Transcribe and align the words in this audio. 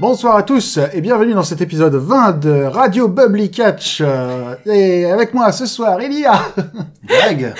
Bonsoir 0.00 0.36
à 0.36 0.42
tous 0.42 0.78
et 0.92 1.00
bienvenue 1.00 1.34
dans 1.34 1.44
cet 1.44 1.60
épisode 1.60 1.94
20 1.94 2.32
de 2.40 2.64
Radio 2.64 3.08
Bubbly 3.08 3.50
Catch. 3.50 4.00
Euh, 4.04 4.56
Et 4.66 5.04
avec 5.06 5.32
moi 5.34 5.52
ce 5.52 5.66
soir, 5.66 6.00
il 6.02 6.12
y 6.18 6.24
a... 6.26 6.40
Greg 7.06 7.54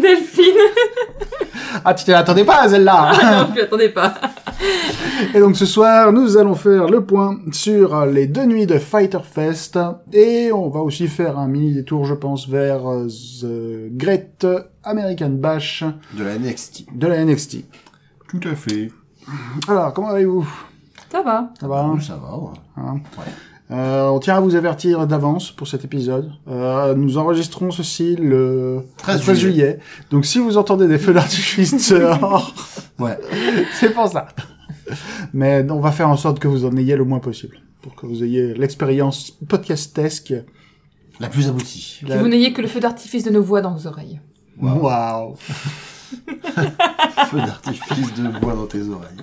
Delphine 0.00 0.54
Ah, 1.84 1.92
tu 1.94 2.04
t'attendais 2.04 2.44
pas 2.44 2.62
à 2.62 2.68
celle-là 2.68 3.10
hein 3.12 3.46
Non, 3.48 3.54
je 3.56 3.62
attendez 3.62 3.88
pas. 3.88 4.14
Et 5.34 5.40
donc 5.40 5.56
ce 5.56 5.66
soir, 5.66 6.12
nous 6.12 6.36
allons 6.36 6.54
faire 6.54 6.86
le 6.88 7.04
point 7.04 7.38
sur 7.52 8.06
les 8.06 8.28
deux 8.28 8.44
nuits 8.44 8.66
de 8.66 8.78
Fighter 8.78 9.18
Fest 9.28 9.76
et 10.12 10.52
on 10.52 10.68
va 10.68 10.80
aussi 10.80 11.08
faire 11.08 11.38
un 11.38 11.48
mini 11.48 11.72
détour, 11.74 12.04
je 12.04 12.14
pense, 12.14 12.48
vers 12.48 12.88
euh, 12.88 13.08
The 13.08 13.90
Great 13.96 14.46
American 14.84 15.30
Bash 15.30 15.82
de 16.16 16.22
la 16.22 16.38
NXT. 16.38 16.84
de 16.96 17.06
la 17.08 17.24
NXT. 17.24 17.56
Tout 18.28 18.48
à 18.50 18.54
fait. 18.54 18.90
Alors, 19.68 19.92
comment 19.92 20.10
allez-vous? 20.10 20.48
Ça 21.10 21.22
va. 21.22 21.50
Ça 21.60 21.68
va 21.68 21.80
hein 21.80 22.00
Ça 22.00 22.16
va, 22.16 22.36
ouais. 22.36 22.82
Ouais. 22.92 23.00
Euh, 23.70 24.08
on 24.08 24.18
tient 24.18 24.36
à 24.36 24.40
vous 24.40 24.54
avertir 24.56 25.06
d'avance 25.06 25.50
pour 25.50 25.66
cet 25.66 25.84
épisode. 25.84 26.30
Euh, 26.48 26.94
nous 26.94 27.16
enregistrons 27.16 27.70
ceci 27.70 28.14
le 28.16 28.84
13 28.98 29.16
le 29.16 29.22
13 29.22 29.38
juillet. 29.38 29.52
juillet. 29.52 29.78
Donc 30.10 30.26
si 30.26 30.38
vous 30.38 30.58
entendez 30.58 30.86
des 30.86 30.98
feux 30.98 31.14
d'artifice 31.14 31.90
dehors, 31.92 32.52
Ouais. 32.98 33.18
c'est 33.80 33.90
pour 33.94 34.06
ça. 34.08 34.26
Mais 35.32 35.64
on 35.70 35.80
va 35.80 35.92
faire 35.92 36.08
en 36.10 36.16
sorte 36.16 36.38
que 36.40 36.46
vous 36.48 36.64
en 36.66 36.76
ayez 36.76 36.94
le 36.94 37.04
moins 37.04 37.20
possible. 37.20 37.58
Pour 37.80 37.94
que 37.94 38.06
vous 38.06 38.22
ayez 38.22 38.52
l'expérience 38.54 39.30
podcastesque. 39.48 40.34
La 41.20 41.28
plus 41.28 41.48
aboutie. 41.48 42.00
La- 42.06 42.16
Que 42.16 42.20
vous 42.22 42.28
n'ayez 42.28 42.52
que 42.52 42.60
le 42.60 42.68
feu 42.68 42.80
d'artifice 42.80 43.24
de 43.24 43.30
nos 43.30 43.42
voix 43.42 43.60
dans 43.62 43.74
vos 43.74 43.86
oreilles. 43.86 44.20
Waouh. 44.60 45.36
Feu 47.30 47.38
d'artifice 47.38 48.14
de 48.14 48.28
voix 48.40 48.54
dans 48.54 48.66
tes 48.66 48.82
oreilles. 48.88 49.16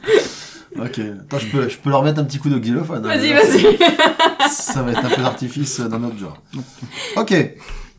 Ok. 0.78 1.00
Attends, 1.00 1.38
je 1.40 1.48
peux, 1.48 1.70
je 1.70 1.78
peux 1.78 1.90
leur 1.90 2.04
mettre 2.04 2.20
un 2.20 2.24
petit 2.24 2.38
coup 2.40 2.50
de 2.50 2.58
xylophone. 2.58 3.06
hein, 3.06 3.08
Vas-y, 3.10 3.34
vas-y. 3.34 3.78
Ça 4.50 4.82
va 4.82 4.92
être 4.92 5.06
un 5.06 5.10
feu 5.10 5.22
d'artifice 5.22 5.80
dans 5.82 6.00
notre 6.00 6.18
genre. 6.18 6.38
Ok. 7.18 7.34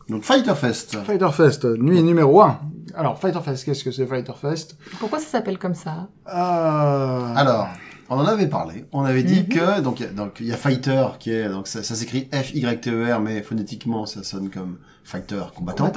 Donc 0.09 0.23
Fighter 0.23 0.55
Fest. 0.55 0.97
Fighter 1.05 1.29
Fest, 1.31 1.65
nuit 1.65 2.01
numéro 2.03 2.41
1. 2.41 2.59
Alors, 2.95 3.17
Fighter 3.19 3.39
Fest, 3.43 3.63
qu'est-ce 3.65 3.83
que 3.83 3.91
c'est 3.91 4.05
Fighter 4.05 4.33
Fest? 4.39 4.77
Pourquoi 4.99 5.19
ça 5.19 5.25
s'appelle 5.25 5.57
comme 5.57 5.73
ça? 5.75 6.09
Euh... 6.27 7.33
Alors, 7.35 7.69
on 8.09 8.17
en 8.17 8.25
avait 8.25 8.47
parlé. 8.47 8.85
On 8.91 9.03
avait 9.05 9.23
dit 9.23 9.41
Mhm. 9.41 9.47
que 9.47 9.79
donc 9.81 9.99
il 10.01 10.03
y 10.05 10.09
a- 10.09 10.11
donc 10.11 10.37
il 10.41 10.45
y 10.47 10.51
a 10.51 10.57
Fighter 10.57 11.05
qui 11.19 11.31
est 11.31 11.47
donc 11.49 11.67
ça, 11.67 11.81
ça 11.83 11.95
s'écrit 11.95 12.27
F 12.33 12.53
Y 12.53 12.81
T 12.81 12.91
E 12.91 13.13
R 13.15 13.19
mais 13.21 13.41
phonétiquement 13.41 14.05
ça 14.05 14.23
sonne 14.23 14.49
comme 14.49 14.77
Fighter 15.03 15.43
combattant. 15.55 15.91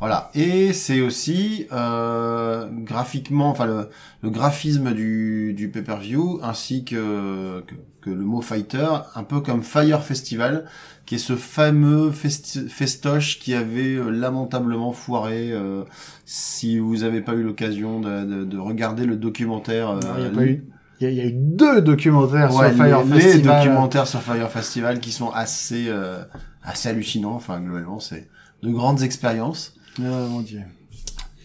Voilà. 0.00 0.30
Et 0.34 0.72
c'est 0.72 1.00
aussi 1.00 1.66
euh, 1.72 2.66
graphiquement, 2.70 3.48
enfin 3.50 3.66
le, 3.66 3.88
le 4.22 4.30
graphisme 4.30 4.92
du, 4.92 5.54
du 5.54 5.68
pay-per-view 5.70 6.40
ainsi 6.42 6.84
que, 6.84 7.60
que 7.66 7.74
que 8.02 8.10
le 8.10 8.16
mot 8.22 8.42
fighter, 8.42 8.86
un 9.14 9.24
peu 9.24 9.40
comme 9.40 9.62
Fire 9.62 10.02
Festival, 10.02 10.66
qui 11.06 11.14
est 11.14 11.18
ce 11.18 11.36
fameux 11.36 12.10
festi- 12.10 12.68
festoche 12.68 13.38
qui 13.38 13.54
avait 13.54 13.94
euh, 13.96 14.10
lamentablement 14.10 14.92
foiré. 14.92 15.52
euh, 15.52 15.84
si 16.26 16.78
vous 16.78 17.02
avez 17.02 17.22
pas 17.22 17.32
eu 17.32 17.42
l'occasion 17.42 18.00
de, 18.00 18.24
de, 18.24 18.44
de 18.44 18.58
regarder 18.58 19.06
le 19.06 19.16
documentaire, 19.16 19.88
euh, 19.88 20.00
Il 20.18 20.24
y 20.24 20.26
a 20.26 20.30
pas 20.30 20.44
eu. 20.44 20.64
Il 21.00 21.04
y, 21.04 21.06
a- 21.06 21.10
il 21.12 21.16
y 21.16 21.20
a 21.22 21.24
eu 21.24 21.32
deux 21.32 21.80
documentaires 21.80 22.54
Ouais, 22.54 22.68
sur 22.68 22.76
Fire 22.76 23.04
les, 23.04 23.14
les 23.14 23.20
Festival. 23.22 23.64
documentaires 23.64 24.06
sur 24.06 24.20
Fire 24.20 24.50
Festival 24.50 25.00
qui 25.00 25.10
sont 25.10 25.30
assez 25.30 25.86
euh, 25.88 26.22
assez 26.62 26.90
hallucinants. 26.90 27.34
Enfin, 27.34 27.58
globalement, 27.58 28.00
c'est 28.00 28.28
de 28.64 28.70
grandes 28.70 29.02
expériences. 29.02 29.74
Mon 29.98 30.40
dieu. 30.40 30.62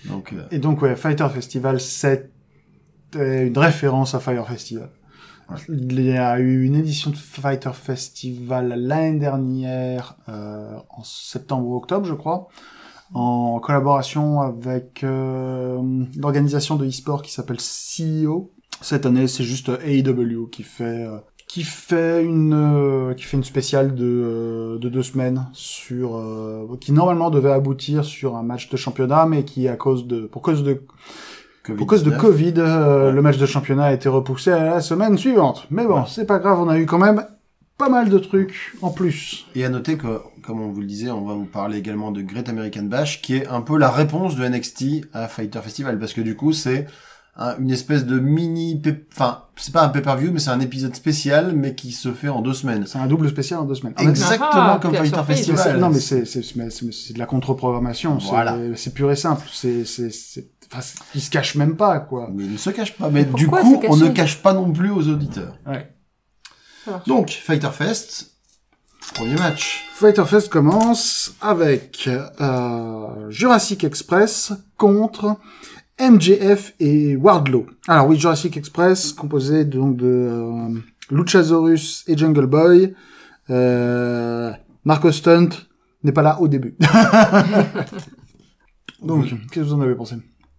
Donc, 0.05 0.33
euh, 0.33 0.47
Et 0.51 0.59
donc, 0.59 0.81
ouais, 0.81 0.95
Fighter 0.95 1.27
Festival, 1.29 1.79
c'est 1.79 2.31
euh, 3.15 3.47
une 3.47 3.57
référence 3.57 4.15
à 4.15 4.19
Fire 4.19 4.47
Festival. 4.47 4.89
Ouais. 5.49 5.57
Il 5.69 6.01
y 6.01 6.11
a 6.11 6.39
eu 6.39 6.63
une 6.63 6.75
édition 6.75 7.11
de 7.11 7.17
Fighter 7.17 7.73
Festival 7.73 8.73
l'année 8.77 9.19
dernière, 9.19 10.15
euh, 10.29 10.77
en 10.89 11.03
septembre 11.03 11.67
ou 11.67 11.75
octobre, 11.75 12.05
je 12.05 12.13
crois, 12.13 12.47
en 13.13 13.59
collaboration 13.59 14.41
avec 14.41 15.03
euh, 15.03 16.05
l'organisation 16.15 16.75
de 16.75 16.85
e-sport 16.85 17.21
qui 17.21 17.31
s'appelle 17.31 17.57
CEO. 17.57 18.51
Cette 18.81 19.05
année, 19.05 19.27
c'est 19.27 19.43
juste 19.43 19.69
AEW 19.69 20.47
qui 20.49 20.63
fait 20.63 21.05
qui 21.49 21.63
fait 21.63 22.23
une 22.23 22.53
euh, 22.53 23.13
qui 23.15 23.23
fait 23.25 23.35
une 23.35 23.43
spéciale 23.43 23.95
de 23.95 24.05
euh, 24.05 24.77
de 24.77 24.87
deux 24.87 25.03
semaines 25.03 25.47
sur 25.51 26.15
euh, 26.15 26.65
qui 26.79 26.91
normalement 26.93 27.29
devait 27.31 27.51
aboutir 27.51 28.05
sur 28.05 28.37
un 28.37 28.43
match 28.43 28.69
de 28.69 28.77
championnat 28.77 29.25
mais 29.25 29.43
qui 29.43 29.67
à 29.67 29.75
cause 29.75 30.07
de 30.07 30.27
pour 30.27 30.41
cause 30.43 30.63
de 30.63 30.81
pour 31.75 31.87
cause 31.87 32.03
de 32.03 32.11
Covid-19. 32.11 32.17
Covid 32.17 32.53
euh, 32.59 33.07
Ouais. 33.07 33.11
le 33.11 33.21
match 33.21 33.37
de 33.37 33.45
championnat 33.47 33.85
a 33.85 33.93
été 33.93 34.07
repoussé 34.09 34.51
à 34.51 34.63
la 34.63 34.81
semaine 34.81 35.17
suivante 35.17 35.65
mais 35.71 35.85
bon 35.85 36.01
Ouais. 36.01 36.07
c'est 36.07 36.25
pas 36.25 36.37
grave 36.39 36.59
on 36.61 36.69
a 36.69 36.77
eu 36.79 36.85
quand 36.85 36.99
même 36.99 37.25
pas 37.79 37.89
mal 37.89 38.09
de 38.09 38.19
trucs 38.19 38.73
en 38.81 38.91
plus 38.91 39.47
Et 39.55 39.65
à 39.65 39.69
noter 39.69 39.97
que, 39.97 40.19
comme 40.43 40.59
on 40.61 40.67
vous 40.69 40.81
le 40.81 40.85
disait, 40.85 41.09
on 41.11 41.25
va 41.25 41.33
vous 41.33 41.45
parler 41.45 41.77
également 41.77 42.11
de 42.11 42.21
Great 42.21 42.49
American 42.49 42.83
Bash, 42.83 43.21
qui 43.21 43.37
est 43.37 43.47
un 43.47 43.61
peu 43.61 43.77
la 43.77 43.89
réponse 43.89 44.35
de 44.35 44.45
NXT 44.45 45.07
à 45.13 45.29
Fighter 45.29 45.61
Festival, 45.63 45.97
parce 45.97 46.11
que 46.11 46.19
du 46.19 46.35
coup, 46.35 46.51
c'est 46.51 46.87
un- 47.41 47.57
une 47.57 47.71
espèce 47.71 48.05
de 48.05 48.19
mini, 48.19 48.81
enfin, 49.13 49.45
c'est 49.55 49.71
pas 49.73 49.83
un 49.83 49.89
pay-per-view, 49.89 50.31
mais 50.33 50.39
c'est 50.39 50.49
un 50.51 50.59
épisode 50.59 50.93
spécial, 50.95 51.53
mais 51.55 51.73
qui 51.73 51.91
se 51.93 52.11
fait 52.11 52.27
en 52.29 52.41
deux 52.41 52.53
semaines. 52.53 52.85
c'est 52.85 52.97
un 52.99 53.07
double 53.07 53.29
spécial 53.29 53.61
en 53.61 53.63
deux 53.63 53.75
semaines 53.75 53.93
En 53.97 54.09
Exactement 54.09 54.49
Ah, 54.51 54.79
comme 54.81 54.93
Fighter 54.93 55.21
Festival. 55.25 55.79
non 55.79 55.89
mais 55.89 55.99
c'est 56.01 56.25
c'est 56.25 56.43
mais 56.57 56.69
c'est 56.69 56.91
c'est 56.93 57.13
de 57.13 57.19
la 57.19 57.25
contre-programmation 57.25 58.19
c'est 58.19 58.27
Voilà. 58.29 58.57
c'est 58.75 58.93
pur 58.93 59.09
et 59.11 59.15
simple 59.15 59.47
c'est 59.51 59.85
c'est 59.85 60.09
c'est 60.11 60.49
enfin, 60.71 60.85
ils 61.15 61.21
se 61.21 61.29
cachent 61.29 61.55
même 61.55 61.75
pas 61.77 61.99
quoi 61.99 62.29
Mais 62.33 62.43
il 62.43 62.51
ne 62.53 62.57
se 62.57 62.69
cache 62.71 62.93
pas. 62.97 63.09
Mais 63.09 63.23
Mais 63.25 63.33
du 63.33 63.47
coup, 63.47 63.57
on 63.87 63.95
ne 63.97 64.09
cache 64.09 64.41
pas 64.41 64.53
non 64.53 64.71
plus 64.71 64.91
aux 64.91 65.07
auditeurs. 65.07 65.57
ouais. 65.65 65.91
Donc, 67.07 67.29
Fighter 67.29 67.69
Fest, 67.71 68.31
premier 69.13 69.35
match. 69.35 69.85
Fighter 69.93 70.25
Fest 70.25 70.49
commence 70.49 71.33
avec 71.41 72.09
euh, 72.41 73.29
Jurassic 73.29 73.83
Express 73.83 74.53
contre 74.77 75.35
MJF 75.99 76.73
et 76.79 77.15
Wardlow. 77.15 77.65
Alors 77.87 78.07
oui, 78.07 78.17
Jurassic 78.17 78.55
Express, 78.57 79.13
composé 79.13 79.65
donc 79.65 79.97
de 79.97 80.05
euh, 80.07 80.79
Luchasaurus 81.11 82.03
et 82.07 82.17
Jungle 82.17 82.45
Boy. 82.45 82.93
Euh, 83.49 84.51
Marco 84.85 85.11
Stunt 85.11 85.49
n'est 86.03 86.11
pas 86.11 86.21
là 86.21 86.39
au 86.39 86.47
début. 86.47 86.75
donc, 89.01 89.25
qu'est-ce 89.27 89.55
que 89.55 89.59
vous 89.61 89.73
en 89.73 89.81
avez 89.81 89.95
pensé? 89.95 90.15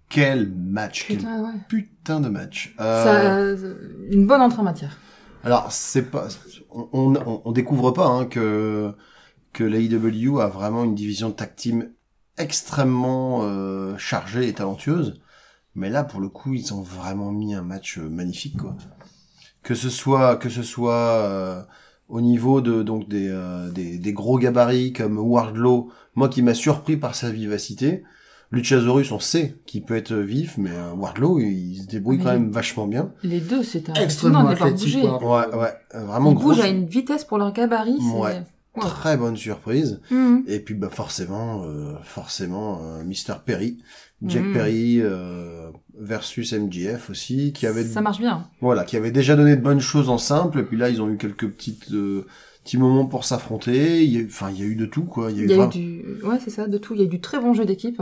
Quel 0.08 0.50
match. 0.52 1.04
Quel 1.06 1.18
Putain, 1.18 1.40
ouais. 1.42 1.52
putain 1.68 2.20
de 2.20 2.28
match. 2.28 2.74
Euh, 2.80 3.04
Ça, 3.04 3.36
euh, 3.38 4.08
une 4.10 4.26
bonne 4.26 4.40
entrée 4.40 4.60
en 4.60 4.64
matière. 4.64 4.98
Alors, 5.44 5.70
c'est 5.70 6.10
pas, 6.10 6.26
on, 6.70 6.88
on, 6.92 7.42
on 7.44 7.52
découvre 7.52 7.92
pas 7.92 8.06
hein, 8.06 8.26
que 8.26 8.92
que 9.52 9.64
l'AEW 9.64 10.38
a 10.40 10.46
vraiment 10.46 10.84
une 10.84 10.94
division 10.94 11.30
de 11.30 11.34
tag 11.34 11.56
team 11.56 11.90
extrêmement 12.38 13.40
euh, 13.42 13.96
chargée 13.98 14.46
et 14.48 14.52
talentueuse. 14.52 15.20
Mais 15.74 15.88
là, 15.90 16.04
pour 16.04 16.20
le 16.20 16.28
coup, 16.28 16.54
ils 16.54 16.74
ont 16.74 16.82
vraiment 16.82 17.30
mis 17.32 17.54
un 17.54 17.62
match 17.62 17.98
euh, 17.98 18.08
magnifique, 18.08 18.56
quoi. 18.56 18.76
Que 19.62 19.74
ce 19.74 19.88
soit 19.90 20.36
que 20.36 20.48
ce 20.48 20.62
soit 20.62 20.94
euh, 20.94 21.62
au 22.08 22.20
niveau 22.20 22.60
de 22.60 22.82
donc 22.82 23.08
des, 23.08 23.28
euh, 23.28 23.70
des 23.70 23.98
des 23.98 24.12
gros 24.12 24.38
gabarits 24.38 24.92
comme 24.92 25.18
Wardlow, 25.18 25.90
moi 26.14 26.28
qui 26.28 26.42
m'a 26.42 26.54
surpris 26.54 26.96
par 26.96 27.14
sa 27.14 27.30
vivacité. 27.30 28.02
Luchasaurus, 28.52 29.12
on 29.12 29.20
sait 29.20 29.58
qu'il 29.64 29.84
peut 29.84 29.94
être 29.94 30.12
vif, 30.14 30.58
mais 30.58 30.70
euh, 30.72 30.92
Wardlow, 30.94 31.38
il 31.38 31.82
se 31.82 31.86
débrouille 31.86 32.18
quand 32.18 32.32
même 32.32 32.50
vachement 32.50 32.88
bien. 32.88 33.12
Les 33.22 33.38
deux, 33.40 33.60
Extrêmement 33.94 34.42
de 34.42 34.48
les 34.48 34.54
voir 34.56 34.68
athlétique. 34.70 35.04
Ouais, 35.04 35.54
ouais, 35.56 36.04
vraiment 36.04 36.32
Ils 36.32 36.38
bougent 36.38 36.60
à 36.60 36.66
une 36.68 36.86
vitesse 36.86 37.24
pour 37.24 37.38
leur 37.38 37.52
gabarit. 37.52 37.98
c'est- 38.00 38.18
Ouais. 38.18 38.42
Ouais. 38.76 38.82
très 38.82 39.16
bonne 39.16 39.36
surprise. 39.36 40.00
Mhm. 40.10 40.44
Et 40.48 40.58
puis 40.60 40.74
bah 40.74 40.90
forcément, 40.90 41.62
euh, 41.64 41.94
forcément, 42.04 42.80
euh, 42.82 43.02
Mr 43.04 43.34
Perry, 43.44 43.78
Jack 44.24 44.44
Mhm. 44.44 44.52
Perry 44.52 45.00
euh, 45.00 45.59
versus 46.00 46.52
MJF 46.52 47.10
aussi, 47.10 47.52
qui 47.52 47.66
avait, 47.66 47.84
Ça 47.84 48.00
marche 48.00 48.18
bien. 48.18 48.48
voilà, 48.60 48.84
qui 48.84 48.96
avait 48.96 49.10
déjà 49.10 49.36
donné 49.36 49.54
de 49.56 49.60
bonnes 49.62 49.80
choses 49.80 50.08
en 50.08 50.18
simple. 50.18 50.60
Et 50.60 50.62
puis 50.62 50.76
là, 50.76 50.88
ils 50.88 51.00
ont 51.02 51.10
eu 51.10 51.16
quelques 51.16 51.46
petites 51.48 51.92
euh, 51.92 52.26
petits 52.64 52.78
moments 52.78 53.06
pour 53.06 53.24
s'affronter. 53.24 54.24
Enfin, 54.26 54.50
il 54.50 54.58
y 54.60 54.62
a 54.62 54.66
eu 54.66 54.76
de 54.76 54.86
tout 54.86 55.04
quoi. 55.04 55.30
Il 55.30 55.36
y 55.36 55.40
a 55.40 55.42
eu, 55.42 55.46
Il 55.46 55.50
y 55.50 55.52
a 55.52 55.54
eu 55.54 55.58
vraiment- 55.58 55.70
du, 55.70 56.02
ouais, 56.24 56.38
c'est 56.42 56.50
ça, 56.50 56.66
de 56.66 56.78
tout. 56.78 56.94
Il 56.94 57.00
y 57.00 57.02
a 57.02 57.06
eu 57.06 57.08
du 57.08 57.20
très 57.20 57.38
bon 57.38 57.52
jeu 57.54 57.64
d'équipe. 57.64 58.00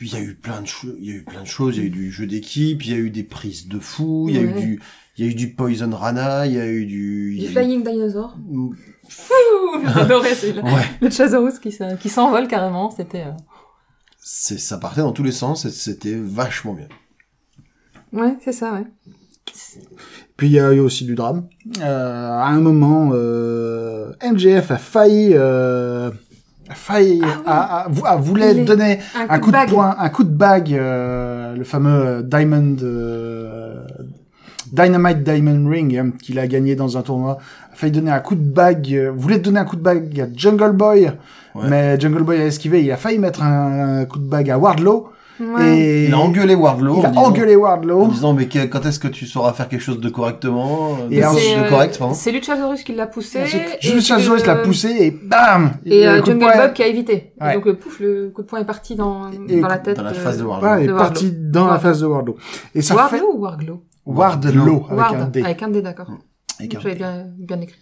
il 0.00 0.12
y 0.12 0.16
a 0.16 0.20
eu 0.20 0.34
plein 0.34 0.60
de 0.62 0.66
choses. 0.66 0.94
Il 1.00 1.06
y 1.08 1.12
a 1.12 1.14
eu 1.16 1.22
plein 1.24 1.42
de 1.42 1.46
choses. 1.46 1.76
Il 1.76 1.80
y 1.80 1.84
a 1.84 1.86
eu 1.86 1.90
du 1.90 2.10
jeu 2.12 2.26
d'équipe. 2.26 2.84
Il 2.84 2.90
y 2.90 2.94
a 2.94 2.98
eu 2.98 3.10
des 3.10 3.24
prises 3.24 3.68
de 3.68 3.78
fou. 3.78 4.26
Il 4.28 4.36
y 4.36 4.38
a 4.38 4.42
eu 4.42 4.52
du, 4.52 4.80
il 5.16 5.24
y 5.24 5.28
a 5.28 5.30
eu 5.30 5.34
du 5.34 5.52
Poison 5.54 5.90
Rana. 5.92 6.46
Il 6.46 6.52
y 6.54 6.58
a 6.60 6.66
eu 6.68 6.86
du, 6.86 7.36
Du 7.38 7.46
Flying 7.48 7.82
Dinosaur. 7.84 8.36
Ouh, 8.50 8.74
J'adorais 9.94 10.34
celui-là. 10.34 10.62
Ouais. 10.64 10.82
Le 11.00 11.10
Chasaurus 11.10 11.58
qui 11.58 11.72
se- 11.72 11.96
qui 11.96 12.08
s'envole 12.08 12.48
carrément, 12.48 12.90
c'était... 12.90 13.24
euh, 13.26 13.30
c'est 14.26 14.58
ça 14.58 14.78
partait 14.78 15.02
dans 15.02 15.12
tous 15.12 15.22
les 15.22 15.32
sens 15.32 15.64
et 15.66 15.70
c'était 15.70 16.14
vachement 16.16 16.72
bien. 16.74 16.88
Ouais, 18.14 18.36
c'est 18.44 18.52
ça, 18.52 18.72
ouais. 18.72 18.84
Puis 20.36 20.48
il 20.48 20.52
y 20.52 20.60
a 20.60 20.72
eu 20.72 20.80
aussi 20.80 21.04
du 21.04 21.14
drame. 21.14 21.44
Euh, 21.80 22.30
à 22.30 22.46
un 22.48 22.60
moment, 22.60 23.10
euh, 23.12 24.12
MJF 24.22 24.70
a 24.70 24.76
failli, 24.78 25.30
euh, 25.34 26.10
a 26.68 26.74
failli, 26.74 27.22
a, 27.46 27.84
a- 27.84 27.88
a 28.12 28.16
voulait 28.16 28.50
Ah 28.60 28.64
donner 28.64 28.98
Un, 29.16 29.34
un 29.34 29.38
coup 29.38 29.48
de, 29.50 29.52
bague. 29.52 29.68
poing, 29.70 29.94
un 29.98 30.08
coup 30.08 30.24
de 30.24 30.30
bague, 30.34 30.74
euh, 30.74 31.54
le 31.54 31.64
fameux 31.64 32.22
Diamond, 32.24 32.76
euh, 32.82 33.84
Dynamite 34.72 35.22
Diamond 35.22 35.68
Ring 35.70 35.96
hein, 35.96 36.10
qu'il 36.20 36.38
a 36.40 36.46
gagné 36.48 36.74
dans 36.74 36.98
un 36.98 37.02
tournoi. 37.02 37.38
A 37.72 37.76
failli 37.76 37.92
donner 37.92 38.10
un 38.10 38.20
coup 38.20 38.34
de 38.34 38.40
bague, 38.40 38.92
euh, 38.92 39.12
voulait 39.16 39.38
donner 39.38 39.60
un 39.60 39.64
coup 39.64 39.76
de 39.76 39.82
bague 39.82 40.20
à 40.20 40.26
Jungle 40.34 40.72
Boy, 40.72 41.12
Ouais. 41.54 41.68
mais 41.68 42.00
Jungle 42.00 42.24
Boy 42.24 42.40
a 42.40 42.46
esquivé. 42.46 42.82
Il 42.82 42.90
a 42.90 42.96
failli 42.96 43.18
mettre 43.20 43.42
un, 43.44 44.00
un 44.00 44.04
coup 44.06 44.18
de 44.18 44.26
bague 44.28 44.50
à 44.50 44.58
Wardlow 44.58 45.10
Ouais. 45.40 45.78
et 45.78 46.04
Il 46.06 46.14
a 46.14 46.18
engueulé 46.18 46.54
Wardlow. 46.54 46.96
il 46.98 47.00
en 47.00 47.04
a 47.04 47.08
disant- 47.10 47.22
engueulé 47.24 47.56
En 47.56 47.60
Wardlow. 47.60 48.08
disant, 48.08 48.32
mais 48.34 48.46
que- 48.46 48.66
quand 48.66 48.86
est-ce 48.86 49.00
que 49.00 49.08
tu 49.08 49.26
sauras 49.26 49.52
faire 49.52 49.68
quelque 49.68 49.80
chose 49.80 49.98
de 49.98 50.08
correctement 50.08 50.96
euh, 51.00 51.08
Et 51.10 51.16
de, 51.16 51.20
de 51.22 51.64
euh, 51.66 51.68
correct, 51.68 51.98
pardon. 51.98 52.14
C'est 52.14 52.30
Luchasaurus 52.30 52.84
qui 52.84 52.94
l'a 52.94 53.06
poussé. 53.08 53.40
Juste 53.80 54.14
que- 54.14 54.46
l'a 54.46 54.56
poussé 54.56 54.88
et 55.00 55.10
bam 55.10 55.72
Et 55.84 56.06
euh, 56.06 56.22
Jungle 56.24 56.38
poing- 56.44 56.56
Bob 56.56 56.72
qui 56.72 56.82
a 56.82 56.86
évité. 56.86 57.32
Et 57.40 57.44
Ouais. 57.44 57.54
donc, 57.54 57.64
le 57.66 57.76
pouf, 57.76 57.98
le 58.00 58.30
coup 58.30 58.42
de 58.42 58.46
poing 58.46 58.60
est 58.60 58.64
parti 58.64 58.94
dans, 58.94 59.30
Et 59.48 59.60
dans 59.60 59.68
la 59.68 59.78
tête. 59.78 59.96
Dans 59.96 60.02
la 60.04 60.10
euh, 60.10 60.14
face 60.14 60.38
de 60.38 60.44
Wardlow. 60.44 60.68
Il 60.68 60.72
est 60.72 60.92
Wardlow. 60.92 60.96
parti 60.98 61.32
dans 61.32 61.60
la 61.64 61.66
Wardlow. 61.72 61.88
face 61.90 62.00
de 62.00 62.06
Wardlow. 62.06 62.36
Et 62.74 62.82
ça 62.82 62.94
fait 63.08 63.20
Wardlow 63.20 63.32
ou 63.34 63.40
Warglow 63.40 63.82
Wardlow 64.06 64.86
avec 64.88 64.98
Ward, 64.98 65.14
un 65.16 65.26
D. 65.28 65.42
Avec 65.42 65.62
un 65.62 65.68
D, 65.68 65.82
d'accord. 65.82 66.10
Avec 66.60 66.74
un 66.76 66.80
J'avais 66.80 66.94
D. 66.94 66.98
bien, 66.98 67.26
bien 67.38 67.60
écrit. 67.60 67.78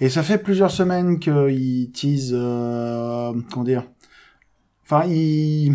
Et 0.00 0.08
ça 0.08 0.22
fait 0.22 0.38
plusieurs 0.38 0.70
semaines 0.70 1.18
qu'ils 1.18 1.90
teasent, 1.92 2.32
euh, 2.34 3.32
comment 3.52 3.64
dire, 3.64 3.84
enfin 4.84 5.04
ils, 5.08 5.74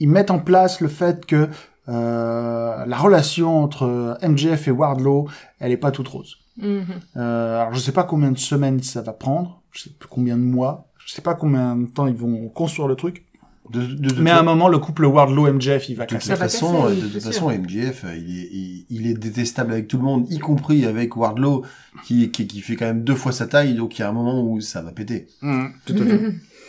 ils 0.00 0.08
mettent 0.08 0.30
en 0.30 0.38
place 0.38 0.80
le 0.80 0.88
fait 0.88 1.24
que 1.24 1.48
euh, 1.88 2.84
la 2.86 2.96
relation 2.96 3.62
entre 3.62 4.18
MJF 4.22 4.68
et 4.68 4.70
Wardlow, 4.70 5.28
elle 5.58 5.72
est 5.72 5.76
pas 5.76 5.90
toute 5.90 6.08
rose. 6.08 6.36
Mhm. 6.58 6.84
Euh, 7.16 7.60
alors 7.60 7.74
je 7.74 7.80
sais 7.80 7.92
pas 7.92 8.04
combien 8.04 8.32
de 8.32 8.38
semaines 8.38 8.82
ça 8.82 9.02
va 9.02 9.12
prendre, 9.12 9.62
je 9.72 9.82
sais 9.82 9.90
plus 9.90 10.08
combien 10.08 10.36
de 10.36 10.42
mois, 10.42 10.88
je 11.06 11.12
sais 11.12 11.22
pas 11.22 11.34
combien 11.34 11.76
de 11.76 11.86
temps 11.86 12.06
ils 12.06 12.14
vont 12.14 12.48
construire 12.48 12.88
le 12.88 12.96
truc. 12.96 13.24
De, 13.70 13.80
de, 13.80 14.14
de, 14.14 14.20
Mais 14.20 14.30
à 14.30 14.40
un 14.40 14.42
moment, 14.42 14.68
le 14.68 14.78
couple 14.78 15.04
Wardlow-MJF, 15.04 15.88
il 15.90 15.94
va 15.94 16.04
de 16.04 16.08
toute 16.08 16.18
casser. 16.18 16.30
Ça 16.30 16.34
va 16.34 16.46
façon, 16.46 16.86
euh, 16.86 16.94
de 16.94 17.06
toute 17.06 17.22
façon, 17.22 17.50
MJF, 17.50 18.04
euh, 18.04 18.16
il 18.16 18.40
est, 18.40 18.48
il, 18.50 18.86
il 18.90 19.06
est 19.06 19.14
détestable 19.14 19.72
avec 19.72 19.86
tout 19.86 19.96
le 19.96 20.02
monde, 20.02 20.26
y 20.28 20.40
compris 20.40 20.86
avec 20.86 21.16
Wardlow, 21.16 21.64
qui, 22.04 22.32
qui, 22.32 22.48
qui 22.48 22.62
fait 22.62 22.74
quand 22.74 22.86
même 22.86 23.04
deux 23.04 23.14
fois 23.14 23.30
sa 23.30 23.46
taille, 23.46 23.74
donc 23.74 23.96
il 23.96 24.02
y 24.02 24.04
a 24.04 24.08
un 24.08 24.12
moment 24.12 24.42
où 24.42 24.60
ça 24.60 24.82
va 24.82 24.90
péter. 24.90 25.28
Mmh, 25.42 25.66
tout 25.86 25.94
à 25.94 26.04
fait. 26.04 26.20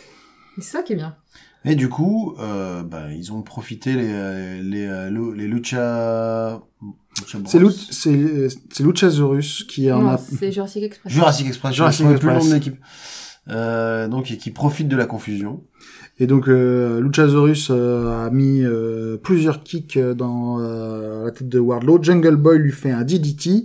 C'est 0.56 0.64
ça 0.64 0.82
qui 0.82 0.92
est 0.92 0.96
bien. 0.96 1.16
Et 1.64 1.74
du 1.76 1.88
coup, 1.88 2.34
euh, 2.40 2.82
bah, 2.82 3.12
ils 3.16 3.32
ont 3.32 3.42
profité 3.42 3.94
les 3.94 4.08
euh, 4.10 4.60
les 4.62 4.86
euh, 4.86 5.10
lo- 5.10 5.32
les 5.32 5.46
Lucha, 5.46 6.60
Lucha 7.20 7.38
C'est 7.46 7.60
c'est 7.90 8.48
c'est 8.70 8.82
Luchasaurus 8.82 9.64
qui 9.64 9.90
en 9.92 10.02
Non, 10.02 10.08
a. 10.10 10.18
c'est 10.18 10.50
Jurassic 10.50 10.82
Express. 10.82 11.12
Jurassic 11.12 11.46
Express, 11.46 11.74
Jurassic 11.74 12.06
ne 12.06 12.16
plus 12.16 12.28
Express. 12.30 12.48
de 12.48 12.54
l'équipe. 12.54 12.76
Euh, 13.48 14.06
donc 14.08 14.30
et 14.30 14.36
qui 14.38 14.50
profite 14.50 14.88
de 14.88 14.96
la 14.96 15.06
confusion. 15.06 15.62
Et 16.18 16.26
donc 16.26 16.48
euh, 16.48 17.00
Luchasaurus 17.00 17.68
euh, 17.70 18.26
a 18.26 18.30
mis 18.30 18.62
euh, 18.62 19.16
plusieurs 19.16 19.62
kicks 19.62 19.98
dans 19.98 20.58
euh, 20.60 21.24
la 21.24 21.30
tête 21.30 21.48
de 21.48 21.58
Wardlow. 21.58 22.02
Jungle 22.02 22.36
Boy 22.36 22.58
lui 22.58 22.72
fait 22.72 22.90
un 22.92 23.02
DDT. 23.02 23.64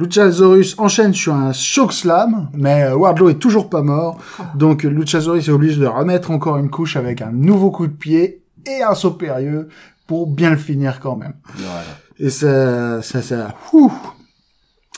Luchasaurus 0.00 0.74
enchaîne 0.78 1.12
sur 1.14 1.34
un 1.34 1.52
chokeslam, 1.52 2.48
mais 2.54 2.84
euh, 2.84 2.96
Wardlow 2.96 3.28
est 3.28 3.38
toujours 3.38 3.68
pas 3.68 3.82
mort. 3.82 4.18
Donc 4.54 4.82
Luchasaurus 4.84 5.46
est 5.48 5.52
obligé 5.52 5.78
de 5.80 5.86
remettre 5.86 6.30
encore 6.30 6.56
une 6.56 6.70
couche 6.70 6.96
avec 6.96 7.20
un 7.22 7.32
nouveau 7.32 7.70
coup 7.70 7.86
de 7.86 7.92
pied 7.92 8.42
et 8.66 8.82
un 8.82 8.94
saut 8.94 9.10
périlleux 9.12 9.68
pour 10.06 10.26
bien 10.26 10.50
le 10.50 10.56
finir 10.56 11.00
quand 11.00 11.16
même. 11.16 11.34
Voilà. 11.54 11.82
Et 12.18 12.30
ça, 12.30 13.00
ça, 13.02 13.22
ça, 13.22 13.54
ouh. 13.72 13.92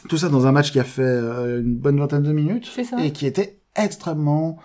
tout 0.08 0.16
ça 0.16 0.28
dans 0.28 0.46
un 0.46 0.52
match 0.52 0.72
qui 0.72 0.80
a 0.80 0.84
fait 0.84 1.02
euh, 1.02 1.60
une 1.60 1.76
bonne 1.76 1.98
vingtaine 1.98 2.22
de 2.22 2.32
minutes 2.32 2.66
ça. 2.66 2.96
et 3.02 3.12
qui 3.12 3.26
était 3.26 3.60
extrêmement 3.76 4.56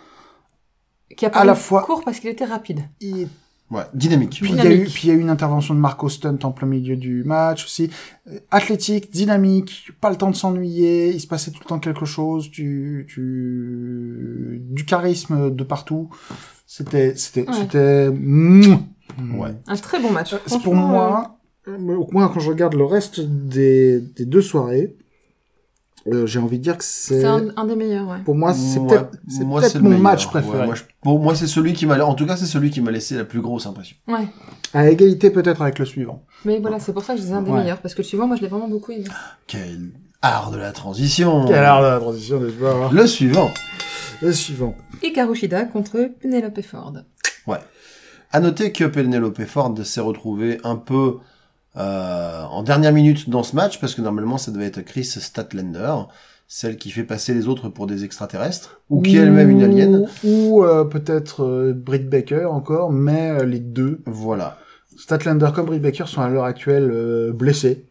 Qui 1.18 1.25
a 1.25 1.30
à 1.30 1.45
la 1.45 1.56
fois- 1.56 1.81
court 1.84 2.04
parce 2.04 2.19
qu'il 2.19 2.30
était 2.30 2.45
rapide. 2.45 2.81
il 3.01 3.28
Ouais, 3.69 3.83
dynamique. 3.93 4.39
Puis 4.41 4.51
il 4.51 4.55
y, 4.55 4.61
a 4.61 4.73
eu, 4.73 4.85
puis 4.85 5.01
il 5.03 5.09
y 5.09 5.11
a 5.11 5.15
eu 5.15 5.19
une 5.19 5.29
intervention 5.29 5.73
de 5.75 5.79
Marco 5.79 6.07
Stunt 6.07 6.39
en 6.43 6.51
plein 6.51 6.67
milieu 6.67 6.95
du 6.95 7.23
match 7.25 7.65
aussi. 7.65 7.89
Euh, 8.29 8.39
athlétique, 8.49 9.11
dynamique, 9.11 9.89
pas 9.99 10.09
le 10.09 10.15
temps 10.15 10.31
de 10.31 10.35
s'ennuyer, 10.37 11.09
il 11.09 11.19
se 11.19 11.27
passait 11.27 11.51
tout 11.51 11.59
le 11.63 11.67
temps 11.67 11.79
quelque 11.79 12.05
chose, 12.05 12.49
du, 12.49 13.05
du, 13.13 14.61
du 14.69 14.85
charisme 14.85 15.53
de 15.53 15.63
partout. 15.65 16.09
C'était, 16.65 17.15
c'était, 17.17 17.41
Ouais. 17.49 17.55
c'était. 17.59 18.07
Ouais. 19.35 19.53
Un 19.67 19.75
très 19.75 19.99
bon 20.01 20.11
match. 20.11 20.33
C'est 20.45 20.61
pour 20.61 20.75
moi, 20.75 21.37
euh, 21.67 21.77
au 21.77 22.09
moins 22.11 22.29
quand 22.29 22.39
je 22.39 22.49
regarde 22.49 22.73
le 22.75 22.85
reste 22.85 23.19
des, 23.19 23.99
des 23.99 24.25
deux 24.25 24.41
soirées, 24.41 24.95
euh, 26.12 26.25
j'ai 26.25 26.39
envie 26.39 26.57
de 26.59 26.63
dire 26.63 26.77
que 26.77 26.83
c'est, 26.83 27.21
c'est 27.21 27.25
un, 27.25 27.48
un 27.56 27.65
des 27.65 27.75
meilleurs, 27.75 28.07
ouais. 28.07 28.18
pour 28.25 28.36
moi, 28.36 28.54
c'est 28.54 28.80
Ouais, 28.80 28.88
peut-être, 28.88 29.80
mon 29.81 29.89
meilleur. 29.89 30.00
match 30.01 30.25
Ouais, 30.25 30.31
préféré. 30.42 30.65
moi, 30.65 30.75
je- 30.75 30.83
pour 31.01 31.19
moi, 31.19 31.36
c'est 31.36 31.48
celui 31.48 31.74
qui 31.74 31.86
m'a, 31.86 31.98
en 32.04 32.13
tout 32.13 32.25
cas, 32.25 32.38
c'est 32.38 32.45
celui 32.45 32.69
qui 32.69 32.81
m'a 32.81 32.92
laissé 32.92 33.15
la 33.15 33.25
plus 33.25 33.42
grosse 33.42 33.65
impression. 33.65 33.98
Ouais. 34.07 34.27
À 34.74 34.89
égalité 34.89 35.30
peut-être 35.31 35.62
avec 35.62 35.80
le 35.80 35.86
suivant. 35.86 36.24
Mais 36.45 36.59
voilà, 36.59 36.80
c'est 36.80 36.94
pour 36.94 37.04
ça 37.04 37.13
que 37.13 37.19
je 37.19 37.24
disais 37.24 37.36
un 37.36 37.42
des 37.42 37.51
Ouais. 37.51 37.59
meilleurs. 37.62 37.80
Parce 37.80 37.94
que 37.94 38.01
le 38.01 38.07
suivant, 38.07 38.27
moi, 38.27 38.36
je 38.38 38.42
l'ai 38.42 38.48
vraiment 38.48 38.68
beaucoup 38.68 38.92
aimé. 38.92 39.06
Quel 39.48 39.92
art 40.21 40.51
de 40.51 40.57
la 40.57 40.71
transition. 40.71 41.45
Quelle 41.45 41.56
art 41.63 41.81
de 41.81 41.88
la 41.88 42.00
transition, 42.00 42.39
n'est-ce 42.39 42.53
pas? 42.56 42.89
Le 42.92 43.07
suivant. 43.07 43.51
Le 44.21 44.31
suivant. 44.33 44.75
Hikaru 45.03 45.36
Shida 45.36 45.65
contre 45.65 46.10
Penelope 46.21 46.62
Ford. 46.62 46.94
À 48.31 48.39
noter 48.42 48.71
que 48.74 48.83
Penelope 48.83 49.45
Ford 49.45 49.74
s'est 49.86 50.01
retrouvée 50.01 50.60
un 50.65 50.75
peu 50.75 51.18
euh, 51.77 52.44
en 52.44 52.63
dernière 52.63 52.91
minute 52.94 53.29
dans 53.29 53.44
ce 53.44 53.56
match, 53.56 53.79
parce 53.79 53.95
que 53.95 54.01
normalement 54.01 54.38
ça 54.38 54.51
devait 54.51 54.65
être 54.65 54.81
Chris 54.81 55.06
Statlander, 55.06 55.94
celle 56.47 56.77
qui 56.77 56.91
fait 56.91 57.03
passer 57.03 57.33
les 57.33 57.47
autres 57.47 57.69
pour 57.69 57.88
des 57.88 58.03
extraterrestres, 58.03 58.81
ou 58.89 59.01
qui 59.01 59.18
est 59.18 59.21
elle-même 59.21 59.50
une 59.50 59.63
alien. 59.63 60.07
Ou 60.24 60.63
euh, 60.63 60.85
peut-être 60.85 61.44
euh, 61.44 61.74
Britt 61.74 62.09
Baker 62.09 62.45
encore, 62.45 62.91
mais 62.91 63.31
euh, 63.31 63.45
les 63.45 63.59
deux, 63.59 64.01
Voilà. 64.06 64.57
Statlander 64.97 65.50
comme 65.53 65.68
Britt 65.68 65.81
Baker, 65.81 66.06
sont 66.07 66.21
à 66.21 66.29
l'heure 66.29 66.45
actuelle 66.45 66.89
euh, 66.91 67.31
blessés. 67.31 67.85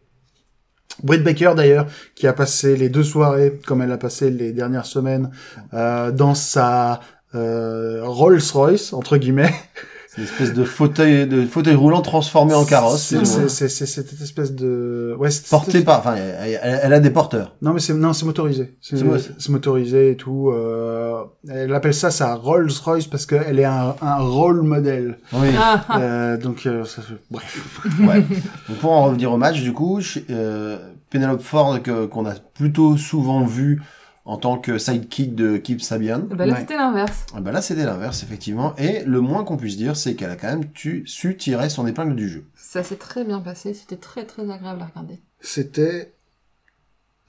Britt 1.05 1.23
Baker 1.23 1.53
d'ailleurs, 1.56 1.87
qui 2.15 2.27
a 2.27 2.33
passé 2.33 2.77
les 2.77 2.88
deux 2.88 3.05
soirées, 3.05 3.61
comme 3.67 3.83
elle 3.83 3.93
a 3.93 3.99
passé 3.99 4.31
les 4.31 4.53
dernières 4.53 4.87
semaines, 4.87 5.31
euh, 5.75 6.11
dans 6.11 6.35
sa 6.35 7.00
euh, 7.35 8.00
Rolls-Royce, 8.03 8.93
entre 8.93 9.17
guillemets. 9.19 9.53
C'est 10.17 10.23
une 10.23 10.29
espèce 10.29 10.55
de 10.55 10.65
fauteuil, 10.65 11.27
de 11.27 11.45
fauteuil 11.47 11.75
roulant 11.75 12.01
transformé 12.01 12.55
en 12.55 12.65
carrosse. 12.65 13.15
C'est- 13.49 13.69
cette 13.69 14.12
espèce 14.23 14.52
de... 14.55 15.14
Ouais, 15.19 15.29
Porté 15.50 15.83
par, 15.83 15.99
enfin, 16.00 16.14
elle, 16.17 16.59
elle- 16.62 16.93
a 16.95 17.00
des 17.00 17.11
porteurs. 17.11 17.55
Non, 17.61 17.75
mais 17.75 17.81
c'est 17.81 17.93
non, 17.93 18.12
c'est 18.14 18.25
motorisé. 18.25 18.76
C'est 18.81 18.97
C'est 18.97 19.05
mo- 19.05 19.17
c'est 19.19 19.49
motorisé 19.50 20.12
et 20.12 20.17
tout. 20.17 20.50
Euh, 20.50 21.23
elle 21.49 21.75
appelle 21.75 21.93
ça 21.95 22.11
sa 22.11 22.35
Rolls 22.35 22.71
Royce 22.85 23.07
parce 23.07 23.26
qu'elle 23.26 23.59
est 23.59 23.64
un, 23.64 23.95
un 24.00 24.17
role 24.17 24.62
modèle. 24.62 25.19
Oui. 25.35 25.49
Ah, 25.59 25.85
ah. 25.88 26.00
Euh, 26.00 26.37
donc, 26.38 26.64
euh, 26.67 26.85
ça 26.85 27.02
fait- 27.02 27.14
bref. 27.31 27.81
Ouais. 28.00 28.21
Donc 28.69 28.79
pour 28.81 28.93
en 28.93 29.05
revenir 29.05 29.31
au 29.33 29.37
match, 29.37 29.61
du 29.61 29.73
coup, 29.75 30.00
chez- 30.00 30.25
euh, 30.31 30.79
Penelope 31.11 31.43
Ford 31.43 31.81
que 31.83 32.07
qu'on 32.07 32.26
a 32.26 32.35
plutôt 32.55 32.97
souvent 32.97 33.45
vu 33.45 33.83
en 34.26 34.37
tant 34.37 34.59
que 34.59 34.76
sidekick 34.76 35.35
de 35.35 35.56
Kip 35.56 35.80
Sabian. 35.80 36.18
Bah 36.28 36.45
là, 36.47 36.52
Ouais. 36.54 36.61
c'était 36.61 36.76
l'inverse. 36.76 37.25
Ah 37.35 37.40
bah 37.40 37.52
là, 37.52 37.62
c'était 37.62 37.85
l'inverse, 37.87 38.23
effectivement. 38.25 38.75
Et 38.76 39.04
le 39.04 39.21
moins 39.21 39.45
qu'on 39.45 39.56
puisse 39.56 39.76
dire, 39.76 39.97
c'est 39.97 40.14
qu'elle 40.16 40.30
a 40.30 40.37
quand 40.37 40.49
même 40.49 40.71
tu, 40.73 41.06
su 41.06 41.37
tirer 41.37 41.71
son 41.71 41.87
épingle 41.87 42.14
du 42.16 42.28
jeu. 42.28 42.45
Ça 42.54 42.83
s'est 42.83 42.97
très 42.97 43.25
bien 43.25 43.40
passé. 43.40 43.73
C'était 43.73 43.97
très, 43.97 44.25
très 44.26 44.42
agréable 44.50 44.83
à 44.83 44.87
regarder. 44.87 45.21
C'était 45.40 46.12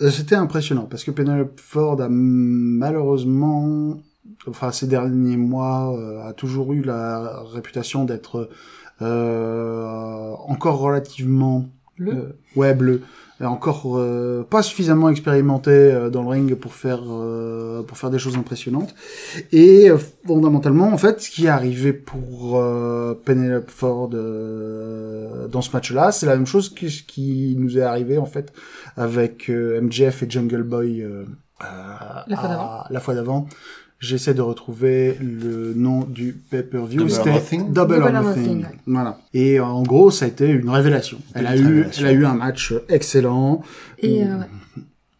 euh, 0.02 0.10
c'était 0.12 0.36
impressionnant 0.36 0.86
parce 0.86 1.04
que 1.04 1.12
Penelope 1.12 1.60
Ford 1.60 2.00
a 2.02 2.08
malheureusement, 2.10 3.98
enfin 4.48 4.72
ces 4.72 4.88
derniers 4.88 5.38
mois, 5.38 5.96
euh, 5.98 6.22
a 6.28 6.34
toujours 6.34 6.74
eu 6.74 6.82
la 6.82 7.42
réputation 7.54 8.06
d'être 8.06 8.50
euh, 9.02 10.34
encore 10.48 10.80
relativement 10.80 11.66
Le 11.98 12.12
Euh, 12.14 12.40
ouais, 12.56 12.74
bleu. 12.76 13.02
Encore 13.40 13.98
euh, 13.98 14.44
pas 14.50 14.64
suffisamment 14.64 15.10
expérimenté 15.10 15.70
euh, 15.70 16.10
dans 16.10 16.24
le 16.24 16.30
ring 16.30 16.56
pour 16.56 16.74
faire 16.74 17.02
euh, 17.08 17.84
pour 17.84 17.98
faire 17.98 18.10
des 18.10 18.18
choses 18.18 18.36
impressionnantes. 18.36 18.96
Et 19.52 19.92
euh, 19.92 19.98
fondamentalement, 20.26 20.88
en 20.88 20.98
fait, 20.98 21.22
ce 21.22 21.30
qui 21.30 21.46
est 21.46 21.50
arrivé 21.50 21.94
pour 21.94 22.60
euh, 22.60 23.14
Penelope 23.26 23.70
Ford 23.70 24.10
euh, 24.14 25.48
dans 25.48 25.62
ce 25.62 25.72
match-là, 25.72 26.12
c'est 26.12 26.26
la 26.26 26.36
même 26.36 26.48
chose 26.48 26.74
que 26.74 26.90
ce 26.90 27.04
qui 27.04 27.56
nous 27.60 27.78
est 27.78 27.84
arrivé 27.84 28.18
en 28.18 28.26
fait 28.26 28.52
avec 28.96 29.50
euh, 29.50 29.82
MJF 29.82 30.24
et 30.24 30.30
Jungle 30.30 30.64
Boy 30.64 31.06
La 32.90 33.00
fois 33.00 33.14
d'avant. 33.14 33.48
J'essaie 34.00 34.34
de 34.36 34.42
retrouver 34.42 35.18
le 35.20 35.74
nom 35.74 36.02
du 36.04 36.34
pay-per-view. 36.34 37.00
Double 37.00 37.12
or 37.12 37.18
C'était 37.18 37.32
Nothing? 37.34 37.74
Double, 37.74 37.94
or 37.96 38.00
Double 38.12 38.16
or 38.18 38.24
Nothing. 38.24 38.62
Ouais. 38.64 38.72
Voilà. 38.86 39.20
Et 39.34 39.60
euh, 39.60 39.66
en 39.66 39.82
gros, 39.84 40.12
ça 40.12 40.26
a 40.26 40.28
été 40.28 40.48
une 40.50 40.70
révélation. 40.70 41.18
Elle 41.34 41.42
Une 41.42 41.48
a 41.48 41.56
eu, 41.56 41.66
révélation. 41.66 42.06
elle 42.06 42.08
a 42.08 42.20
eu 42.20 42.26
un 42.26 42.34
match 42.36 42.74
excellent. 42.90 43.64
Et 44.00 44.24
euh, 44.24 44.38
ouais. 44.38 44.46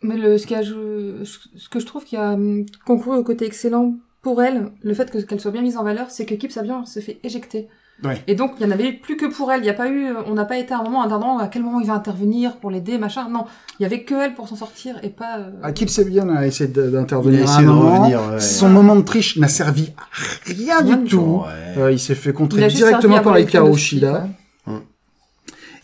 Mais 0.04 0.16
le, 0.18 0.38
ce, 0.38 0.46
qui 0.46 0.54
a 0.54 0.62
ce 0.64 1.70
que 1.70 1.80
je 1.80 1.86
trouve 1.88 2.04
qui 2.06 2.18
a 2.18 2.34
hum, 2.34 2.66
concouru 2.86 3.18
au 3.18 3.24
côté 3.24 3.46
excellent 3.46 3.96
pour 4.22 4.44
elle, 4.44 4.68
le 4.84 4.94
fait 4.94 5.10
que- 5.10 5.18
qu'elle 5.20 5.40
soit 5.40 5.52
bien 5.52 5.64
mise 5.64 5.78
en 5.78 5.84
valeur, 5.84 6.12
c'est 6.12 6.26
que 6.26 6.36
Kip 6.36 6.52
Sabian 6.52 6.86
se 6.86 7.00
fait 7.00 7.18
éjecter. 7.24 7.68
Ouais. 8.04 8.22
Et 8.28 8.36
donc, 8.36 8.52
il 8.60 8.64
y 8.66 8.70
en 8.70 8.72
avait 8.72 8.94
plus 8.94 9.18
que 9.18 9.26
pour 9.26 9.52
elle. 9.52 9.62
Il 9.62 9.66
y 9.66 9.70
a 9.72 9.74
pas 9.74 9.90
eu, 9.90 10.10
on 10.28 10.36
n'a 10.36 10.46
pas 10.46 10.58
été 10.58 10.72
à 10.74 10.80
un 10.80 10.84
moment 10.84 11.02
attendant 11.02 11.40
à 11.40 11.48
quel 11.48 11.64
moment 11.64 11.80
il 11.80 11.88
va 11.88 11.94
intervenir 11.94 12.58
pour 12.58 12.70
l'aider, 12.70 13.00
machin. 13.00 13.28
Non, 13.30 13.46
il 13.80 13.84
y 13.84 13.86
avait 13.88 14.04
que 14.04 14.14
elle 14.14 14.36
pour 14.36 14.48
s'en 14.48 14.56
sortir 14.56 14.98
et 15.02 15.10
pas. 15.10 15.40
euh, 15.40 15.50
Akip 15.64 15.90
Sebian 15.90 16.30
a 16.30 16.46
essayé 16.46 16.70
de- 16.70 16.82
Il 16.84 16.88
a 16.96 17.00
d'intervenir 17.00 17.50
à 17.50 17.58
un 17.58 17.62
moment. 17.64 18.00
revenir. 18.02 18.20
ouais. 18.32 18.40
Son 18.40 18.70
moment 18.70 18.96
de 18.96 19.02
triche 19.02 19.38
n'a 19.38 19.48
servi 19.48 19.94
à 19.98 20.04
rien 20.46 20.80
Rien 20.80 20.98
du 20.98 21.10
tout. 21.10 21.42
Ouais. 21.46 21.82
Euh, 21.82 21.92
il 21.92 22.00
s'est 22.00 22.14
fait 22.16 22.34
contrer 22.34 22.68
directement 22.68 23.20
par 23.22 23.36
Suki, 23.38 23.78
Shida. 23.78 24.28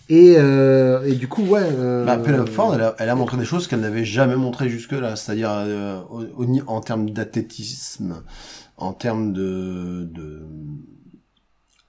Et, 0.10 0.36
euh, 0.38 1.02
et 1.06 1.14
du 1.16 1.28
coup, 1.28 1.44
ouais. 1.44 1.62
Euh, 1.64 2.06
Bah, 2.06 2.18
Penelope 2.18 2.50
Ford, 2.50 2.76
elle 2.76 2.82
a, 2.82 2.96
elle 3.00 3.10
a 3.10 3.16
montré 3.16 3.38
des 3.38 3.46
choses 3.46 3.68
qu'elle 3.68 3.80
n'avait 3.80 4.04
jamais 4.06 4.36
montrées 4.36 4.70
jusque-là, 4.70 5.16
c'est-à-dire 5.16 5.50
euh, 5.52 6.00
en 6.68 6.82
termes 6.82 7.10
d'athlétisme, 7.10 8.22
en 8.78 8.92
termes 8.94 9.32
de, 9.32 10.04
de 10.14 10.44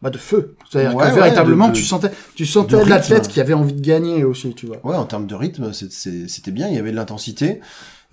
bah, 0.05 0.11
de 0.11 0.19
feu. 0.19 0.55
C'est-à-dire 0.71 0.95
Ouais, 0.95 1.05
que 1.07 1.09
ouais, 1.09 1.15
véritablement, 1.15 1.69
de- 1.69 1.73
de- 1.73 1.77
tu 1.79 1.83
sentais, 1.83 2.11
tu 2.37 2.45
sentais 2.47 2.85
l'athlète 2.85 3.27
qui 3.27 3.41
avait 3.41 3.55
envie 3.55 3.73
de 3.73 3.81
gagner 3.81 4.23
aussi, 4.23 4.55
tu 4.55 4.67
vois. 4.67 4.77
Ouais, 4.85 4.95
en 4.95 5.07
termes 5.07 5.27
de 5.27 5.35
rythme, 5.35 5.73
c'était 5.73 6.51
bien, 6.51 6.69
il 6.69 6.75
y 6.75 6.79
avait 6.79 6.91
de 6.91 6.97
l'intensité. 6.97 7.61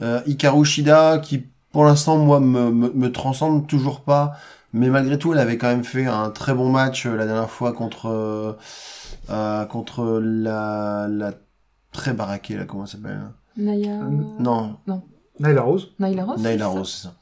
Euh, 0.02 0.22
Hikaru 0.26 0.64
Shida, 0.66 1.20
qui 1.20 1.44
pour 1.74 1.84
l'instant, 1.86 2.18
moi, 2.18 2.40
me, 2.40 2.72
me, 2.72 2.90
me 2.92 3.12
transcende 3.12 3.68
toujours 3.68 4.02
pas, 4.02 4.34
mais 4.74 4.90
malgré 4.90 5.18
tout, 5.20 5.34
elle 5.34 5.40
avait 5.40 5.58
quand 5.58 5.68
même 5.68 5.84
fait 5.84 6.06
un 6.06 6.30
très 6.30 6.54
bon 6.54 6.70
match 6.70 7.06
euh, 7.06 7.16
la 7.18 7.26
dernière 7.26 7.50
fois 7.50 7.74
contre 7.74 8.56
euh, 9.30 9.66
contre 9.66 10.20
la, 10.24 11.08
la 11.10 11.34
très 11.92 12.14
baraquée, 12.14 12.56
là, 12.56 12.64
comment 12.66 12.84
elle 12.86 12.90
s'appelle? 12.90 13.20
Naya... 13.58 14.00
Non, 14.40 14.78
Rose. 15.62 15.94
Naila 16.00 16.24
Rose 16.24 16.42
Naila 16.42 16.58
c'est 16.58 16.60
ça 16.60 16.68
Rose, 16.68 16.94
c'est 16.96 17.04
ça. 17.08 17.14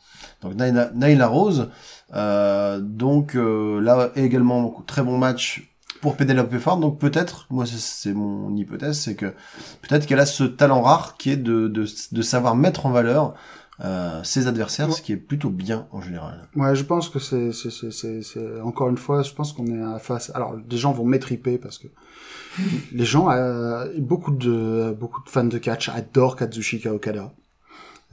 Donc 0.41 0.55
Naila, 0.55 0.91
Naila 0.93 1.27
Rose, 1.27 1.69
donc 2.13 3.35
euh, 3.35 3.79
là 3.81 4.11
également 4.15 4.83
très 4.87 5.03
bon 5.03 5.17
match 5.17 5.65
pour 6.01 6.15
Penelope 6.15 6.57
Ford. 6.57 6.77
Donc 6.77 6.99
peut-être, 6.99 7.45
moi 7.49 7.65
c'est- 7.65 8.13
mon 8.13 8.55
hypothèse, 8.55 8.99
c'est 8.99 9.15
que 9.15 9.33
peut-être 9.81 10.05
qu'elle 10.05 10.19
a 10.19 10.25
ce 10.25 10.43
talent 10.45 10.81
rare 10.81 11.17
qui 11.17 11.29
est 11.31 11.37
de, 11.37 11.67
de, 11.67 11.85
de 12.11 12.21
savoir 12.21 12.55
mettre 12.55 12.85
en 12.85 12.91
valeur 12.91 13.33
euh, 13.81 14.21
ses 14.23 14.47
adversaires, 14.47 14.91
ce 14.91 15.01
qui 15.01 15.13
est 15.13 15.17
plutôt 15.17 15.49
bien 15.49 15.87
en 15.91 16.01
général. 16.01 16.49
Ouais, 16.55 16.75
je 16.75 16.83
pense 16.83 17.07
que 17.07 17.17
c'est, 17.19 17.51
c'est, 17.53 18.61
encore 18.61 18.89
une 18.89 18.97
fois, 18.97 19.21
je 19.23 19.33
pense 19.33 19.53
qu'on 19.53 19.67
est 19.67 19.81
à 19.81 19.99
face. 19.99 20.31
Alors, 20.35 20.57
des 20.57 20.75
gens 20.77 20.91
vont 20.91 21.05
m'étriper 21.05 21.57
parce 21.57 21.77
que 21.77 21.87
les 22.91 23.05
gens, 23.05 23.29
euh, 23.31 23.87
beaucoup 23.97 24.31
de, 24.31 24.93
beaucoup 24.99 25.23
de 25.23 25.29
fans 25.29 25.45
de 25.45 25.57
catch 25.57 25.87
adorent 25.87 26.35
Kazushika 26.35 26.93
Okada. 26.93 27.31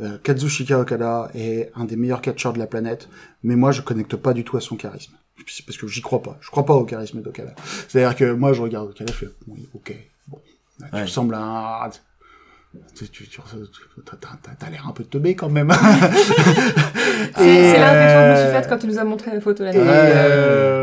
Euh, 0.00 0.18
Kazushika 0.22 0.78
Okada 0.78 1.30
est 1.34 1.70
un 1.74 1.84
des 1.84 1.96
meilleurs 1.96 2.20
catcheurs 2.20 2.52
de 2.52 2.58
la 2.58 2.66
planète, 2.66 3.08
mais 3.42 3.56
moi, 3.56 3.72
je 3.72 3.80
connecte 3.80 4.16
pas 4.16 4.34
du 4.34 4.44
tout 4.44 4.56
à 4.56 4.60
son 4.60 4.76
charisme. 4.76 5.14
C'est 5.46 5.64
parce 5.64 5.78
que 5.78 5.86
j'y 5.86 6.02
crois 6.02 6.22
pas. 6.22 6.38
Je 6.40 6.50
crois 6.50 6.64
pas 6.66 6.74
au 6.74 6.84
charisme 6.84 7.20
d'Okada. 7.22 7.54
C'est-à-dire 7.88 8.16
que 8.16 8.32
moi, 8.32 8.52
je 8.52 8.62
regarde 8.62 8.90
Okada, 8.90 9.12
je 9.12 9.18
fais, 9.26 9.28
oui, 9.48 9.68
ok, 9.74 9.94
bon. 10.28 10.38
Tu 10.78 10.94
Ouais. 10.94 11.02
ressembles 11.02 11.34
à 11.34 11.86
un, 11.86 11.90
tu, 12.94 13.08
tu, 13.08 13.28
tu, 13.28 13.40
t'as, 14.04 14.70
l'air 14.70 14.86
un 14.88 14.92
peu 14.92 15.04
teubé 15.04 15.34
quand 15.34 15.48
même. 15.48 15.70
C'est 17.36 17.42
c'est 17.42 17.74
que 17.74 18.08
je 18.08 18.30
me 18.30 18.36
suis 18.36 18.54
faite 18.54 18.66
quand 18.68 18.78
tu 18.78 18.86
nous 18.86 18.98
as 18.98 19.04
montré 19.04 19.32
la 19.32 19.40
photo 19.40 19.64
là 19.64 19.72
euh, 19.74 20.75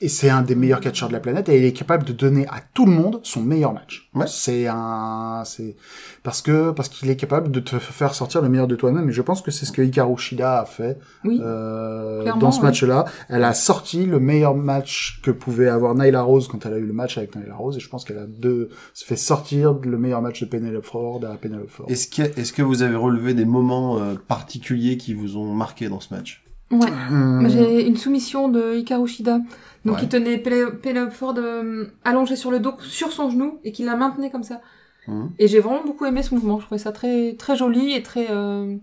et 0.00 0.08
c'est 0.08 0.30
un 0.30 0.42
des 0.42 0.54
meilleurs 0.54 0.80
catcheurs 0.80 1.08
de 1.08 1.12
la 1.12 1.20
planète 1.20 1.48
et 1.48 1.58
il 1.58 1.64
est 1.64 1.72
capable 1.72 2.04
de 2.04 2.12
donner 2.12 2.46
à 2.48 2.60
tout 2.74 2.86
le 2.86 2.92
monde 2.92 3.20
son 3.24 3.40
meilleur 3.42 3.72
match. 3.72 4.08
Ouais. 4.14 4.26
C'est 4.28 4.66
un, 4.68 5.42
c'est 5.44 5.74
parce 6.22 6.40
que 6.42 6.70
parce 6.70 6.88
qu'il 6.88 7.10
est 7.10 7.16
capable 7.16 7.50
de 7.50 7.60
te 7.60 7.78
faire 7.78 8.14
sortir 8.14 8.40
le 8.42 8.48
meilleur 8.48 8.66
de 8.68 8.76
toi-même. 8.76 9.08
Et 9.08 9.12
je 9.12 9.22
pense 9.22 9.42
que 9.42 9.50
c'est 9.50 9.66
ce 9.66 9.72
que 9.72 9.82
Hikaru 9.82 10.16
Shida 10.16 10.60
a 10.60 10.64
fait 10.64 10.98
Oui. 11.24 11.40
euh, 11.42 12.24
dans 12.38 12.50
ce 12.52 12.60
ouais. 12.60 12.66
match-là. 12.66 13.06
Elle 13.28 13.44
a 13.44 13.54
sorti 13.54 14.06
le 14.06 14.20
meilleur 14.20 14.54
match 14.54 15.20
que 15.22 15.30
pouvait 15.30 15.68
avoir 15.68 15.94
Nyla 15.94 16.22
Rose 16.22 16.48
quand 16.48 16.64
elle 16.66 16.74
a 16.74 16.78
eu 16.78 16.86
le 16.86 16.92
match 16.92 17.18
avec 17.18 17.34
Nyla 17.34 17.54
Rose. 17.56 17.76
Et 17.76 17.80
je 17.80 17.88
pense 17.88 18.04
qu'elle 18.04 18.18
a 18.18 18.26
deux 18.26 18.68
fait 18.94 19.16
sortir 19.16 19.74
le 19.82 19.98
meilleur 19.98 20.22
match 20.22 20.40
de 20.40 20.46
Penelope 20.46 20.84
Ford 20.84 21.20
à 21.24 21.36
Penelope 21.36 21.70
Ford. 21.70 21.86
Est-ce 21.88 22.08
que, 22.08 22.22
est-ce 22.38 22.52
que 22.52 22.62
vous 22.62 22.82
avez 22.82 22.96
relevé 22.96 23.34
des 23.34 23.44
moments 23.44 23.98
euh, 23.98 24.14
particuliers 24.28 24.96
qui 24.96 25.14
vous 25.14 25.36
ont 25.36 25.52
marqué 25.54 25.88
dans 25.88 26.00
ce 26.00 26.14
match? 26.14 26.44
Ouais. 26.70 26.90
Euh, 27.12 27.48
J'ai 27.48 27.86
une 27.86 27.96
soumission 27.96 28.48
de 28.48 28.76
Hikaru 28.76 29.08
Shida. 29.08 29.38
Donc, 29.84 29.96
Ouais. 29.96 30.02
il 30.02 30.08
tenait 30.08 30.36
Pele- 30.38 30.78
Penelope 30.82 31.12
Ford 31.12 31.34
euh, 31.38 31.86
allongée 32.04 32.36
sur 32.36 32.50
le 32.50 32.60
dos, 32.60 32.74
sur 32.80 33.12
son 33.12 33.30
genou, 33.30 33.58
et 33.64 33.72
qui 33.72 33.84
la 33.84 33.96
maintenait 33.96 34.30
comme 34.30 34.42
ça. 34.42 34.60
Mhm. 35.06 35.32
Et 35.38 35.48
j'ai 35.48 35.60
vraiment 35.60 35.82
beaucoup 35.84 36.04
aimé 36.04 36.22
ce 36.22 36.34
mouvement. 36.34 36.58
Je 36.60 36.66
trouvais 36.66 36.78
ça 36.78 36.92
très, 36.92 37.34
très 37.36 37.56
joli 37.56 37.94
et 37.94 38.02
très, 38.02 38.26
euh, 38.30 38.76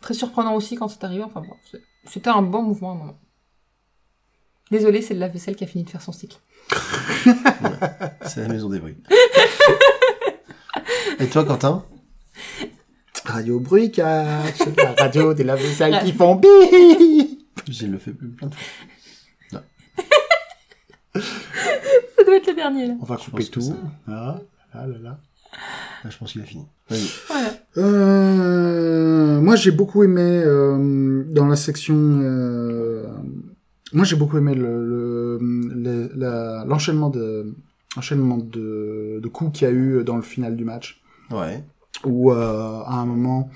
très 0.00 0.14
surprenant 0.14 0.54
aussi 0.54 0.76
quand 0.76 0.86
c'est 0.88 1.02
arrivé. 1.02 1.24
Enfin 1.24 1.40
bon, 1.40 1.54
c'était 2.04 2.30
un 2.30 2.42
bon 2.42 2.62
mouvement 2.62 2.92
à 2.92 2.94
un 2.94 2.98
moment. 2.98 3.18
Désolé, 4.70 5.02
c'est 5.02 5.14
le 5.14 5.20
lave-vaisselle 5.20 5.56
qui 5.56 5.64
a 5.64 5.66
fini 5.66 5.82
de 5.82 5.90
faire 5.90 6.02
son 6.02 6.12
cycle. 6.12 6.38
C'est 8.22 8.42
la 8.42 8.48
maison 8.48 8.68
des 8.68 8.78
bruits. 8.78 8.98
Et 11.18 11.26
toi, 11.26 11.44
Quentin? 11.44 11.84
Radio 13.24 13.58
Bruit 13.60 13.90
Catch, 13.92 14.58
la 14.76 14.92
radio 14.94 15.34
des 15.34 15.44
lave-vaisselle 15.44 16.00
qui 16.04 16.12
font 16.12 16.36
bi. 16.36 16.48
J'ai 17.68 17.86
le 17.86 17.98
fait 17.98 18.12
plein 18.12 18.28
de 18.48 18.54
fois. 18.54 19.62
Ça 22.16 22.24
doit 22.24 22.36
être 22.36 22.46
le 22.48 22.54
dernier, 22.54 22.86
là. 22.88 22.94
On 23.00 23.04
va 23.04 23.16
Je 23.18 23.24
couper 23.30 23.44
tout. 23.46 23.60
ça- 23.60 23.74
Ah, 24.08 24.40
là, 24.74 24.86
là, 24.86 24.98
là. 25.02 25.18
Là, 26.04 26.10
je 26.10 26.16
pense 26.16 26.32
qu'il 26.32 26.40
a 26.40 26.44
fini. 26.44 26.64
Voilà. 26.88 27.48
Euh, 27.78 29.40
moi, 29.40 29.56
j'ai 29.56 29.70
beaucoup 29.72 30.02
aimé 30.04 30.22
euh, 30.22 31.24
dans 31.28 31.46
la 31.46 31.56
section. 31.56 31.96
euh, 32.22 33.06
moi, 33.92 34.04
j'ai 34.04 34.16
beaucoup 34.16 34.38
aimé 34.38 34.54
le 34.54 34.86
le- 34.86 35.38
le- 35.74 36.10
la- 36.14 36.64
l'enchaînement 36.66 37.10
de 37.10 37.54
enchaînement 37.96 38.36
de, 38.38 39.18
de 39.20 39.28
coups 39.28 39.58
qu'il 39.58 39.66
y 39.68 39.70
a 39.70 39.74
eu 39.74 40.04
dans 40.04 40.14
le 40.16 40.22
final 40.22 40.54
du 40.56 40.64
match, 40.64 41.02
Ouais. 41.30 41.64
Où 42.04 42.32
euh, 42.32 42.80
à 42.86 42.94
un 43.00 43.06
moment, 43.06 43.48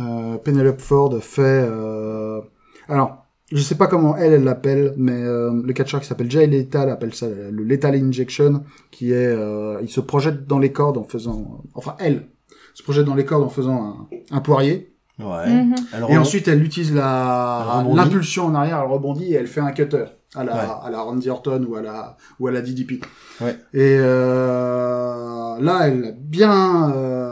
euh, 0.00 0.36
Penelope 0.38 0.80
Ford 0.80 1.16
fait. 1.20 1.42
euh, 1.68 2.40
alors, 2.88 3.24
je 3.52 3.60
sais 3.62 3.74
pas 3.76 3.86
comment 3.86 4.16
elle, 4.16 4.32
elle 4.32 4.44
l'appelle, 4.44 4.94
mais 4.96 5.12
euh, 5.22 5.50
le 5.64 5.72
catcheur 5.72 6.00
qui 6.00 6.06
s'appelle 6.06 6.30
Jay 6.30 6.46
Lethal 6.46 6.88
appelle 6.90 7.14
ça 7.14 7.26
le 7.28 7.62
Lethal 7.62 7.94
Injection, 7.94 8.64
qui 8.90 9.12
est, 9.12 9.26
euh, 9.26 9.78
il 9.82 9.88
se 9.88 10.00
projette 10.00 10.46
dans 10.46 10.58
les 10.58 10.72
cordes 10.72 10.96
en 10.98 11.04
faisant, 11.04 11.62
enfin 11.74 11.94
elle 12.00 12.26
se 12.72 12.82
projette 12.82 13.04
dans 13.04 13.14
les 13.14 13.24
cordes 13.24 13.44
en 13.44 13.48
faisant 13.50 14.08
un, 14.32 14.36
un 14.36 14.40
poirier, 14.40 14.90
Ouais. 15.20 15.48
Mhm. 15.48 15.74
Elle 15.92 16.04
et 16.10 16.18
ensuite 16.18 16.48
elle 16.48 16.60
utilise 16.64 16.92
la 16.92 17.84
l'impulsion 17.94 18.46
en 18.46 18.54
arrière, 18.56 18.80
elle 18.84 18.90
rebondit 18.90 19.32
et 19.32 19.34
elle 19.34 19.46
fait 19.46 19.60
un 19.60 19.70
cutter 19.70 20.06
à 20.34 20.42
la 20.42 20.52
Ouais. 20.54 20.60
à 20.86 20.90
la 20.90 21.02
Randy 21.02 21.30
Orton 21.30 21.64
ou 21.68 21.76
à 21.76 21.82
la 21.82 22.16
ou 22.40 22.48
à 22.48 22.50
la 22.50 22.60
DDP. 22.62 23.00
Ouais. 23.40 23.56
Et 23.72 23.96
euh, 24.00 25.60
là, 25.60 25.86
elle 25.88 26.04
a 26.04 26.10
bien, 26.12 26.90
euh, 26.92 27.23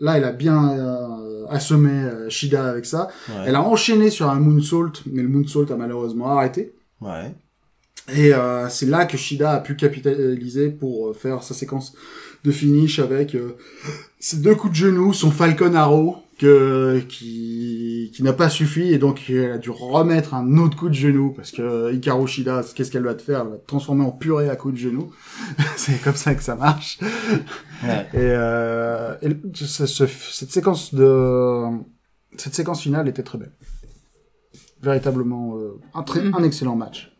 là, 0.00 0.16
elle 0.16 0.24
a 0.24 0.32
bien 0.32 0.70
euh, 0.78 1.46
assommé 1.48 1.90
euh, 1.90 2.28
Shida 2.28 2.68
avec 2.68 2.86
ça. 2.86 3.08
Ouais. 3.28 3.44
Elle 3.46 3.54
a 3.54 3.62
enchaîné 3.62 4.10
sur 4.10 4.28
un 4.28 4.40
moonsault, 4.40 4.92
mais 5.06 5.22
le 5.22 5.28
moonsault 5.28 5.70
a 5.72 5.76
malheureusement 5.76 6.36
arrêté. 6.36 6.74
Ouais. 7.00 7.34
Et 8.14 8.32
euh, 8.32 8.68
c'est 8.68 8.86
là 8.86 9.04
que 9.04 9.16
Shida 9.16 9.52
a 9.52 9.60
pu 9.60 9.76
capitaliser 9.76 10.70
pour 10.70 11.14
faire 11.16 11.42
sa 11.42 11.54
séquence 11.54 11.94
de 12.44 12.50
finish 12.50 12.98
avec 12.98 13.34
euh, 13.34 13.56
ses 14.18 14.38
deux 14.38 14.54
coups 14.54 14.72
de 14.72 14.76
genou, 14.76 15.12
son 15.12 15.30
Falcon 15.30 15.74
Arrow 15.74 16.16
que 16.38 17.00
qui 17.08 18.10
qui 18.14 18.22
n'a 18.22 18.32
pas 18.32 18.48
suffi 18.48 18.92
et 18.92 18.98
donc 18.98 19.28
elle 19.28 19.50
a 19.52 19.58
dû 19.58 19.70
remettre 19.70 20.34
un 20.34 20.56
autre 20.58 20.76
coup 20.76 20.88
de 20.88 20.94
genou 20.94 21.32
parce 21.32 21.50
que 21.50 21.92
Hikaru 21.92 22.26
Shida, 22.28 22.62
qu'est-ce 22.74 22.90
qu'elle 22.90 23.02
va 23.02 23.14
te 23.14 23.22
faire? 23.22 23.40
Elle 23.42 23.48
va 23.50 23.56
te 23.58 23.66
transformer 23.66 24.04
en 24.04 24.12
purée 24.12 24.48
à 24.48 24.54
coups 24.56 24.74
de 24.74 24.78
genou. 24.78 25.12
c'est 25.76 26.00
comme 26.02 26.14
ça 26.14 26.34
que 26.34 26.42
ça 26.42 26.54
marche. 26.56 26.98
Ouais. 27.82 28.06
Et, 28.14 28.16
euh, 28.16 29.14
et 29.22 29.36
ce- 29.54 29.86
ce- 29.86 30.06
cette 30.06 30.50
séquence 30.52 30.94
de 30.94 31.64
cette 32.36 32.54
séquence 32.54 32.82
finale 32.82 33.08
était 33.08 33.22
très 33.24 33.38
belle. 33.38 33.52
Véritablement 34.80 35.56
euh, 35.58 35.80
un 35.94 36.02
très 36.04 36.20
un 36.20 36.42
excellent 36.44 36.76
match. 36.76 37.12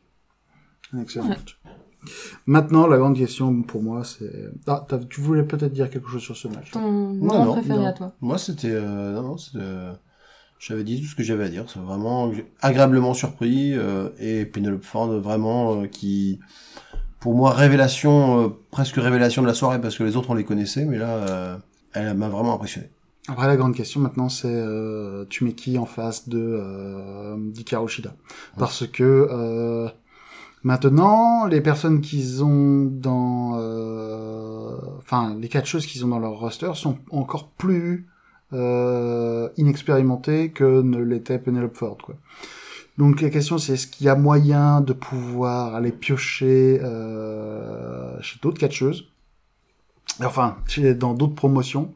Un 0.93 1.01
excellent 1.03 1.25
Ouais. 1.25 1.31
match. 1.31 1.58
Maintenant, 2.47 2.87
la 2.87 2.97
grande 2.97 3.17
question 3.17 3.63
pour 3.63 3.83
moi, 3.83 4.05
c'est 4.05 4.31
ah, 4.67 4.87
tu 5.11 5.21
voulais 5.21 5.43
peut-être 5.43 5.73
dire 5.73 5.91
quelque 5.91 6.09
chose 6.09 6.23
sur 6.23 6.37
ce 6.37 6.49
match. 6.49 6.71
Ton 6.71 6.81
Non, 7.15 7.45
non, 7.45 7.53
préféré 7.55 7.79
non. 7.79 7.87
à 7.87 7.93
toi. 7.93 8.13
Moi, 8.21 8.39
c'était... 8.39 8.71
Euh, 8.71 9.13
non, 9.15 9.23
non, 9.23 9.37
c'était... 9.37 9.59
euh, 9.61 9.93
J'avais 10.61 10.85
dit 10.85 11.01
tout 11.03 11.09
ce 11.09 11.15
que 11.17 11.23
j'avais 11.23 11.45
à 11.45 11.49
dire. 11.49 11.65
C'est 11.69 11.81
vraiment 11.81 12.31
agréablement 12.61 13.15
surpris. 13.15 13.75
euh, 13.75 14.09
et 14.19 14.45
Penelope 14.47 14.85
Ford, 14.85 15.09
vraiment, 15.21 15.83
euh, 15.83 15.87
qui... 15.87 16.39
Pour 17.21 17.35
moi, 17.35 17.51
révélation, 17.53 18.45
euh, 18.45 18.49
presque 18.71 18.95
révélation 18.97 19.43
de 19.43 19.49
la 19.49 19.55
soirée, 19.55 19.81
parce 19.81 19.99
que 19.99 20.05
les 20.05 20.17
autres, 20.17 20.31
on 20.31 20.35
les 20.35 20.45
connaissait. 20.45 20.85
Mais 20.85 20.99
là, 20.99 21.09
euh, 21.09 21.57
elle 21.95 22.15
m'a 22.17 22.29
vraiment 22.29 22.55
impressionné. 22.55 22.89
Après, 23.27 23.47
la 23.49 23.57
grande 23.57 23.75
question 23.75 24.01
maintenant, 24.01 24.29
c'est 24.29 24.49
euh, 24.51 25.27
tu 25.29 25.45
mets 25.45 25.53
qui 25.53 25.77
en 25.79 25.85
face 25.85 26.29
de 26.29 26.39
euh, 26.41 27.37
d'Hikaru 27.39 27.87
Shida 27.89 28.15
Parce 28.57 28.87
que 28.87 29.03
euh, 29.31 29.89
maintenant, 30.69 31.47
les 31.47 31.63
personnes 31.63 32.03
qu'ils 32.03 32.45
ont 32.45 32.85
dans, 32.85 33.55
euh, 33.57 34.77
enfin, 34.99 35.35
les 35.41 35.49
catcheuses 35.49 35.87
qu'ils 35.87 36.05
ont 36.05 36.09
dans 36.09 36.19
leur 36.19 36.39
roster 36.39 36.73
sont 36.75 36.99
encore 37.11 37.49
plus 37.49 38.07
euh, 38.53 39.49
inexpérimentées 39.57 40.51
que 40.51 40.83
ne 40.83 40.99
l'était 40.99 41.39
Penelope 41.39 41.75
Ford, 41.75 41.97
quoi. 41.97 42.17
Donc 42.99 43.23
la 43.23 43.31
question 43.31 43.57
c'est 43.57 43.75
est-ce 43.75 43.87
qu'il 43.87 44.07
y 44.07 44.11
a 44.11 44.15
moyen 44.15 44.83
de 44.83 44.93
pouvoir 44.93 45.75
aller 45.75 45.93
piocher 45.93 46.81
euh, 46.83 48.21
chez 48.21 48.39
d'autres 48.43 48.59
catcheuses, 48.59 49.07
enfin 50.23 50.59
chez, 50.67 50.95
dans 50.95 51.15
d'autres 51.15 51.37
promotions? 51.37 51.95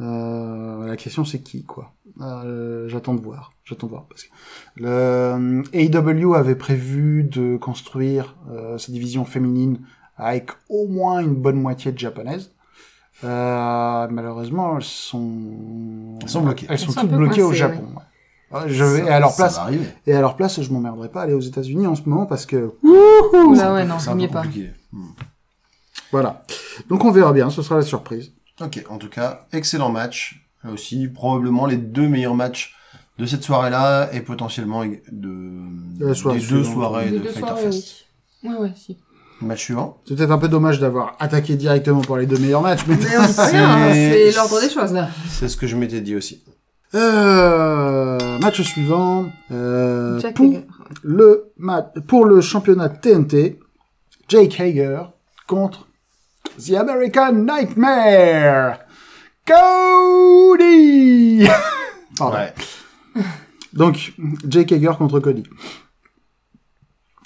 Euh, 0.00 0.86
la 0.86 0.96
question 0.96 1.24
c'est 1.24 1.40
qui 1.40 1.64
quoi? 1.64 1.92
Euh, 2.20 2.88
j'attends 2.88 3.14
de 3.14 3.20
voir, 3.20 3.52
j'attends 3.64 3.86
de 3.86 3.92
voir 3.92 4.06
parce 4.08 4.24
que 4.24 4.28
le 4.76 5.62
AEW 5.72 6.34
avait 6.34 6.56
prévu 6.56 7.22
de 7.24 7.56
construire 7.56 8.34
euh, 8.50 8.76
sa 8.78 8.90
division 8.92 9.24
féminine 9.24 9.78
avec 10.16 10.50
au 10.68 10.86
moins 10.88 11.20
une 11.20 11.34
bonne 11.34 11.60
moitié 11.60 11.92
de 11.92 11.98
japonaises. 11.98 12.50
Euh, 13.22 14.08
malheureusement, 14.10 14.76
elles 14.76 14.82
sont, 14.82 16.18
Elles 16.22 16.28
sont 16.28 16.42
bloquées. 16.42 16.66
Elles 16.68 16.78
sont 16.78 16.86
Elles 16.88 16.92
sont 16.94 16.98
un 16.98 17.02
toutes 17.02 17.12
bloquées 17.16 17.42
au 17.42 17.52
Japon. 17.52 17.84
ouais. 17.94 18.02
Ouais, 18.60 18.68
Je 18.68 18.84
vais, 18.84 19.06
et 19.06 19.08
à 19.08 19.18
leur 19.20 19.34
place, 19.34 19.58
et 20.06 20.12
à 20.14 20.20
leur 20.20 20.36
place, 20.36 20.60
je 20.60 20.72
m'emmerderai 20.72 21.08
pas 21.08 21.20
à 21.20 21.24
aller 21.24 21.32
aux 21.32 21.40
États-Unis 21.40 21.86
en 21.86 21.94
ce 21.96 22.02
moment 22.08 22.26
parce 22.26 22.46
que 22.46 22.72
Oula, 22.84 23.72
ouais, 23.74 23.84
non, 23.84 23.98
C'est 23.98 24.06
ça 24.06 24.14
n'y 24.14 24.24
est 24.24 24.28
pas. 24.28 24.42
compliqué. 24.42 24.70
Hmm. 24.92 25.06
voilà. 26.12 26.44
Donc 26.88 27.04
on 27.04 27.10
verra 27.10 27.32
bien, 27.32 27.50
ce 27.50 27.62
sera 27.62 27.76
la 27.76 27.82
surprise. 27.82 28.32
Ok, 28.60 28.84
en 28.88 28.98
tout 28.98 29.08
cas, 29.08 29.46
excellent 29.52 29.90
match. 29.90 30.40
Là 30.62 30.70
aussi, 30.70 31.08
probablement 31.08 31.66
les 31.66 31.76
deux 31.76 32.08
meilleurs 32.08 32.34
matchs 32.34 32.74
de 33.18 33.26
cette 33.26 33.42
soirée-là 33.44 34.10
et 34.12 34.20
potentiellement 34.20 34.84
de, 34.84 35.00
De 35.12 36.32
des 36.32 36.46
deux 36.46 36.64
soirées 36.64 37.10
de 37.10 37.18
deux 37.18 37.28
Fighter 37.28 37.40
soirées, 37.40 37.62
Fest. 37.62 38.06
oui. 38.42 38.50
Ouais, 38.50 38.56
ouais, 38.56 38.72
si. 38.76 38.98
Match 39.40 39.64
suivant. 39.64 39.98
C'est 40.06 40.14
peut-être 40.16 40.30
un 40.30 40.38
peu 40.38 40.48
dommage 40.48 40.78
d'avoir 40.78 41.16
attaqué 41.18 41.56
directement 41.56 42.00
pour 42.00 42.16
les 42.16 42.26
deux 42.26 42.38
meilleurs 42.38 42.62
matchs, 42.62 42.80
mais 42.86 42.96
Mais 42.96 43.14
hein, 43.16 43.26
c'est 43.92 44.32
l'ordre 44.32 44.60
des 44.60 44.70
choses, 44.70 44.92
là. 44.92 45.08
C'est 45.28 45.48
ce 45.48 45.56
que 45.56 45.66
je 45.66 45.76
m'étais 45.76 46.00
dit 46.00 46.14
aussi. 46.14 46.42
Euh, 46.94 48.38
match 48.38 48.62
suivant. 48.62 49.26
Euh, 49.50 50.20
Jack 50.20 50.34
pour, 50.36 50.52
le 51.02 51.52
match, 51.58 51.86
pour 52.06 52.24
le 52.24 52.40
championnat 52.40 52.88
TNT, 52.88 53.58
Jake 54.28 54.60
Hager 54.60 55.02
contre 55.46 55.88
The 56.58 56.74
American 56.74 57.44
Nightmare. 57.44 58.78
Cody 59.46 60.54
Pardon. 62.18 62.36
Ouais. 62.36 62.54
Donc, 63.72 64.14
Jake 64.48 64.72
Hager 64.72 64.92
contre 64.96 65.20
Cody. 65.20 65.42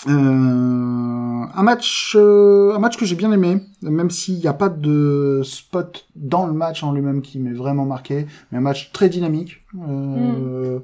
Euh, 0.06 1.28
un 1.54 1.62
match, 1.62 2.14
euh, 2.16 2.74
un 2.74 2.78
match 2.78 2.96
que 2.96 3.04
j'ai 3.04 3.16
bien 3.16 3.32
aimé, 3.32 3.60
même 3.82 4.10
s'il 4.10 4.38
n'y 4.38 4.46
a 4.46 4.52
pas 4.52 4.68
de 4.68 5.42
spot 5.44 6.06
dans 6.14 6.46
le 6.46 6.52
match 6.52 6.82
en 6.82 6.92
lui-même 6.92 7.20
qui 7.20 7.38
m'est 7.38 7.52
vraiment 7.52 7.84
marqué, 7.84 8.26
mais 8.50 8.58
un 8.58 8.62
match 8.62 8.92
très 8.92 9.08
dynamique. 9.08 9.64
Euh, 9.76 10.78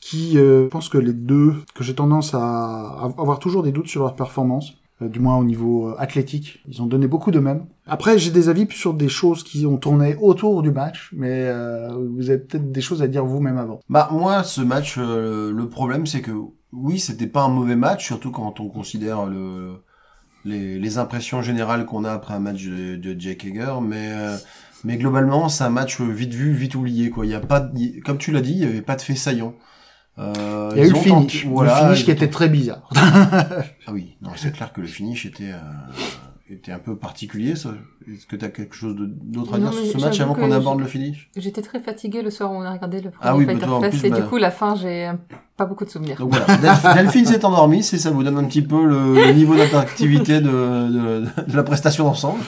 Qui, 0.00 0.38
euh, 0.38 0.64
je 0.64 0.68
pense 0.68 0.88
que 0.88 0.98
les 0.98 1.12
deux, 1.12 1.54
que 1.74 1.82
j'ai 1.82 1.94
tendance 1.94 2.34
à, 2.34 3.12
avoir 3.18 3.38
toujours 3.38 3.62
des 3.62 3.72
doutes 3.72 3.88
sur 3.88 4.02
leur 4.02 4.14
performance, 4.14 4.74
du 5.00 5.20
moins 5.20 5.36
au 5.36 5.44
niveau 5.44 5.88
euh, 5.88 5.94
athlétique, 5.98 6.62
ils 6.68 6.80
ont 6.80 6.86
donné 6.86 7.06
beaucoup 7.06 7.30
d'eux-mêmes. 7.30 7.66
Après, 7.86 8.18
j'ai 8.18 8.30
des 8.30 8.48
avis 8.48 8.66
sur 8.70 8.94
des 8.94 9.08
choses 9.08 9.44
qui 9.44 9.66
ont 9.66 9.76
tourné 9.76 10.16
autour 10.20 10.62
du 10.62 10.70
match, 10.70 11.10
mais 11.12 11.42
euh, 11.44 11.88
vous 12.14 12.30
avez 12.30 12.38
peut-être 12.38 12.72
des 12.72 12.80
choses 12.80 13.02
à 13.02 13.08
dire 13.08 13.24
vous-même 13.24 13.58
avant. 13.58 13.80
Bah 13.88 14.08
moi, 14.10 14.42
ce 14.42 14.62
match, 14.62 14.96
euh, 14.98 15.52
le 15.52 15.68
problème 15.68 16.06
c'est 16.06 16.22
que 16.22 16.32
oui, 16.72 16.98
c'était 16.98 17.26
pas 17.26 17.42
un 17.42 17.48
mauvais 17.48 17.76
match, 17.76 18.06
surtout 18.06 18.30
quand 18.30 18.58
on 18.60 18.68
considère 18.68 19.26
le 19.26 19.74
les, 20.44 20.78
les 20.78 20.98
impressions 20.98 21.42
générales 21.42 21.86
qu'on 21.86 22.04
a 22.04 22.12
après 22.12 22.34
un 22.34 22.38
match 22.38 22.64
de, 22.64 22.96
de 22.96 23.20
Jake 23.20 23.44
Hager, 23.44 23.74
mais 23.82 24.12
euh, 24.12 24.36
mais 24.84 24.96
globalement, 24.96 25.48
c'est 25.48 25.64
un 25.64 25.70
match 25.70 26.00
vite 26.00 26.32
vu, 26.32 26.52
vite 26.52 26.74
oublié 26.74 27.10
quoi. 27.10 27.26
Il 27.26 27.32
y 27.32 27.34
a 27.34 27.40
pas, 27.40 27.68
comme 28.04 28.18
tu 28.18 28.30
l'as 28.30 28.40
dit, 28.40 28.52
il 28.52 28.58
y 28.58 28.64
avait 28.64 28.82
pas 28.82 28.96
de 28.96 29.02
fait 29.02 29.16
saillant. 29.16 29.54
Euh, 30.18 30.70
Il 30.72 30.78
y 30.78 30.80
a 30.80 30.86
eu 30.86 30.90
le 30.90 30.94
finish, 30.96 31.42
tenté- 31.44 31.48
voilà, 31.52 31.80
le 31.80 31.86
finish 31.88 32.04
qui 32.06 32.10
était 32.10 32.28
très 32.30 32.48
bizarre. 32.48 32.88
Ah 33.86 33.92
oui, 33.92 34.16
non, 34.22 34.30
c'est 34.36 34.52
clair 34.52 34.72
que 34.72 34.80
le 34.80 34.86
finish 34.86 35.26
était 35.26 35.52
euh, 35.52 35.58
était 36.50 36.72
un 36.72 36.78
peu 36.78 36.96
particulier. 36.96 37.54
ça. 37.54 37.70
Est-ce 38.10 38.26
que 38.26 38.36
tu 38.36 38.44
as 38.44 38.48
quelque 38.48 38.74
chose 38.74 38.94
d'autre 38.98 39.54
à 39.54 39.58
Non, 39.58 39.70
dire 39.70 39.78
sur 39.78 40.00
ce 40.00 40.04
match 40.06 40.20
avant 40.20 40.34
qu'on 40.34 40.50
aborde 40.52 40.80
le 40.80 40.86
finish? 40.86 41.28
J'étais 41.36 41.60
très 41.62 41.80
fatiguée 41.80 42.22
le 42.22 42.30
soir 42.30 42.50
où 42.52 42.54
on 42.56 42.62
a 42.62 42.72
regardé 42.72 43.00
le 43.00 43.10
premier 43.10 43.28
Ah 43.28 43.36
oui, 43.36 43.44
bah 43.44 43.52
Fighter 43.52 43.66
toi, 43.66 43.76
en 43.76 43.80
Fest, 43.82 43.98
plus, 43.98 44.06
et 44.06 44.10
bah- 44.10 44.20
du 44.20 44.26
coup, 44.26 44.36
la 44.38 44.50
fin, 44.50 44.74
j'ai 44.76 45.10
pas 45.56 45.66
beaucoup 45.66 45.84
de 45.84 45.90
souvenirs. 45.90 46.16
Donc 46.18 46.30
voilà, 46.30 46.46
Delph- 46.46 46.94
Delphine 47.02 47.26
s'est 47.26 47.44
endormie, 47.44 47.82
c'est 47.82 47.98
ça 47.98 48.10
vous 48.10 48.22
donne 48.22 48.38
un 48.38 48.44
petit 48.44 48.62
peu 48.62 48.84
le, 48.86 49.14
le 49.26 49.32
niveau 49.32 49.54
d'interactivité 49.56 50.40
de, 50.40 50.48
de, 50.48 51.24
de 51.48 51.56
la 51.56 51.62
prestation 51.62 52.04
d'ensemble. 52.04 52.40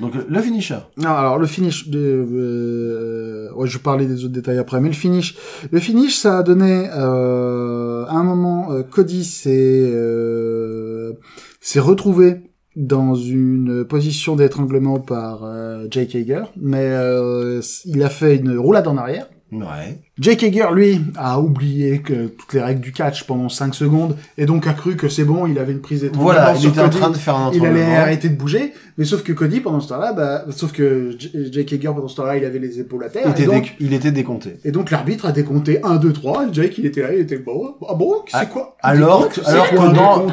Donc 0.00 0.14
le 0.28 0.40
finisher. 0.40 0.78
Non, 0.96 1.10
alors 1.10 1.38
le 1.38 1.46
finish 1.46 1.88
euh, 1.94 3.52
ouais, 3.54 3.68
je 3.68 3.78
parler 3.78 4.06
des 4.06 4.24
autres 4.24 4.34
détails 4.34 4.58
après, 4.58 4.80
mais 4.80 4.88
le 4.88 4.94
finish, 4.94 5.36
le 5.70 5.78
finish, 5.78 6.16
ça 6.16 6.38
a 6.38 6.42
donné 6.42 6.88
euh, 6.92 8.04
à 8.06 8.14
un 8.14 8.24
moment, 8.24 8.72
euh, 8.72 8.82
Cody 8.82 9.24
s'est 9.24 9.90
euh, 9.92 11.12
s'est 11.60 11.80
retrouvé 11.80 12.50
dans 12.76 13.14
une 13.14 13.84
position 13.84 14.34
d'étranglement 14.34 14.98
par 14.98 15.44
euh, 15.44 15.86
Jake 15.90 16.16
Hager, 16.16 16.42
mais 16.56 16.88
euh, 16.90 17.60
il 17.84 18.02
a 18.02 18.10
fait 18.10 18.36
une 18.36 18.58
roulade 18.58 18.88
en 18.88 18.96
arrière. 18.96 19.28
Ouais. 19.62 19.98
Jake 20.18 20.42
Hager, 20.44 20.66
lui, 20.72 21.00
a 21.16 21.40
oublié 21.40 22.00
que 22.00 22.26
toutes 22.28 22.52
les 22.52 22.62
règles 22.62 22.80
du 22.80 22.92
catch 22.92 23.24
pendant 23.24 23.48
5 23.48 23.74
secondes 23.74 24.16
et 24.38 24.46
donc 24.46 24.66
a 24.66 24.72
cru 24.72 24.96
que 24.96 25.08
c'est 25.08 25.24
bon, 25.24 25.46
il 25.46 25.58
avait 25.58 25.72
une 25.72 25.80
prise 25.80 26.02
d'étranglement 26.02 26.32
Voilà, 26.32 26.54
il 26.56 26.66
était 26.66 26.80
en 26.80 26.88
train 26.88 27.10
de 27.10 27.16
faire 27.16 27.36
un 27.36 27.50
il 27.52 27.64
allait 27.66 27.96
arrêter 27.96 28.28
de 28.28 28.36
bouger, 28.36 28.72
mais 28.96 29.04
sauf 29.04 29.22
que 29.24 29.32
Cody 29.32 29.60
pendant 29.60 29.80
ce 29.80 29.88
temps-là, 29.88 30.12
bah, 30.12 30.44
sauf 30.50 30.70
que 30.72 31.10
Jake 31.18 31.72
Hager 31.72 31.88
pendant 31.88 32.06
ce 32.08 32.16
temps-là, 32.16 32.36
il 32.36 32.44
avait 32.44 32.58
les 32.60 32.78
épaules 32.80 33.02
à 33.04 33.06
Il 33.08 33.12
terre, 33.12 33.28
était, 33.30 33.44
donc, 33.46 33.74
il 33.80 33.92
était 33.92 34.12
décompté. 34.12 34.56
et 34.64 34.70
donc 34.70 34.90
l'arbitre 34.92 35.26
a 35.26 35.32
décompté 35.32 35.80
1, 35.82 35.96
2, 35.96 36.12
3, 36.12 36.46
et 36.46 36.52
Jake 36.54 36.78
il 36.78 36.86
était 36.86 37.02
là, 37.02 37.12
il 37.12 37.20
était 37.20 37.38
bon, 37.38 37.74
ah 37.88 37.94
bon, 37.94 38.14
c'est 38.28 38.36
Ah, 38.38 38.46
quoi 38.46 38.76
alors 38.82 39.28
C'est 39.32 39.40
que- 39.40 39.46
alors 39.48 39.68
quoi 39.70 39.88
que 39.90 39.94
dans- 39.94 40.26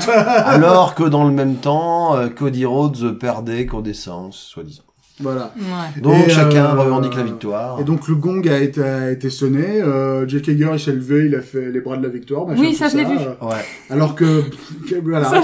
Alors 0.46 0.96
que 0.96 1.04
dans 1.04 1.24
le 1.24 1.32
même 1.34 1.56
temps, 1.56 2.16
euh, 2.16 2.28
Cody 2.30 2.66
Rhodes 2.66 3.18
perdait 3.20 3.66
connaissance, 3.66 4.38
soi-disant. 4.38 4.84
Voilà. 5.22 5.54
Ouais. 5.58 6.02
Donc 6.02 6.28
Et, 6.28 6.30
chacun 6.30 6.66
euh, 6.66 6.82
revendique 6.82 7.16
la 7.16 7.24
victoire. 7.24 7.80
Et 7.80 7.84
donc 7.84 8.08
le 8.08 8.16
gong 8.16 8.42
a 8.50 8.58
été, 8.58 8.82
a 8.84 9.12
été 9.12 9.30
sonné, 9.30 9.82
euh, 9.82 10.28
Jake 10.28 10.50
Hager 10.50 10.70
il 10.74 10.80
s'est 10.80 10.92
levé, 10.94 11.26
il 11.28 11.36
a 11.36 11.42
fait 11.42 11.72
les 11.72 11.80
bras 11.82 11.98
de 11.98 12.04
la 12.04 12.10
victoire, 12.10 12.48
machin, 12.48 12.62
Oui, 12.62 12.74
ça, 12.74 12.90
je 12.90 12.98
l'ai 12.98 13.06
vu. 13.06 13.16
euh, 13.18 13.46
Ouais. 13.46 13.56
alors 13.90 14.16
que, 14.16 14.44
que- 14.90 14.96
voilà, 15.04 15.26
Ça, 15.30 15.42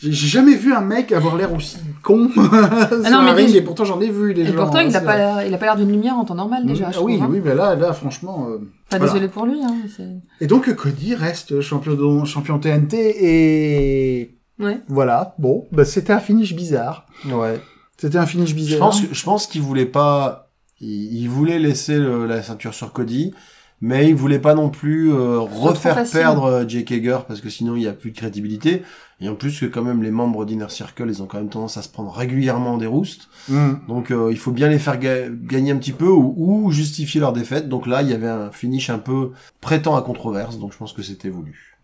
j'ai- 0.00 0.12
jamais 0.12 0.54
vu 0.54 0.72
un 0.72 0.80
mec 0.80 1.12
avoir 1.12 1.36
l'air 1.36 1.52
aussi 1.54 1.78
con 2.02 2.28
sur 2.34 2.42
non, 2.42 3.22
mais 3.22 3.32
ring, 3.32 3.54
et 3.54 3.60
pourtant 3.62 3.84
j'en 3.84 4.00
ai 4.00 4.10
vu 4.10 4.32
des 4.34 4.42
Et 4.42 4.46
gens. 4.46 4.54
pourtant, 4.54 4.80
il 4.80 4.86
hein, 4.86 4.90
a 4.94 5.00
c'est- 5.00 5.04
pas 5.04 5.44
il 5.44 5.52
a 5.54 5.58
pas 5.58 5.66
l'air 5.66 5.76
d'une 5.76 5.90
lumière 5.90 6.14
en 6.16 6.24
temps 6.24 6.34
normal, 6.34 6.64
déjà, 6.66 6.86
Ah 6.88 6.92
je 6.92 7.00
oui, 7.00 7.18
hein. 7.20 7.28
mais 7.30 7.54
là, 7.54 7.74
là, 7.74 7.92
franchement. 7.92 8.46
euh, 8.50 8.58
Pas 8.88 8.98
Voilà. 8.98 9.12
désolé 9.12 9.28
pour 9.28 9.46
lui, 9.46 9.60
hein. 9.62 9.74
Et 10.40 10.46
donc 10.48 10.74
Cody 10.74 11.14
reste 11.14 11.60
champion 11.60 11.94
de- 11.94 12.24
champion 12.24 12.58
TNT 12.58 12.96
et 13.20 14.36
Ouais. 14.58 14.78
voilà. 14.88 15.34
Bon, 15.38 15.66
bah 15.72 15.84
c'était 15.84 16.12
un 16.12 16.18
finish 16.18 16.54
bizarre. 16.54 17.06
Ouais. 17.32 17.60
C'était 18.00 18.18
un 18.18 18.26
finish 18.26 18.54
bizarre. 18.54 18.72
Je 18.72 18.78
pense, 18.78 19.02
je 19.12 19.24
pense 19.24 19.46
qu'il 19.46 19.62
voulait 19.62 19.86
pas, 19.86 20.50
il, 20.80 20.88
il 21.22 21.28
voulait 21.28 21.58
laisser 21.58 21.98
le- 21.98 22.26
la 22.26 22.42
ceinture 22.42 22.72
sur 22.74 22.92
Cody, 22.92 23.32
mais 23.82 24.08
il 24.08 24.14
voulait 24.14 24.38
pas 24.38 24.54
non 24.54 24.68
plus 24.70 25.12
euh, 25.12 25.38
refaire 25.40 25.94
perdre 26.18 26.44
euh, 26.44 26.64
Jake 26.68 26.90
Hager 26.92 27.18
parce 27.28 27.40
que 27.40 27.48
sinon 27.50 27.76
il 27.76 27.82
y 27.82 27.86
a 27.88 27.92
plus 27.92 28.10
de 28.10 28.16
crédibilité. 28.16 28.82
Et 29.22 29.28
en 29.28 29.34
plus 29.34 29.60
que 29.60 29.66
quand 29.66 29.82
même 29.82 30.02
les 30.02 30.10
membres 30.10 30.46
d'Inner 30.46 30.70
Circle, 30.70 31.04
ils 31.08 31.22
ont 31.22 31.26
quand 31.26 31.36
même 31.36 31.50
tendance 31.50 31.76
à 31.76 31.82
se 31.82 31.90
prendre 31.90 32.10
régulièrement 32.10 32.78
des 32.78 32.86
roustes. 32.86 33.28
Mm. 33.50 33.72
Donc 33.86 34.10
euh, 34.10 34.28
il 34.30 34.38
faut 34.38 34.50
bien 34.52 34.68
les 34.68 34.78
faire 34.78 34.98
ga- 34.98 35.28
gagner 35.28 35.72
un 35.72 35.76
petit 35.76 35.92
peu 35.92 36.08
ou, 36.08 36.34
ou 36.38 36.70
justifier 36.70 37.20
leur 37.20 37.34
défaite. 37.34 37.68
Donc 37.68 37.86
là, 37.86 38.00
il 38.00 38.08
y 38.08 38.14
avait 38.14 38.28
un 38.28 38.50
finish 38.50 38.88
un 38.88 38.98
peu 38.98 39.32
prêtant 39.60 39.94
à 39.96 40.00
controverse, 40.02 40.58
donc 40.58 40.72
je 40.72 40.78
pense 40.78 40.94
que 40.94 41.02
c'était 41.02 41.28
voulu. 41.28 41.76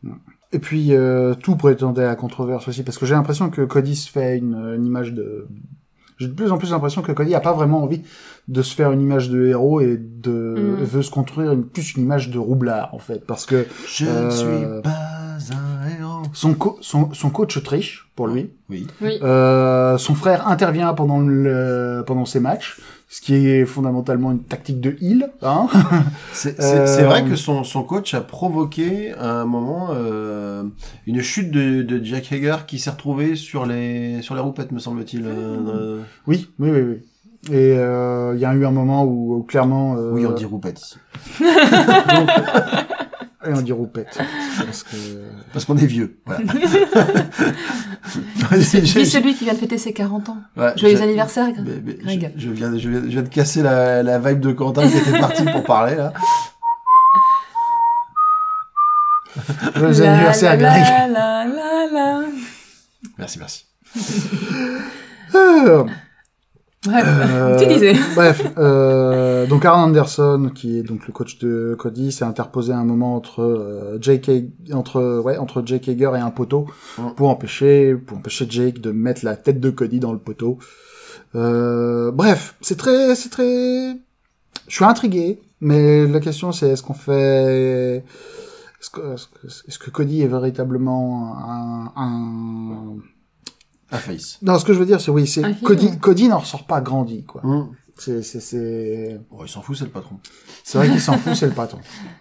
Et 0.52 0.58
puis 0.58 0.94
euh, 0.94 1.34
tout 1.34 1.56
prétendait 1.56 2.04
à 2.06 2.14
controverse 2.14 2.68
aussi 2.68 2.82
parce 2.84 2.96
que 2.96 3.04
j'ai 3.04 3.14
l'impression 3.14 3.50
que 3.50 3.62
Cody 3.62 3.96
se 3.96 4.08
fait 4.10 4.38
une, 4.38 4.54
une 4.74 4.86
image 4.86 5.12
de. 5.12 5.46
J'ai 6.18 6.28
de 6.28 6.32
plus 6.32 6.50
en 6.52 6.58
plus 6.58 6.70
l'impression 6.70 7.02
que 7.02 7.12
Cody 7.12 7.34
a 7.34 7.40
pas 7.40 7.52
vraiment 7.52 7.82
envie 7.82 8.02
de 8.48 8.62
se 8.62 8.74
faire 8.74 8.90
une 8.92 9.00
image 9.02 9.28
de 9.28 9.46
héros 9.46 9.80
et 9.80 9.96
de 9.98 10.30
Mm. 10.80 10.84
veut 10.84 11.02
se 11.02 11.10
construire 11.10 11.52
une, 11.52 11.64
plus 11.64 11.94
une 11.96 12.04
image 12.04 12.30
de 12.30 12.38
roublard 12.38 12.94
en 12.94 12.98
fait 12.98 13.26
parce 13.26 13.44
que 13.46 13.66
Je 13.86 14.06
Euh, 14.06 14.26
ne 14.26 14.30
suis 14.30 14.82
pas 14.82 14.90
un 15.52 15.88
héros. 16.00 16.22
son, 16.32 16.54
co- 16.54 16.78
son, 16.80 17.12
son 17.12 17.28
coach 17.30 17.62
triche 17.62 18.08
pour 18.16 18.28
lui. 18.28 18.50
Oui. 18.70 18.86
Oui. 19.02 19.18
Euh, 19.22 19.98
son 19.98 20.14
frère 20.14 20.48
intervient 20.48 20.92
pendant 20.94 21.20
le 21.20 22.02
pendant 22.06 22.24
ses 22.24 22.40
matchs, 22.40 22.78
ce 23.08 23.20
qui 23.20 23.34
est 23.48 23.64
fondamentalement 23.64 24.32
une 24.32 24.42
tactique 24.42 24.80
de 24.80 24.96
heal. 25.00 25.30
Hein 25.42 25.68
C'est 26.32 26.60
c'est- 26.60 26.86
c'est 26.86 27.02
Euh, 27.02 27.06
vrai 27.06 27.24
que 27.24 27.36
son, 27.36 27.62
son 27.64 27.82
coach 27.84 28.14
a 28.14 28.20
provoqué 28.20 29.12
à 29.12 29.40
un 29.42 29.44
moment 29.44 29.88
euh, 29.92 30.64
une 31.06 31.20
chute 31.22 31.50
de, 31.50 31.82
de 31.82 32.04
Jack 32.04 32.32
Hager 32.32 32.56
qui 32.66 32.78
s'est 32.78 32.90
retrouvé 32.90 33.36
sur 33.36 33.64
les 33.66 34.20
sur 34.22 34.34
les 34.34 34.40
roupettes, 34.40 34.72
me 34.72 34.80
semble-t-il. 34.80 35.24
euh, 35.26 36.00
oui, 36.26 36.50
oui, 36.58 36.70
oui, 36.70 36.80
oui. 36.80 36.96
Et 37.48 37.74
euh, 37.78 38.32
il 38.34 38.40
y 38.40 38.44
a 38.44 38.52
eu 38.54 38.66
un 38.66 38.72
moment 38.72 39.04
où, 39.04 39.36
où 39.36 39.42
clairement. 39.44 39.94
euh, 39.96 40.10
Oui, 40.10 40.26
on 40.26 40.32
dit 40.32 40.44
roupette 40.44 40.80
ici. 40.80 40.96
donc- 41.40 42.28
et 43.48 43.52
on 43.54 43.60
dit 43.62 43.72
roupette. 43.72 44.18
Parce 44.64 44.82
que... 44.82 44.96
Parce 45.52 45.64
qu'on 45.64 45.76
est 45.76 45.86
vieux. 45.86 46.18
Voilà. 46.26 46.40
C'est 48.62 48.84
J'ai- 48.86 49.00
lui, 49.00 49.06
c'est 49.06 49.20
lui 49.20 49.34
qui 49.34 49.44
vient 49.44 49.54
de 49.54 49.58
fêter 49.58 49.78
ses 49.78 49.92
40 49.92 50.28
ans. 50.28 50.38
Ouais, 50.56 50.72
Joyeux 50.76 51.00
anniversaire, 51.02 51.50
Greg. 51.52 51.64
mais- 51.84 51.96
mais 52.04 52.16
Greg. 52.18 52.32
Je, 52.36 52.46
je 52.48 52.50
viens, 52.52 52.70
de- 52.70 52.78
je, 52.78 52.88
viens, 52.88 53.00
je 53.02 53.06
viens 53.08 53.22
de 53.22 53.28
casser 53.28 53.62
la, 53.62 54.02
la 54.02 54.18
vibe 54.18 54.40
de 54.40 54.52
Quentin 54.52 54.88
qui 54.88 54.96
était 54.96 55.18
parti 55.18 55.44
pour 55.44 55.64
parler 55.64 55.96
là. 55.96 56.12
Joyeux 59.76 60.02
La, 60.02 60.12
anniversaire, 60.14 60.50
la, 60.52 60.56
Greg. 60.56 60.82
la, 60.82 61.08
la, 61.08 61.44
la, 61.46 61.92
la. 61.92 62.22
Merci, 63.18 63.38
merci. 63.38 63.66
Euh, 65.34 65.84
Bref, 66.86 67.04
Euh, 67.06 67.58
tu 67.60 67.66
disais. 67.66 67.94
Bref, 68.14 68.44
euh, 68.58 69.46
donc 69.46 69.64
Aaron 69.64 69.82
Anderson, 69.84 70.50
qui 70.54 70.78
est 70.78 70.82
donc 70.82 71.06
le 71.06 71.12
coach 71.12 71.38
de 71.38 71.74
Cody, 71.78 72.12
s'est 72.12 72.24
interposé 72.24 72.72
un 72.72 72.84
moment 72.84 73.14
entre 73.16 73.42
euh, 73.42 73.98
Jake, 74.00 74.30
entre 74.72 75.20
ouais, 75.20 75.36
entre 75.38 75.62
Jake 75.64 75.88
Hager 75.88 76.12
et 76.16 76.20
un 76.20 76.30
poteau 76.30 76.66
Mm. 76.98 77.10
pour 77.16 77.28
empêcher 77.30 77.94
pour 77.94 78.18
empêcher 78.18 78.46
Jake 78.48 78.80
de 78.80 78.90
mettre 78.92 79.24
la 79.24 79.36
tête 79.36 79.60
de 79.60 79.70
Cody 79.70 80.00
dans 80.00 80.12
le 80.12 80.18
poteau. 80.18 80.58
Euh, 81.34 82.10
bref, 82.12 82.54
c'est 82.60 82.76
très 82.78 83.14
c'est 83.14 83.28
très. 83.30 83.96
Je 84.68 84.74
suis 84.74 84.84
intrigué, 84.84 85.40
mais 85.60 86.06
la 86.06 86.20
question 86.20 86.52
c'est 86.52 86.70
est-ce 86.70 86.82
qu'on 86.82 86.94
fait 86.94 88.04
est-ce 88.80 88.90
que, 88.90 89.00
est-ce 89.14 89.26
que, 89.26 89.46
est-ce 89.68 89.78
que 89.78 89.90
Cody 89.90 90.22
est 90.22 90.26
véritablement 90.28 91.36
un, 91.38 91.92
un... 91.96 92.96
Un 93.92 93.98
face. 93.98 94.38
Non, 94.42 94.58
ce 94.58 94.64
que 94.64 94.72
je 94.72 94.78
veux 94.78 94.86
dire, 94.86 95.00
c'est 95.00 95.10
oui, 95.10 95.26
c'est 95.26 95.44
Un 95.44 95.52
Cody, 95.54 95.86
ouais. 95.86 95.96
Cody 95.98 96.28
n'en 96.28 96.38
ressort 96.38 96.66
pas 96.66 96.80
grandi, 96.80 97.24
quoi. 97.24 97.44
Hum. 97.44 97.70
C'est, 97.98 98.22
c'est, 98.22 98.40
c'est, 98.40 99.18
Bon, 99.30 99.38
il 99.44 99.48
s'en 99.48 99.62
fout, 99.62 99.74
c'est 99.76 99.84
le 99.86 99.90
patron. 99.90 100.18
c'est 100.64 100.76
vrai 100.78 100.88
qu'il 100.90 101.00
s'en 101.00 101.16
fout, 101.16 101.34
c'est 101.34 101.46
le 101.46 101.54
patron. 101.54 101.78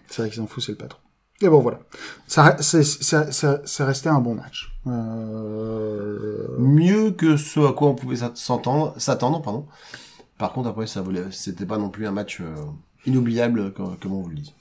C'est 0.09 0.21
vrai 0.21 0.29
qu'il 0.31 0.37
s'en 0.41 0.47
fout, 0.47 0.63
c'est 0.63 0.71
le 0.71 0.77
patron. 0.77 0.99
Et 1.41 1.49
bon, 1.49 1.59
voilà. 1.59 1.79
Ça, 2.27 2.55
c'est, 2.61 2.83
ça, 2.83 3.29
ça, 3.31 3.59
c'est 3.65 3.83
resté 3.83 4.07
un 4.07 4.21
bon 4.21 4.35
match. 4.35 4.71
Euh... 4.87 6.47
Mieux 6.59 7.11
que 7.11 7.35
ce 7.37 7.59
à 7.59 7.73
quoi 7.73 7.89
on 7.89 7.95
pouvait 7.95 8.15
s'at- 8.17 8.31
s'entendre, 8.35 8.93
s'attendre, 8.97 9.41
pardon. 9.41 9.65
Par 10.37 10.53
contre, 10.53 10.69
après, 10.69 10.87
ça 10.87 11.01
voulait, 11.01 11.25
c'était 11.31 11.65
pas 11.65 11.77
non 11.77 11.89
plus 11.89 12.07
un 12.07 12.11
match 12.11 12.39
euh, 12.41 12.55
inoubliable, 13.05 13.73
comme, 13.73 13.97
comme 13.97 14.13
on 14.13 14.21
vous 14.21 14.29
le 14.29 14.35
dit. 14.35 14.53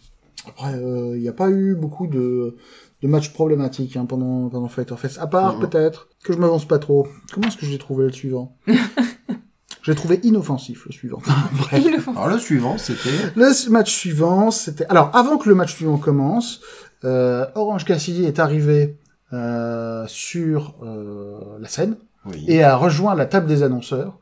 Après, 0.48 0.72
il 0.72 1.20
n'y 1.20 1.28
a 1.28 1.32
pas 1.32 1.48
eu 1.50 1.74
beaucoup 1.74 2.06
de, 2.06 2.56
de 3.04 3.08
matchs 3.08 3.28
problématiques 3.34 3.96
hein, 3.96 4.06
pendant, 4.06 4.48
pendant 4.48 4.66
Fighter 4.68 4.96
Fest. 4.96 5.18
À 5.20 5.26
part, 5.26 5.58
Mhm. 5.58 5.68
peut-être, 5.68 6.08
que 6.24 6.32
je 6.32 6.38
m'avance 6.38 6.66
pas 6.66 6.78
trop. 6.78 7.06
Comment 7.32 7.48
est-ce 7.48 7.58
que 7.58 7.66
j'ai 7.66 7.76
trouvé 7.78 8.06
le 8.06 8.12
suivant 8.12 8.56
J'ai 9.82 9.94
trouvé 9.94 10.18
inoffensif, 10.22 10.86
le 10.86 10.92
suivant. 10.92 11.18
Bref. 11.58 12.00
Font. 12.00 12.12
Alors, 12.12 12.28
le 12.28 12.38
suivant, 12.38 12.78
c'était, 12.78 13.10
Le 13.36 13.70
match 13.70 13.92
suivant, 13.94 14.50
c'était... 14.50 14.86
Alors, 14.86 15.10
avant 15.14 15.36
que 15.36 15.48
le 15.50 15.54
match 15.54 15.74
suivant 15.74 15.98
commence, 15.98 16.60
euh, 17.04 17.44
Orange 17.54 17.84
Cassidy 17.84 18.24
est 18.24 18.38
arrivé 18.38 18.98
euh, 19.34 20.04
sur 20.08 20.74
euh, 20.82 21.58
la 21.60 21.68
scène 21.68 21.96
oui. 22.24 22.44
et 22.48 22.62
a 22.62 22.76
rejoint 22.76 23.14
la 23.14 23.26
table 23.26 23.46
des 23.46 23.62
annonceurs 23.62 24.18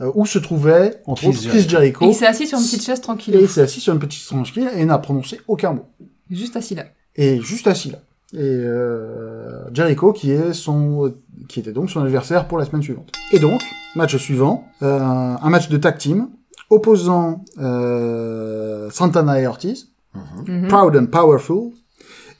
euh, 0.00 0.10
où 0.16 0.26
se 0.26 0.40
trouvait, 0.40 1.00
entre 1.06 1.22
Chris 1.22 1.28
autres, 1.30 1.48
Chris 1.50 1.58
Et 1.58 1.68
Jericho. 1.68 2.04
il 2.08 2.14
s'est 2.14 2.26
assis 2.26 2.48
sur 2.48 2.58
une 2.58 2.64
petite 2.64 2.82
chaise 2.84 2.98
Et 2.98 3.02
tranquille. 3.02 3.38
il 3.40 3.48
s'est 3.48 3.60
assis 3.62 3.78
sur 3.80 3.92
une 3.92 4.00
petite 4.00 4.26
tranquille 4.26 4.68
et 4.74 4.84
n'a 4.84 4.98
prononcé 4.98 5.40
aucun 5.46 5.74
mot. 5.74 5.86
Juste 6.28 6.56
assis 6.56 6.74
là. 6.74 6.86
Et 7.14 7.40
juste 7.40 7.68
assis 7.68 7.90
là. 7.92 7.98
Et 8.34 8.38
euh, 8.40 9.62
Jericho 9.72 10.12
qui 10.12 10.32
est 10.32 10.52
son, 10.52 11.14
qui 11.48 11.60
était 11.60 11.72
donc 11.72 11.88
son 11.90 12.00
adversaire 12.02 12.46
pour 12.48 12.58
la 12.58 12.64
semaine 12.64 12.82
suivante. 12.82 13.12
Et 13.32 13.38
donc, 13.38 13.60
match 13.94 14.16
suivant, 14.16 14.64
euh, 14.82 14.98
un 15.00 15.50
match 15.50 15.68
de 15.68 15.76
tag 15.76 15.98
team 15.98 16.28
opposant 16.70 17.44
euh, 17.60 18.90
Santana 18.90 19.40
et 19.40 19.46
Ortiz, 19.46 19.90
Mhm. 20.14 20.62
Mhm. 20.62 20.68
Proud 20.68 20.96
and 20.96 21.06
Powerful, 21.06 21.72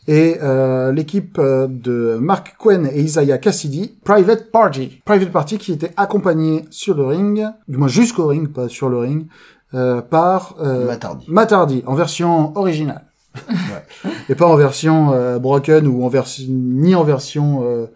et 0.07 0.37
euh, 0.43 0.93
l'équipe 0.93 1.41
de 1.41 2.17
Mark 2.21 2.55
Quinn 2.59 2.87
et 2.93 3.01
Isaiah 3.01 3.39
Cassidy, 3.39 3.99
Private 4.05 4.51
Party. 4.53 5.01
Private 5.05 5.31
Party 5.33 5.59
qui 5.59 5.73
était 5.73 5.93
accompagné 5.97 6.67
sur 6.71 6.95
le 6.95 7.05
ring, 7.05 7.45
du 7.67 7.77
moins 7.77 7.89
jusqu'au 7.89 8.27
ring, 8.29 8.49
pas 8.53 8.69
sur 8.69 8.89
le 8.89 8.99
ring, 8.99 9.27
euh, 9.75 10.03
par 10.03 10.55
euh. 10.61 10.87
Matt 11.27 11.53
Hardy, 11.53 11.83
en 11.87 11.95
version 11.95 12.57
originale. 12.57 13.07
Ouais. 13.49 14.15
Et 14.29 14.35
pas 14.35 14.47
en 14.47 14.57
version 14.57 15.13
euh, 15.13 15.39
broken 15.39 15.87
ou 15.87 16.05
en 16.05 16.09
version 16.09 16.45
ni 16.49 16.95
en 16.95 17.05
version 17.05 17.63
euh, 17.65 17.87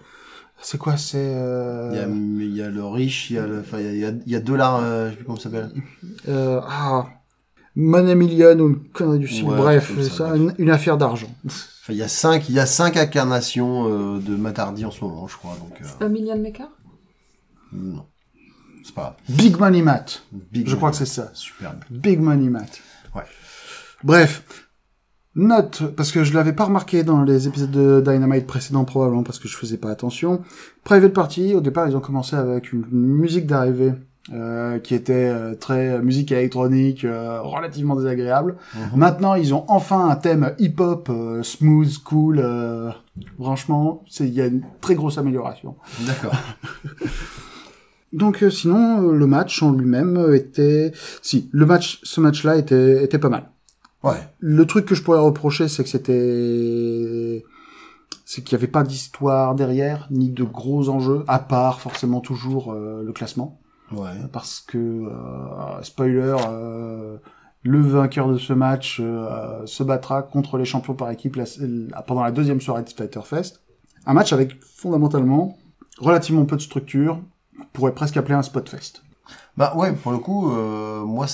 c'est 0.60 0.78
quoi 0.78 0.96
c'est 0.96 1.18
euh, 1.18 1.90
Il 1.92 1.98
y 1.98 2.02
a, 2.02 2.06
mais 2.08 2.44
il 2.46 2.56
y 2.56 2.62
a 2.62 2.68
le 2.68 2.84
riche, 2.84 3.30
il 3.30 3.36
y 3.36 3.38
a 3.38 3.46
le, 3.46 3.60
enfin, 3.60 3.78
il 3.80 3.84
y 3.84 3.88
a, 3.88 3.92
il 3.92 4.00
y 4.00 4.04
a, 4.04 4.12
il 4.26 4.32
y 4.32 4.36
a 4.36 4.40
Dollar, 4.40 4.80
euh, 4.82 5.06
je 5.06 5.10
sais 5.10 5.16
plus 5.16 5.24
comment 5.24 5.38
ça 5.38 5.44
s'appelle. 5.44 5.70
euh, 6.28 6.60
ah 6.68 7.06
Money 7.76 8.16
Million 8.16 8.58
ou 8.58 8.68
une 8.70 8.88
connerie 8.88 9.20
du 9.20 9.28
style. 9.28 9.44
Ouais, 9.44 9.56
Bref, 9.56 10.00
ça, 10.10 10.34
une, 10.36 10.52
une 10.58 10.70
affaire 10.70 10.96
d'argent. 10.98 11.28
Enfin, 11.46 11.92
il 11.92 11.96
y 11.96 12.02
a 12.02 12.08
cinq, 12.08 12.48
il 12.48 12.56
y 12.56 12.58
a 12.58 12.66
cinq 12.66 12.96
incarnations 12.96 13.86
euh, 14.16 14.18
de 14.18 14.34
Matt 14.34 14.58
Hardy 14.58 14.84
en 14.84 14.90
ce 14.90 15.04
moment, 15.04 15.28
je 15.28 15.36
crois. 15.36 15.56
Donc, 15.60 15.80
euh, 15.80 15.84
C'est 15.84 15.98
pas 15.98 16.08
Million 16.08 16.36
Maker? 16.36 16.66
non, 17.72 18.04
c'est 18.84 18.94
pas 18.94 19.02
grave. 19.02 19.14
Big 19.28 19.56
Money. 19.58 19.84
Big 20.50 20.66
Je 20.66 20.74
crois 20.74 20.90
que 20.90 20.96
c'est 20.96 21.06
ça. 21.06 21.30
Superbe. 21.34 21.84
Big 21.88 22.18
Money 22.18 22.48
Matt. 22.48 22.80
Ouais. 23.14 23.22
Bref. 24.02 24.42
Note, 25.34 25.82
parce 25.96 26.10
que 26.10 26.24
je 26.24 26.34
l'avais 26.34 26.52
pas 26.52 26.64
remarqué 26.64 27.04
dans 27.04 27.22
les 27.22 27.46
épisodes 27.46 27.70
de 27.70 28.00
Dynamite 28.04 28.46
précédents, 28.46 28.84
probablement 28.84 29.22
parce 29.22 29.38
que 29.38 29.46
je 29.46 29.56
faisais 29.56 29.76
pas 29.76 29.90
attention. 29.90 30.42
Private 30.84 31.12
Party, 31.12 31.54
au 31.54 31.60
départ, 31.60 31.88
ils 31.88 31.96
ont 31.96 32.00
commencé 32.00 32.34
avec 32.34 32.72
une 32.72 32.86
musique 32.90 33.46
d'arrivée 33.46 33.92
euh, 34.32 34.78
qui 34.80 34.94
était 34.94 35.12
euh, 35.28 35.54
très 35.54 35.90
euh, 35.92 36.02
musique 36.02 36.32
électronique, 36.32 37.04
euh, 37.04 37.40
relativement 37.40 37.94
désagréable. 37.94 38.56
Mhm. 38.74 38.98
Maintenant, 38.98 39.34
ils 39.34 39.54
ont 39.54 39.64
enfin 39.68 40.08
un 40.08 40.16
thème 40.16 40.54
hip-hop, 40.58 41.08
euh, 41.10 41.42
smooth, 41.42 41.98
cool. 42.04 42.40
euh, 42.40 42.90
franchement, 43.40 44.02
c'est 44.08 44.26
il 44.26 44.34
y 44.34 44.40
a 44.40 44.46
une 44.46 44.62
très 44.80 44.96
grosse 44.96 45.18
amélioration. 45.18 45.76
D'accord. 46.06 46.34
Donc 48.12 48.42
euh, 48.42 48.50
sinon, 48.50 49.02
le 49.12 49.26
match 49.26 49.62
en 49.62 49.72
lui-même 49.72 50.32
était... 50.34 50.92
Si, 51.22 51.48
le 51.52 51.66
match, 51.66 52.00
ce 52.02 52.20
match-là 52.20 52.56
était, 52.56 53.04
était 53.04 53.18
pas 53.18 53.28
mal. 53.28 53.50
Ouais. 54.02 54.16
Le 54.38 54.64
truc 54.66 54.84
que 54.86 54.94
je 54.94 55.02
pourrais 55.02 55.18
reprocher, 55.20 55.68
c'est 55.68 55.82
que 55.82 55.88
c'était... 55.88 57.44
C'est 58.24 58.42
qu'il 58.44 58.56
n'y 58.56 58.62
avait 58.62 58.70
pas 58.70 58.82
d'histoire 58.82 59.54
derrière, 59.54 60.06
ni 60.10 60.28
de 60.30 60.44
gros 60.44 60.88
enjeux, 60.90 61.24
à 61.28 61.38
part 61.38 61.80
forcément 61.80 62.20
toujours 62.20 62.72
euh, 62.72 63.02
le 63.02 63.12
classement. 63.12 63.58
Ouais. 63.90 64.10
Parce 64.32 64.60
que, 64.60 64.76
euh, 64.76 65.82
spoiler, 65.82 66.36
euh, 66.48 67.16
le 67.62 67.80
vainqueur 67.80 68.28
de 68.28 68.36
ce 68.36 68.52
match 68.52 69.00
se 69.64 69.82
battra 69.82 70.22
contre 70.22 70.58
les 70.58 70.66
champions 70.66 70.94
par 70.94 71.10
équipe 71.10 71.36
la- 71.36 71.44
la- 71.60 72.02
pendant 72.02 72.22
la 72.22 72.30
deuxième 72.30 72.60
soirée 72.60 72.82
de 72.82 72.90
Fighter 72.90 73.22
Fest. 73.24 73.62
Un 74.04 74.12
match 74.12 74.32
avec 74.32 74.62
fondamentalement 74.62 75.56
relativement 75.98 76.44
peu 76.44 76.56
de 76.56 76.60
structure, 76.60 77.20
on 77.58 77.64
pourrait 77.72 77.94
presque 77.94 78.16
appeler 78.16 78.34
un 78.34 78.42
spot 78.42 78.68
fest. 78.68 79.02
Bah 79.58 79.74
ouais, 79.74 79.92
pour 79.92 80.12
le 80.12 80.18
coup, 80.18 80.52
euh, 80.52 81.04
moi, 81.04 81.26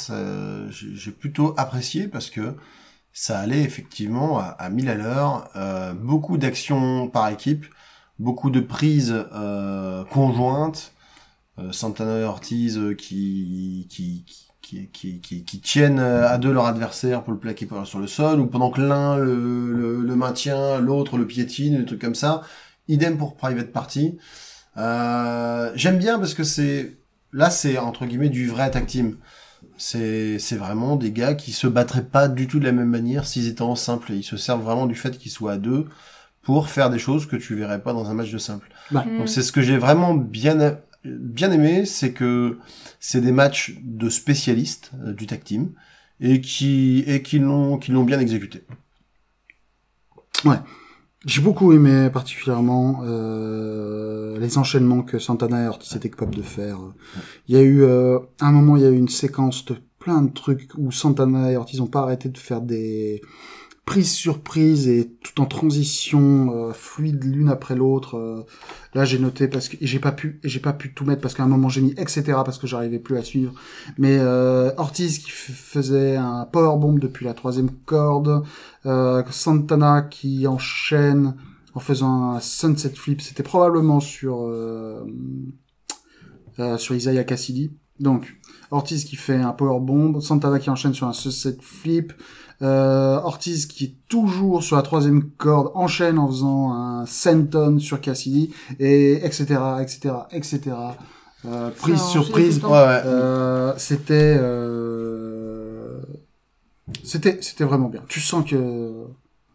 j'ai 0.70 1.10
plutôt 1.12 1.52
apprécié 1.58 2.08
parce 2.08 2.30
que 2.30 2.54
ça 3.12 3.38
allait 3.40 3.62
effectivement 3.62 4.38
à, 4.38 4.44
à 4.44 4.70
1000 4.70 4.88
à 4.88 4.94
l'heure, 4.94 5.50
euh, 5.56 5.92
beaucoup 5.94 6.38
d'actions 6.38 7.08
par 7.08 7.28
équipe, 7.28 7.66
beaucoup 8.18 8.50
de 8.50 8.60
prises 8.60 9.14
euh, 9.34 10.04
conjointes, 10.06 10.92
euh, 11.58 11.72
Santana 11.72 12.20
et 12.20 12.24
Ortiz 12.24 12.78
euh, 12.78 12.94
qui, 12.94 13.88
qui, 13.90 14.26
qui, 14.62 14.90
qui, 14.90 15.20
qui, 15.20 15.44
qui 15.44 15.60
tiennent 15.60 16.00
euh, 16.00 16.28
à 16.28 16.38
deux 16.38 16.52
leur 16.52 16.66
adversaire 16.66 17.24
pour 17.24 17.34
le 17.34 17.38
plaquer 17.40 17.68
sur 17.84 17.98
le 17.98 18.06
sol, 18.06 18.40
ou 18.40 18.46
pendant 18.46 18.70
que 18.70 18.80
l'un 18.80 19.18
le, 19.18 19.72
le, 19.72 20.00
le 20.02 20.16
maintient, 20.16 20.80
l'autre 20.80 21.18
le 21.18 21.26
piétine, 21.26 21.78
des 21.78 21.86
trucs 21.86 22.00
comme 22.00 22.14
ça. 22.14 22.42
Idem 22.88 23.18
pour 23.18 23.36
Private 23.36 23.72
Party. 23.72 24.18
Euh, 24.78 25.72
J'aime 25.76 25.98
bien 25.98 26.18
parce 26.18 26.34
que 26.34 26.44
c'est 26.44 26.98
là 27.34 27.50
c'est 27.50 27.76
entre 27.76 28.06
guillemets 28.06 28.30
du 28.30 28.48
vrai 28.48 28.70
tag 28.70 28.86
team. 28.86 29.16
C'est 29.76 30.38
c'est 30.38 30.56
vraiment 30.56 30.96
des 30.96 31.10
gars 31.10 31.34
qui 31.34 31.52
se 31.52 31.66
battraient 31.66 32.04
pas 32.04 32.28
du 32.28 32.46
tout 32.46 32.60
de 32.60 32.64
la 32.64 32.72
même 32.72 32.88
manière 32.88 33.26
s'ils 33.26 33.48
étaient 33.48 33.62
en 33.62 33.74
simple. 33.74 34.12
Ils 34.12 34.22
se 34.22 34.36
servent 34.36 34.62
vraiment 34.62 34.86
du 34.86 34.94
fait 34.94 35.18
qu'ils 35.18 35.32
soient 35.32 35.52
à 35.52 35.56
deux 35.58 35.86
pour 36.42 36.68
faire 36.68 36.90
des 36.90 36.98
choses 36.98 37.26
que 37.26 37.36
tu 37.36 37.56
verrais 37.56 37.82
pas 37.82 37.92
dans 37.92 38.08
un 38.10 38.14
match 38.14 38.30
de 38.30 38.38
simple. 38.38 38.70
Mm. 38.92 39.18
Donc 39.18 39.28
c'est 39.28 39.42
ce 39.42 39.52
que 39.52 39.62
j'ai 39.62 39.76
vraiment 39.76 40.14
bien 40.14 40.78
bien 41.04 41.52
aimé, 41.52 41.84
c'est 41.84 42.12
que 42.12 42.58
c'est 42.98 43.20
des 43.20 43.32
matchs 43.32 43.74
de 43.82 44.08
spécialistes 44.08 44.92
euh, 45.04 45.12
du 45.12 45.26
tag 45.26 45.42
team 45.42 45.72
et 46.20 46.40
qui 46.40 47.04
et 47.06 47.22
qui 47.22 47.38
l'ont 47.40 47.78
qui 47.78 47.90
l'ont 47.90 48.04
bien 48.04 48.20
exécuté. 48.20 48.64
J'ai 51.26 51.40
beaucoup 51.40 51.72
aimé 51.72 52.10
particulièrement 52.12 53.00
euh, 53.04 54.38
les 54.38 54.58
enchaînements 54.58 55.02
que 55.02 55.18
Santana 55.18 55.64
et 55.64 55.68
Ortiz 55.68 55.96
étaient 55.96 56.10
capables 56.10 56.34
de 56.34 56.42
faire. 56.42 56.78
Il 57.48 57.54
y 57.54 57.58
a 57.58 57.62
eu 57.62 57.82
euh, 57.82 58.18
un 58.40 58.52
moment, 58.52 58.76
il 58.76 58.82
y 58.82 58.86
a 58.86 58.90
eu 58.90 58.96
une 58.96 59.08
séquence 59.08 59.64
de 59.64 59.76
plein 59.98 60.20
de 60.20 60.30
trucs 60.30 60.68
où 60.76 60.92
Santana 60.92 61.50
et 61.50 61.56
Ortiz 61.56 61.80
n'ont 61.80 61.86
pas 61.86 62.02
arrêté 62.02 62.28
de 62.28 62.36
faire 62.36 62.60
des 62.60 63.22
prises 63.84 64.12
sur 64.12 64.40
prises 64.40 64.88
et 64.88 65.10
tout 65.22 65.40
en 65.42 65.46
transition 65.46 66.52
euh, 66.54 66.72
fluide 66.72 67.22
l'une 67.24 67.48
après 67.48 67.74
l'autre. 67.74 68.16
euh. 68.16 68.42
là, 68.94 69.04
j'ai 69.04 69.18
noté 69.18 69.46
parce 69.46 69.68
que 69.68 69.76
j'ai 69.80 69.98
pas 69.98 70.12
pu, 70.12 70.40
j'ai 70.42 70.60
pas 70.60 70.72
pu 70.72 70.94
tout 70.94 71.04
mettre 71.04 71.20
parce 71.20 71.34
qu'à 71.34 71.42
un 71.42 71.48
moment 71.48 71.68
j'ai 71.68 71.82
mis 71.82 71.92
etc 71.98 72.22
parce 72.44 72.58
que 72.58 72.66
j'arrivais 72.66 72.98
plus 72.98 73.18
à 73.18 73.22
suivre. 73.22 73.52
Mais 73.98 74.18
euh, 74.18 74.72
Ortiz 74.76 75.18
qui 75.18 75.30
faisait 75.30 76.16
un 76.16 76.46
powerbomb 76.50 76.98
depuis 76.98 77.26
la 77.26 77.34
troisième 77.34 77.70
corde, 77.84 78.44
Santana 79.30 80.02
qui 80.02 80.46
enchaîne 80.46 81.34
en 81.74 81.80
faisant 81.80 82.32
un 82.32 82.40
sunset 82.40 82.90
flip, 82.90 83.20
c'était 83.20 83.42
probablement 83.42 84.00
sur 84.00 84.48
sur 86.78 86.94
Isaiah 86.94 87.24
Cassidy. 87.24 87.72
Donc 88.00 88.36
Ortiz 88.70 89.04
qui 89.04 89.16
fait 89.16 89.36
un 89.36 89.52
powerbomb, 89.52 90.20
Santana 90.20 90.58
qui 90.58 90.70
enchaîne 90.70 90.94
sur 90.94 91.06
un 91.06 91.12
sunset 91.12 91.56
flip, 91.60 92.12
euh, 92.64 93.20
Ortiz 93.22 93.66
qui 93.66 93.84
est 93.84 93.94
toujours 94.08 94.62
sur 94.62 94.76
la 94.76 94.82
troisième 94.82 95.30
corde 95.30 95.70
enchaîne 95.74 96.18
en 96.18 96.26
faisant 96.28 96.72
un 96.72 97.04
senton 97.06 97.78
sur 97.78 98.00
Cassidy 98.00 98.52
et 98.80 99.24
etc 99.24 99.60
etc 99.82 100.14
etc. 100.32 100.76
euh, 101.44 101.70
prise 101.70 101.98
Ça 101.98 102.04
a 102.04 102.08
sur 102.08 102.20
enchaîné 102.22 102.32
prise. 102.32 102.60
tout 102.60 102.66
le 102.66 102.72
temps. 102.72 102.72
Ouais, 102.72 102.86
ouais. 102.86 103.02
Euh, 103.04 103.74
c'était 103.76 104.36
euh, 104.38 106.00
c'était 107.02 107.38
c'était 107.42 107.64
vraiment 107.64 107.88
bien. 107.88 108.02
Tu 108.08 108.20
sens 108.20 108.44
que 108.48 109.04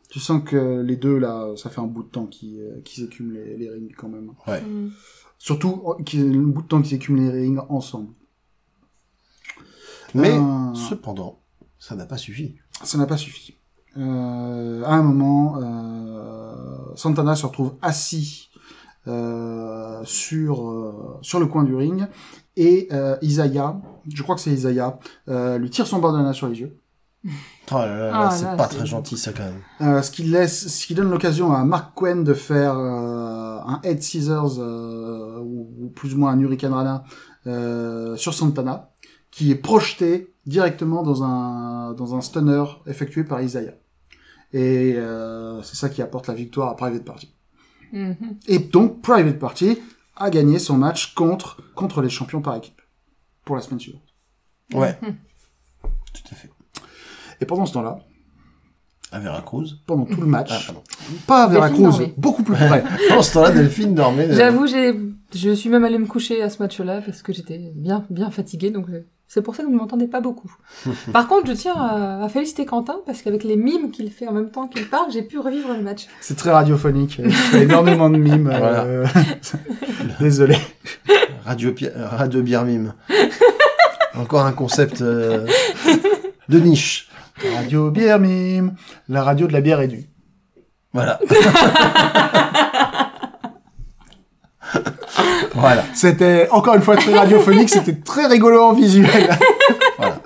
tu 0.10 0.19
sens 0.19 0.41
que 0.43 0.82
les 0.82 0.95
deux 0.95 1.17
là, 1.17 1.48
ça 1.56 1.69
fait 1.69 1.82
un 1.82 1.86
bout 1.88 2.04
de 2.04 2.10
temps 2.10 2.26
qu'ils 2.26 2.60
euh, 2.62 2.82
qu'ils 2.84 3.04
écument 3.06 3.34
les, 3.34 3.58
les 3.58 3.69
rings 3.69 3.93
quand 3.98 4.10
même. 4.10 4.32
Mm. 4.48 4.89
Surtout 5.38 5.84
a 5.88 5.95
un 6.17 6.48
bout 6.48 6.62
de 6.63 6.67
temps 6.67 6.82
qu'ils 6.82 6.95
écument 6.95 7.22
les 7.22 7.30
rings 7.30 7.60
ensemble. 7.69 8.10
Mais 10.15 10.32
Euh, 10.32 10.74
cependant, 10.74 11.39
ça 11.78 11.95
n'a 11.95 12.06
pas 12.06 12.17
suffi. 12.17 12.56
Ça 12.84 12.98
n'a 12.98 13.06
pas 13.06 13.18
suffi. 13.18 13.56
Euh, 13.98 14.84
à 14.86 14.94
un 14.94 15.02
moment, 15.02 15.58
euh, 15.62 16.56
Santana 16.96 17.36
se 17.36 17.46
retrouve 17.46 17.76
assis 17.82 18.50
euh, 19.08 20.02
sur 20.06 20.70
euh, 20.70 21.18
sur 21.22 21.39
le 21.39 21.48
coin 21.48 21.63
du 21.63 21.76
ring 21.76 22.08
et 22.56 22.88
euh, 22.92 23.15
Isaiah, 23.22 23.80
je 24.13 24.22
crois 24.24 24.36
que 24.36 24.42
c'est 24.42 24.52
Isaiah, 24.52 24.98
euh, 25.28 25.58
lui 25.58 25.70
tire 25.70 25.88
son 25.88 26.00
bandana 26.00 26.34
sur 26.34 26.48
les 26.48 26.60
yeux. 26.60 26.78
Oh 27.72 27.76
là 27.76 27.86
là, 27.86 27.98
là, 28.12 28.28
Ah, 28.28 28.32
c'est 28.32 28.46
pas 28.56 28.68
très 28.68 28.86
gentil 28.86 29.18
ça 29.18 29.32
quand 29.34 29.44
même. 29.44 29.62
Euh, 29.82 30.02
ce 30.02 30.10
qui 30.12 30.24
laisse, 30.24 30.68
ce 30.70 30.88
qui 30.88 30.96
donne 30.96 31.10
l'occasion 31.10 31.52
à 31.52 31.63
Mark 31.65 31.94
Quinn 31.96 32.24
de 32.24 32.34
faire 32.34 32.78
euh, 32.78 33.60
un 33.65 33.80
head 33.84 34.02
scissors 34.02 34.58
euh, 34.60 35.39
ou, 35.39 35.70
ou 35.80 35.89
plus 35.89 36.13
ou 36.13 36.18
moins 36.18 36.32
un 36.32 36.39
hurricane 36.39 36.74
rana 36.74 37.04
euh, 37.48 38.15
sur 38.15 38.34
Santana, 38.34 38.92
qui 39.32 39.52
est 39.52 39.56
projeté 39.56 40.34
directement 40.49 41.03
dans 41.03 41.23
un 41.23 41.93
dans 41.93 42.15
un 42.15 42.21
stunner 42.21 42.63
effectué 42.88 43.23
par 43.23 43.41
Isaiah. 43.41 43.75
Et 44.51 44.95
euh, 44.97 45.62
c'est 45.62 45.75
ça 45.75 45.89
qui 45.89 46.01
apporte 46.01 46.27
la 46.27 46.33
victoire 46.33 46.69
à 46.69 46.75
Private 46.75 47.05
Party. 47.05 47.29
Mhm. 47.93 48.15
Et 48.47 48.59
donc 48.59 49.01
Private 49.01 49.38
Party 49.39 49.77
a 50.15 50.29
gagné 50.29 50.57
son 50.59 50.77
match 50.77 51.13
contre 51.13 51.62
contre 51.75 52.01
les 52.01 52.09
champions 52.09 52.41
par 52.41 52.55
équipe 52.55 52.81
pour 53.45 53.55
la 53.55 53.62
semaine 53.62 53.79
suivante. 53.79 54.01
Ouais, 54.73 54.97
Mhm. 55.01 55.15
tout 56.13 56.23
à 56.31 56.35
fait. 56.35 56.49
Et 57.41 57.45
pendant 57.45 57.65
ce 57.65 57.73
temps-là, 57.73 57.99
À 59.12 59.19
Veracruz. 59.19 59.81
pendant 59.88 60.05
tout 60.05 60.19
le 60.21 60.27
Ah, 60.27 60.38
match, 60.38 60.65
pardon. 60.67 60.83
pas 61.25 61.43
à 61.45 61.47
Veracruz, 61.47 62.12
beaucoup 62.17 62.43
plus 62.43 62.53
près. 62.55 62.83
Pendant 63.09 63.23
ce 63.23 63.33
temps-là, 63.33 63.51
Delphine 63.51 63.95
dormait. 63.95 64.29
euh, 64.29 64.35
J'avoue, 64.35 64.67
j'ai, 64.67 64.93
je 65.33 65.49
suis 65.51 65.69
même 65.69 65.83
allée 65.83 65.97
me 65.97 66.05
coucher 66.05 66.41
à 66.43 66.49
ce 66.49 66.62
match-là 66.62 67.01
parce 67.01 67.21
que 67.23 67.33
j'étais 67.33 67.71
bien, 67.75 68.05
bien 68.12 68.29
fatiguée, 68.29 68.69
donc 68.71 68.88
euh, 68.89 69.05
c'est 69.30 69.42
pour 69.44 69.56
ça 69.56 69.62
que 69.62 69.68
vous 69.68 69.74
ne 69.74 69.78
m'entendez 69.78 70.08
pas 70.08 70.20
beaucoup. 70.22 70.52
Par 71.13 71.28
contre, 71.28 71.48
je 71.48 71.54
tiens 71.54 71.76
à, 71.76 72.24
à 72.24 72.30
féliciter 72.30 72.65
Quentin 72.65 72.98
parce 73.06 73.22
qu'avec 73.22 73.44
les 73.46 73.56
mimes 73.56 73.92
qu'il 73.92 74.12
fait 74.12 74.28
en 74.28 74.34
même 74.34 74.50
temps 74.50 74.68
qu'il 74.68 74.89
parle, 74.89 75.12
j'ai 75.12 75.22
pu 75.22 75.38
revivre 75.39 75.72
le 75.74 75.82
match. 75.82 76.08
C'est 76.20 76.36
très 76.36 76.52
radiophonique. 76.52 77.22
Il 77.24 77.32
fait 77.32 77.63
énormément 77.63 78.10
de 78.10 78.18
mimes. 78.18 78.46
Voilà. 78.50 78.84
euh, 78.86 79.06
Désolé. 80.20 80.58
Radio, 81.46 81.74
Radio 81.96 82.42
Bière 82.42 82.65
Mime. 82.65 82.94
Encore 84.15 84.46
un 84.46 84.52
concept 84.52 85.02
euh, 85.02 85.46
de 86.50 86.60
niche. 86.60 87.10
Radio 87.56 87.89
bière 87.92 88.20
mime. 88.20 88.74
La 89.08 89.24
radio 89.24 89.48
de 89.48 89.54
la 89.54 89.62
bière 89.62 89.80
et 89.80 89.88
du. 89.88 90.10
Voilà. 90.92 91.20
voilà. 95.55 95.84
C'était 95.93 96.47
encore 96.51 96.75
une 96.75 96.82
fois 96.82 96.95
très 96.95 97.13
radiophonique. 97.13 97.69
C'était 97.69 97.95
très 97.95 98.27
rigolo 98.27 98.62
en 98.62 98.73
visuel. 98.73 99.29
Voilà. 99.97 100.21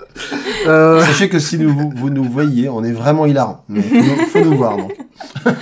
Euh, 0.67 1.03
Sachez 1.03 1.27
que 1.29 1.39
si 1.39 1.57
nous, 1.57 1.73
vous, 1.73 1.91
vous 1.95 2.09
nous 2.11 2.23
voyez, 2.23 2.69
on 2.69 2.83
est 2.83 2.91
vraiment 2.91 3.25
hilarant. 3.25 3.63
Il 3.73 3.81
faut, 3.81 3.95
nous- 3.95 4.25
faut 4.31 4.39
nous 4.39 4.55
voir. 4.55 4.77
Donc. 4.77 4.95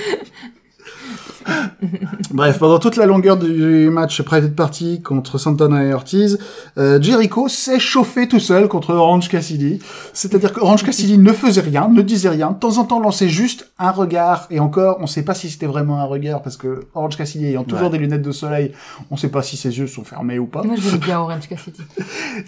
Bref, 2.31 2.59
pendant 2.59 2.79
toute 2.79 2.95
la 2.95 3.05
longueur 3.05 3.37
du 3.37 3.89
match 3.89 4.21
Private 4.21 4.55
Party 4.55 5.01
contre 5.01 5.37
Santana 5.37 5.83
et 5.83 5.93
Ortiz, 5.93 6.37
euh, 6.77 7.01
Jericho 7.01 7.47
s'est 7.47 7.79
chauffé 7.79 8.27
tout 8.27 8.39
seul 8.39 8.67
contre 8.67 8.93
Orange 8.93 9.29
Cassidy. 9.29 9.79
C'est-à-dire 10.13 10.53
que 10.53 10.59
Orange 10.59 10.83
Cassidy 10.83 11.17
ne 11.17 11.33
faisait 11.33 11.61
rien, 11.61 11.87
ne 11.89 12.01
disait 12.01 12.29
rien, 12.29 12.51
de 12.51 12.59
temps 12.59 12.77
en 12.77 12.83
temps 12.85 12.99
lançait 12.99 13.29
juste 13.29 13.71
un 13.79 13.91
regard, 13.91 14.47
et 14.51 14.59
encore, 14.59 14.97
on 15.01 15.07
sait 15.07 15.23
pas 15.23 15.33
si 15.33 15.49
c'était 15.49 15.65
vraiment 15.65 15.99
un 15.99 16.05
regard, 16.05 16.41
parce 16.41 16.57
que 16.57 16.81
Orange 16.93 17.17
Cassidy 17.17 17.45
ayant 17.47 17.63
toujours 17.63 17.87
Ouais. 17.87 17.93
des 17.93 17.97
lunettes 17.99 18.21
de 18.21 18.31
soleil, 18.31 18.71
on 19.09 19.17
sait 19.17 19.29
pas 19.29 19.41
si 19.41 19.57
ses 19.57 19.77
yeux 19.77 19.87
sont 19.87 20.03
fermés 20.03 20.37
ou 20.39 20.45
pas. 20.45 20.61
Moi, 20.63 20.75
je 20.77 20.97
bien 20.97 21.19
Orange 21.19 21.47
Cassidy. 21.49 21.81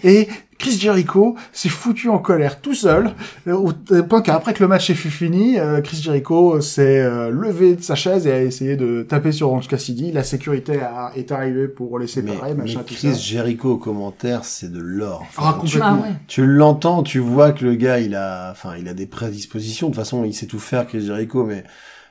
Et 0.04 0.28
Chris 0.58 0.78
Jericho 0.78 1.36
s'est 1.52 1.68
foutu 1.68 2.08
en 2.08 2.18
colère 2.18 2.60
tout 2.60 2.74
seul, 2.74 3.12
euh, 3.46 3.52
au 3.52 3.72
au 3.72 4.02
point 4.04 4.22
qu'après 4.22 4.54
que 4.54 4.62
le 4.62 4.68
match 4.68 4.92
fut 4.92 5.10
fini, 5.10 5.58
euh, 5.58 5.80
Chris 5.80 6.00
Jericho 6.02 6.60
s'est 6.60 7.00
euh, 7.00 7.30
levé 7.30 7.74
de 7.76 7.82
sa 7.82 7.94
chaise 7.94 8.26
et 8.26 8.32
a 8.32 8.42
essayé 8.42 8.76
de 8.76 9.02
taper 9.02 9.32
sur 9.32 9.48
Orange 9.48 9.68
Cassidy. 9.68 10.12
La 10.12 10.22
sécurité 10.22 10.80
a, 10.80 11.12
est 11.16 11.32
arrivée 11.32 11.68
pour 11.68 11.98
les 11.98 12.04
Mais, 12.04 12.10
séparer, 12.10 12.54
mais 12.54 12.64
machin, 12.64 12.80
tout 12.86 12.94
ça. 12.94 13.08
Chris 13.08 13.20
Jericho 13.20 13.72
au 13.72 13.76
commentaire, 13.78 14.44
c'est 14.44 14.70
de 14.70 14.80
l'or. 14.80 15.24
Ah, 15.36 15.42
Enfin, 15.44 15.52
tu, 15.52 15.78
complètement. 15.78 16.02
Ah 16.04 16.08
ouais. 16.08 16.14
tu 16.28 16.46
l'entends, 16.46 17.02
tu 17.02 17.18
vois 17.18 17.52
que 17.52 17.64
le 17.64 17.74
gars, 17.74 17.98
il 18.00 18.14
a, 18.14 18.50
enfin, 18.50 18.76
il 18.78 18.88
a 18.88 18.94
des 18.94 19.06
prédispositions. 19.06 19.88
De 19.88 19.94
toute 19.94 20.02
façon, 20.02 20.24
il 20.24 20.34
sait 20.34 20.46
tout 20.46 20.58
faire, 20.58 20.86
Chris 20.86 21.06
Jericho. 21.06 21.44
Mais 21.44 21.64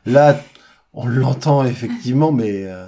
là, 0.05 0.39
on 0.93 1.07
l'entend 1.07 1.63
effectivement, 1.65 2.31
mais 2.31 2.65
euh, 2.65 2.85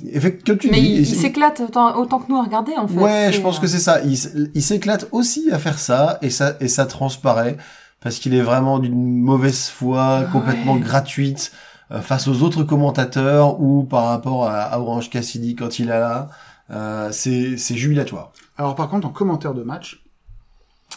tu 0.00 0.70
Mais 0.70 0.80
dis, 0.80 0.88
il, 0.98 1.06
s'éclate 1.06 1.60
autant, 1.60 1.96
autant 1.96 2.18
que 2.18 2.30
nous 2.30 2.36
à 2.38 2.42
regarder, 2.44 2.72
en 2.76 2.86
fait. 2.88 2.98
Ouais, 2.98 3.30
je 3.32 3.40
pense 3.40 3.58
euh, 3.58 3.60
que 3.60 3.66
c'est 3.66 3.78
ça. 3.78 4.00
Il, 4.02 4.62
s'éclate 4.62 5.08
aussi 5.12 5.50
à 5.52 5.58
faire 5.58 5.78
ça, 5.78 6.18
et 6.22 6.30
ça, 6.30 6.56
et 6.60 6.68
ça 6.68 6.86
transparaît 6.86 7.56
parce 8.00 8.18
qu'il 8.18 8.34
est 8.34 8.40
vraiment 8.42 8.78
d'une 8.78 9.18
mauvaise 9.20 9.68
foi, 9.68 10.20
Ouais. 10.20 10.26
complètement 10.32 10.76
gratuite 10.76 11.52
euh, 11.90 12.00
face 12.00 12.28
aux 12.28 12.42
autres 12.42 12.62
commentateurs 12.64 13.60
ou 13.60 13.84
par 13.84 14.04
rapport 14.06 14.46
à, 14.46 14.62
à 14.62 14.78
Orange 14.78 15.10
Cassidy 15.10 15.54
quand 15.54 15.78
il 15.78 15.86
est 15.86 15.98
là. 15.98 16.28
Euh, 16.70 17.08
c'est 17.12 17.56
c'est 17.56 17.74
jubilatoire. 17.76 18.32
Alors 18.56 18.74
par 18.76 18.88
contre, 18.88 19.06
en 19.06 19.10
commentaire 19.10 19.54
de 19.54 19.62
match, 19.62 20.02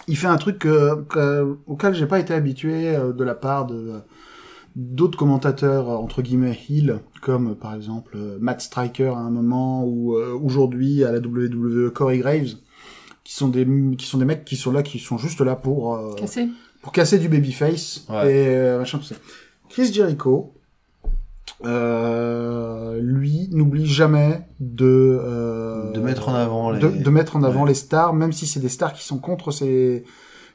il 0.07 0.15
fait 0.17 0.27
un 0.27 0.37
truc 0.37 0.59
que, 0.59 1.03
que- 1.09 1.57
auquel 1.67 1.93
j'ai 1.95 2.05
pas 2.05 2.19
été 2.19 2.33
habitué 2.33 2.95
euh, 2.95 3.11
de 3.11 3.23
la 3.23 3.35
part 3.35 3.65
de 3.65 4.01
d'autres 4.75 5.17
commentateurs 5.17 5.89
euh, 5.89 5.95
entre 5.95 6.21
guillemets 6.21 6.57
heel, 6.69 6.99
comme 7.21 7.51
euh, 7.51 7.55
par 7.55 7.75
exemple 7.75 8.13
euh, 8.15 8.38
Matt 8.41 8.62
Striker 8.62 9.07
à 9.15 9.17
un 9.19 9.29
moment 9.29 9.83
ou 9.86 10.15
euh, 10.15 10.33
aujourd'hui 10.41 11.03
à 11.03 11.12
la 11.12 11.19
WWE 11.19 11.91
Corey 11.91 12.17
Graves, 12.19 12.55
qui 13.23 13.33
sont 13.36 13.47
des 13.49 13.67
qui 13.97 14.05
sont 14.05 14.17
des 14.17 14.25
mecs 14.25 14.45
qui 14.45 14.55
sont 14.55 14.71
là, 14.71 14.83
qui 14.83 14.99
sont 14.99 15.17
juste 15.17 15.41
là 15.41 15.55
pour 15.55 15.95
euh, 15.95 16.13
Cassé. 16.15 16.47
pour 16.81 16.91
casser 16.91 17.19
du 17.19 17.29
babyface 17.29 18.05
Ouais. 18.09 18.31
et 18.33 18.47
euh, 18.47 18.79
machin 18.79 18.97
tout 18.97 19.03
ça. 19.05 19.15
Chris 19.69 19.91
Jericho, 19.93 20.53
euh, 21.65 22.99
lui, 23.01 23.47
n'oublie 23.51 23.86
jamais 23.88 24.41
de 24.59 25.19
euh, 25.21 25.91
De 25.91 25.99
mettre 25.99 26.29
en 26.29 26.33
avant 26.36 26.71
les- 26.71 26.79
de, 26.79 26.89
de 26.89 27.09
mettre 27.09 27.36
en 27.36 27.43
avant 27.43 27.62
Ouais. 27.63 27.69
les 27.69 27.73
stars, 27.73 28.13
même 28.13 28.31
si 28.31 28.45
c'est 28.47 28.59
des 28.59 28.69
stars 28.69 28.93
qui 28.93 29.03
sont 29.03 29.17
contre 29.19 29.51
ces 29.51 30.03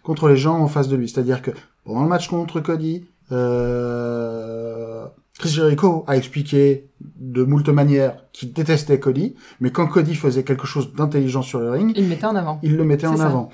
contre 0.02 0.28
les 0.28 0.36
gens 0.36 0.58
en 0.58 0.68
face 0.68 0.88
de 0.88 0.96
lui. 0.96 1.08
C'est-à-dire 1.08 1.42
que 1.42 1.50
pendant 1.84 2.02
le 2.02 2.08
match 2.08 2.28
contre 2.28 2.60
Cody, 2.60 3.04
euh, 3.32 5.06
Chris 5.38 5.50
Jericho 5.50 6.04
a 6.06 6.16
expliqué 6.16 6.88
de 7.00 7.44
moult 7.44 7.68
manières 7.68 8.16
qu'il 8.32 8.52
détestait 8.52 8.98
Cody, 8.98 9.34
mais 9.60 9.70
quand 9.70 9.86
Cody 9.86 10.14
faisait 10.14 10.42
quelque 10.42 10.66
chose 10.66 10.92
d'intelligent 10.94 11.42
sur 11.42 11.60
le 11.60 11.70
ring, 11.70 11.92
Il 11.96 12.04
le 12.04 12.08
mettait 12.08 12.26
en 12.26 12.34
avant. 12.36 12.58
il 12.62 12.76
le 12.76 12.84
mettait 12.84 13.06
en 13.06 13.16
ça. 13.16 13.26
avant. 13.26 13.50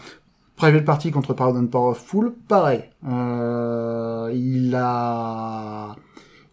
Private 0.57 0.85
Party 0.85 1.11
contre 1.11 1.35
Power 1.35 1.59
and 1.59 1.67
Powerful, 1.67 2.33
pareil. 2.49 2.85
Euh, 3.09 4.31
il 4.33 4.75
a, 4.77 5.97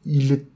il 0.05 0.31
est, 0.33 0.47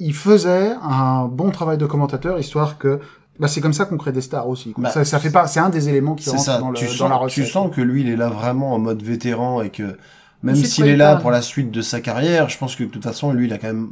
il 0.00 0.12
faisait 0.14 0.72
un 0.82 1.26
bon 1.26 1.50
travail 1.52 1.78
de 1.78 1.86
commentateur, 1.86 2.38
histoire 2.40 2.78
que, 2.78 2.98
bah, 3.38 3.46
c'est 3.48 3.60
comme 3.60 3.72
ça 3.72 3.84
qu'on 3.84 3.96
crée 3.96 4.12
des 4.12 4.20
stars 4.20 4.48
aussi. 4.48 4.74
Bah, 4.76 4.90
ça, 4.90 5.04
ça 5.04 5.18
fait 5.20 5.30
pas, 5.30 5.46
c'est 5.46 5.60
un 5.60 5.70
des 5.70 5.88
éléments 5.88 6.16
qui 6.16 6.28
rentre 6.30 6.42
ça. 6.42 6.58
dans, 6.58 6.70
le, 6.70 6.76
tu 6.76 6.84
dans 6.86 6.90
sens, 6.90 7.08
la 7.10 7.16
recette. 7.16 7.44
tu 7.44 7.50
sens 7.50 7.74
que 7.74 7.80
lui, 7.80 8.02
il 8.02 8.08
est 8.10 8.16
là 8.16 8.28
vraiment 8.28 8.74
en 8.74 8.78
mode 8.80 9.00
vétéran 9.02 9.62
et 9.62 9.70
que 9.70 9.96
même 10.42 10.56
s'il 10.56 10.86
est 10.86 10.96
là 10.96 11.16
pour 11.16 11.30
la 11.30 11.42
suite 11.42 11.70
de 11.70 11.80
sa 11.82 12.00
carrière, 12.00 12.48
je 12.48 12.58
pense 12.58 12.76
que 12.76 12.84
de 12.84 12.88
toute 12.88 13.04
façon, 13.04 13.32
lui, 13.32 13.46
il 13.46 13.52
a 13.52 13.58
quand 13.58 13.68
même 13.68 13.90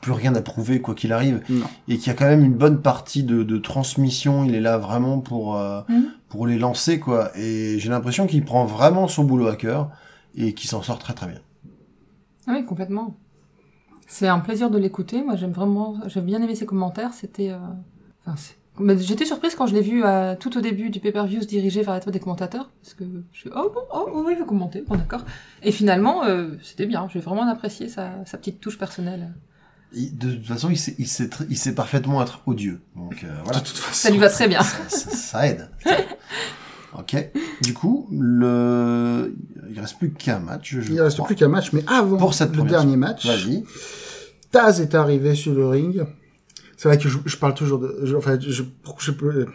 plus 0.00 0.12
rien 0.12 0.34
à 0.36 0.42
prouver 0.42 0.80
quoi 0.80 0.94
qu'il 0.94 1.12
arrive 1.12 1.42
Non. 1.48 1.66
et 1.88 1.98
qu'il 1.98 2.06
y 2.06 2.10
a 2.10 2.14
quand 2.14 2.26
même 2.28 2.44
une 2.44 2.54
bonne 2.54 2.80
partie 2.82 3.24
de, 3.24 3.42
de 3.42 3.58
transmission. 3.58 4.44
Il 4.44 4.54
est 4.54 4.60
là 4.60 4.78
vraiment 4.78 5.18
pour 5.20 5.56
euh, 5.56 5.80
Mhm. 5.88 6.04
pour 6.28 6.46
les 6.46 6.58
lancer 6.58 7.00
quoi. 7.00 7.30
Et 7.36 7.78
j'ai 7.80 7.88
l'impression 7.88 8.26
qu'il 8.26 8.44
prend 8.44 8.64
vraiment 8.64 9.08
son 9.08 9.24
boulot 9.24 9.48
à 9.48 9.56
cœur 9.56 9.90
et 10.36 10.54
qu'il 10.54 10.68
s'en 10.70 10.82
sort 10.82 10.98
très 11.00 11.14
très 11.14 11.26
bien. 11.26 11.40
Ah 12.46 12.52
Oui, 12.54 12.64
complètement. 12.64 13.16
C'est 14.06 14.28
un 14.28 14.38
plaisir 14.38 14.70
de 14.70 14.78
l'écouter. 14.78 15.22
Moi, 15.22 15.36
j'aime 15.36 15.52
vraiment, 15.52 15.96
j'ai 16.06 16.20
bien 16.20 16.40
aimé 16.42 16.54
ses 16.54 16.64
commentaires. 16.64 17.12
C'était, 17.12 17.50
euh, 17.50 17.58
enfin, 18.24 18.36
j'étais 18.98 19.24
surprise 19.24 19.54
quand 19.54 19.66
je 19.66 19.74
l'ai 19.74 19.80
vu 19.80 20.04
euh, 20.04 20.34
tout 20.38 20.56
au 20.56 20.60
début 20.60 20.90
du 20.90 21.00
pay-per-view 21.00 21.42
se 21.42 21.46
diriger 21.46 21.82
vers 21.82 21.94
la 21.94 22.00
table 22.00 22.12
des 22.12 22.20
commentateurs, 22.20 22.70
parce 22.82 22.94
que 22.94 23.04
je 23.32 23.38
suis, 23.40 23.50
oh 23.54 23.70
bon, 23.74 23.80
oh 23.92 24.22
oui, 24.26 24.32
il 24.34 24.38
va 24.38 24.44
commenter, 24.44 24.82
bon 24.86 24.96
d'accord. 24.96 25.24
Et 25.62 25.72
finalement, 25.72 26.24
euh, 26.24 26.48
c'était 26.62 26.86
bien. 26.86 27.08
J'ai 27.12 27.20
vraiment 27.20 27.48
apprécié 27.48 27.88
sa, 27.88 28.10
sa 28.24 28.38
petite 28.38 28.60
touche 28.60 28.78
personnelle. 28.78 29.32
Il- 29.92 30.16
de 30.18 30.32
toute 30.32 30.46
façon, 30.46 30.68
il 30.70 30.76
sait, 30.78 30.94
il 30.98 31.06
sait, 31.08 31.26
tr- 31.26 31.46
il 31.48 31.56
sait 31.56 31.74
parfaitement 31.74 32.20
être 32.22 32.42
odieux. 32.46 32.80
Donc 32.94 33.24
euh, 33.24 33.28
voilà. 33.44 33.60
De 33.60 33.64
toute 33.64 33.76
façon. 33.78 33.94
Ça 33.94 34.10
lui 34.10 34.18
va 34.18 34.28
très 34.28 34.46
bien. 34.48 34.60
ça, 34.62 34.76
ça- 34.88 35.10
ça 35.10 35.46
aide. 35.46 35.70
ok. 36.98 37.30
Du 37.62 37.74
coup, 37.74 38.06
le, 38.12 39.34
il 39.70 39.80
reste 39.80 39.98
plus 39.98 40.10
qu'un 40.12 40.38
match. 40.40 40.76
Je 40.78 40.92
Il 40.92 41.00
reste 41.00 41.16
crois. 41.16 41.26
plus 41.26 41.36
qu'un 41.36 41.48
match, 41.48 41.72
mais 41.72 41.82
avant 41.86 42.16
Pour 42.18 42.34
cette 42.34 42.54
le 42.54 42.62
dernier 42.64 42.96
match, 42.96 43.26
Vas-y. 43.26 43.64
Taz 44.50 44.80
est 44.80 44.94
arrivé 44.94 45.34
sur 45.34 45.54
le 45.54 45.66
ring. 45.68 46.04
C'est 46.78 46.88
vrai 46.88 46.96
que 46.96 47.08
je, 47.10 47.18
je 47.26 47.36
parle 47.36 47.52
toujours 47.52 47.78
de, 47.80 48.00
je, 48.04 48.16
enfin, 48.16 48.38
je, 48.40 48.62
je 48.98 49.10
peux, 49.10 49.46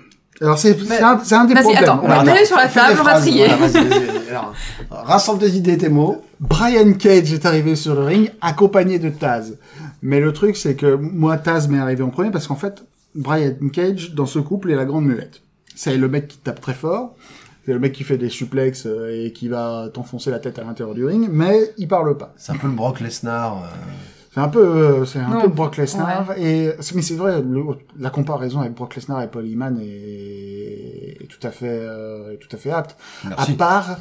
alors 0.42 0.58
c'est, 0.58 0.76
un, 1.02 1.20
c'est 1.24 1.36
un 1.36 1.46
des 1.46 1.54
Vas-y, 1.54 1.64
problèmes. 1.64 1.84
attends, 1.84 2.02
on 2.04 2.08
va 2.08 2.24
taper 2.24 2.46
sur 2.46 2.58
la 2.58 2.68
table, 2.68 2.98
on 3.00 3.04
va 3.04 3.20
trier. 3.20 3.48
voilà, 3.48 3.68
vas-y, 3.68 3.88
vas-y. 3.88 4.30
Alors, 4.30 4.54
rassemble 4.92 5.40
tes 5.40 5.50
idées 5.52 5.74
et 5.74 5.78
tes 5.78 5.90
mots. 5.90 6.22
Brian 6.40 6.94
Cage 6.94 7.32
est 7.32 7.46
arrivé 7.46 7.76
sur 7.76 7.94
le 7.96 8.04
ring 8.04 8.32
accompagné 8.42 9.00
de 9.00 9.10
Taz. 9.10 9.58
Mais 10.02 10.20
le 10.20 10.34
truc, 10.34 10.58
c'est 10.58 10.76
que 10.76 10.96
moi, 10.96 11.38
Taz 11.38 11.68
m'est 11.70 11.78
arrivé 11.80 12.04
en 12.04 12.10
premier 12.10 12.32
parce 12.32 12.48
qu'en 12.48 12.56
fait, 12.56 12.84
Brian 13.16 13.54
Cage, 13.72 14.14
dans 14.16 14.26
ce 14.26 14.40
couple, 14.40 14.72
est 14.72 14.76
la 14.76 14.86
grande 14.86 15.06
muette. 15.06 15.42
C'est 15.76 15.96
le 15.98 16.08
mec 16.10 16.28
qui 16.28 16.38
tape 16.40 16.60
très 16.60 16.74
fort. 16.74 17.16
C'est 17.66 17.72
le 17.72 17.80
mec 17.80 17.94
qui 17.94 18.04
fait 18.04 18.18
des 18.18 18.30
suplexes 18.30 18.86
euh, 18.88 19.26
et 19.26 19.32
qui 19.32 19.48
va 19.48 19.88
t'enfoncer 19.94 20.30
la 20.32 20.40
tête 20.40 20.60
à 20.60 20.64
l'intérieur 20.64 20.94
du 20.96 21.06
ring, 21.06 21.30
mais 21.32 21.72
il 21.78 21.88
parle 21.88 22.18
pas. 22.18 22.34
C'est 22.38 22.52
un 22.52 22.58
peu 22.58 22.68
le 22.68 22.74
Brock 22.74 23.00
Lesnar. 23.00 23.56
euh, 23.64 23.68
C'est 24.34 24.40
un 24.40 24.48
peu, 24.50 24.66
euh, 24.66 25.06
c'est 25.06 25.20
un 25.20 25.30
Non. 25.30 25.42
peu 25.42 25.48
Brock 25.50 25.78
Lesnar. 25.78 26.34
Et 26.38 26.72
c'est- 26.80 26.96
mais 26.96 27.04
c'est 27.04 27.14
vrai, 27.16 27.42
le- 27.42 27.64
la 28.00 28.10
comparaison 28.10 28.62
avec 28.62 28.74
Brock 28.74 28.96
Lesnar 28.96 29.22
et 29.22 29.30
Paul 29.30 29.46
Heyman 29.46 29.80
est, 29.80 31.18
est 31.24 31.28
tout 31.28 31.46
à 31.46 31.52
fait, 31.52 31.68
euh, 31.70 32.34
est 32.34 32.38
tout 32.38 32.50
à 32.52 32.58
fait 32.58 32.72
apte. 32.72 32.98
Merci. 33.28 33.52
À 33.52 33.56
part, 33.56 33.98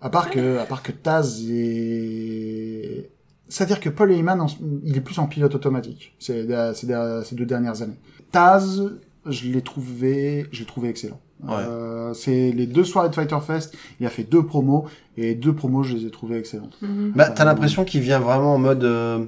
à 0.00 0.10
part 0.10 0.30
que, 0.30 0.58
à 0.58 0.64
part 0.64 0.82
que 0.82 0.90
Taz 0.90 1.40
est, 1.48 3.10
c'est-à-dire 3.48 3.78
que 3.80 3.88
Paul 3.90 4.10
Heyman, 4.10 4.44
il 4.84 4.96
est 4.96 5.00
plus 5.00 5.18
en 5.18 5.26
pilote 5.26 5.54
automatique. 5.54 6.14
C'est 6.18 6.46
ces 6.74 6.88
ces 7.24 7.34
deux 7.36 7.46
dernières 7.46 7.80
années. 7.82 7.98
Taz, 8.32 8.82
je 9.26 9.48
l'ai 9.48 9.62
trouvé, 9.62 10.46
je 10.50 10.60
l'ai 10.60 10.66
trouvé 10.66 10.88
excellent. 10.88 11.20
Ouais. 11.48 11.54
Euh, 11.68 12.14
c'est 12.14 12.52
les 12.52 12.66
deux 12.66 12.84
soirées 12.84 13.08
de 13.10 13.14
Fighter 13.14 13.38
Fest. 13.46 13.74
Il 14.00 14.06
a 14.06 14.10
fait 14.10 14.22
deux 14.24 14.44
promos 14.44 14.86
et 15.16 15.34
deux 15.34 15.52
promos, 15.52 15.82
je 15.82 15.94
les 15.94 16.06
ai 16.06 16.10
trouvées 16.10 16.38
excellentes. 16.38 16.76
Bah, 17.14 17.28
t'as 17.30 17.44
l'impression 17.44 17.84
qu'il 17.84 18.00
vient 18.00 18.18
vraiment 18.20 18.54
en 18.54 18.58
mode. 18.58 18.84
euh, 18.84 19.24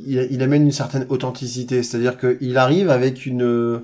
il, 0.00 0.28
il 0.30 0.42
amène 0.42 0.62
une 0.64 0.72
certaine 0.72 1.06
authenticité, 1.08 1.82
c'est-à-dire 1.82 2.16
qu'il 2.18 2.56
arrive 2.56 2.90
avec 2.90 3.26
une. 3.26 3.42
euh, 3.42 3.78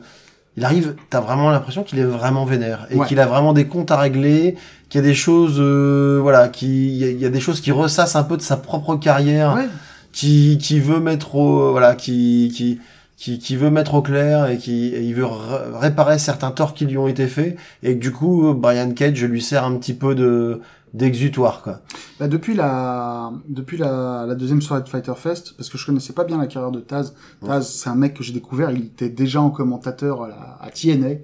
Il 0.57 0.65
arrive, 0.65 0.95
t'as 1.11 1.21
vraiment 1.21 1.51
l'impression 1.51 1.83
qu'il 1.83 1.99
est 1.99 2.05
vraiment 2.05 2.45
vénère 2.45 2.87
et 2.91 2.95
Ouais. 2.97 3.07
qu'il 3.09 3.19
a 3.19 3.27
vraiment 3.27 3.53
des 3.53 3.67
comptes 3.67 3.91
à 3.91 3.97
régler, 3.99 4.55
qu'il 4.89 5.01
y 5.01 5.05
a 5.05 5.07
des 5.07 5.15
choses, 5.15 5.57
euh, 5.59 6.21
voilà, 6.23 6.49
qui, 6.49 6.87
il 6.91 6.97
y, 6.97 7.05
a- 7.05 7.11
il 7.11 7.19
y 7.19 7.27
a 7.27 7.29
des 7.31 7.41
choses 7.41 7.61
qui 7.61 7.73
ressassent 7.73 8.15
un 8.15 8.23
peu 8.23 8.37
de 8.37 8.43
sa 8.43 8.57
propre 8.57 8.95
carrière, 8.95 9.55
Ouais. 9.57 9.67
qui, 10.13 10.57
qui 10.59 10.79
veut 10.79 11.01
mettre 11.01 11.35
au, 11.35 11.73
voilà, 11.73 11.97
qui, 11.97 12.53
qui, 12.55 12.79
qui, 13.17 13.39
qui 13.39 13.57
veut 13.57 13.71
mettre 13.71 13.95
au 13.95 14.03
clair 14.03 14.47
et 14.49 14.59
qui, 14.59 14.87
et 14.89 15.03
il 15.03 15.15
veut 15.15 15.25
ré- 15.27 15.79
réparer 15.79 16.19
certains 16.19 16.51
torts 16.51 16.75
qui 16.75 16.85
lui 16.87 16.99
ont 16.99 17.07
été 17.09 17.27
faits 17.29 17.57
et 17.83 17.95
que 17.95 18.01
du 18.01 18.11
coup, 18.13 18.53
Brian 18.55 18.91
Cage 18.93 19.23
lui 19.25 19.41
sert 19.41 19.65
un 19.65 19.77
petit 19.77 19.95
peu 19.95 20.15
de, 20.15 20.61
d'exutoire, 20.95 21.63
quoi. 21.63 21.81
Bah, 22.19 22.27
depuis 22.29 22.55
la 22.55 23.33
depuis 23.49 23.77
la, 23.77 24.25
la 24.27 24.35
deuxième 24.35 24.63
soirée 24.63 24.83
de 24.83 24.89
Fighter 24.89 25.15
Fest, 25.17 25.55
parce 25.57 25.69
que 25.69 25.79
je 25.79 25.87
connaissais 25.87 26.13
pas 26.13 26.25
bien 26.25 26.39
la 26.39 26.47
carrière 26.49 26.73
de 26.73 26.81
Taz. 26.81 27.15
Taz, 27.45 27.69
c'est 27.69 27.89
un 27.89 27.95
mec 27.95 28.15
que 28.15 28.23
j'ai 28.25 28.33
découvert, 28.33 28.71
il 28.71 28.85
était 28.87 29.09
déjà 29.09 29.41
en 29.41 29.51
commentateur 29.51 30.23
à, 30.25 30.29
la, 30.29 30.59
à 30.61 30.71
TNA, 30.71 31.21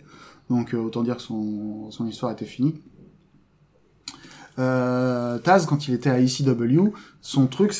donc 0.48 0.74
euh, 0.74 0.78
autant 0.78 1.02
dire 1.02 1.16
que 1.16 1.22
son 1.22 1.90
son 1.90 2.06
histoire 2.06 2.30
était 2.32 2.44
finie. 2.44 2.74
Euh, 4.58 5.38
Taz, 5.38 5.66
quand 5.66 5.88
il 5.88 5.94
était 5.94 6.10
à 6.10 6.20
ECW, 6.20 6.92
son 7.20 7.46
truc 7.46 7.72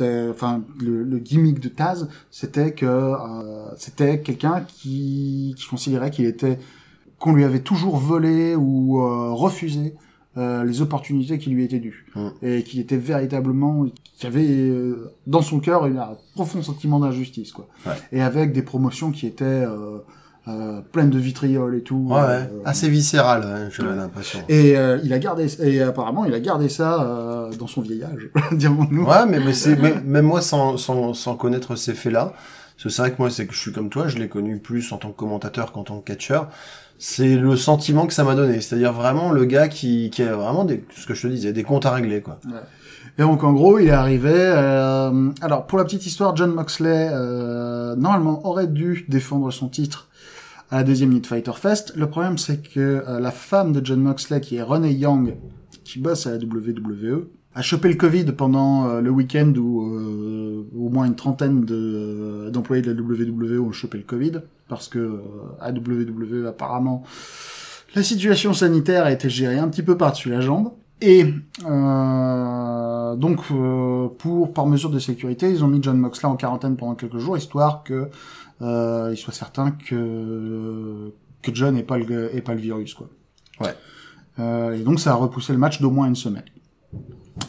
c'était, 0.00 0.28
enfin 0.30 0.62
le, 0.80 1.04
le 1.04 1.18
gimmick 1.18 1.60
de 1.60 1.68
Taz, 1.68 2.08
c'était 2.30 2.72
que 2.72 2.86
euh, 2.86 3.74
c'était 3.76 4.20
quelqu'un 4.20 4.62
qui 4.66 5.54
qui 5.56 5.66
considérait 5.68 6.10
qu'il 6.10 6.24
était 6.26 6.58
qu'on 7.18 7.34
lui 7.34 7.44
avait 7.44 7.60
toujours 7.60 7.96
volé 7.98 8.54
ou 8.56 9.00
euh, 9.02 9.30
refusé 9.32 9.94
euh, 10.36 10.64
les 10.64 10.80
opportunités 10.80 11.38
qui 11.38 11.50
lui 11.50 11.64
étaient 11.64 11.80
dues 11.80 12.06
Mm. 12.14 12.28
et 12.42 12.62
qu'il 12.64 12.80
était 12.80 12.96
véritablement 12.96 13.84
qui 14.16 14.26
avait 14.26 14.46
euh, 14.48 15.12
dans 15.26 15.42
son 15.42 15.60
cœur 15.60 15.84
un 15.84 16.16
profond 16.34 16.62
sentiment 16.62 16.98
d'injustice 17.00 17.52
quoi 17.52 17.68
Ouais. 17.86 17.92
et 18.12 18.22
avec 18.22 18.52
des 18.52 18.62
promotions 18.62 19.10
qui 19.10 19.26
étaient 19.26 19.44
euh, 19.44 19.98
euh, 20.48 20.80
pleines 20.92 21.10
de 21.10 21.18
vitriol 21.18 21.74
et 21.74 21.82
tout 21.82 22.06
Ouais, 22.08 22.14
ouais. 22.16 22.20
euh, 22.22 22.46
assez 22.64 22.88
viscéral, 22.88 23.42
ouais, 23.42 23.68
j'ai 23.70 23.82
l'impression. 23.82 24.40
et 24.48 24.76
euh, 24.76 24.98
il 25.04 25.12
a 25.12 25.18
gardé 25.18 25.46
et 25.62 25.82
apparemment 25.82 26.24
il 26.24 26.32
a 26.34 26.40
gardé 26.40 26.68
ça 26.68 27.02
euh, 27.02 27.50
dans 27.58 27.66
son 27.66 27.82
vieillage 27.82 28.30
dirons-nous 28.52 29.04
Ouais, 29.04 29.26
mais, 29.28 29.38
mais 29.40 29.52
c'est 29.52 29.76
mais- 29.76 30.00
même 30.04 30.24
moi 30.26 30.40
sans, 30.40 30.76
sans, 30.76 31.12
sans 31.14 31.34
connaître 31.36 31.76
ces 31.76 31.94
faits-là, 31.94 32.32
c'est 32.78 32.94
vrai 32.96 33.10
que 33.12 33.16
moi 33.18 33.28
c'est 33.30 33.46
que 33.46 33.52
je 33.54 33.58
suis 33.60 33.72
comme 33.72 33.90
toi, 33.90 34.08
je 34.08 34.16
l'ai 34.18 34.28
connu 34.28 34.58
plus 34.58 34.90
en 34.92 34.96
tant 34.96 35.10
que 35.10 35.16
commentateur 35.16 35.72
qu'en 35.72 35.84
tant 35.84 35.98
que 36.00 36.06
catcheur. 36.06 36.48
C'est 37.02 37.36
le 37.36 37.56
sentiment 37.56 38.06
que 38.06 38.12
ça 38.12 38.24
m'a 38.24 38.34
donné, 38.34 38.60
c'est-à-dire 38.60 38.92
vraiment 38.92 39.32
le 39.32 39.46
gars 39.46 39.68
qui, 39.68 40.10
qui 40.10 40.22
a 40.22 40.34
vraiment 40.36 40.64
des, 40.64 40.84
ce 40.94 41.06
que 41.06 41.14
je 41.14 41.22
te 41.22 41.26
disais, 41.28 41.52
des 41.54 41.62
comptes 41.62 41.86
à 41.86 41.92
régler 41.92 42.20
quoi. 42.20 42.38
Et 43.18 43.22
donc 43.22 43.42
en 43.42 43.52
gros, 43.54 43.78
il 43.78 43.88
est 43.88 43.90
arrivé. 43.90 44.30
euh, 44.34 45.30
alors 45.40 45.66
pour 45.66 45.78
la 45.78 45.84
petite 45.84 46.04
histoire, 46.06 46.36
John 46.36 46.52
Moxley 46.52 47.08
euh, 47.12 47.96
normalement 47.96 48.46
aurait 48.46 48.66
dû 48.66 49.06
défendre 49.08 49.50
son 49.50 49.68
titre 49.68 50.08
à 50.70 50.78
la 50.78 50.84
deuxième 50.84 51.12
Meet 51.12 51.26
Fighter 51.26 51.52
Fest. 51.54 51.94
Le 51.96 52.08
problème, 52.08 52.38
c'est 52.38 52.62
que 52.62 52.80
euh, 53.06 53.20
la 53.20 53.30
femme 53.30 53.72
de 53.72 53.84
John 53.84 54.00
Moxley, 54.00 54.40
qui 54.40 54.56
est 54.56 54.62
Renee 54.62 54.92
Young, 54.92 55.36
qui 55.84 55.98
bosse 55.98 56.26
à 56.26 56.32
la 56.32 56.36
WWE, 56.38 57.26
a 57.54 57.62
chopé 57.62 57.88
le 57.88 57.96
Covid 57.96 58.26
pendant 58.32 58.86
euh, 58.86 59.00
le 59.00 59.10
week-end 59.10 59.52
où 59.56 59.82
euh, 59.82 60.68
au 60.76 60.88
moins 60.88 61.06
une 61.06 61.16
trentaine 61.16 61.66
euh, 61.70 62.50
d'employés 62.50 62.82
de 62.82 62.92
la 62.92 63.00
WWE 63.00 63.60
ont 63.60 63.72
chopé 63.72 63.98
le 63.98 64.04
Covid 64.04 64.42
parce 64.68 64.88
que 64.88 64.98
euh, 64.98 65.18
à 65.60 65.72
WWE 65.72 66.46
apparemment 66.46 67.02
la 67.94 68.04
situation 68.04 68.54
sanitaire 68.54 69.04
a 69.04 69.10
été 69.10 69.28
gérée 69.28 69.58
un 69.58 69.68
petit 69.68 69.82
peu 69.82 69.96
par-dessus 69.96 70.30
la 70.30 70.40
jambe. 70.40 70.70
Et 71.02 71.24
euh, 71.66 73.16
donc, 73.16 73.40
euh, 73.50 74.08
pour 74.18 74.52
par 74.52 74.66
mesure 74.66 74.90
de 74.90 74.98
sécurité, 74.98 75.50
ils 75.50 75.64
ont 75.64 75.66
mis 75.66 75.82
John 75.82 75.98
Moxley 75.98 76.28
en 76.28 76.36
quarantaine 76.36 76.76
pendant 76.76 76.94
quelques 76.94 77.18
jours, 77.18 77.38
histoire 77.38 77.82
que 77.84 78.10
il 78.60 79.16
soit 79.16 79.32
certain 79.32 79.70
que 79.72 81.12
que 81.42 81.54
John 81.54 81.74
n'ait 81.74 81.82
pas 81.82 81.98
le 81.98 82.36
ait 82.36 82.42
pas 82.42 82.54
le 82.54 82.60
virus, 82.60 82.94
quoi. 82.94 83.08
Ouais. 83.60 83.74
Euh, 84.38 84.72
et 84.72 84.80
donc, 84.80 85.00
ça 85.00 85.12
a 85.12 85.14
repoussé 85.14 85.52
le 85.52 85.58
match 85.58 85.80
d'au 85.80 85.90
moins 85.90 86.06
une 86.06 86.16
semaine. 86.16 86.44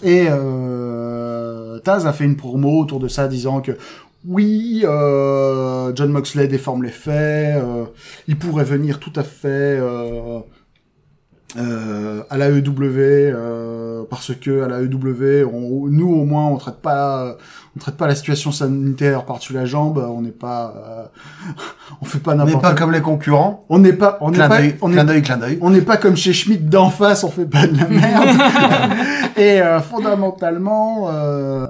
Et 0.03 0.27
euh, 0.29 1.79
Taz 1.79 2.05
a 2.05 2.13
fait 2.13 2.25
une 2.25 2.37
promo 2.37 2.79
autour 2.79 2.99
de 2.99 3.07
ça, 3.07 3.27
disant 3.27 3.61
que 3.61 3.73
oui, 4.27 4.83
euh, 4.83 5.91
John 5.95 6.11
Moxley 6.11 6.47
déforme 6.47 6.83
les 6.83 6.91
faits, 6.91 7.61
euh, 7.63 7.85
il 8.27 8.37
pourrait 8.37 8.63
venir 8.63 8.99
tout 8.99 9.13
à 9.15 9.23
fait 9.23 9.47
euh, 9.79 10.39
euh, 11.57 12.23
à 12.29 12.37
la 12.37 12.49
EW 12.49 12.79
euh, 12.97 14.03
parce 14.09 14.33
que 14.35 14.61
à 14.61 14.67
la 14.67 14.81
EW, 14.81 15.45
on, 15.51 15.87
nous 15.87 16.09
au 16.09 16.25
moins 16.25 16.45
on 16.45 16.57
traite 16.57 16.81
pas, 16.81 17.37
on 17.75 17.79
traite 17.79 17.95
pas 17.95 18.07
la 18.07 18.15
situation 18.15 18.51
sanitaire 18.51 19.25
par-dessus 19.25 19.53
la 19.53 19.65
jambe, 19.65 19.97
on 19.97 20.21
n'est 20.21 20.31
pas, 20.31 20.73
euh, 20.75 21.05
on 22.01 22.05
fait 22.05 22.19
pas 22.19 22.33
On 22.33 22.35
n'est 22.35 22.45
n'importe 22.45 22.61
pas 22.61 22.71
quoi. 22.71 22.79
comme 22.79 22.91
les 22.91 23.01
concurrents. 23.01 23.65
On 23.69 23.79
n'est 23.79 23.93
pas, 23.93 24.17
on 24.21 24.31
n'est 24.31 24.37
pas, 24.37 24.59
on 24.81 24.91
on 25.61 25.69
n'est 25.69 25.81
pas 25.81 25.97
comme 25.97 26.17
chez 26.17 26.33
Schmidt 26.33 26.63
d'en 26.63 26.89
face, 26.89 27.23
on 27.23 27.31
fait 27.31 27.45
pas 27.45 27.67
de 27.67 27.77
la 27.77 27.87
merde. 27.87 28.37
Et 29.37 29.61
euh, 29.61 29.79
fondamentalement, 29.79 31.09
euh, 31.09 31.65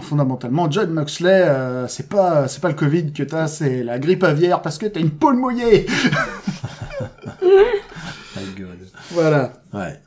fondamentalement, 0.00 0.70
John 0.70 0.90
Moxley, 0.90 1.30
euh, 1.30 1.88
c'est 1.88 2.08
pas, 2.08 2.46
c'est 2.48 2.60
pas 2.60 2.68
le 2.68 2.74
Covid 2.74 3.12
que 3.12 3.24
t'as, 3.24 3.48
c'est 3.48 3.82
la 3.82 3.98
grippe 3.98 4.22
aviaire 4.22 4.62
parce 4.62 4.78
que 4.78 4.86
t'as 4.86 5.00
une 5.00 5.10
peau 5.10 5.32
mouillée. 5.32 5.86
My 7.42 8.44
God. 8.56 8.78
voilà. 9.10 9.52
Ouais. 9.74 10.00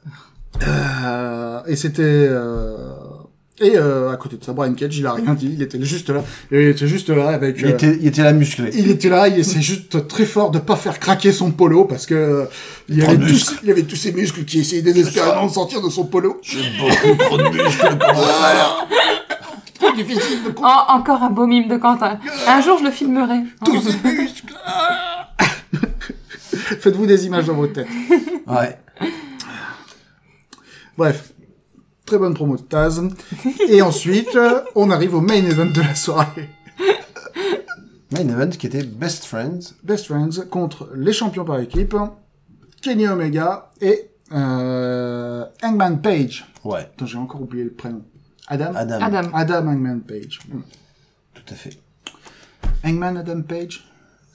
Euh, 0.67 1.61
et 1.67 1.75
c'était. 1.75 2.27
Euh... 2.29 2.94
Et 3.61 3.77
euh, 3.77 4.11
à 4.11 4.17
côté 4.17 4.35
de 4.35 4.43
ça, 4.43 4.51
Brian 4.51 4.73
Cage, 4.73 4.97
il 4.97 5.05
a 5.07 5.13
rien 5.13 5.33
dit, 5.33 5.49
il 5.53 5.61
était 5.61 5.81
juste 5.81 6.09
là. 6.09 6.21
Il 6.51 6.57
était 6.59 6.87
juste 6.87 7.09
là 7.09 7.29
avec. 7.29 7.55
Il 7.59 7.67
euh, 7.67 7.69
était, 7.69 7.97
il 8.01 8.05
était 8.07 8.21
là 8.23 8.33
musclé. 8.33 8.69
Il 8.73 8.89
était 8.91 9.07
là, 9.07 9.29
il 9.29 9.39
essayait 9.39 9.61
juste 9.61 10.07
très 10.09 10.25
fort 10.25 10.51
de 10.51 10.59
pas 10.59 10.75
faire 10.75 10.99
craquer 10.99 11.31
son 11.31 11.51
polo 11.51 11.85
parce 11.85 12.05
que 12.05 12.15
euh, 12.15 12.45
il 12.89 13.01
avait 13.01 13.15
tous, 13.15 13.23
muscles. 13.23 13.59
il 13.63 13.69
y 13.69 13.71
avait 13.71 13.83
tous 13.83 13.95
ces 13.95 14.11
muscles 14.11 14.43
qui 14.43 14.59
essayaient 14.59 14.81
désespérément 14.81 15.47
de 15.47 15.51
sortir 15.51 15.81
de 15.81 15.89
son 15.89 16.05
polo. 16.05 16.41
J'ai 16.43 16.59
beaucoup 16.77 17.15
trop 17.23 17.37
de 17.37 17.43
muscles. 17.43 17.97
Trop 19.79 19.91
difficile 19.93 20.43
de 20.43 20.53
En- 20.61 20.97
encore 20.97 21.23
un 21.23 21.29
beau 21.29 21.47
mime 21.47 21.69
de 21.69 21.77
Quentin. 21.77 22.19
Un 22.47 22.61
jour, 22.61 22.79
je 22.79 22.83
le 22.83 22.91
filmerai. 22.91 23.39
tous 23.63 23.81
ces 23.81 24.09
muscles. 24.09 24.53
Faites-vous 26.81 27.05
des 27.05 27.25
images 27.25 27.45
dans 27.45 27.53
votre 27.53 27.73
tête. 27.73 27.87
Ouais. 28.47 28.77
Bref, 30.97 31.31
très 32.05 32.17
bonne 32.17 32.33
promo 32.33 32.55
de 32.57 32.61
Taz. 32.61 33.01
Et 33.69 33.81
ensuite, 33.81 34.35
euh, 34.35 34.61
on 34.75 34.89
arrive 34.91 35.15
au 35.15 35.21
main 35.21 35.35
event 35.35 35.65
de 35.65 35.81
la 35.81 35.95
soirée. 35.95 36.49
Main 38.11 38.29
event 38.29 38.49
qui 38.49 38.67
était 38.67 38.83
Best 38.83 39.25
Friends. 39.25 39.73
Best 39.83 40.05
Friends 40.05 40.45
contre 40.49 40.89
les 40.95 41.13
champions 41.13 41.43
par 41.43 41.59
équipe, 41.59 41.95
Kenny 42.81 43.07
Omega 43.07 43.71
et 43.81 44.11
euh, 44.31 45.45
Hangman 45.63 46.01
Page. 46.01 46.45
Ouais. 46.63 46.81
Attends, 46.81 47.05
j'ai 47.05 47.17
encore 47.17 47.41
oublié 47.41 47.63
le 47.63 47.71
prénom. 47.71 48.03
Adam? 48.47 48.71
Adam. 48.75 48.99
Adam. 49.01 49.29
Adam 49.33 49.67
Hangman 49.67 50.01
Page. 50.01 50.39
Hmm. 50.49 50.61
Tout 51.33 51.53
à 51.53 51.55
fait. 51.55 51.77
Hangman 52.85 53.17
Adam 53.17 53.41
Page? 53.41 53.83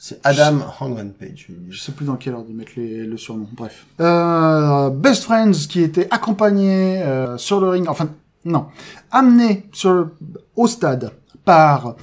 C'est 0.03 0.18
Adam 0.24 0.61
Hangman 0.80 1.12
Page. 1.12 1.48
Je 1.68 1.78
sais 1.78 1.92
plus 1.92 2.07
dans 2.07 2.16
quel 2.16 2.32
ordre 2.34 2.46
ils 2.48 2.57
mettent 2.57 2.74
les, 2.74 3.05
le 3.05 3.18
surnom. 3.18 3.46
Bref. 3.53 3.84
Euh, 4.01 4.88
Best 4.88 5.24
Friends 5.24 5.53
qui 5.68 5.82
était 5.82 6.09
accompagné 6.11 7.03
euh, 7.03 7.36
sur 7.36 7.61
le 7.61 7.68
ring, 7.68 7.86
enfin 7.86 8.09
non, 8.46 8.64
amené 9.11 9.68
sur 9.72 9.92
le- 9.92 10.14
au 10.57 10.66
stade 10.66 11.12
par 11.44 11.96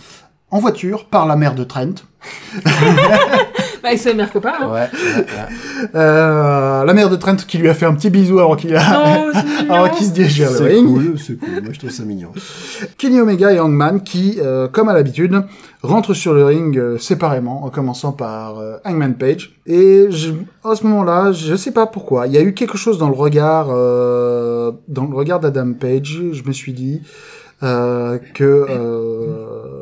en 0.51 0.59
voiture 0.59 1.05
par 1.07 1.25
la 1.25 1.35
mère 1.35 1.55
de 1.55 1.63
Trent. 1.63 1.95
Bah, 3.83 3.93
il 3.93 3.99
se 3.99 4.09
mère 4.09 4.31
copain, 4.31 4.53
hein. 4.59 4.67
Ouais, 4.67 4.89
ouais, 4.91 5.15
ouais. 5.17 5.89
Euh, 5.95 6.83
la 6.83 6.93
mère 6.93 7.09
de 7.09 7.15
Trent 7.15 7.35
qui 7.35 7.57
lui 7.57 7.69
a 7.69 7.73
fait 7.73 7.85
un 7.85 7.93
petit 7.93 8.09
bisou 8.09 8.39
avant 8.39 8.55
qu'il 8.55 8.75
a... 8.75 8.81
Avant 9.69 9.89
qu'il 9.89 10.05
se 10.05 10.11
dirige 10.11 10.39
vers 10.39 10.51
le 10.51 10.57
C'est 10.57 10.63
ring. 10.63 10.87
cool, 10.87 11.19
c'est 11.19 11.37
cool. 11.37 11.61
Moi, 11.61 11.73
je 11.73 11.79
trouve 11.79 11.89
ça 11.89 12.03
mignon. 12.03 12.29
Kenny 12.97 13.19
Omega 13.19 13.51
et 13.51 13.59
Hangman 13.59 14.01
qui, 14.01 14.37
euh, 14.41 14.67
comme 14.69 14.87
à 14.87 14.93
l'habitude, 14.93 15.43
rentrent 15.83 16.13
sur 16.13 16.33
le 16.33 16.45
ring 16.45 16.77
euh, 16.77 16.97
séparément, 16.97 17.65
en 17.65 17.69
commençant 17.69 18.13
par 18.13 18.59
euh, 18.59 18.77
Hangman 18.85 19.13
Page. 19.15 19.51
Et 19.65 20.07
je, 20.09 20.31
à 20.63 20.75
ce 20.75 20.85
moment-là, 20.85 21.31
je 21.33 21.55
sais 21.55 21.71
pas 21.71 21.85
pourquoi, 21.85 22.27
il 22.27 22.33
y 22.33 22.37
a 22.37 22.41
eu 22.41 22.53
quelque 22.53 22.77
chose 22.77 22.97
dans 22.97 23.09
le 23.09 23.15
regard, 23.15 23.67
euh, 23.69 24.71
dans 24.87 25.05
le 25.05 25.15
regard 25.15 25.39
d'Adam 25.41 25.73
Page. 25.73 26.21
Je 26.31 26.43
me 26.43 26.53
suis 26.53 26.71
dit 26.73 27.01
euh, 27.63 28.17
que 28.33 28.65
euh, 28.69 29.76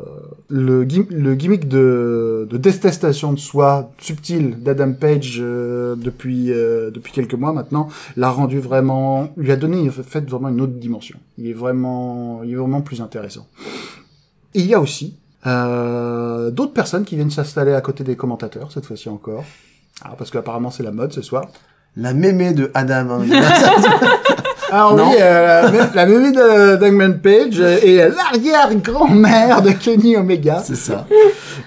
le, 0.48 0.84
gim- 0.84 1.06
le 1.10 1.34
gimmick 1.34 1.66
de, 1.68 2.46
de 2.48 2.56
détestation 2.56 3.32
de 3.32 3.38
soi 3.38 3.90
subtil 3.98 4.62
d'Adam 4.62 4.92
Page 4.92 5.38
euh, 5.40 5.96
depuis 5.96 6.52
euh, 6.52 6.90
depuis 6.90 7.12
quelques 7.12 7.34
mois 7.34 7.52
maintenant 7.52 7.88
l'a 8.16 8.30
rendu 8.30 8.60
vraiment, 8.60 9.28
lui 9.36 9.50
a 9.50 9.56
donné 9.56 9.88
en 9.88 9.92
fait 9.92 10.28
vraiment 10.28 10.48
une 10.48 10.60
autre 10.60 10.74
dimension. 10.74 11.18
Il 11.38 11.48
est 11.48 11.52
vraiment, 11.52 12.42
il 12.44 12.52
est 12.52 12.56
vraiment 12.56 12.80
plus 12.80 13.00
intéressant. 13.00 13.46
Et 14.54 14.60
il 14.60 14.66
y 14.66 14.74
a 14.74 14.80
aussi 14.80 15.16
euh, 15.46 16.50
d'autres 16.50 16.72
personnes 16.72 17.04
qui 17.04 17.16
viennent 17.16 17.30
s'installer 17.30 17.72
à 17.74 17.80
côté 17.80 18.04
des 18.04 18.16
commentateurs 18.16 18.70
cette 18.72 18.86
fois-ci 18.86 19.08
encore. 19.08 19.44
Ah, 20.02 20.14
parce 20.16 20.30
qu'apparemment 20.30 20.70
c'est 20.70 20.82
la 20.82 20.92
mode 20.92 21.12
ce 21.12 21.22
soir. 21.22 21.46
La 21.96 22.12
mémé 22.14 22.52
de 22.52 22.70
Adam. 22.74 23.20
hein. 23.20 23.24
Alors 24.70 24.94
Non. 24.96 25.08
oui, 25.10 25.16
euh, 25.20 25.70
la- 25.70 25.90
la 25.94 26.06
mémé 26.06 26.32
de 26.32 26.76
d'Hangman 26.76 27.18
Page 27.20 27.60
et 27.60 27.96
l'arrière-grand-mère 28.08 29.62
de 29.62 29.70
Kenny 29.70 30.16
Omega. 30.16 30.60
c'est 30.64 30.74
ça. 30.76 31.06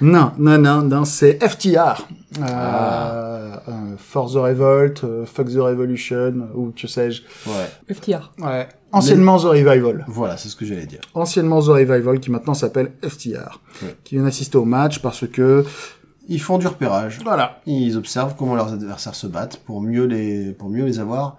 Non, 0.01 0.31
non, 0.37 0.57
non, 0.57 0.81
non, 0.81 1.05
c'est 1.05 1.39
FTR. 1.43 2.07
Euh, 2.39 2.43
Ah. 2.45 3.61
euh, 3.67 3.71
For 3.97 4.29
the 4.31 4.35
Revolt, 4.35 5.03
euh, 5.03 5.25
Fuck 5.25 5.47
the 5.51 5.57
Revolution, 5.57 6.33
ou 6.55 6.71
que 6.75 6.87
sais-je. 6.87 7.21
Ouais. 7.47 7.93
FTR. 7.93 8.31
Ouais. 8.39 8.67
Anciennement 8.91 9.37
The 9.39 9.43
Revival. 9.45 10.05
Voilà, 10.07 10.37
c'est 10.37 10.49
ce 10.49 10.55
que 10.55 10.65
j'allais 10.65 10.85
dire. 10.85 11.01
Anciennement 11.13 11.61
The 11.61 11.67
Revival, 11.67 12.19
qui 12.19 12.31
maintenant 12.31 12.53
s'appelle 12.53 12.91
FTR. 13.03 13.59
Ouais. 13.83 13.95
Qui 14.03 14.15
viennent 14.15 14.27
assister 14.27 14.57
au 14.57 14.65
match 14.65 14.99
parce 14.99 15.27
que... 15.27 15.63
Ils 16.31 16.39
font 16.39 16.59
du 16.59 16.67
repérage. 16.67 17.17
Voilà. 17.23 17.59
Ils 17.65 17.97
observent 17.97 18.35
comment 18.37 18.53
leurs 18.53 18.71
adversaires 18.71 19.15
se 19.15 19.25
battent 19.25 19.57
pour 19.65 19.81
mieux 19.81 20.05
les, 20.05 20.51
pour 20.51 20.69
mieux 20.69 20.85
les 20.85 20.99
avoir. 20.99 21.37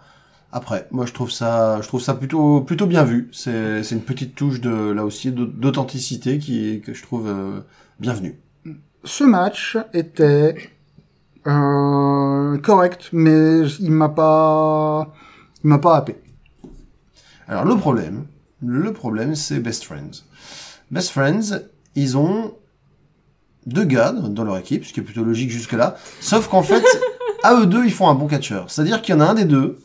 Après, 0.53 0.88
moi 0.90 1.07
je 1.07 1.12
trouve 1.12 1.30
ça, 1.30 1.80
je 1.80 1.86
trouve 1.86 2.01
ça 2.03 2.14
plutôt, 2.14 2.61
plutôt 2.62 2.86
bien 2.86 3.05
vu. 3.05 3.28
C'est, 3.32 3.82
c'est 3.84 3.94
une 3.94 4.01
petite 4.03 4.34
touche 4.34 4.61
de, 4.61 4.90
là 4.90 5.05
aussi, 5.05 5.30
d'aut- 5.30 5.46
d'authenticité 5.46 6.38
qui, 6.38 6.80
que 6.84 6.92
je 6.92 7.03
trouve 7.03 7.28
euh, 7.28 7.61
bienvenue. 8.01 8.38
Ce 9.05 9.22
match 9.24 9.76
était 9.94 10.57
euh, 11.46 12.59
correct, 12.59 13.11
mais 13.12 13.61
il 13.80 13.90
m'a 13.92 14.09
pas... 14.09 15.14
Il 15.62 15.68
m'a 15.68 15.78
pas 15.78 15.96
happé. 15.96 16.16
Alors 17.46 17.64
le 17.66 17.76
problème, 17.76 18.24
le 18.64 18.92
problème 18.92 19.34
c'est 19.34 19.61
Best 19.61 19.84
Friends. 19.84 20.24
Best 20.90 21.11
Friends, 21.11 21.61
ils 21.94 22.16
ont 22.16 22.55
deux 23.66 23.84
gars 23.84 24.12
dans 24.12 24.44
leur 24.44 24.57
équipe, 24.59 24.84
ce 24.86 24.92
qui 24.92 25.01
est 25.01 25.03
plutôt 25.03 25.22
logique 25.22 25.51
jusque 25.51 25.72
là. 25.72 25.96
Sauf 26.20 26.48
qu'en 26.48 26.62
fait, 26.62 26.82
à 27.42 27.55
eux 27.61 27.66
deux, 27.66 27.84
ils 27.84 27.92
font 27.92 28.09
un 28.09 28.14
bon 28.14 28.26
catcheur. 28.26 28.70
C'est-à-dire 28.70 29.03
qu'il 29.03 29.14
y 29.14 29.18
en 29.18 29.20
a 29.20 29.26
un 29.26 29.34
des 29.34 29.44
deux 29.44 29.78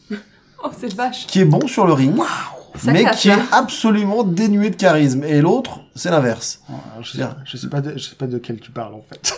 Oh, 0.63 0.69
c'est 0.77 0.93
vache. 0.93 1.27
qui 1.27 1.41
est 1.41 1.45
bon 1.45 1.67
sur 1.67 1.85
le 1.85 1.93
ring, 1.93 2.15
Ça 2.83 2.91
mais 2.91 3.05
qui 3.11 3.29
est 3.29 3.37
absolument 3.51 4.23
dénué 4.23 4.69
de 4.69 4.75
charisme. 4.75 5.23
Et 5.23 5.41
l'autre, 5.41 5.81
c'est 5.95 6.09
l'inverse. 6.09 6.61
Je, 7.01 7.57
sais 7.57 7.69
pas 7.69 7.81
de, 7.81 7.93
je 7.97 8.03
sais 8.03 8.15
pas 8.15 8.27
de 8.27 8.37
quel 8.37 8.59
tu 8.59 8.71
parles 8.71 8.93
en 8.95 9.01
fait. 9.01 9.37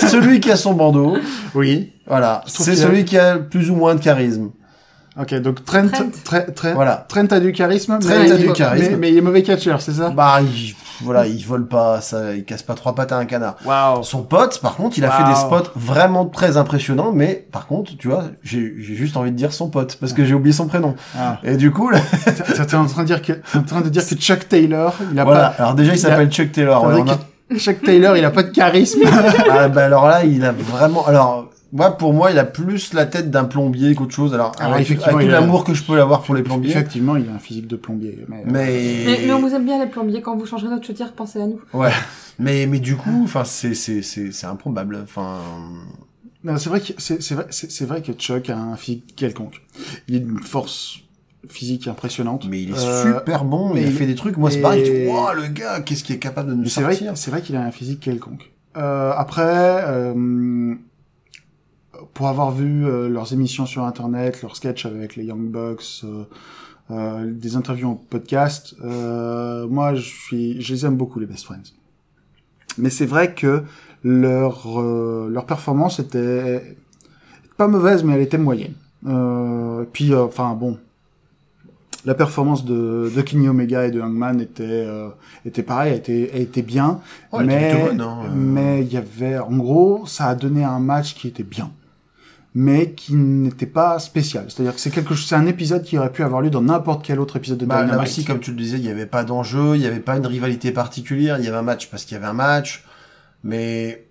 celui 0.08 0.40
qui 0.40 0.50
a 0.50 0.56
son 0.56 0.74
bandeau, 0.74 1.16
Oui. 1.54 1.92
voilà, 2.06 2.42
c'est 2.46 2.76
celui 2.76 3.04
qui 3.04 3.18
a 3.18 3.38
plus 3.38 3.70
ou 3.70 3.74
moins 3.74 3.94
de 3.94 4.00
charisme. 4.00 4.50
Ok, 5.20 5.32
donc 5.36 5.64
Trent, 5.64 5.86
Trent. 6.24 6.42
Voilà. 6.74 7.06
Trent 7.08 7.26
a 7.30 7.38
du 7.40 7.52
charisme, 7.52 7.98
Trent 8.00 8.08
mais, 8.20 8.32
a 8.32 8.36
du 8.36 8.46
mais- 8.48 8.52
charisme. 8.52 8.90
Mais, 8.92 8.96
mais 8.96 9.10
il 9.12 9.18
est 9.18 9.20
mauvais 9.20 9.42
catcheur, 9.44 9.80
c'est 9.80 9.92
ça? 9.92 10.10
Bah, 10.10 10.40
il, 10.42 10.74
voilà, 11.04 11.26
il 11.28 11.44
vole 11.46 11.68
pas, 11.68 12.00
ça, 12.00 12.34
il 12.34 12.44
casse 12.44 12.64
pas 12.64 12.74
trois 12.74 12.96
pattes 12.96 13.12
à 13.12 13.18
un 13.18 13.24
canard. 13.24 13.54
Waouh. 13.64 14.02
Son 14.02 14.22
pote, 14.22 14.60
par 14.60 14.74
contre, 14.74 14.98
il 14.98 15.04
a 15.04 15.10
fait 15.10 15.22
Wow. 15.22 15.28
des 15.28 15.34
spots 15.36 15.70
vraiment 15.76 16.26
très 16.26 16.56
impressionnants, 16.56 17.12
mais 17.12 17.46
par 17.52 17.66
contre, 17.68 17.96
tu 17.96 18.08
vois, 18.08 18.24
j'ai 18.42 18.74
j'ai 18.80 18.94
juste 18.96 19.16
envie 19.16 19.30
de 19.30 19.36
dire 19.36 19.52
son 19.52 19.68
pote, 19.68 19.96
parce 20.00 20.12
que 20.12 20.24
j'ai 20.24 20.34
oublié 20.34 20.52
son 20.52 20.66
prénom. 20.66 20.96
Ah. 21.16 21.38
Et 21.44 21.56
du 21.56 21.70
coup, 21.70 21.90
là, 21.90 22.00
T'es 22.66 22.74
en 22.74 22.86
train 22.86 23.02
de 23.02 23.06
dire 23.06 23.22
que, 23.22 23.32
t'es 23.34 23.58
en 23.58 23.62
train 23.62 23.80
de 23.82 23.88
dire 23.90 24.04
que 24.08 24.16
Chuck 24.16 24.48
Taylor, 24.48 24.94
il 25.12 25.18
a 25.20 25.24
voilà. 25.24 25.50
pas, 25.50 25.62
Alors 25.62 25.74
déjà, 25.74 25.92
il 25.94 25.98
il 26.00 26.06
a- 26.06 26.10
s'appelle 26.10 26.30
Chuck 26.30 26.50
Taylor. 26.50 26.84
ouais, 26.86 27.58
Chuck 27.58 27.82
Taylor, 27.82 28.16
il 28.16 28.24
a 28.24 28.30
pas 28.30 28.42
de 28.42 28.50
charisme. 28.50 29.00
Ah, 29.50 29.68
bah, 29.68 29.84
alors 29.84 30.08
là, 30.08 30.24
il 30.24 30.44
a 30.44 30.50
vraiment, 30.52 31.06
alors, 31.06 31.43
moi, 31.74 31.90
pour 31.98 32.14
moi, 32.14 32.30
il 32.30 32.38
a 32.38 32.44
plus 32.44 32.94
la 32.94 33.04
tête 33.04 33.30
d'un 33.30 33.44
plombier 33.44 33.94
qu'autre 33.94 34.14
chose. 34.14 34.32
Alors, 34.32 34.52
Alors, 34.60 34.74
avec, 34.74 34.86
effectivement, 34.86 35.16
avec 35.18 35.26
tout 35.26 35.32
il 35.32 35.34
a- 35.36 35.40
l'amour 35.40 35.64
que 35.64 35.74
je 35.74 35.82
peux 35.82 36.00
avoir 36.00 36.22
pour 36.22 36.34
les 36.34 36.42
plombiers. 36.42 36.70
Effectivement, 36.70 37.16
il 37.16 37.28
a 37.28 37.32
un 37.32 37.38
physique 37.38 37.66
de 37.66 37.76
plombier. 37.76 38.24
Mais, 38.28 38.42
Mais... 38.46 39.02
Mais, 39.06 39.20
mais 39.26 39.32
on 39.32 39.40
vous 39.40 39.52
aime 39.54 39.64
bien 39.64 39.82
les 39.84 39.90
plombiers. 39.90 40.22
Quand 40.22 40.36
vous 40.36 40.46
changerez 40.46 40.70
notre 40.70 40.86
chaudière, 40.86 41.12
pensez 41.12 41.40
à 41.42 41.46
nous. 41.46 41.60
Ouais. 41.72 41.90
Mais, 42.38 42.66
mais 42.66 42.78
du 42.78 42.96
coup, 42.96 43.22
enfin, 43.24 43.44
c'est, 43.44 43.74
c'est, 43.74 44.02
c'est, 44.02 44.30
c'est 44.32 44.46
improbable. 44.46 45.00
Enfin, 45.02 45.38
Non, 46.44 46.56
c'est 46.58 46.68
vrai 46.68 46.80
que 46.80 46.92
c'est 46.98 47.22
c'est 47.22 47.34
vrai, 47.34 47.46
c'est 47.50 47.70
c'est 47.72 47.84
vrai 47.86 48.02
que 48.02 48.12
Chuck 48.12 48.50
a 48.50 48.56
un 48.58 48.76
physique 48.76 49.14
quelconque. 49.16 49.62
Il 50.08 50.14
a 50.14 50.18
une 50.18 50.38
force 50.40 50.98
physique 51.48 51.88
impressionnante. 51.88 52.46
mais 52.48 52.62
il 52.62 52.70
est 52.70 52.78
Euh, 52.78 53.18
super 53.18 53.44
bon. 53.44 53.72
mais 53.74 53.82
Il 53.82 53.92
fait 53.92 54.06
des 54.06 54.14
trucs. 54.14 54.36
Moi, 54.36 54.50
c'est 54.50 54.58
et- 54.58 54.62
pareil. 54.62 55.06
Wow, 55.08 55.32
le 55.34 55.46
gars, 55.48 55.80
qu'est-ce 55.80 56.04
qu'il 56.04 56.14
est 56.14 56.18
capable 56.20 56.50
de 56.50 56.54
nous 56.54 56.62
Mais 56.62 56.68
c'est 56.68 56.82
vrai, 56.82 56.92
sortir? 56.94 57.16
c'est 57.16 57.30
vrai 57.30 57.42
qu'il 57.42 57.56
a 57.56 57.62
un 57.62 57.70
physique 57.70 58.00
quelconque. 58.00 58.50
Euh, 58.76 59.12
après, 59.16 59.42
euh, 59.86 60.74
pour 62.14 62.28
avoir 62.28 62.52
vu 62.52 62.86
euh, 62.86 63.08
leurs 63.08 63.32
émissions 63.32 63.66
sur 63.66 63.84
Internet, 63.84 64.40
leurs 64.42 64.56
sketchs 64.56 64.86
avec 64.86 65.16
les 65.16 65.24
Young 65.24 65.50
Bucks, 65.50 66.02
euh, 66.04 66.24
euh, 66.90 67.30
des 67.30 67.56
interviews 67.56 67.88
en 67.88 67.94
podcast, 67.94 68.74
euh, 68.84 69.66
moi, 69.68 69.94
je 69.94 70.02
suis, 70.02 70.60
je 70.62 70.72
les 70.74 70.86
aime 70.86 70.96
beaucoup 70.96 71.18
les 71.18 71.26
Best 71.26 71.44
Friends. 71.44 71.72
Mais 72.78 72.90
c'est 72.90 73.06
vrai 73.06 73.34
que 73.34 73.62
leur 74.02 74.80
euh, 74.80 75.28
leur 75.30 75.46
performance 75.46 75.98
était 75.98 76.76
pas 77.56 77.68
mauvaise, 77.68 78.04
mais 78.04 78.14
elle 78.14 78.22
était 78.22 78.38
moyenne. 78.38 78.74
Euh, 79.06 79.84
puis, 79.92 80.12
euh, 80.12 80.24
enfin 80.24 80.54
bon, 80.54 80.78
la 82.04 82.14
performance 82.14 82.64
de, 82.64 83.10
de 83.14 83.22
Kenny 83.22 83.48
Omega 83.48 83.86
et 83.86 83.90
de 83.90 84.00
Hangman 84.00 84.40
était 84.40 84.64
euh, 84.86 85.08
était 85.46 85.62
pareil, 85.62 85.92
elle 85.92 85.98
était, 85.98 86.30
elle 86.34 86.42
était 86.42 86.62
bien, 86.62 87.00
Ouais, 87.32 87.44
était 87.44 87.54
mais 87.54 87.86
bonne, 87.86 88.00
hein, 88.00 88.18
euh. 88.24 88.28
mais 88.34 88.82
il 88.82 88.92
y 88.92 88.96
avait, 88.96 89.38
en 89.38 89.56
gros, 89.56 90.04
ça 90.06 90.26
a 90.26 90.34
donné 90.34 90.64
un 90.64 90.80
match 90.80 91.14
qui 91.14 91.28
était 91.28 91.42
bien, 91.44 91.70
mais 92.56 92.92
qui 92.92 93.14
n'était 93.14 93.66
pas 93.66 93.98
spécial. 93.98 94.44
C'est-à-dire 94.48 94.74
que 94.74 94.80
c'est 94.80 94.90
quelque 94.90 95.14
chose, 95.14 95.26
c'est 95.28 95.34
un 95.34 95.46
épisode 95.46 95.82
qui 95.82 95.98
aurait 95.98 96.12
pu 96.12 96.22
avoir 96.22 96.40
lieu 96.40 96.50
dans 96.50 96.62
n'importe 96.62 97.04
quel 97.04 97.18
autre 97.18 97.36
épisode 97.36 97.58
de 97.58 97.66
Bah, 97.66 97.80
là 97.80 97.84
Dynamite. 97.86 98.06
aussi, 98.08 98.24
comme 98.24 98.38
tu 98.40 98.52
le 98.52 98.56
disais, 98.56 98.76
il 98.76 98.82
n'y 98.82 98.90
avait 98.90 99.06
pas 99.06 99.24
d'enjeu, 99.24 99.74
il 99.74 99.80
n'y 99.80 99.86
avait 99.86 99.98
pas 100.00 100.16
une 100.16 100.26
rivalité 100.26 100.70
particulière, 100.70 101.38
il 101.38 101.44
y 101.44 101.48
avait 101.48 101.56
un 101.56 101.62
match 101.62 101.90
parce 101.90 102.04
qu'il 102.04 102.14
y 102.14 102.18
avait 102.18 102.26
un 102.28 102.32
match, 102.32 102.84
mais 103.42 104.06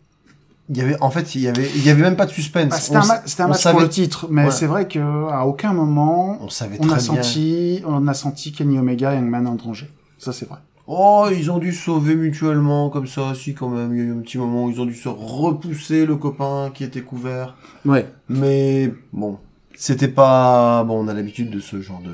il 0.69 0.77
y 0.77 0.81
avait, 0.81 0.97
en 1.01 1.09
fait, 1.09 1.35
il 1.35 1.41
y 1.41 1.47
avait, 1.47 1.69
il 1.75 1.85
y 1.85 1.89
avait 1.89 2.01
même 2.01 2.15
pas 2.17 2.25
de 2.25 2.31
suspense. 2.31 2.69
Bah, 2.69 2.77
c'était 2.79 2.97
un, 2.97 3.05
ma- 3.05 3.13
un 3.45 3.47
match 3.47 3.61
savait- 3.61 3.71
pour 3.73 3.81
le 3.81 3.89
titre, 3.89 4.27
mais 4.29 4.45
Ouais. 4.45 4.51
c'est 4.51 4.65
vrai 4.65 4.87
que 4.87 4.99
à 5.31 5.45
aucun 5.45 5.71
moment 5.73 6.37
On 6.41 6.49
savait 6.49 6.77
on 6.79 6.83
a 6.83 6.87
bien. 6.87 6.99
senti, 6.99 7.81
on 7.85 8.07
a 8.07 8.13
senti 8.13 8.51
Kenny 8.51 8.77
Omega 8.77 9.13
et 9.13 9.17
Hangman 9.17 9.47
en 9.47 9.55
danger. 9.55 9.89
Ça 10.17 10.33
c'est 10.33 10.47
vrai. 10.49 10.59
Oh, 10.85 11.27
ils 11.31 11.49
ont 11.49 11.59
dû 11.59 11.71
se 11.71 11.85
sauver 11.85 12.15
mutuellement, 12.15 12.89
comme 12.89 13.07
ça, 13.07 13.33
si, 13.35 13.53
quand 13.53 13.69
même. 13.69 13.93
Il 13.93 13.99
y 13.99 14.01
a 14.01 14.05
eu 14.05 14.11
un 14.11 14.19
petit 14.21 14.37
moment 14.37 14.65
où 14.65 14.69
ils 14.69 14.81
ont 14.81 14.85
dû 14.85 14.95
se 14.95 15.07
repousser 15.07 16.05
le 16.05 16.17
copain 16.17 16.71
qui 16.73 16.83
était 16.83 17.01
couvert. 17.01 17.55
Ouais. 17.85 18.11
Mais, 18.27 18.93
bon. 19.13 19.37
C'était 19.75 20.09
pas, 20.09 20.83
bon, 20.83 21.03
on 21.03 21.07
a 21.07 21.13
l'habitude 21.13 21.49
de 21.49 21.59
ce 21.59 21.81
genre 21.81 22.01
de, 22.01 22.13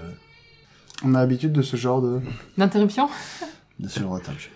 On 1.03 1.13
a 1.15 1.19
l'habitude 1.19 1.51
de 1.51 1.61
ce 1.61 1.75
genre 1.77 2.01
de. 2.01 2.19
D'interruption 2.57 3.09
de 3.79 3.87
ce 3.87 3.99
genre 4.01 4.13
d'interruption. 4.13 4.51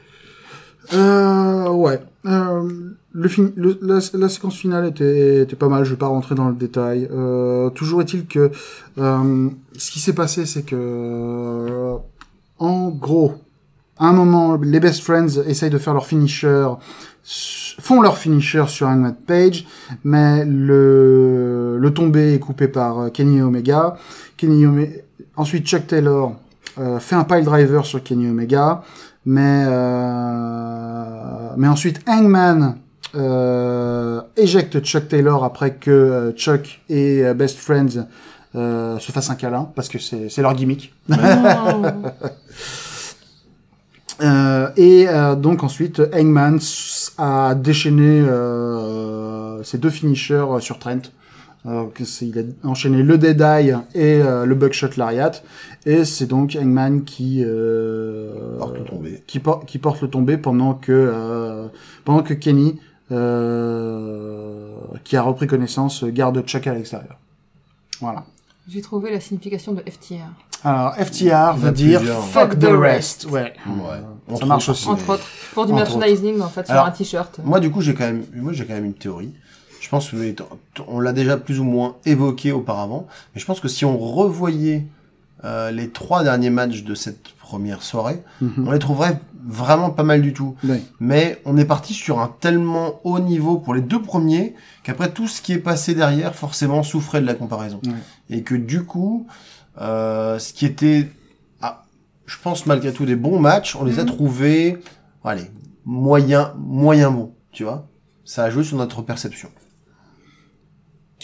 Euh, 0.93 1.69
ouais. 1.69 1.99
Euh, 2.25 2.91
le 3.13 3.27
fin... 3.29 3.51
le- 3.55 3.79
la, 3.81 3.99
la 4.13 4.29
séquence 4.29 4.55
finale 4.57 4.85
était, 4.85 5.43
était 5.43 5.55
pas 5.55 5.69
mal. 5.69 5.85
Je 5.85 5.91
vais 5.91 5.97
pas 5.97 6.07
rentrer 6.07 6.35
dans 6.35 6.49
le 6.49 6.55
détail. 6.55 7.07
Euh, 7.11 7.69
toujours 7.71 8.01
est-il 8.01 8.25
que 8.25 8.51
euh, 8.97 9.49
ce 9.77 9.91
qui 9.91 9.99
s'est 9.99 10.13
passé, 10.13 10.45
c'est 10.45 10.63
que 10.63 10.75
euh, 10.77 11.95
en 12.59 12.89
gros, 12.89 13.35
à 13.97 14.07
un 14.07 14.13
moment, 14.13 14.57
les 14.57 14.79
best 14.79 15.01
friends 15.01 15.41
essayent 15.47 15.69
de 15.69 15.77
faire 15.77 15.93
leur 15.93 16.05
finisher, 16.05 16.67
font 17.23 18.01
leur 18.01 18.17
finisher 18.17 18.65
sur 18.67 18.87
Hangman 18.87 19.15
Page, 19.27 19.65
mais 20.03 20.45
le 20.45 21.77
le 21.79 21.93
tombé 21.93 22.33
est 22.33 22.39
coupé 22.39 22.67
par 22.67 22.99
euh, 22.99 23.09
Kenny 23.09 23.41
Omega. 23.41 23.97
Kenny 24.37 24.65
Omega. 24.65 24.91
Ensuite, 25.35 25.65
Chuck 25.65 25.87
Taylor 25.87 26.33
euh, 26.77 26.99
fait 26.99 27.15
un 27.15 27.23
pile 27.23 27.43
driver 27.43 27.85
sur 27.85 28.01
Kenny 28.03 28.29
Omega 28.29 28.83
mais 29.25 29.65
euh, 29.67 31.49
mais 31.57 31.67
ensuite 31.67 32.01
Hangman 32.07 32.77
euh, 33.15 34.21
éjecte 34.35 34.79
Chuck 34.81 35.07
Taylor 35.07 35.43
après 35.43 35.75
que 35.75 35.91
euh, 35.91 36.31
Chuck 36.33 36.81
et 36.89 37.23
Best 37.35 37.59
Friends 37.59 38.07
euh, 38.55 38.97
se 38.99 39.11
fassent 39.11 39.29
un 39.29 39.35
câlin 39.35 39.69
parce 39.75 39.87
que 39.87 39.99
c'est 39.99 40.41
leur 40.41 40.53
gimmick. 40.53 40.93
Euh, 44.21 44.69
et 44.77 45.07
euh, 45.09 45.35
donc 45.35 45.63
ensuite, 45.63 46.01
Hangman 46.13 46.59
a 47.17 47.55
déchaîné 47.55 48.21
euh, 48.21 49.63
ses 49.63 49.77
deux 49.77 49.89
finishers 49.89 50.35
euh, 50.35 50.59
sur 50.59 50.77
Trent. 50.79 51.01
Euh, 51.65 51.85
il 52.21 52.53
a 52.63 52.67
enchaîné 52.67 53.03
le 53.03 53.17
Dead 53.17 53.39
Eye 53.39 53.75
et 53.95 54.21
euh, 54.21 54.45
le 54.45 54.53
Buckshot 54.53 54.89
Lariat. 54.97 55.31
Et 55.85 56.03
c'est 56.05 56.25
donc 56.27 56.57
Hangman 56.61 57.03
qui 57.05 57.41
euh, 57.45 58.57
Porte 58.59 58.77
le 58.77 58.83
tombé. 58.83 59.23
qui, 59.25 59.39
por- 59.39 59.65
qui 59.65 59.79
porte 59.79 60.01
le 60.01 60.09
tombé 60.09 60.37
pendant 60.37 60.73
que 60.73 60.91
euh, 60.91 61.67
pendant 62.05 62.21
que 62.21 62.33
Kenny 62.33 62.79
euh, 63.11 64.67
qui 65.03 65.15
a 65.17 65.21
repris 65.21 65.47
connaissance 65.47 66.03
garde 66.03 66.41
Chuck 66.45 66.67
à 66.67 66.73
l'extérieur. 66.73 67.17
Voilà. 68.01 68.25
J'ai 68.67 68.81
trouvé 68.81 69.11
la 69.11 69.19
signification 69.19 69.73
de 69.73 69.81
FTR. 69.81 70.29
Alors 70.63 70.95
FTR 70.95 71.53
veut 71.57 71.71
dire 71.71 71.99
plusieurs. 71.99 72.23
Fuck 72.23 72.59
the 72.59 72.65
rest. 72.71 73.25
Ouais. 73.29 73.53
Ouais. 73.67 73.99
Ça 74.29 74.33
Entre 74.35 74.45
marche 74.45 74.69
aussi. 74.69 74.87
Entre 74.87 75.09
autres. 75.09 75.25
Pour 75.53 75.65
du 75.65 75.73
merchandising, 75.73 76.41
en 76.41 76.47
fait, 76.49 76.65
sur 76.65 76.73
Alors, 76.73 76.85
un 76.87 76.91
t-shirt. 76.91 77.39
Moi, 77.43 77.59
du 77.59 77.69
coup, 77.69 77.81
j'ai 77.81 77.93
quand 77.93 78.05
même, 78.05 78.23
moi, 78.35 78.53
j'ai 78.53 78.65
quand 78.65 78.73
même 78.73 78.85
une 78.85 78.93
théorie. 78.93 79.33
Je 79.81 79.89
pense 79.89 80.09
que 80.09 80.15
on 80.87 80.99
l'a 81.01 81.11
déjà 81.11 81.35
plus 81.37 81.59
ou 81.59 81.65
moins 81.65 81.97
évoqué 82.05 82.53
auparavant, 82.53 83.05
mais 83.35 83.41
je 83.41 83.45
pense 83.45 83.59
que 83.59 83.67
si 83.67 83.83
on 83.83 83.97
revoyait 83.97 84.85
euh, 85.43 85.71
les 85.71 85.89
trois 85.89 86.23
derniers 86.23 86.49
matchs 86.49 86.83
de 86.83 86.95
cette 86.95 87.33
première 87.37 87.83
soirée, 87.83 88.23
Mhm. 88.39 88.65
on 88.65 88.71
les 88.71 88.79
trouverait 88.79 89.19
vraiment 89.45 89.89
pas 89.89 90.03
mal 90.03 90.21
du 90.21 90.31
tout. 90.31 90.55
Oui. 90.63 90.77
Mais 91.01 91.41
on 91.43 91.57
est 91.57 91.65
parti 91.65 91.93
sur 91.93 92.19
un 92.19 92.33
tellement 92.39 93.01
haut 93.03 93.19
niveau 93.19 93.57
pour 93.57 93.73
les 93.73 93.81
deux 93.81 94.01
premiers 94.01 94.55
qu'après 94.83 95.11
tout 95.11 95.27
ce 95.27 95.41
qui 95.41 95.51
est 95.51 95.57
passé 95.57 95.93
derrière 95.95 96.33
forcément 96.33 96.81
souffrait 96.81 97.19
de 97.19 97.25
la 97.27 97.33
comparaison. 97.33 97.81
Et 98.29 98.41
que 98.41 98.55
du 98.55 98.85
coup, 98.85 99.27
euh, 99.29 99.33
ce 99.77 100.53
qui 100.53 100.65
était, 100.65 101.09
ah, 101.61 101.83
je 102.25 102.35
pense 102.41 102.65
malgré 102.65 102.91
tout 102.93 103.05
des 103.05 103.15
bons 103.15 103.39
matchs, 103.39 103.75
on 103.75 103.83
les 103.83 103.99
a 103.99 104.03
Mhm. 104.03 104.07
trouvés, 104.09 104.77
allez, 105.23 105.49
moyen, 105.85 106.53
moyen 106.57 107.11
bons, 107.11 107.33
tu 107.51 107.63
vois. 107.63 107.87
Ça 108.25 108.43
a 108.45 108.49
joué 108.49 108.63
sur 108.63 108.77
notre 108.77 109.01
perception. 109.01 109.49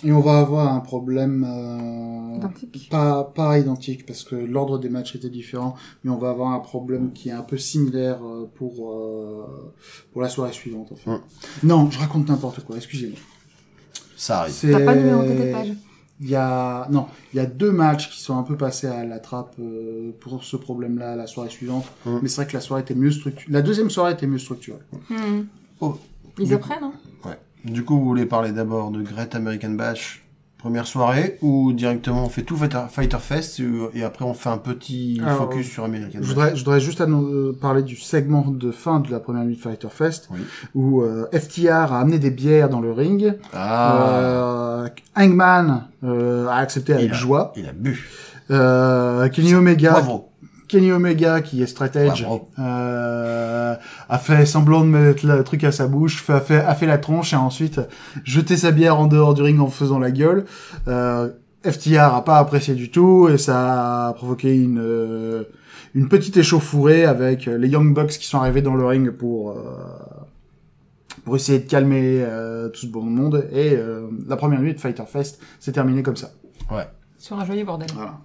Et 0.05 0.13
on 0.13 0.21
va 0.21 0.39
avoir 0.39 0.73
un 0.73 0.79
problème 0.79 1.45
euh, 1.45 2.37
Identique. 2.37 2.87
pas 2.89 3.25
pas 3.35 3.59
identique 3.59 4.05
parce 4.05 4.23
que 4.23 4.35
l'ordre 4.35 4.79
des 4.79 4.87
matchs 4.87 5.15
était 5.15 5.29
différent, 5.29 5.75
mais 6.03 6.11
on 6.11 6.17
va 6.17 6.29
avoir 6.29 6.53
un 6.53 6.59
problème 6.59 7.11
qui 7.11 7.27
est 7.27 7.33
un 7.33 7.41
peu 7.41 7.57
similaire 7.57 8.19
euh, 8.25 8.49
pour 8.55 8.93
euh, 8.93 9.73
pour 10.13 10.21
la 10.21 10.29
soirée 10.29 10.53
suivante. 10.53 10.93
En 10.93 10.95
fait. 10.95 11.09
Mm. 11.09 11.19
Non, 11.63 11.91
je 11.91 11.99
raconte 11.99 12.29
n'importe 12.29 12.63
quoi. 12.63 12.77
Excusez-moi. 12.77 13.19
Ça 14.15 14.39
arrive. 14.41 14.53
C'est- 14.53 14.71
T'as 14.71 14.85
pas 14.85 14.95
le 14.95 15.01
numéro 15.01 15.23
de 15.23 15.27
tête 15.33 15.51
page. 15.51 15.73
Il 16.21 16.29
y 16.29 16.35
a 16.35 16.87
non, 16.91 17.07
il 17.33 17.37
y 17.37 17.39
a 17.39 17.45
deux 17.45 17.71
matchs 17.71 18.09
qui 18.09 18.21
sont 18.21 18.37
un 18.37 18.43
peu 18.43 18.57
passés 18.57 18.87
à 18.87 19.05
la 19.05 19.19
trappe 19.19 19.55
euh, 19.59 20.11
pour 20.19 20.43
ce 20.43 20.57
problème-là 20.57 21.15
la 21.15 21.27
soirée 21.27 21.49
suivante. 21.49 21.85
Mm. 22.05 22.17
Mais 22.21 22.27
c'est 22.27 22.41
vrai 22.41 22.47
que 22.47 22.53
la 22.53 22.61
soirée 22.61 22.81
était 22.81 22.95
mieux 22.95 23.11
structurée. 23.11 23.51
La 23.51 23.61
deuxième 23.61 23.89
soirée 23.89 24.13
était 24.13 24.27
mieux 24.27 24.37
structurée. 24.37 24.79
Hmm. 25.09 25.43
Oh. 25.79 25.97
Ils 26.37 26.47
Du- 26.47 26.53
apprennent, 26.55 26.83
hein 26.83 26.93
Du 27.65 27.83
coup, 27.85 27.97
vous 27.97 28.05
voulez 28.05 28.25
parler 28.25 28.51
d'abord 28.51 28.91
de 28.91 29.01
Great 29.01 29.33
American 29.35 29.71
Bash, 29.71 30.25
première 30.59 30.85
soirée, 30.85 31.37
ou 31.41 31.73
directement 31.73 32.25
on 32.25 32.29
fait 32.29 32.43
tout 32.43 32.55
Fighter 32.57 32.81
Fighter 32.91 33.17
Fest 33.19 33.59
et, 33.59 33.99
et 33.99 34.03
après 34.03 34.25
on 34.25 34.33
fait 34.35 34.49
un 34.49 34.57
petit 34.59 35.19
Alors, 35.25 35.37
focus 35.49 35.67
sur 35.69 35.83
American 35.85 36.19
Je 36.21 36.27
voudrais, 36.27 36.55
je 36.55 36.63
voudrais 36.63 36.79
juste 36.81 37.01
euh, 37.01 37.57
parler 37.59 37.81
du 37.81 37.95
segment 37.95 38.45
de 38.47 38.71
fin 38.71 38.99
de 38.99 39.09
la 39.09 39.19
première 39.19 39.45
nuit 39.45 39.55
de 39.55 39.61
Fighter 39.61 39.87
Fest, 39.89 40.27
Oui. 40.31 40.39
où 40.75 41.01
euh, 41.01 41.25
FTR 41.33 41.93
a 41.93 41.99
amené 42.01 42.19
des 42.19 42.29
bières 42.31 42.69
dans 42.69 42.81
le 42.81 42.91
ring. 42.91 43.33
Ah, 43.53 43.97
Euh, 44.83 44.87
Hangman 45.17 45.87
euh, 46.03 46.47
a 46.47 46.55
accepté 46.57 46.93
avec 46.93 47.05
Il 47.07 47.11
a- 47.11 47.15
joie. 47.15 47.53
il 47.55 47.65
a 47.67 47.73
bu. 47.73 48.07
Euh, 48.51 49.29
Kenny 49.29 49.53
Omega, 49.55 49.91
Bravo. 49.91 50.28
Kenny 50.69 50.91
Omega 50.91 51.41
qui 51.41 51.61
est 51.61 51.77
Bravo. 51.77 52.47
euh, 52.59 53.75
a 54.07 54.17
fait 54.17 54.45
semblant 54.45 54.81
de 54.81 54.85
mettre 54.85 55.25
le 55.25 55.43
truc 55.43 55.63
à 55.65 55.71
sa 55.71 55.87
bouche, 55.87 56.23
a 56.29 56.39
fait, 56.39 56.59
a 56.59 56.75
fait 56.75 56.85
la 56.85 56.97
tronche 56.97 57.33
et 57.33 57.35
a 57.35 57.41
ensuite 57.41 57.81
jeté 58.23 58.55
sa 58.55 58.71
bière 58.71 58.97
en 58.99 59.07
dehors 59.07 59.33
du 59.33 59.41
ring 59.41 59.59
en 59.59 59.67
faisant 59.67 59.99
la 59.99 60.11
gueule. 60.11 60.45
Euh, 60.87 61.29
FTR 61.65 62.13
a 62.15 62.23
pas 62.23 62.37
apprécié 62.37 62.73
du 62.75 62.89
tout 62.89 63.27
et 63.27 63.37
ça 63.37 64.07
a 64.07 64.13
provoqué 64.13 64.55
une 64.55 64.79
euh, 64.79 65.43
une 65.95 66.07
petite 66.07 66.37
échauffourée 66.37 67.03
avec 67.05 67.47
les 67.47 67.67
Young 67.67 67.93
Bucks 67.93 68.11
qui 68.11 68.27
sont 68.27 68.37
arrivés 68.39 68.61
dans 68.61 68.75
le 68.75 68.85
ring 68.85 69.09
pour 69.11 69.51
euh, 69.51 69.55
pour 71.25 71.35
essayer 71.35 71.59
de 71.59 71.67
calmer 71.67 72.21
euh, 72.21 72.69
tout 72.69 72.81
ce 72.81 72.87
bon 72.87 73.03
monde 73.03 73.47
et 73.51 73.73
euh, 73.75 74.07
la 74.27 74.35
première 74.37 74.61
nuit 74.61 74.73
de 74.73 74.79
Fighter 74.79 75.03
Fest 75.07 75.41
s'est 75.59 75.71
terminée 75.71 76.03
comme 76.03 76.15
ça. 76.15 76.31
Sur 77.17 77.37
un 77.39 77.45
joyeux 77.45 77.65
bordel. 77.65 77.87
Voilà. 77.95 78.19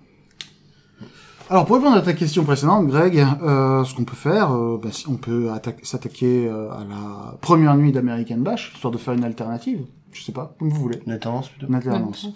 Alors 1.51 1.67
pour 1.67 1.77
répondre 1.77 1.97
à 1.97 2.03
ta 2.03 2.15
question 2.15 2.43
précédente, 2.45 2.87
Greg, 2.87 3.19
euh, 3.43 3.85
ce 3.85 3.95
qu'on 3.95 4.05
peut 4.05 4.17
faire, 4.17 4.53
euh, 4.53 4.81
bah, 4.83 4.89
si 4.93 5.07
on 5.09 5.17
peut 5.17 5.49
atta- 5.51 5.77
s'attaquer 5.85 6.49
euh, 6.49 6.71
à 6.73 6.85
la 6.85 7.37
première 7.41 7.77
nuit 7.77 7.93
d'American 7.93 8.39
Bash, 8.39 8.73
histoire 8.75 8.93
de 8.93 8.99
faire 8.99 9.13
une 9.15 9.25
alternative. 9.25 9.85
Je 10.13 10.23
sais 10.23 10.33
pas, 10.33 10.55
comme 10.59 10.71
vous 10.71 10.81
voulez. 10.81 11.01
Une 11.07 11.19
tendance 11.19 11.49
plutôt. 11.51 11.67
Une 11.67 11.75
alternance. 11.75 12.29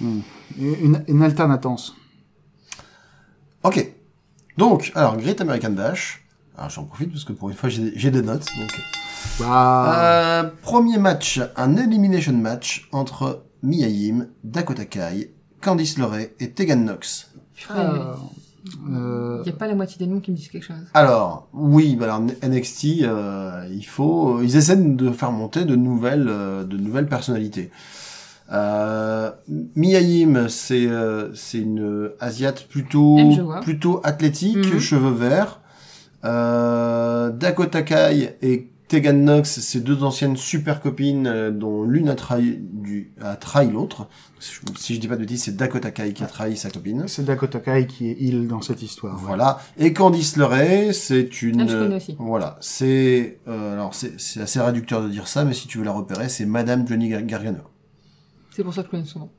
Hmm. 0.00 0.20
Une, 0.58 1.04
une 1.06 1.22
alternatance. 1.22 1.94
Ok. 3.62 3.92
Donc, 4.56 4.90
alors, 4.94 5.16
Great 5.18 5.40
American 5.40 5.70
Bash. 5.70 6.26
Alors, 6.56 6.70
j'en 6.70 6.84
profite 6.84 7.12
parce 7.12 7.24
que 7.24 7.32
pour 7.32 7.50
une 7.50 7.54
fois, 7.56 7.68
j'ai 7.68 8.10
des 8.10 8.22
notes. 8.22 8.46
Donc, 8.58 8.70
Bah, 9.38 9.94
Euh, 9.98 10.50
premier 10.62 10.98
match, 10.98 11.40
un 11.56 11.76
elimination 11.76 12.32
match 12.32 12.88
entre 12.92 13.44
Mia 13.62 13.86
Yim, 13.88 14.28
Dakota 14.42 14.84
Kai, 14.86 15.32
Candice 15.60 15.98
LeRae 15.98 16.28
et 16.40 16.50
Tegan 16.52 16.76
Knox. 16.84 17.25
Euh, 17.70 18.14
euh, 18.90 19.38
Il 19.44 19.48
n'y 19.48 19.54
a 19.54 19.58
pas 19.58 19.66
la 19.68 19.74
moitié 19.74 19.96
des 19.98 20.06
noms 20.12 20.20
qui 20.20 20.30
me 20.30 20.36
disent 20.36 20.48
quelque 20.48 20.64
chose. 20.66 20.76
Alors, 20.94 21.48
oui, 21.52 21.96
bah 21.96 22.06
alors 22.06 22.20
NXT, 22.20 23.02
euh, 23.02 23.66
il 23.70 23.84
faut, 23.86 24.40
ils 24.42 24.56
essaient 24.56 24.76
de 24.76 25.10
faire 25.10 25.30
monter 25.32 25.64
de 25.64 25.76
nouvelles, 25.76 26.26
euh, 26.28 26.64
de 26.64 26.76
nouvelles 26.76 27.06
personnalités. 27.06 27.70
Euh, 28.52 29.30
c'est 30.48 30.86
euh, 30.86 31.34
c'est 31.34 31.58
une 31.58 32.10
asiate 32.20 32.66
plutôt 32.68 33.16
plutôt 33.62 34.00
athlétique, 34.04 34.56
Mhm. 34.72 34.78
cheveux 34.80 35.10
verts. 35.14 35.60
Euh, 36.24 37.30
Dakota 37.30 37.82
Kai 37.82 38.36
et 38.42 38.68
Tegan 38.88 39.14
Knox, 39.14 39.60
c'est 39.60 39.80
deux 39.80 40.04
anciennes 40.04 40.36
super 40.36 40.80
copines 40.80 41.26
euh, 41.26 41.50
dont 41.50 41.82
l'une 41.82 42.08
a 42.08 42.14
trahi, 42.14 42.58
du, 42.60 43.12
a 43.20 43.34
trahi 43.34 43.70
l'autre. 43.70 44.06
Si 44.38 44.94
je 44.94 45.00
dis 45.00 45.08
pas 45.08 45.16
de 45.16 45.22
bêtises, 45.22 45.42
c'est 45.44 45.56
Dakota 45.56 45.90
Kai 45.90 46.12
qui 46.12 46.22
a 46.22 46.26
trahi 46.26 46.56
sa 46.56 46.70
copine. 46.70 47.04
c'est 47.08 47.24
Dakota 47.24 47.58
Kai 47.58 47.86
qui 47.88 48.08
est 48.10 48.16
il 48.20 48.46
dans 48.46 48.60
cette 48.62 48.82
histoire. 48.82 49.16
Voilà. 49.18 49.58
Et 49.76 49.92
Candice 49.92 50.36
LeRae, 50.36 50.92
c'est 50.92 51.42
une. 51.42 51.62
Ah, 51.62 51.66
je 51.66 51.76
connais 51.76 51.96
aussi. 51.96 52.16
Voilà. 52.18 52.58
C'est 52.60 53.38
euh, 53.48 53.72
alors 53.72 53.94
c'est 53.94 54.20
c'est 54.20 54.40
assez 54.40 54.60
réducteur 54.60 55.02
de 55.02 55.08
dire 55.08 55.26
ça, 55.26 55.44
mais 55.44 55.54
si 55.54 55.66
tu 55.66 55.78
veux 55.78 55.84
la 55.84 55.92
repérer, 55.92 56.28
c'est 56.28 56.46
Madame 56.46 56.86
Johnny 56.86 57.08
Gar- 57.08 57.22
Gargano. 57.24 57.58
C'est 58.54 58.62
pour 58.62 58.72
ça 58.72 58.82
que 58.82 58.86
je 58.86 58.90
connais 58.92 59.04
son 59.04 59.18
nom. 59.18 59.30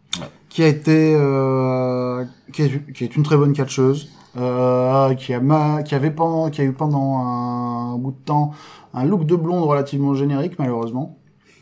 qui 0.49 0.61
a 0.63 0.67
été 0.67 1.13
euh, 1.15 2.25
qui, 2.51 2.63
est, 2.63 2.91
qui 2.93 3.03
est 3.05 3.15
une 3.15 3.23
très 3.23 3.37
bonne 3.37 3.53
catcheuse 3.53 4.09
euh, 4.38 5.13
qui 5.15 5.33
a 5.33 5.39
ma, 5.39 5.83
qui 5.83 5.95
avait 5.95 6.11
pendant 6.11 6.49
qui 6.49 6.61
a 6.61 6.63
eu 6.63 6.73
pendant 6.73 7.17
un 7.17 7.97
bout 7.97 8.11
de 8.11 8.23
temps 8.25 8.51
un 8.93 9.05
look 9.05 9.25
de 9.25 9.35
blonde 9.35 9.63
relativement 9.63 10.13
générique 10.13 10.59
malheureusement. 10.59 11.17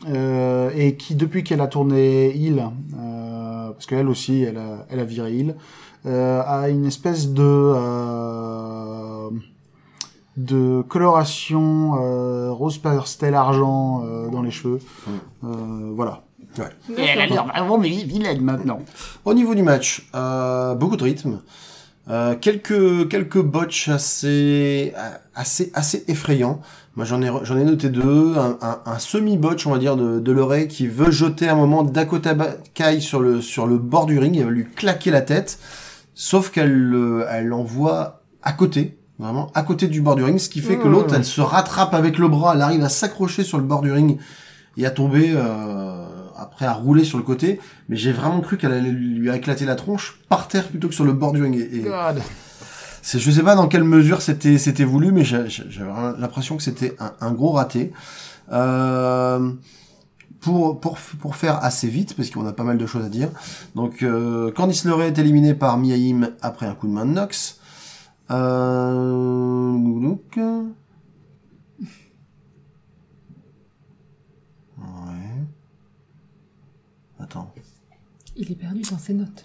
Euh, 0.08 0.70
et 0.76 0.96
qui 0.96 1.14
depuis 1.14 1.42
qu'elle 1.42 1.62
a 1.62 1.66
tourné 1.66 2.30
Hill 2.36 2.62
euh, 2.98 3.70
parce 3.72 3.86
qu'elle 3.86 4.08
aussi 4.08 4.42
elle 4.42 4.58
a 4.58 4.86
elle 4.90 5.00
a 5.00 5.04
viré 5.04 5.32
Hill 5.32 5.56
euh, 6.04 6.42
a 6.46 6.68
une 6.68 6.84
espèce 6.84 7.32
de 7.32 7.42
euh, 7.42 9.30
de 10.36 10.82
coloration 10.82 11.94
euh, 11.98 12.52
rose 12.52 12.78
pastel 12.78 13.34
argent 13.34 14.04
euh, 14.04 14.28
dans 14.28 14.42
les 14.42 14.50
cheveux. 14.50 14.80
Euh, 15.44 15.92
voilà. 15.94 16.22
Et 16.96 17.02
elle 17.02 17.20
a 17.20 17.26
l'air 17.26 17.46
vraiment 17.46 17.78
vilaine 17.78 18.40
maintenant. 18.40 18.78
Au 19.24 19.34
niveau 19.34 19.54
du 19.54 19.62
match, 19.62 20.08
euh, 20.14 20.74
beaucoup 20.74 20.96
de 20.96 21.04
rythme, 21.04 21.40
euh, 22.08 22.34
quelques 22.40 23.08
quelques 23.08 23.40
botches 23.42 23.88
assez 23.88 24.92
assez 25.34 25.70
assez 25.74 26.04
effrayants. 26.08 26.60
Moi 26.94 27.04
j'en 27.04 27.20
ai 27.20 27.30
j'en 27.42 27.56
ai 27.58 27.64
noté 27.64 27.88
deux, 27.90 28.34
un, 28.38 28.56
un, 28.62 28.80
un 28.86 28.98
semi 28.98 29.36
botch 29.36 29.66
on 29.66 29.72
va 29.72 29.78
dire 29.78 29.96
de 29.96 30.18
de 30.20 30.32
l'oreille 30.32 30.68
qui 30.68 30.86
veut 30.86 31.10
jeter 31.10 31.48
un 31.48 31.54
moment 31.56 31.82
Dakota 31.82 32.34
Kai 32.74 33.00
sur 33.00 33.20
le 33.20 33.40
sur 33.40 33.66
le 33.66 33.76
bord 33.78 34.06
du 34.06 34.18
ring, 34.18 34.36
elle 34.36 34.44
va 34.44 34.50
lui 34.50 34.66
claquer 34.66 35.10
la 35.10 35.20
tête, 35.22 35.58
sauf 36.14 36.50
qu'elle 36.50 36.72
le- 36.72 37.26
elle 37.30 37.46
l'envoie 37.46 38.22
à 38.42 38.52
côté. 38.52 38.98
Vraiment 39.18 39.50
à 39.54 39.62
côté 39.62 39.88
du 39.88 40.02
bord 40.02 40.14
du 40.14 40.22
ring, 40.24 40.38
ce 40.38 40.50
qui 40.50 40.60
fait 40.60 40.76
que 40.76 40.86
Mmh. 40.86 40.92
l'autre, 40.92 41.14
elle 41.14 41.24
se 41.24 41.40
rattrape 41.40 41.94
avec 41.94 42.18
le 42.18 42.28
bras, 42.28 42.52
elle 42.54 42.60
arrive 42.60 42.84
à 42.84 42.90
s'accrocher 42.90 43.44
sur 43.44 43.56
le 43.56 43.64
bord 43.64 43.80
du 43.80 43.90
ring 43.90 44.18
et 44.76 44.84
à 44.84 44.90
tomber 44.90 45.32
euh, 45.34 45.95
après 46.56 46.66
à 46.66 46.72
rouler 46.72 47.04
sur 47.04 47.18
le 47.18 47.24
côté 47.24 47.60
mais 47.88 47.96
j'ai 47.96 48.12
vraiment 48.12 48.40
cru 48.40 48.56
qu'elle 48.56 48.72
allait 48.72 48.90
lui 48.90 49.30
éclater 49.30 49.64
la 49.64 49.74
tronche 49.74 50.18
par 50.28 50.48
terre 50.48 50.68
plutôt 50.68 50.88
que 50.88 50.94
sur 50.94 51.04
le 51.04 51.12
bord 51.12 51.32
du 51.32 51.42
ring 51.42 51.56
et, 51.56 51.84
c'est 53.02 53.20
je 53.20 53.30
sais 53.30 53.42
pas 53.42 53.54
dans 53.54 53.68
quelle 53.68 53.84
mesure 53.84 54.22
c'était 54.22 54.58
c'était 54.58 54.84
voulu 54.84 55.12
mais 55.12 55.22
j'avais 55.24 56.18
l'impression 56.18 56.56
que 56.56 56.62
c'était 56.62 56.96
un, 56.98 57.12
un 57.20 57.32
gros 57.32 57.52
raté 57.52 57.92
euh, 58.52 59.52
pour, 60.40 60.80
pour, 60.80 60.98
pour 61.20 61.36
faire 61.36 61.64
assez 61.64 61.88
vite, 61.88 62.14
parce 62.14 62.30
qu'on 62.30 62.46
a 62.46 62.52
pas 62.52 62.62
mal 62.62 62.78
de 62.78 62.86
choses 62.86 63.04
à 63.04 63.08
dire. 63.08 63.30
Donc, 63.74 64.02
euh, 64.02 64.52
Candice 64.52 64.84
LeRae 64.84 65.08
est 65.08 65.18
éliminée 65.18 65.54
par 65.54 65.76
Mia 65.78 65.96
Yim 65.96 66.30
après 66.40 66.66
un 66.66 66.74
coup 66.74 66.86
de 66.86 66.92
main 66.92 67.04
de 67.04 67.10
Nox. 67.10 67.60
Euh... 68.30 69.72
donc, 69.72 70.22
euh, 70.38 70.62
Ouais. 74.78 75.44
Attends. 77.18 77.52
Il 78.36 78.52
est 78.52 78.56
perdu 78.56 78.82
dans 78.82 78.98
ses 78.98 79.14
notes. 79.14 79.44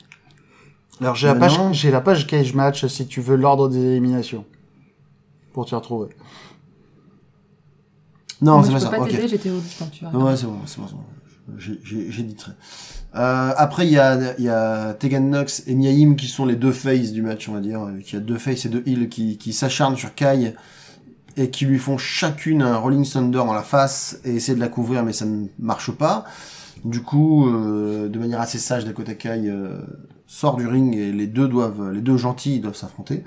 Alors 1.00 1.16
j'ai 1.16 1.28
la 1.28 1.36
page, 1.36 1.58
non. 1.58 1.74
j'ai 1.74 1.90
la 1.92 2.02
page 2.02 2.28
cage 2.28 2.54
match 2.54 2.86
si 2.86 3.08
tu 3.08 3.22
veux 3.22 3.36
l'ordre 3.36 3.70
des 3.70 3.80
éliminations 3.80 4.46
pour 5.54 5.66
t'y 5.66 5.74
retrouver. 5.76 6.10
Non, 8.42 8.64
c'est 8.64 8.70
je 8.70 8.74
pas 8.74 8.80
peux 8.80 8.86
ça. 8.86 8.92
pas 8.92 9.00
ok. 9.04 9.10
t'aider, 9.10 9.28
j'étais 9.28 9.50
au 9.50 9.56
lit 9.58 9.76
quand 9.78 9.90
tu 9.92 10.06
as. 10.06 10.12
Non, 10.12 10.26
ouais, 10.26 10.36
c'est 10.36 10.46
bon, 10.46 10.60
c'est 10.66 10.80
bon. 10.80 10.88
J'ai- 11.58 12.24
dit 12.24 12.36
très. 12.36 12.52
Euh, 13.16 13.54
après, 13.58 13.86
il 13.86 13.92
y 13.92 14.00
a, 14.00 14.36
il 14.38 14.46
y 14.46 14.50
a 14.50 14.94
Tegan 14.94 15.22
Nox 15.22 15.64
et 15.68 15.76
Miaim 15.76 16.16
qui 16.16 16.28
sont 16.28 16.46
les 16.46 16.56
deux 16.56 16.72
faces 16.72 17.12
du 17.12 17.22
match, 17.22 17.50
on 17.50 17.54
va 17.54 17.60
dire. 17.60 17.88
Il 18.00 18.14
y 18.14 18.16
a 18.16 18.20
deux 18.20 18.38
faces 18.38 18.66
et 18.66 18.70
deux 18.70 18.84
heals 18.86 19.10
qui, 19.10 19.38
qui 19.38 19.54
s'acharnent 19.54 19.98
sur 19.98 20.16
Kai 20.16 20.54
et 21.38 21.50
qui 21.50 21.66
lui 21.66 21.78
font 21.78 21.98
chacune 21.98 22.62
un 22.62 22.78
Rolling 22.78 23.08
Thunder 23.10 23.38
dans 23.40 23.54
la 23.54 23.64
face 23.64 24.20
et 24.24 24.36
essayer 24.36 24.56
de 24.56 24.60
la 24.60 24.70
couvrir, 24.70 25.04
mais 25.04 25.14
ça 25.14 25.26
ne 25.26 25.48
marche 25.60 25.92
pas. 25.92 26.26
Du 26.84 27.02
coup, 27.02 27.48
euh, 27.48 28.10
de 28.10 28.18
manière 28.20 28.42
assez 28.42 28.58
sage, 28.58 28.86
Dakota 28.86 29.14
Kai 29.14 29.44
euh, 29.46 29.80
sort 30.26 30.56
du 30.56 30.68
ring 30.68 30.96
et 30.96 31.12
les 31.12 31.28
deux 31.28 31.48
doivent, 31.48 31.92
les 31.94 32.02
deux 32.02 32.18
gentils 32.18 32.60
doivent 32.60 32.76
s'affronter. 32.76 33.24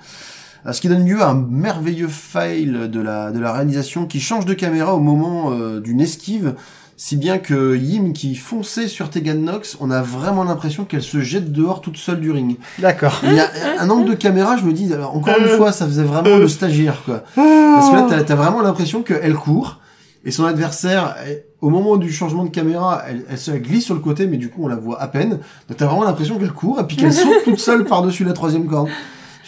Euh, 0.66 0.72
Ce 0.72 0.80
qui 0.80 0.88
donne 0.88 1.06
lieu 1.06 1.22
à 1.22 1.28
un 1.30 1.34
merveilleux 1.34 2.08
fail 2.08 2.88
de 2.88 3.00
la, 3.00 3.30
de 3.30 3.38
la 3.38 3.52
réalisation 3.52 4.06
qui 4.06 4.18
change 4.18 4.44
de 4.44 4.54
caméra 4.54 4.94
au 4.94 5.00
moment 5.00 5.52
euh, 5.52 5.80
d'une 5.80 6.00
esquive, 6.00 6.54
si 6.96 7.16
bien 7.16 7.38
que 7.38 7.76
Yim 7.76 8.12
qui 8.12 8.34
fonçait 8.34 8.88
sur 8.88 9.10
Tegan 9.10 9.34
Nox, 9.34 9.76
on 9.80 9.90
a 9.90 10.00
vraiment 10.00 10.44
l'impression 10.44 10.84
qu'elle 10.84 11.02
se 11.02 11.20
jette 11.20 11.52
dehors 11.52 11.80
toute 11.80 11.96
seule 11.96 12.20
du 12.20 12.30
ring. 12.30 12.56
D'accord. 12.80 13.20
Il 13.24 13.34
y 13.34 13.40
a 13.40 13.50
un 13.80 13.90
angle 13.90 14.08
de 14.10 14.14
caméra, 14.14 14.56
je 14.56 14.64
me 14.64 14.72
dis, 14.72 14.92
alors 14.92 15.16
encore 15.16 15.36
une 15.38 15.48
fois, 15.48 15.72
ça 15.72 15.86
faisait 15.86 16.04
vraiment 16.04 16.38
le 16.38 16.48
stagiaire, 16.48 17.02
quoi. 17.04 17.24
Parce 17.34 17.90
que 17.90 17.94
là, 17.96 18.06
t'as, 18.08 18.22
t'as 18.22 18.34
vraiment 18.36 18.62
l'impression 18.62 19.02
qu'elle 19.02 19.34
court, 19.34 19.80
et 20.24 20.30
son 20.30 20.44
adversaire, 20.44 21.16
elle- 21.26 21.44
au 21.60 21.70
moment 21.70 21.96
du 21.96 22.12
changement 22.12 22.44
de 22.44 22.50
caméra, 22.50 23.02
elle, 23.08 23.24
elle 23.30 23.38
se 23.38 23.50
glisse 23.52 23.84
sur 23.86 23.94
le 23.94 24.00
côté, 24.00 24.26
mais 24.26 24.36
du 24.36 24.50
coup, 24.50 24.64
on 24.64 24.68
la 24.68 24.76
voit 24.76 25.00
à 25.00 25.08
peine. 25.08 25.30
Donc 25.68 25.76
t'as 25.78 25.86
vraiment 25.86 26.04
l'impression 26.04 26.38
qu'elle 26.38 26.52
court, 26.52 26.78
et 26.80 26.86
puis 26.86 26.96
qu'elle 26.96 27.12
saute 27.12 27.42
toute 27.44 27.58
seule 27.58 27.84
par-dessus 27.84 28.24
la 28.24 28.32
troisième 28.34 28.66
corde. 28.66 28.88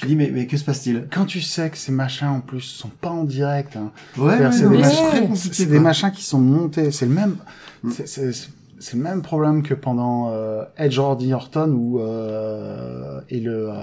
Je 0.01 0.07
dis, 0.07 0.15
mais, 0.17 0.31
mais 0.33 0.47
que 0.47 0.57
se 0.59 0.65
passe-t-il? 0.65 1.07
Quand 1.11 1.25
tu 1.25 1.41
sais 1.41 1.71
que 1.71 1.79
ces 1.79 1.91
machins 1.93 2.29
en 2.29 2.41
plus 2.41 2.61
sont 2.61 2.91
pas 3.01 3.09
en 3.11 3.25
direct, 3.25 3.77
hein, 3.77 3.91
Ouais, 4.19 4.37
c'est 4.53 4.69
des 4.69 4.77
machins- 4.79 5.07
très 5.09 5.17
c'est 5.21 5.27
compliqué, 5.27 5.55
c'est 5.55 5.65
quoi. 5.65 5.73
des 5.73 5.81
machins 5.81 6.11
qui 6.13 6.23
sont 6.23 6.39
montés. 6.41 6.91
C'est 6.91 7.07
le 7.07 7.13
même, 7.15 7.37
Mm. 7.83 7.91
c'est- 7.93 8.07
c'est 8.07 8.33
c'est 8.79 8.97
le 8.99 9.03
même 9.03 9.23
problème 9.23 9.63
que 9.63 9.73
pendant 9.73 10.31
euh, 10.33 10.63
Edge 10.77 10.99
Ordy 10.99 11.33
Orton 11.33 11.71
ou 11.73 11.99
euh, 12.01 13.21
et 13.31 13.41
le 13.41 13.71
euh, 13.71 13.75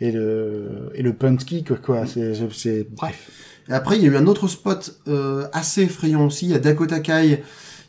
et 0.00 0.12
le 0.12 0.90
et 0.94 1.02
le 1.02 1.12
punt 1.12 1.36
kick 1.36 1.78
quoi. 1.82 2.06
C'est 2.06 2.34
c'est- 2.34 2.48
c'est 2.52 2.86
bref. 2.90 3.30
Et 3.68 3.72
après, 3.72 3.96
il 3.96 4.02
y 4.02 4.06
a 4.06 4.10
eu 4.10 4.16
un 4.16 4.26
autre 4.26 4.48
spot 4.48 5.00
euh, 5.08 5.46
assez 5.52 5.82
effrayant 5.82 6.26
aussi. 6.26 6.46
Il 6.46 6.52
y 6.52 6.54
a 6.54 6.58
Dakota 6.58 7.00
Kai 7.00 7.42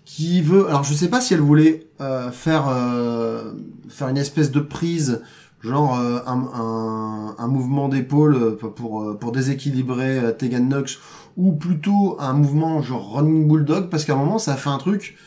qui 0.06 0.42
veut. 0.42 0.68
Alors, 0.68 0.84
je 0.84 0.94
sais 0.94 1.08
pas 1.08 1.22
si 1.22 1.34
elle 1.34 1.40
voulait 1.42 1.88
euh, 2.02 2.32
faire 2.32 2.68
euh, 2.68 3.54
faire 3.88 4.10
une 4.10 4.18
espèce 4.18 4.52
de 4.52 4.60
prise, 4.60 5.22
genre 5.62 5.98
euh, 6.00 6.20
un, 6.26 6.40
un, 6.54 7.36
un 7.38 7.48
mouvement 7.48 7.88
d'épaule 7.88 8.36
euh, 8.36 8.52
pour 8.56 9.18
pour 9.18 9.32
déséquilibrer 9.32 10.36
Tegan 10.38 10.66
Nox, 10.66 11.00
ou 11.38 11.54
plutôt 11.54 12.18
un 12.20 12.34
mouvement 12.34 12.82
genre 12.82 13.14
running 13.14 13.48
bulldog, 13.48 13.90
parce 13.90 14.04
qu'à 14.04 14.14
un 14.14 14.18
moment, 14.18 14.40
ça 14.40 14.56
fait 14.56 14.70
un 14.70 14.80
truc. 14.80 15.18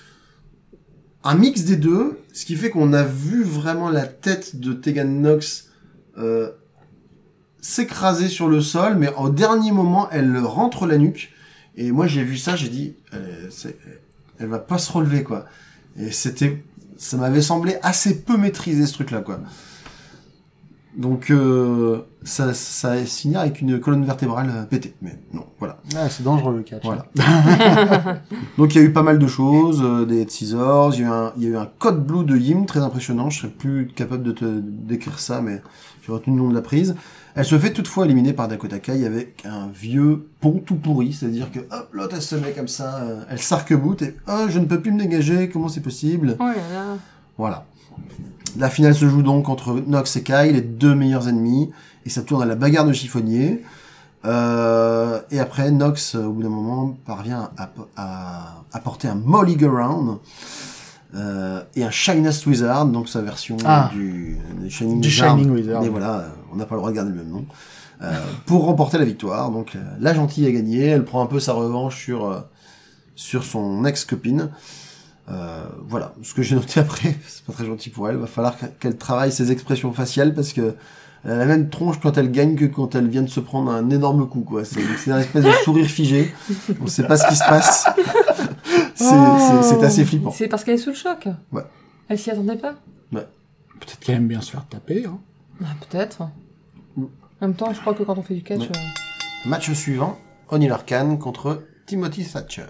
Un 1.25 1.37
mix 1.37 1.63
des 1.65 1.77
deux, 1.77 2.19
ce 2.33 2.45
qui 2.45 2.57
fait 2.57 2.71
qu'on 2.71 2.93
a 2.93 3.05
vu 3.05 3.45
vraiment 3.45 3.91
la 3.91 4.07
tête 4.07 4.59
de 4.59 4.73
Tegan 4.73 5.05
Nox 5.07 5.69
euh, 6.19 6.51
s'écraser 7.63 8.29
sur 8.29 8.49
le 8.49 8.61
sol, 8.61 8.97
mais 8.97 9.09
au 9.17 9.31
dernier 9.31 9.73
moment, 9.73 10.09
elle 10.11 10.37
rentre 10.39 10.85
la 10.87 10.99
nuque. 10.99 11.33
Et 11.77 11.91
moi, 11.93 12.07
j'ai 12.07 12.23
vu 12.25 12.37
ça, 12.37 12.57
j'ai 12.57 12.69
dit, 12.69 12.95
euh, 13.15 13.47
c'est- 13.51 13.79
elle 14.39 14.49
va 14.49 14.59
pas 14.59 14.77
se 14.77 14.93
relever, 14.93 15.23
quoi. 15.23 15.47
Et 15.99 16.11
c'était, 16.11 16.63
ça 16.99 17.17
m'avait 17.17 17.41
semblé 17.41 17.77
assez 17.83 18.23
peu 18.23 18.37
maîtrisé, 18.37 18.85
ce 18.87 18.93
truc-là, 18.95 19.21
quoi. 19.21 19.41
Donc, 20.97 21.31
euh, 21.31 22.01
ça, 22.23 22.53
ça 22.53 22.91
a 22.91 23.07
signé 23.07 23.37
avec 23.37 23.63
une 23.63 23.81
colonne 23.81 24.05
vertébrale 24.05 24.51
euh, 24.55 24.63
pétée. 24.65 24.95
Mais 25.01 25.19
non, 25.33 25.47
voilà. 25.59 25.79
Ouais, 25.95 26.11
c'est 26.11 26.23
dangereux 26.23 26.57
le 26.57 26.63
catch. 26.63 26.83
Voilà. 26.85 27.07
Donc 28.59 28.75
il 28.75 28.79
y 28.83 28.85
a 28.85 28.85
eu 28.85 28.93
pas 28.93 29.03
mal 29.03 29.19
de 29.19 29.27
choses, 29.27 29.81
euh, 29.83 30.05
des 30.05 30.21
head 30.21 30.31
scissors, 30.31 30.93
il 30.95 31.01
y, 31.01 31.05
a 31.05 31.07
eu 31.07 31.11
un, 31.11 31.33
il 31.39 31.43
y 31.45 31.47
a 31.47 31.49
eu 31.51 31.57
un 31.57 31.69
code 31.79 32.05
blue 32.07 32.25
de 32.27 32.37
Yim 32.37 32.67
très 32.67 32.81
impressionnant, 32.81 33.31
je 33.31 33.39
serais 33.41 33.53
plus 33.53 33.87
capable 33.87 34.23
de 34.23 34.33
te 34.33 34.45
décrire 34.61 35.19
ça, 35.19 35.41
mais 35.41 35.63
j'ai 36.05 36.13
retenu 36.13 36.37
le 36.37 36.43
nom 36.43 36.51
de 36.51 36.55
la 36.55 36.61
prise. 36.61 36.95
Elle 37.35 37.45
se 37.47 37.59
fait 37.59 37.73
toutefois 37.73 38.05
éliminer 38.05 38.35
par 38.35 38.47
Dakota 38.47 38.79
Kai 38.79 39.07
avec 39.07 39.45
un 39.47 39.69
vieux 39.69 40.29
pont 40.41 40.59
tout 40.65 40.75
pourri, 40.75 41.15
c'est-à-dire 41.15 41.51
que 41.51 41.61
hop, 41.61 41.89
l'autre 41.93 42.15
elle 42.17 42.23
se 42.23 42.37
met 42.37 42.53
comme 42.53 42.69
ça, 42.69 42.97
euh, 42.97 43.25
elle 43.31 43.39
s'arc-boute 43.39 44.03
et 44.03 44.17
oh, 44.29 44.47
je 44.49 44.59
ne 44.59 44.67
peux 44.67 44.81
plus 44.81 44.93
me 44.93 44.99
dégager, 44.99 45.49
comment 45.49 45.69
c'est 45.69 45.81
possible? 45.81 46.37
Oh 46.39 46.45
là 46.45 46.55
là. 46.55 46.97
Voilà. 47.39 47.65
La 48.59 48.69
finale 48.69 48.95
se 48.95 49.09
joue 49.09 49.23
donc 49.23 49.49
entre 49.49 49.83
Nox 49.87 50.17
et 50.17 50.23
Kai, 50.23 50.53
les 50.53 50.61
deux 50.61 50.95
meilleurs 50.95 51.27
ennemis, 51.27 51.71
et 52.05 52.11
ça 52.11 52.21
tourne 52.21 52.43
à 52.43 52.47
la 52.47 52.55
bagarre 52.55 52.85
de 52.85 52.93
chiffonnier. 52.93 53.63
Euh, 54.25 55.21
et 55.31 55.41
après, 55.41 55.71
Nox, 55.71 56.15
euh, 56.15 56.27
au 56.27 56.33
bout 56.33 56.43
d'un 56.43 56.51
moment, 56.51 56.97
parvient 57.07 57.51
à, 57.57 57.71
à 57.97 58.65
apporter 58.73 59.09
un 59.09 59.15
Molly 59.15 59.57
Around 59.65 60.19
euh, 61.15 61.63
et 61.77 61.85
un 61.85 61.91
Shinest 61.91 62.47
Wizard, 62.47 62.87
donc 62.87 63.09
sa 63.09 63.21
version 63.21 63.57
Ah. 63.65 63.91
du, 63.93 64.39
du 64.61 64.71
Shining 64.71 65.01
Du 65.01 65.09
Wizard. 65.09 65.37
Shining 65.37 65.51
Wizard. 65.51 65.83
Mais 65.83 65.89
voilà, 65.89 66.27
on 66.53 66.57
n'a 66.57 66.65
pas 66.67 66.75
le 66.75 66.81
droit 66.81 66.91
de 66.91 66.97
garder 66.97 67.11
le 67.11 67.17
même 67.17 67.31
nom. 67.31 67.45
Euh, 68.03 68.13
pour 68.47 68.65
remporter 68.65 68.99
la 68.99 69.05
victoire. 69.05 69.51
Donc 69.51 69.77
euh, 69.77 69.79
la 70.01 70.13
gentille 70.15 70.47
a 70.47 70.51
gagné, 70.51 70.87
elle 70.87 71.05
prend 71.05 71.23
un 71.23 71.27
peu 71.27 71.39
sa 71.39 71.53
revanche 71.53 72.03
sur, 72.05 72.27
euh, 72.27 72.41
sur 73.15 73.45
son 73.45 73.85
ex-copine. 73.85 74.51
Euh, 75.31 75.63
voilà, 75.87 76.13
ce 76.23 76.35
que 76.35 76.43
j'ai 76.43 76.57
noté 76.57 76.81
après, 76.81 77.15
c'est 77.29 77.45
pas 77.45 77.53
très 77.53 77.65
gentil 77.67 77.91
pour 77.91 78.09
elle, 78.09 78.17
va 78.17 78.27
falloir 78.27 78.57
qu'elle 78.81 78.97
travaille 78.97 79.31
ses 79.31 79.53
expressions 79.53 79.93
faciales 79.93 80.35
parce 80.35 80.53
que 80.53 80.75
elle 81.25 81.31
a 81.33 81.37
la 81.37 81.47
même 81.47 81.69
tronche 81.71 82.01
quand 82.01 82.17
elle 82.19 82.31
gagne 82.33 82.57
que 82.57 82.65
quand 82.65 82.95
elle 82.95 83.09
vient 83.09 83.23
de 83.23 83.29
se 83.29 83.41
prendre 83.41 83.71
un 83.71 83.89
énorme 83.91 84.29
coup, 84.29 84.41
quoi. 84.43 84.65
C'est 84.65 84.81
c'est 84.99 85.11
un 85.13 85.19
espèce 85.21 85.45
de 85.45 85.51
sourire 85.65 85.87
figé. 85.87 86.33
On 86.81 86.87
sait 86.87 87.07
pas 87.07 87.17
ce 87.17 87.27
qui 87.29 87.37
se 87.37 87.45
passe. 87.45 87.87
C'est 88.95 89.05
c'est- 89.05 89.63
c'est 89.63 89.85
assez 89.85 90.05
flippant. 90.05 90.31
C'est 90.31 90.49
parce 90.49 90.65
qu'elle 90.65 90.75
est 90.75 90.79
sous 90.79 90.91
le 90.91 90.97
choc. 90.97 91.29
Ouais. 91.53 91.63
Elle 92.09 92.19
s'y 92.19 92.31
attendait 92.31 92.57
pas. 92.57 92.75
Peut-être 93.11 93.99
qu'elle 93.99 94.15
aime 94.17 94.29
bien 94.29 94.41
se 94.41 94.53
faire 94.53 94.65
taper. 94.69 95.07
Hein. 95.07 95.19
Ah, 95.65 95.67
Peut-être. 95.91 96.23
Mm. 96.97 97.03
En 97.05 97.09
même 97.49 97.55
temps, 97.55 97.73
je 97.75 97.81
crois 97.81 97.95
que 97.95 98.05
quand 98.05 98.17
on 98.17 98.23
fait 98.23 98.35
du 98.35 98.43
catch, 98.45 98.61
Ouais. 98.61 98.67
euh, 98.77 99.49
Match 99.49 99.73
suivant, 99.73 100.17
O'Neill 100.51 100.71
Arcan 100.71 101.17
contre 101.17 101.65
Timothy 101.87 102.25
Thatcher. 102.25 102.63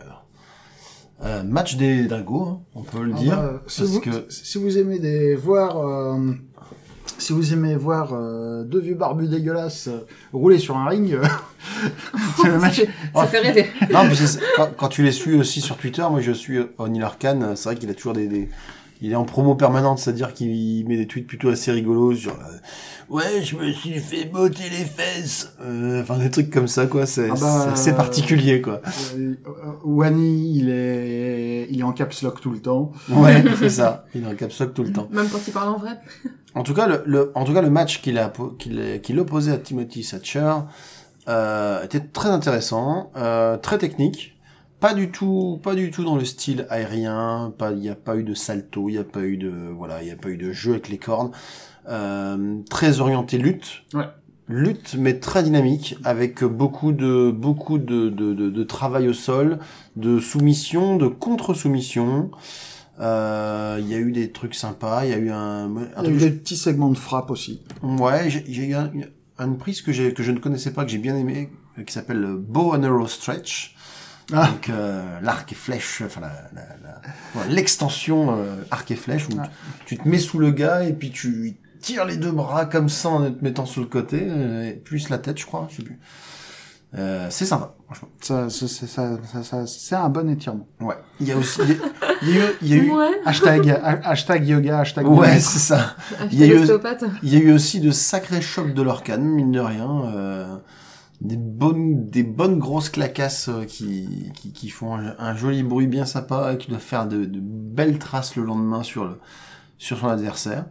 Euh, 1.22 1.42
match 1.42 1.76
des 1.76 2.06
dingos, 2.06 2.44
hein, 2.48 2.60
on 2.74 2.82
peut 2.82 3.02
le 3.02 3.12
Ah 3.14 3.18
dire. 3.18 3.36
bah, 3.36 3.62
si, 3.66 3.80
parce 3.82 3.92
vous, 3.92 4.00
que 4.00 4.26
si 4.30 4.56
vous 4.56 4.78
aimez 4.78 4.98
des 4.98 5.36
voir, 5.36 5.76
euh, 5.76 6.32
si 7.22 7.32
vous 7.32 7.52
aimez 7.52 7.76
voir 7.76 8.12
euh, 8.12 8.64
deux 8.64 8.80
vieux 8.80 8.94
barbus 8.94 9.28
dégueulasses 9.28 9.88
euh, 9.88 10.00
rouler 10.32 10.58
sur 10.58 10.76
un 10.76 10.88
ring, 10.88 11.14
euh, 11.14 11.22
c'est 12.42 12.48
le 12.48 12.58
match. 12.60 12.82
ça 13.14 13.26
fait 13.26 13.38
rêver. 13.40 13.66
Non, 13.92 14.04
mais 14.04 14.14
c'est- 14.14 14.40
quand, 14.56 14.70
quand 14.76 14.88
tu 14.88 15.02
les 15.02 15.12
suis 15.12 15.34
aussi 15.36 15.60
sur 15.60 15.76
Twitter, 15.76 16.04
moi 16.10 16.20
je 16.20 16.32
suis 16.32 16.58
O'Neill 16.78 17.02
Arcan, 17.02 17.52
c'est 17.54 17.68
vrai 17.68 17.76
qu'il 17.76 17.88
a 17.90 17.94
toujours 17.94 18.12
des, 18.14 18.26
des- 18.26 18.48
Il 19.00 19.12
est 19.12 19.16
en 19.16 19.24
promo 19.24 19.54
permanente, 19.56 19.98
c'est-à-dire 19.98 20.32
qu'il 20.34 20.86
met 20.86 20.96
des 20.96 21.06
tweets 21.06 21.26
plutôt 21.26 21.48
assez 21.50 21.72
rigolos 21.72 22.14
sur... 22.14 22.32
euh, 22.32 23.14
ouais, 23.16 23.42
je 23.42 23.56
me 23.56 23.72
suis 23.72 23.98
fait 23.98 24.26
botter 24.26 24.68
les 24.70 24.84
fesses 24.84 25.52
Euh, 25.60 26.02
Enfin, 26.02 26.18
des 26.18 26.30
trucs 26.30 26.50
comme 26.50 26.68
ça, 26.68 26.86
quoi, 26.86 27.04
c'est 27.06 27.28
Ah 27.30 27.34
bah, 27.40 27.62
c'est 27.66 27.70
assez 27.72 27.92
particulier, 27.94 28.60
quoi. 28.62 28.80
Euh, 29.16 29.34
Wani, 29.84 30.56
il 30.56 30.70
est, 30.70 31.66
il 31.70 31.80
est 31.80 31.82
en 31.82 31.92
caps 31.92 32.22
lock 32.22 32.40
tout 32.40 32.50
le 32.52 32.60
temps. 32.60 32.92
Ouais, 33.08 33.42
c'est 33.58 33.70
ça, 33.70 34.04
il 34.14 34.22
est 34.22 34.26
en 34.26 34.34
caps 34.36 34.56
lock 34.60 34.72
tout 34.74 34.84
le 34.84 34.92
temps. 34.92 35.08
Même 35.10 35.28
quand 35.28 35.40
il 35.46 35.52
parle 35.52 35.70
en 35.70 35.78
vrai. 35.78 35.98
En 36.54 36.62
tout 36.62 36.74
cas, 36.74 36.86
le, 36.86 37.02
le- 37.06 37.32
en 37.34 37.44
tout 37.44 37.54
cas, 37.54 37.62
le 37.62 37.70
match 37.70 38.02
qu'il 38.02 38.18
a, 38.18 38.32
qu'il, 38.58 39.00
qu'il 39.02 39.18
opposait 39.18 39.52
à 39.52 39.58
Timothy 39.58 40.02
Thatcher 40.04 40.52
euh, 41.28 41.82
était 41.82 42.00
très 42.00 42.28
intéressant, 42.28 43.10
euh, 43.16 43.56
très 43.56 43.78
technique, 43.78 44.36
pas 44.80 44.94
du 44.94 45.10
tout, 45.10 45.60
pas 45.62 45.74
du 45.74 45.90
tout 45.90 46.04
dans 46.04 46.16
le 46.16 46.24
style 46.24 46.66
aérien. 46.68 47.52
Pas, 47.56 47.70
il 47.70 47.78
n'y 47.78 47.88
a 47.88 47.94
pas 47.94 48.16
eu 48.16 48.24
de 48.24 48.34
salto, 48.34 48.88
il 48.88 48.92
n'y 48.92 48.98
a 48.98 49.04
pas 49.04 49.20
eu 49.20 49.36
de, 49.36 49.50
voilà, 49.76 50.02
il 50.02 50.06
n'y 50.06 50.10
a 50.12 50.16
pas 50.16 50.28
eu 50.28 50.36
de 50.36 50.52
jeu 50.52 50.72
avec 50.72 50.88
les 50.88 50.98
cordes. 50.98 51.32
Euh, 51.88 52.58
très 52.68 53.00
orienté 53.00 53.38
lutte. 53.38 53.84
Ouais. 53.94 54.06
Lutte, 54.48 54.96
mais 54.98 55.20
très 55.20 55.44
dynamique, 55.44 55.96
avec 56.04 56.42
beaucoup 56.42 56.90
de, 56.92 57.30
beaucoup 57.30 57.78
de, 57.78 58.08
de, 58.08 58.34
de, 58.34 58.50
de 58.50 58.64
travail 58.64 59.08
au 59.08 59.12
sol, 59.12 59.60
de 59.96 60.18
soumission, 60.18 60.96
de 60.96 61.06
contre-soumission. 61.06 62.30
Euh, 63.00 63.78
Il 63.80 63.88
y 63.88 63.94
a 63.94 63.98
eu 63.98 64.12
des 64.12 64.30
trucs 64.30 64.54
sympas, 64.54 65.04
il 65.04 65.10
y 65.10 65.14
a 65.14 65.18
eu 65.18 65.30
un, 65.30 65.74
un 65.96 66.02
y 66.04 66.06
a 66.06 66.10
eu 66.10 66.16
des 66.18 66.30
petits 66.30 66.56
segments 66.56 66.90
de 66.90 66.98
frappe 66.98 67.30
aussi. 67.30 67.62
Ouais, 67.82 68.28
j'ai 68.30 68.66
eu 68.66 68.74
un- 68.74 68.90
une, 69.40 69.56
prise 69.58 69.80
que, 69.82 70.10
que 70.10 70.22
je 70.22 70.30
ne 70.30 70.38
connaissais 70.38 70.72
pas, 70.72 70.84
que 70.84 70.90
j'ai 70.90 70.98
bien 70.98 71.16
aimé, 71.16 71.50
qui 71.86 71.92
s'appelle 71.92 72.20
le 72.20 72.36
Bow 72.36 72.74
and 72.74 72.82
Arrow 72.84 73.06
Stretch. 73.08 73.74
Ah. 74.32 74.46
Donc 74.48 74.68
euh, 74.68 75.18
l'arc 75.20 75.50
et 75.50 75.54
flèche, 75.54 76.02
enfin 76.06 76.20
la- 76.20 76.50
la- 76.54 76.76
la- 77.42 77.48
l'extension 77.48 78.36
euh, 78.38 78.56
arc 78.70 78.90
et 78.90 78.94
flèche, 78.96 79.26
où 79.28 79.32
Ah. 79.40 79.48
tu, 79.84 79.96
tu 79.96 80.02
te 80.02 80.08
mets 80.08 80.18
sous 80.18 80.38
le 80.38 80.50
gars 80.52 80.84
et 80.84 80.92
puis 80.92 81.10
tu 81.10 81.56
tire 81.80 82.04
les 82.04 82.16
deux 82.16 82.30
bras 82.30 82.66
comme 82.66 82.88
ça 82.88 83.08
en 83.08 83.30
te 83.32 83.42
mettant 83.42 83.66
sur 83.66 83.80
le 83.80 83.88
côté, 83.88 84.20
euh, 84.28 84.68
et 84.68 84.72
plus 84.74 85.08
la 85.08 85.18
tête, 85.18 85.38
je 85.40 85.46
crois, 85.46 85.66
je 85.70 85.76
sais 85.78 85.82
plus. 85.82 85.98
Euh, 86.94 87.26
c'est 87.30 87.46
sympa, 87.46 87.74
franchement. 87.86 88.08
Ça, 88.20 88.50
c'est 88.50 88.68
ça, 88.68 88.86
ça, 88.86 89.16
ça, 89.32 89.42
ça- 89.42 89.66
c'est 89.66 89.94
un 89.94 90.10
bon 90.10 90.28
étirement. 90.28 90.66
Ouais. 90.80 90.96
Il 91.20 91.26
y 91.28 91.32
a 91.32 91.38
aussi, 91.38 91.60
il 91.64 91.68
y 91.70 91.72
a, 91.72 91.76
il 92.20 92.28
y 92.28 92.38
a 92.38 92.44
eu, 92.44 92.50
il 92.60 92.68
y 92.68 92.72
a 92.74 92.76
eu, 92.76 92.90
Ouais. 92.92 93.20
Hashtag, 93.24 93.70
ha- 93.82 94.00
hashtag 94.10 94.46
yoga, 94.46 94.80
hashtag 94.80 95.08
ouais, 95.08 95.40
c'est 95.40 95.58
ça. 95.58 95.96
Il 96.30 96.38
y 96.38 96.42
a 96.44 96.46
eu-. 96.48 96.66
Il 97.22 97.32
y 97.32 97.36
a 97.36 97.40
eu 97.40 97.52
aussi 97.52 97.80
de 97.80 97.90
sacrés 97.90 98.42
chocs 98.42 98.74
de 98.74 98.82
l'orcane, 98.82 99.22
mine 99.24 99.52
de 99.52 99.60
rien. 99.60 100.02
euh, 100.14 100.56
des 101.22 101.36
bonnes, 101.36 102.10
des 102.10 102.24
bonnes 102.24 102.58
grosses 102.58 102.88
claquasses 102.90 103.48
euh, 103.48 103.64
qui, 103.64 104.32
qui, 104.34 104.52
qui 104.52 104.68
font 104.68 104.96
un, 104.96 105.14
un 105.20 105.36
joli 105.36 105.62
bruit 105.62 105.86
bien 105.86 106.04
sympa 106.04 106.52
et 106.52 106.58
qui 106.58 106.68
doivent 106.68 106.80
faire 106.82 107.06
de, 107.06 107.24
de 107.24 107.38
belles 107.40 107.98
traces 108.00 108.34
le 108.36 108.42
lendemain 108.42 108.82
sur 108.82 109.04
le, 109.04 109.18
sur 109.78 109.98
son 109.98 110.08
adversaire. 110.08 110.64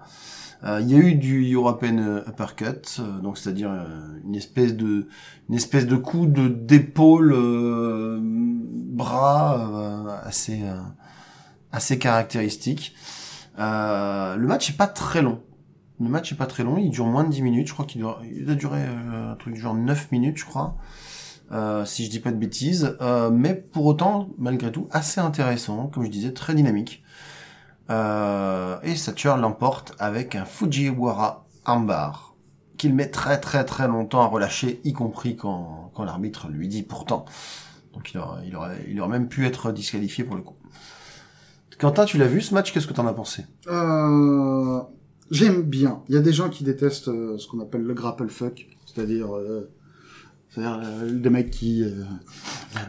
Euh, 0.64 0.80
il 0.82 0.91
y 0.91 0.95
a 0.95 0.97
eu 0.97 1.16
du 1.16 1.53
European 1.53 2.22
uppercut, 2.28 2.99
euh, 2.99 3.20
donc 3.20 3.38
c'est-à-dire 3.38 3.72
euh, 3.72 4.20
une 4.24 4.36
espèce 4.36 4.76
de, 4.76 5.07
une 5.49 5.55
espèce 5.55 5.88
de 5.88 5.95
coup 5.95 6.28
de 6.28 6.47
d'épaule 6.47 7.34
euh, 7.34 8.20
bras 8.22 10.05
euh, 10.07 10.28
assez, 10.28 10.62
euh, 10.64 10.76
assez 11.72 11.97
caractéristique. 11.97 12.95
Euh, 13.59 14.36
le 14.36 14.47
match 14.47 14.70
est 14.70 14.78
pas 14.78 14.88
très 14.88 15.22
long. 15.22 15.41
Le 15.99 16.09
match 16.09 16.32
est 16.32 16.36
pas 16.36 16.47
très 16.47 16.64
long, 16.64 16.78
il 16.78 16.89
dure 16.89 17.05
moins 17.05 17.24
de 17.24 17.30
10 17.30 17.41
minutes, 17.43 17.68
je 17.68 17.74
crois 17.74 17.86
qu'il 17.86 18.03
il 18.24 18.45
durer 18.55 18.82
euh, 18.82 19.34
un 19.34 19.36
truc 19.36 19.53
du 19.53 19.59
genre 19.59 19.76
9 19.76 20.12
minutes, 20.12 20.38
je 20.38 20.45
crois, 20.45 20.76
euh, 21.51 21.86
si 21.86 22.05
je 22.05 22.09
dis 22.09 22.20
pas 22.20 22.32
de 22.32 22.38
bêtises, 22.38 22.97
euh, 23.01 23.30
mais 23.30 23.53
pour 23.53 23.86
autant, 23.86 24.30
malgré 24.39 24.72
tout, 24.72 24.88
assez 24.89 25.22
intéressant, 25.22 25.88
comme 25.88 26.03
je 26.03 26.09
disais, 26.09 26.34
très 26.34 26.55
dynamique. 26.55 27.03
Euh, 27.91 28.79
et 28.83 28.95
Satcher 28.95 29.35
l'emporte 29.37 29.93
avec 29.99 30.35
un 30.35 30.45
Fujiwara 30.45 31.45
armbar, 31.65 32.35
qu'il 32.77 32.95
met 32.95 33.09
très 33.09 33.39
très 33.39 33.65
très 33.65 33.87
longtemps 33.87 34.21
à 34.21 34.27
relâcher, 34.27 34.79
y 34.83 34.93
compris 34.93 35.35
quand, 35.35 35.91
l'arbitre 35.99 36.47
lui 36.49 36.67
dit 36.67 36.83
pourtant. 36.83 37.25
Donc 37.93 38.11
il 38.13 38.17
aurait, 38.17 38.47
il, 38.87 38.99
aurait, 39.01 39.09
même 39.09 39.27
pu 39.27 39.45
être 39.45 39.71
disqualifié 39.71 40.23
pour 40.23 40.35
le 40.35 40.41
coup. 40.41 40.55
Quentin, 41.77 42.05
tu 42.05 42.17
l'as 42.17 42.27
vu 42.27 42.41
ce 42.41 42.53
match, 42.53 42.71
qu'est-ce 42.71 42.87
que 42.87 42.93
t'en 42.93 43.07
as 43.07 43.13
pensé? 43.13 43.45
Euh, 43.67 44.81
j'aime 45.31 45.63
bien. 45.63 46.03
Il 46.09 46.15
y 46.15 46.17
a 46.17 46.21
des 46.21 46.31
gens 46.31 46.49
qui 46.49 46.63
détestent 46.63 47.07
euh, 47.07 47.37
ce 47.37 47.47
qu'on 47.47 47.59
appelle 47.59 47.81
le 47.81 47.93
grapple 47.93 48.29
fuck, 48.29 48.67
c'est-à-dire, 48.85 49.35
euh, 49.35 49.71
c'est-à-dire 50.49 50.79
euh, 50.83 51.09
des 51.09 51.29
mecs 51.29 51.49
qui, 51.49 51.83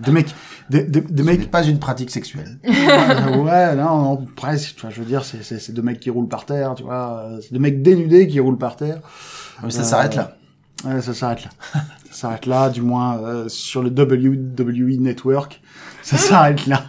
des 0.05 0.12
mecs, 0.12 0.34
des, 0.73 0.83
des, 0.85 1.01
des 1.03 1.23
mecs 1.23 1.51
pas 1.51 1.62
une 1.64 1.79
pratique 1.79 2.11
sexuelle. 2.11 2.59
Euh, 2.66 3.37
ouais, 3.43 3.75
non, 3.77 4.03
non, 4.03 4.27
presque. 4.37 4.77
Tu 4.77 4.81
vois, 4.83 4.91
je 4.91 5.01
veux 5.01 5.07
dire, 5.07 5.25
c'est, 5.25 5.43
c'est, 5.43 5.59
c'est 5.59 5.73
deux 5.73 5.83
mecs 5.83 6.01
qui 6.01 6.11
roulent 6.11 6.29
par 6.29 6.47
terre, 6.47 6.75
tu 6.75 6.83
vois. 6.83 7.25
euh, 7.27 7.41
C'est 7.43 7.53
deux 7.53 7.61
mecs 7.61 7.83
dénudés 7.83 8.27
qui 8.27 8.41
roulent 8.41 8.59
par 8.59 8.77
terre. 8.77 9.01
Mais 9.62 9.70
ça 9.70 9.81
Euh, 9.81 9.85
s'arrête 9.85 10.14
là. 10.16 10.37
Ouais, 10.85 11.01
ça 11.01 11.14
s'arrête 11.14 11.45
là. 11.45 11.51
ça 12.11 12.12
s'arrête 12.12 12.47
là, 12.47 12.68
du 12.70 12.83
moins 12.83 13.18
euh, 13.18 13.49
sur 13.49 13.83
le 13.83 13.91
WWE 13.91 15.01
Network. 15.01 15.61
Ça 16.03 16.16
s'arrête 16.16 16.66
là. 16.66 16.85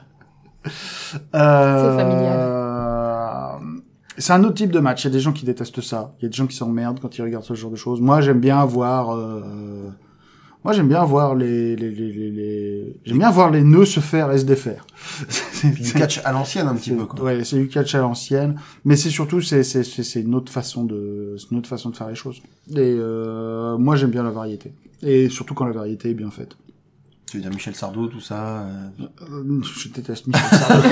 Euh, 1.35 1.97
C'est 4.17 4.33
un 4.33 4.43
autre 4.43 4.55
type 4.55 4.71
de 4.71 4.79
match. 4.79 5.03
Il 5.03 5.07
y 5.07 5.09
a 5.09 5.13
des 5.13 5.19
gens 5.19 5.33
qui 5.33 5.45
détestent 5.45 5.81
ça. 5.81 6.13
Il 6.19 6.23
y 6.23 6.25
a 6.25 6.29
des 6.29 6.35
gens 6.35 6.47
qui 6.47 6.55
s'emmerdent 6.55 6.99
quand 6.99 7.15
ils 7.17 7.21
regardent 7.21 7.43
ce 7.45 7.53
genre 7.53 7.71
de 7.71 7.75
choses. 7.75 8.01
Moi, 8.01 8.21
j'aime 8.21 8.39
bien 8.39 8.63
voir. 8.65 9.15
euh, 9.15 9.89
Moi, 10.63 10.73
j'aime 10.73 10.87
bien 10.87 11.03
voir 11.03 11.35
les, 11.35 11.75
les, 11.75 11.89
les, 11.91 12.11
les, 12.13 12.31
les- 12.31 12.95
j'aime 13.05 13.17
bien 13.17 13.31
voir 13.31 13.51
les 13.51 13.63
nœuds 13.63 13.85
se 13.85 13.99
faire 13.99 14.31
et 14.31 14.37
se 14.37 14.45
défaire. 14.45 14.85
C'est- 15.29 15.69
Du 15.71 15.93
catch 15.93 16.21
à 16.23 16.31
l'ancienne 16.31 16.67
un 16.67 16.75
petit 16.75 16.91
peu 16.91 17.05
quoi. 17.05 17.21
Ouais, 17.21 17.43
c'est 17.43 17.57
du 17.57 17.67
catch 17.67 17.93
à 17.95 17.99
l'ancienne, 17.99 18.55
mais 18.85 18.95
c'est 18.95 19.09
surtout 19.09 19.41
c'est 19.41 19.63
c'est 19.63 19.83
c'est 19.83 20.03
c'est 20.03 20.21
une 20.21 20.35
autre 20.35 20.51
façon 20.51 20.83
de 20.85 21.35
c'est 21.37 21.51
une 21.51 21.57
autre 21.57 21.69
façon 21.69 21.89
de 21.89 21.95
faire 21.95 22.07
les 22.09 22.15
choses. 22.15 22.41
Et 22.71 22.77
euh, 22.79 23.77
moi 23.77 23.95
j'aime 23.95 24.11
bien 24.11 24.23
la 24.23 24.29
variété, 24.31 24.73
et 25.01 25.29
surtout 25.29 25.53
quand 25.53 25.65
la 25.65 25.73
variété 25.73 26.09
est 26.09 26.13
bien 26.13 26.31
faite. 26.31 26.55
Tu 27.29 27.37
veux 27.37 27.43
dire 27.43 27.51
Michel 27.51 27.73
Sardou, 27.75 28.07
tout 28.07 28.19
ça. 28.19 28.59
euh, 28.59 29.05
Euh, 29.31 29.61
je 29.81 29.89
déteste 29.89 30.27
Michel 30.27 30.59
Sardou. 30.59 30.81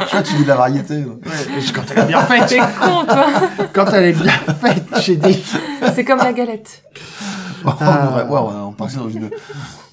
Je 0.00 0.04
crois 0.06 0.22
que 0.22 0.28
tu 0.28 0.34
dis 0.36 0.42
de 0.44 0.48
la 0.48 0.56
variété. 0.56 0.94
Ouais, 1.04 1.62
quand 1.74 1.82
elle 1.90 1.98
est 2.04 2.06
bien 2.06 2.22
faite, 2.22 2.46
T'es 2.48 2.58
con, 2.58 3.04
toi. 3.04 3.26
quand 3.72 3.86
elle 3.94 4.04
est 4.04 4.12
bien 4.12 4.32
faite, 4.60 4.84
j'ai 5.00 5.16
dit. 5.16 5.42
C'est 5.94 6.04
comme 6.04 6.18
la 6.18 6.32
galette. 6.32 6.82
Oh, 7.66 7.70
Ah. 7.80 8.14
ouais, 8.16 8.22
ouais, 8.24 8.40
ouais, 8.40 8.54
on 8.60 8.72
dans 8.72 9.08
une, 9.08 9.30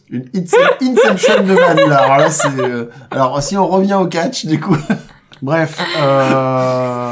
une 0.09 0.23
ince- 0.33 0.55
Inception 0.81 1.43
de 1.43 1.53
man, 1.53 1.77
là. 1.89 1.97
Alors 2.03 2.17
là, 2.17 2.29
c'est, 2.29 2.59
euh, 2.59 2.89
alors, 3.11 3.41
si 3.43 3.55
on 3.57 3.67
revient 3.67 3.95
au 3.95 4.07
catch, 4.07 4.45
du 4.45 4.59
coup. 4.59 4.75
Bref. 5.41 5.79
Euh... 6.01 7.11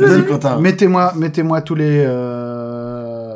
Vas-y, 0.00 0.24
Quentin. 0.26 0.58
Mettez-moi, 0.60 1.12
mettez-moi 1.16 1.62
tous 1.62 1.74
les 1.74 2.02
euh, 2.06 3.30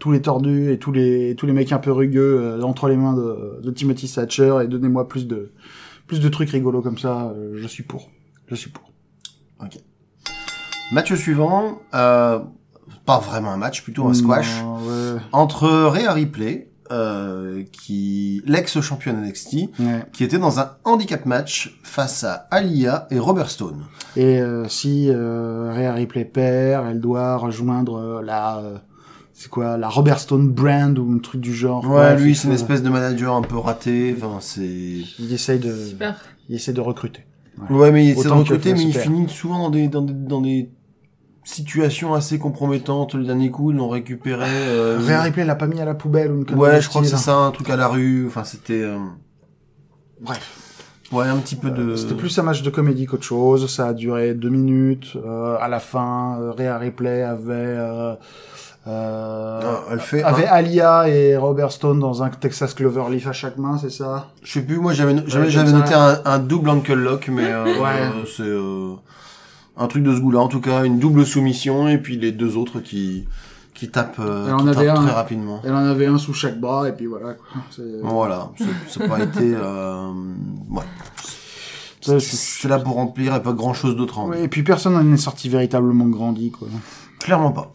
tous 0.00 0.12
les 0.12 0.22
tordus 0.22 0.70
et 0.72 0.78
tous 0.78 0.92
les 0.92 1.34
tous 1.36 1.46
les 1.46 1.52
mecs 1.52 1.72
un 1.72 1.78
peu 1.78 1.92
rugueux 1.92 2.40
euh, 2.42 2.62
entre 2.62 2.88
les 2.88 2.96
mains 2.96 3.12
de, 3.14 3.60
de 3.62 3.70
Timothy 3.70 4.10
Thatcher 4.12 4.58
et 4.62 4.66
donnez-moi 4.66 5.08
plus 5.08 5.26
de 5.26 5.52
plus 6.06 6.20
de 6.20 6.28
trucs 6.28 6.50
rigolos 6.50 6.82
comme 6.82 6.98
ça. 6.98 7.32
euh, 7.36 7.58
je 7.60 7.66
suis 7.66 7.82
pour. 7.82 8.10
Je 8.48 8.54
suis 8.54 8.70
pour. 8.70 8.90
Match 10.92 11.14
suivant, 11.14 11.80
euh, 11.94 12.40
pas 13.04 13.18
vraiment 13.18 13.50
un 13.50 13.56
match, 13.56 13.82
plutôt 13.82 14.06
un 14.06 14.14
squash. 14.14 14.62
Non, 14.62 14.76
ouais, 14.76 15.20
Entre 15.32 15.68
Rhea 15.68 16.12
Ripley, 16.12 16.70
euh, 16.90 17.62
qui, 17.72 18.42
l'ex-championne 18.46 19.22
NXT, 19.22 19.54
ouais. 19.78 20.04
qui 20.12 20.24
était 20.24 20.38
dans 20.38 20.60
un 20.60 20.72
handicap 20.84 21.24
match 21.26 21.78
face 21.82 22.24
à 22.24 22.46
Alia 22.50 23.06
et 23.10 23.18
Robert 23.18 23.50
Stone. 23.50 23.84
Et 24.16 24.40
euh, 24.40 24.68
si 24.68 25.08
euh, 25.10 25.72
Rhea 25.74 25.92
Ripley 25.92 26.24
perd, 26.24 26.86
elle 26.88 27.00
doit 27.00 27.36
rejoindre 27.36 27.98
euh, 27.98 28.22
la 28.22 28.58
euh, 28.58 28.76
c'est 29.32 29.50
quoi 29.50 29.76
la 29.76 29.88
Robert 29.88 30.20
Stone 30.20 30.48
brand 30.50 30.96
ou 30.98 31.12
un 31.12 31.18
truc 31.18 31.40
du 31.40 31.54
genre. 31.54 31.84
Ouais, 31.90 32.16
lui, 32.16 32.36
c'est 32.36 32.48
une 32.48 32.54
espèce 32.54 32.82
de 32.82 32.88
manager 32.88 33.34
un 33.34 33.42
peu 33.42 33.56
raté. 33.56 34.14
Enfin, 34.16 34.38
c'est. 34.40 34.62
Il 35.18 35.32
essaye 35.32 35.58
de 35.58 35.74
Super. 35.74 36.20
il 36.48 36.54
essaie 36.54 36.72
de 36.72 36.80
recruter. 36.80 37.24
Ouais, 37.70 37.92
mais 37.92 38.04
il 38.04 38.10
essaie 38.10 38.28
de 38.28 38.32
recruter, 38.32 38.72
mais 38.72 38.82
il 38.82 38.92
super. 38.92 39.02
finit 39.02 39.28
souvent 39.28 39.58
dans 39.58 39.70
des, 39.70 39.88
dans 39.88 40.02
des, 40.02 40.12
dans 40.12 40.40
des 40.40 40.70
situations 41.44 42.14
assez 42.14 42.38
compromettantes. 42.38 43.14
Le 43.14 43.24
dernier 43.24 43.50
coup, 43.50 43.70
ils 43.70 43.76
l'ont 43.76 43.88
récupéré. 43.88 44.48
Euh, 44.48 44.98
Rhea 45.00 45.22
Ripley 45.22 45.44
l'a 45.44 45.54
pas 45.54 45.66
mis 45.66 45.80
à 45.80 45.84
la 45.84 45.94
poubelle 45.94 46.32
ou 46.32 46.44
une 46.48 46.54
ouais, 46.58 46.80
je 46.80 46.88
crois 46.88 47.02
que 47.02 47.06
c'est 47.08 47.16
ça, 47.16 47.36
un 47.36 47.50
truc 47.50 47.70
à 47.70 47.76
la 47.76 47.88
rue. 47.88 48.26
Enfin, 48.26 48.44
c'était, 48.44 48.82
euh, 48.82 48.98
Bref. 50.20 51.08
ouais, 51.12 51.26
un 51.26 51.36
petit 51.36 51.56
peu 51.56 51.70
de. 51.70 51.96
C'était 51.96 52.14
plus 52.14 52.36
un 52.38 52.42
match 52.42 52.62
de 52.62 52.70
comédie 52.70 53.06
qu'autre 53.06 53.24
chose. 53.24 53.70
Ça 53.72 53.88
a 53.88 53.92
duré 53.92 54.34
deux 54.34 54.50
minutes. 54.50 55.16
Euh, 55.16 55.56
à 55.60 55.68
la 55.68 55.80
fin, 55.80 56.38
euh, 56.40 56.52
Rhea 56.52 56.76
Ripley 56.78 57.22
avait 57.22 57.78
euh, 58.86 58.90
euh, 58.90 59.60
Ah, 59.64 59.80
elle 59.92 60.00
fait. 60.00 60.22
avait 60.22 60.46
un- 60.46 60.52
Alia 60.52 61.08
et 61.08 61.36
Robert 61.36 61.72
Stone 61.72 61.98
dans 62.00 62.22
un 62.22 62.28
Texas 62.30 62.74
Cloverleaf 62.74 63.26
à 63.26 63.32
chaque 63.32 63.56
main, 63.56 63.78
c'est 63.78 63.90
ça 63.90 64.28
Je 64.42 64.52
sais 64.52 64.62
plus, 64.62 64.78
moi 64.78 64.92
j'avais, 64.92 65.16
j'avais, 65.26 65.46
Ouais, 65.56 65.72
noté 65.72 65.94
un, 65.94 66.20
un 66.24 66.38
double 66.38 66.68
ankle 66.70 66.94
lock, 66.94 67.28
mais 67.32 67.44
euh, 67.50 67.64
Ouais. 67.64 68.00
euh, 68.00 68.24
c'est 68.26 68.42
euh, 68.42 68.94
un 69.76 69.86
truc 69.86 70.02
de 70.02 70.14
ce 70.14 70.20
goût-là. 70.20 70.40
En 70.40 70.48
tout 70.48 70.60
cas, 70.60 70.84
une 70.84 70.98
double 70.98 71.24
soumission 71.24 71.88
et 71.88 71.98
puis 71.98 72.16
les 72.18 72.32
deux 72.32 72.56
autres 72.56 72.80
qui 72.80 73.26
qui 73.72 73.90
tapent, 73.90 74.20
euh, 74.20 74.46
Elle 74.46 74.54
en 74.54 74.58
qui 74.58 74.68
avait 74.68 74.86
tapent 74.86 74.98
un. 74.98 75.02
très 75.06 75.12
rapidement. 75.14 75.60
Elle 75.64 75.74
en 75.74 75.84
avait 75.84 76.06
un 76.06 76.16
sous 76.16 76.32
chaque 76.32 76.60
bras 76.60 76.88
et 76.88 76.92
puis 76.92 77.06
voilà. 77.06 77.34
Quoi. 77.34 77.60
C'est- 77.70 77.82
Voilà, 78.02 78.50
ça 78.86 79.08
pas 79.08 79.18
été. 79.24 79.52
Euh, 79.52 80.10
ouais. 80.70 80.82
C'est- 82.00 82.68
là 82.68 82.78
pour 82.78 82.94
remplir 82.94 83.34
et 83.34 83.42
pas 83.42 83.52
grand 83.52 83.72
chose 83.74 83.96
d'autre 83.96 84.18
en 84.18 84.28
Ouais, 84.28 84.44
et 84.44 84.48
puis 84.48 84.62
personne 84.62 84.92
n'en 84.92 85.12
est 85.12 85.16
sorti 85.16 85.48
véritablement 85.48 86.04
grandi 86.06 86.50
quoi. 86.50 86.68
Clairement 87.18 87.50
pas. 87.52 87.72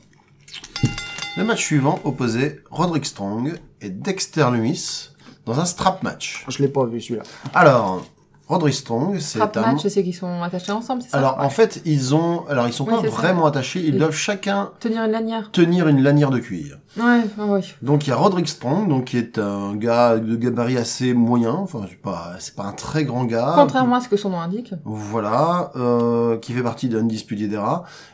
Le 1.38 1.44
match 1.44 1.64
suivant 1.64 2.00
opposait 2.04 2.60
Roderick 2.70 3.06
Strong 3.06 3.60
et 3.82 3.90
Dexter 3.90 4.48
Lewis 4.52 5.12
dans 5.46 5.60
un 5.60 5.66
strap 5.66 6.04
match. 6.04 6.44
Je 6.48 6.62
l'ai 6.62 6.68
pas 6.68 6.86
vu 6.86 7.00
celui-là. 7.00 7.24
Alors, 7.54 8.06
Roderick 8.50 8.74
Strong, 8.74 9.20
c'est 9.20 9.38
Strap 9.38 9.56
un. 9.58 9.62
match, 9.62 9.88
c'est 9.88 10.04
qu'ils 10.04 10.16
sont 10.16 10.42
attachés 10.42 10.72
ensemble, 10.72 11.04
c'est 11.04 11.10
ça 11.12 11.18
Alors, 11.20 11.38
en 11.40 11.50
fait, 11.52 11.82
ils 11.86 12.16
ont. 12.16 12.46
Alors, 12.50 12.66
ils 12.68 12.74
sont 12.74 12.84
Oui, 12.86 12.96
pas 12.96 13.02
ça. 13.04 13.08
vraiment 13.10 13.46
attachés, 13.46 13.80
ils 13.86 13.96
doivent 13.98 14.16
chacun 14.16 14.72
Tenir 14.80 15.04
une 15.04 15.12
lanière. 15.12 15.52
tenir 15.52 15.88
une 15.88 16.02
lanière 16.02 16.32
de 16.32 16.40
cuir. 16.40 16.80
Ouais, 16.98 17.22
ouais. 17.38 17.62
Donc, 17.84 18.08
il 18.08 18.10
y 18.10 18.14
a 18.14 18.16
Roderick 18.16 18.48
Strong, 18.50 18.90
donc, 18.90 19.06
qui 19.06 19.18
est 19.20 19.38
un 19.38 19.76
gars 19.76 20.18
de 20.18 20.36
gabarit 20.36 20.78
assez 20.78 21.14
moyen. 21.14 21.52
Enfin, 21.54 21.82
c'est 21.88 22.02
pas, 22.02 22.32
c'est 22.40 22.56
pas 22.56 22.64
un 22.64 22.72
très 22.74 23.06
grand 23.06 23.26
gars. 23.26 23.54
Contrairement 23.56 23.98
à 23.98 24.02
ce 24.02 24.10
que 24.10 24.18
son 24.18 24.32
nom 24.32 24.42
indique. 24.42 24.74
Voilà, 24.84 25.72
euh, 25.76 26.38
qui 26.38 26.54
fait 26.54 26.64
partie 26.64 26.90
d'Undisputed. 26.90 27.56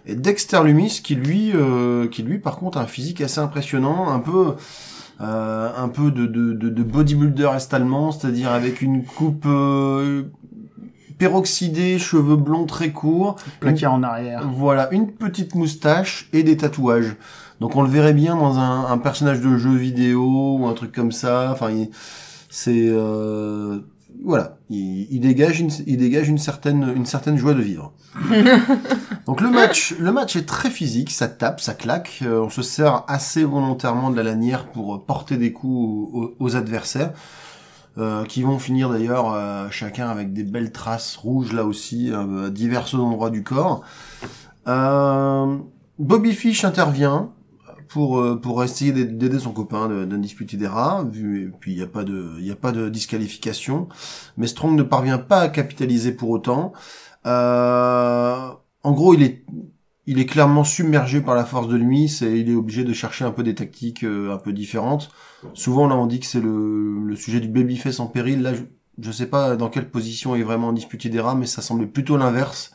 Et 0.06 0.16
Dexter 0.16 0.60
Lumis, 0.66 1.00
qui 1.02 1.16
lui, 1.16 1.54
euh, 1.56 2.08
qui 2.10 2.24
lui, 2.24 2.40
par 2.40 2.58
contre, 2.58 2.78
a 2.78 2.82
un 2.82 2.88
physique 2.88 3.22
assez 3.22 3.40
impressionnant, 3.40 4.10
un 4.10 4.20
peu, 4.20 4.56
euh, 5.22 5.70
un 5.78 5.88
peu 5.88 6.12
de, 6.12 6.26
de, 6.26 6.54
de, 6.54 6.70
de 6.70 6.84
bodybuilder 6.84 7.50
est-allemand, 7.56 8.12
c'est-à-dire 8.12 8.52
avec 8.52 8.82
une 8.82 9.04
coupe 9.04 9.46
euh, 9.46 10.24
peroxydée, 11.18 11.98
cheveux 12.00 12.36
blonds 12.36 12.66
très 12.66 12.92
courts, 12.92 13.38
Plaqué 13.60 13.86
en 13.86 14.04
arrière. 14.04 14.48
voilà, 14.50 14.90
une 14.92 15.12
petite 15.12 15.56
moustache 15.56 16.28
et 16.34 16.44
des 16.44 16.58
tatouages. 16.58 17.16
Donc 17.62 17.76
on 17.78 17.82
le 17.82 17.90
verrait 17.90 18.14
bien 18.14 18.36
dans 18.36 18.60
un, 18.60 18.88
un 18.88 18.98
personnage 18.98 19.40
de 19.40 19.58
jeu 19.58 19.74
vidéo 19.74 20.58
ou 20.60 20.68
un 20.68 20.74
truc 20.74 20.92
comme 20.92 21.14
ça. 21.14 21.50
Enfin, 21.54 21.70
c'est 22.50 22.90
euh, 22.90 23.80
voilà, 24.24 24.58
il, 24.70 25.08
il 25.12 25.20
dégage 25.20 25.60
une, 25.60 25.70
il 25.86 25.98
dégage 25.98 26.30
une 26.30 26.38
certaine, 26.38 26.94
une 26.96 27.06
certaine 27.06 27.38
joie 27.38 27.54
de 27.54 27.62
vivre. 27.62 27.94
Donc 29.26 29.42
le 29.42 29.50
match, 29.50 29.96
le 30.00 30.12
match 30.12 30.36
est 30.36 30.46
très 30.46 30.70
physique, 30.70 31.12
ça 31.12 31.28
tape, 31.28 31.60
ça 31.62 31.74
claque. 31.74 32.20
euh, 32.24 32.42
on 32.42 32.50
se 32.50 32.62
sert 32.62 33.04
assez 33.08 33.44
volontairement 33.44 34.10
de 34.10 34.16
la 34.16 34.24
lanière 34.24 34.68
pour 34.68 35.04
porter 35.06 35.38
des 35.38 35.52
coups 35.52 36.10
aux, 36.14 36.36
aux 36.40 36.56
adversaires, 36.56 37.12
euh, 37.98 38.26
qui 38.26 38.44
vont 38.44 38.60
finir 38.60 38.90
d'ailleurs 38.90 39.34
euh, 39.34 39.68
chacun 39.72 40.10
avec 40.10 40.34
des 40.34 40.44
belles 40.44 40.72
traces 40.72 41.16
rouges 41.16 41.54
là 41.54 41.64
aussi 41.64 42.12
euh, 42.12 42.48
à 42.48 42.50
divers 42.50 42.94
endroits 42.96 43.30
du 43.30 43.44
corps. 43.44 43.84
Euh, 44.68 45.58
Bobby 46.00 46.34
Fish 46.34 46.66
intervient 46.66 47.30
pour 47.88 48.20
euh, 48.20 48.36
pour 48.36 48.64
essayer 48.64 48.92
d'aid- 48.92 49.18
d'aider 49.18 49.40
son 49.40 49.52
copain 49.54 49.88
de- 49.88 50.06
d'Undisputed 50.06 50.62
Era, 50.62 51.04
vu 51.06 51.44
et 51.48 51.52
puis 51.60 51.74
il 51.74 51.78
y 51.80 51.82
a 51.84 51.88
pas 51.88 52.04
de 52.04 52.36
il 52.40 52.46
y 52.46 52.52
a 52.52 52.56
pas 52.56 52.72
de 52.72 52.90
disqualification, 52.90 53.88
mais 54.38 54.48
Strong 54.48 54.76
ne 54.78 54.84
parvient 54.84 55.18
pas 55.20 55.40
à 55.42 55.50
capitaliser 55.50 56.12
pour 56.14 56.30
autant. 56.30 56.74
Euh, 57.26 58.50
en 58.84 58.92
gros, 58.92 59.14
il 59.14 59.24
est 59.24 59.46
il 60.08 60.20
est 60.20 60.26
clairement 60.28 60.64
submergé 60.64 61.22
par 61.22 61.34
la 61.36 61.46
force 61.46 61.68
de 61.68 61.76
lui, 61.78 62.10
c'est 62.10 62.40
il 62.40 62.50
est 62.52 62.56
obligé 62.56 62.84
de 62.84 62.94
chercher 62.94 63.26
un 63.26 63.32
peu 63.32 63.42
des 63.44 63.56
tactiques 63.56 64.04
euh, 64.04 64.34
un 64.34 64.38
peu 64.38 64.54
différentes. 64.54 65.10
Souvent 65.54 65.88
là 65.88 65.96
on 65.96 66.06
dit 66.06 66.20
que 66.20 66.28
c'est 66.28 66.42
le, 66.42 67.00
le 67.04 67.16
sujet 67.16 67.40
du 67.40 67.48
babyface 67.48 68.00
en 68.00 68.08
péril, 68.08 68.42
là 68.44 68.54
je, 68.54 68.64
je 69.00 69.12
sais 69.12 69.26
pas 69.28 69.56
dans 69.56 69.70
quelle 69.70 69.90
position 69.90 70.36
est 70.36 70.44
vraiment 70.44 70.70
Undisputed 70.70 71.14
Era, 71.16 71.34
mais 71.36 71.48
ça 71.48 71.62
semblait 71.64 71.88
plutôt 71.88 72.18
l'inverse. 72.18 72.75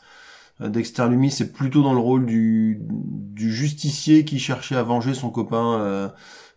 Euh, 0.61 0.69
Dexter 0.69 1.07
Lumis 1.09 1.31
c'est 1.31 1.51
plutôt 1.51 1.83
dans 1.83 1.93
le 1.93 1.99
rôle 1.99 2.25
du, 2.25 2.79
du 2.81 3.53
justicier 3.53 4.25
qui 4.25 4.39
cherchait 4.39 4.75
à 4.75 4.83
venger 4.83 5.13
son 5.13 5.29
copain 5.29 5.79
euh, 5.79 6.07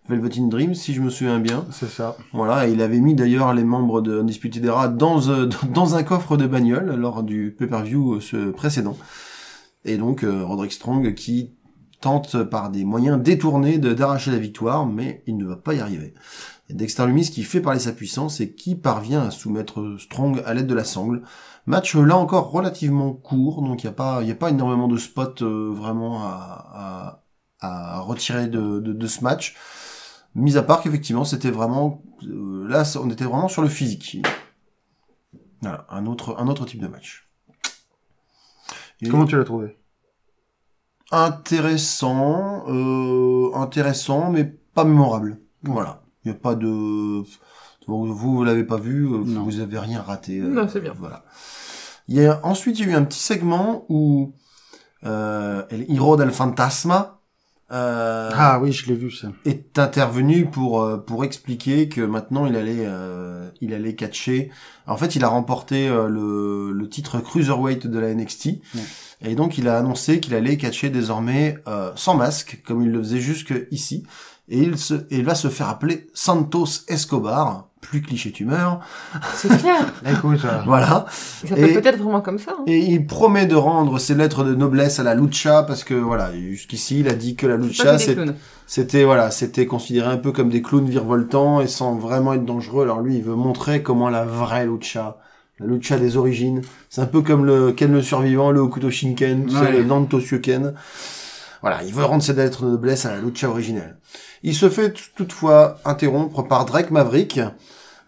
Velveteen 0.08 0.50
Dream, 0.50 0.74
si 0.74 0.92
je 0.92 1.00
me 1.00 1.08
souviens 1.08 1.40
bien. 1.40 1.64
C'est 1.70 1.88
ça. 1.88 2.16
Voilà, 2.32 2.68
et 2.68 2.72
il 2.72 2.82
avait 2.82 3.00
mis 3.00 3.14
d'ailleurs 3.14 3.54
les 3.54 3.64
membres 3.64 4.02
de 4.02 4.20
Undisputed 4.20 4.64
Era 4.64 4.88
dans, 4.88 5.30
euh, 5.30 5.48
dans 5.72 5.94
un 5.94 6.02
coffre 6.02 6.36
de 6.36 6.46
bagnole 6.46 6.94
lors 6.94 7.22
du 7.22 7.54
pay-per-view 7.58 8.14
euh, 8.14 8.20
ce 8.20 8.50
précédent. 8.50 8.96
Et 9.86 9.96
donc 9.96 10.22
euh, 10.22 10.44
Roderick 10.44 10.72
Strong 10.72 11.14
qui 11.14 11.52
tente 12.00 12.42
par 12.44 12.70
des 12.70 12.84
moyens 12.84 13.22
détournés 13.22 13.78
d'arracher 13.78 14.30
la 14.30 14.38
victoire, 14.38 14.84
mais 14.84 15.22
il 15.26 15.38
ne 15.38 15.46
va 15.46 15.56
pas 15.56 15.72
y 15.72 15.80
arriver. 15.80 16.12
Et 16.68 16.74
Dexter 16.74 17.06
Lumis 17.06 17.30
qui 17.30 17.42
fait 17.42 17.62
parler 17.62 17.80
sa 17.80 17.92
puissance 17.92 18.40
et 18.40 18.52
qui 18.52 18.74
parvient 18.74 19.22
à 19.22 19.30
soumettre 19.30 19.96
Strong 19.98 20.42
à 20.44 20.52
l'aide 20.52 20.66
de 20.66 20.74
la 20.74 20.84
sangle. 20.84 21.22
Match 21.66 21.96
euh, 21.96 22.04
là 22.04 22.16
encore 22.16 22.50
relativement 22.50 23.12
court, 23.12 23.62
donc 23.62 23.82
il 23.82 23.86
n'y 23.86 23.90
a 23.90 23.94
pas 23.94 24.20
il 24.22 24.28
y 24.28 24.32
a 24.32 24.34
pas 24.34 24.50
énormément 24.50 24.86
de 24.88 24.96
spots 24.98 25.42
euh, 25.42 25.70
vraiment 25.72 26.22
à, 26.24 27.20
à, 27.60 27.66
à 27.96 28.00
retirer 28.00 28.48
de, 28.48 28.80
de, 28.80 28.92
de 28.92 29.06
ce 29.06 29.22
match. 29.24 29.56
Mis 30.34 30.56
à 30.56 30.62
part 30.62 30.82
qu'effectivement 30.82 31.24
c'était 31.24 31.50
vraiment 31.50 32.02
euh, 32.24 32.66
là 32.68 32.82
on 33.02 33.08
était 33.10 33.24
vraiment 33.24 33.48
sur 33.48 33.62
le 33.62 33.68
physique. 33.68 34.18
Voilà, 35.62 35.86
un 35.90 36.04
autre 36.06 36.36
un 36.38 36.48
autre 36.48 36.66
type 36.66 36.80
de 36.80 36.88
match. 36.88 37.30
Et- 39.00 39.08
Comment 39.08 39.24
tu 39.24 39.36
l'as 39.36 39.44
trouvé? 39.44 39.78
Intéressant, 41.12 42.64
euh, 42.68 43.54
intéressant, 43.54 44.30
mais 44.30 44.44
pas 44.44 44.84
mémorable. 44.84 45.38
Voilà. 45.62 46.02
Il 46.24 46.30
n'y 46.30 46.36
a 46.36 46.40
pas 46.40 46.54
de, 46.54 46.66
vous, 47.86 48.14
vous 48.14 48.42
l'avez 48.44 48.64
pas 48.64 48.78
vu, 48.78 49.04
euh, 49.06 49.18
vous 49.18 49.60
avez 49.60 49.78
rien 49.78 50.00
raté. 50.02 50.40
euh, 50.40 50.48
Non, 50.48 50.66
c'est 50.68 50.80
bien. 50.80 50.94
Voilà. 50.98 51.24
Il 52.08 52.16
y 52.16 52.26
a, 52.26 52.40
ensuite, 52.44 52.78
il 52.78 52.86
y 52.86 52.88
a 52.90 52.92
eu 52.92 52.94
un 52.96 53.04
petit 53.04 53.18
segment 53.20 53.86
où, 53.88 54.32
euh, 55.04 55.62
El 55.70 55.90
Hiro 55.90 56.16
del 56.16 56.30
Fantasma, 56.30 57.20
euh, 57.72 58.30
Ah 58.34 58.58
oui, 58.60 58.72
je 58.72 58.86
l'ai 58.86 58.94
vu 58.94 59.10
ça. 59.10 59.28
est 59.46 59.78
intervenu 59.78 60.44
pour 60.46 60.82
euh, 60.82 60.98
pour 60.98 61.24
expliquer 61.24 61.88
que 61.88 62.02
maintenant 62.02 62.44
il 62.46 62.56
allait 62.56 62.84
euh, 62.84 63.48
il 63.62 63.72
allait 63.72 63.94
catcher. 63.94 64.50
En 64.86 64.96
fait, 64.98 65.16
il 65.16 65.24
a 65.24 65.28
remporté 65.28 65.88
euh, 65.88 66.08
le 66.08 66.72
le 66.72 66.88
titre 66.88 67.20
cruiserweight 67.20 67.86
de 67.86 67.98
la 67.98 68.14
NXT 68.14 68.46
Ouais. 68.74 68.82
et 69.22 69.34
donc 69.34 69.56
il 69.56 69.66
a 69.68 69.78
annoncé 69.78 70.20
qu'il 70.20 70.34
allait 70.34 70.58
catcher 70.58 70.90
désormais 70.90 71.56
euh, 71.66 71.90
sans 71.96 72.14
masque 72.16 72.60
comme 72.66 72.82
il 72.82 72.90
le 72.90 72.98
faisait 73.02 73.20
jusque 73.20 73.54
ici 73.70 74.04
et 74.48 74.58
il 74.58 74.76
se 74.76 74.94
et 75.10 75.16
il 75.18 75.24
va 75.24 75.34
se 75.34 75.48
faire 75.48 75.70
appeler 75.70 76.06
Santos 76.12 76.84
Escobar, 76.88 77.70
plus 77.84 78.02
cliché 78.02 78.32
tumeur. 78.32 78.80
C'est 79.34 79.48
clair. 79.58 79.92
Écoute, 80.10 80.40
euh, 80.44 80.58
Voilà. 80.66 81.06
Il 81.42 81.48
s'appelle 81.50 81.70
Et- 81.70 81.74
peut-être 81.74 81.98
vraiment 81.98 82.20
comme 82.20 82.38
ça. 82.38 82.52
hein. 82.58 82.62
Et 82.66 82.78
il 82.78 83.06
promet 83.06 83.46
de 83.46 83.54
rendre 83.54 83.98
ses 83.98 84.14
lettres 84.14 84.42
de 84.44 84.54
noblesse 84.54 84.98
à 84.98 85.02
la 85.02 85.14
lucha 85.14 85.62
parce 85.62 85.84
que 85.84 85.94
voilà, 85.94 86.30
jusqu'ici 86.34 87.00
il 87.00 87.08
a 87.08 87.14
dit 87.14 87.36
que 87.36 87.46
la 87.46 87.56
lucha 87.56 87.96
c'était 88.66 89.04
voilà, 89.04 89.30
c'était 89.30 89.66
considéré 89.66 90.08
un 90.08 90.16
peu 90.16 90.32
comme 90.32 90.48
des 90.48 90.62
clowns 90.62 90.88
virevoltants 90.88 91.60
et 91.60 91.66
sans 91.66 91.94
vraiment 91.96 92.32
être 92.32 92.46
dangereux. 92.46 92.84
Alors 92.84 93.00
lui, 93.00 93.16
il 93.16 93.22
veut 93.22 93.34
montrer 93.34 93.82
comment 93.82 94.08
la 94.08 94.24
vraie 94.24 94.64
lucha, 94.66 95.18
la 95.60 95.66
lucha 95.66 95.98
des 95.98 96.16
origines, 96.16 96.62
c'est 96.88 97.02
un 97.02 97.06
peu 97.06 97.20
comme 97.20 97.44
le 97.44 97.72
Ken 97.72 97.92
le 97.92 98.00
survivant, 98.02 98.50
le 98.50 98.60
Hokuto 98.60 98.90
Shinken, 98.90 99.46
tu 99.46 99.50
sais, 99.54 99.60
Ouais. 99.60 99.72
le 99.72 99.84
Nanto 99.84 100.18
Ken. 100.42 100.72
Voilà, 101.60 101.82
il 101.82 101.92
veut 101.94 102.04
rendre 102.04 102.22
ses 102.22 102.32
lettres 102.34 102.64
de 102.64 102.70
noblesse 102.70 103.04
à 103.06 103.10
la 103.14 103.20
lucha 103.20 103.48
originelle. 103.48 103.96
Il 104.42 104.54
se 104.54 104.68
fait 104.68 104.92
toutefois 105.14 105.76
interrompre 105.84 106.42
par 106.46 106.64
Drake 106.66 106.90
Maverick. 106.90 107.40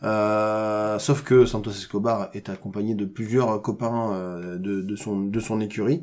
Euh, 0.06 0.98
sauf 0.98 1.22
que 1.22 1.44
Santos 1.46 1.70
Escobar 1.72 2.28
est 2.32 2.48
accompagné 2.48 2.94
de 2.94 3.04
plusieurs 3.04 3.60
copains 3.60 4.12
euh, 4.12 4.56
de, 4.56 4.80
de 4.80 4.96
son 4.96 5.20
de 5.20 5.40
son 5.40 5.60
écurie. 5.60 6.02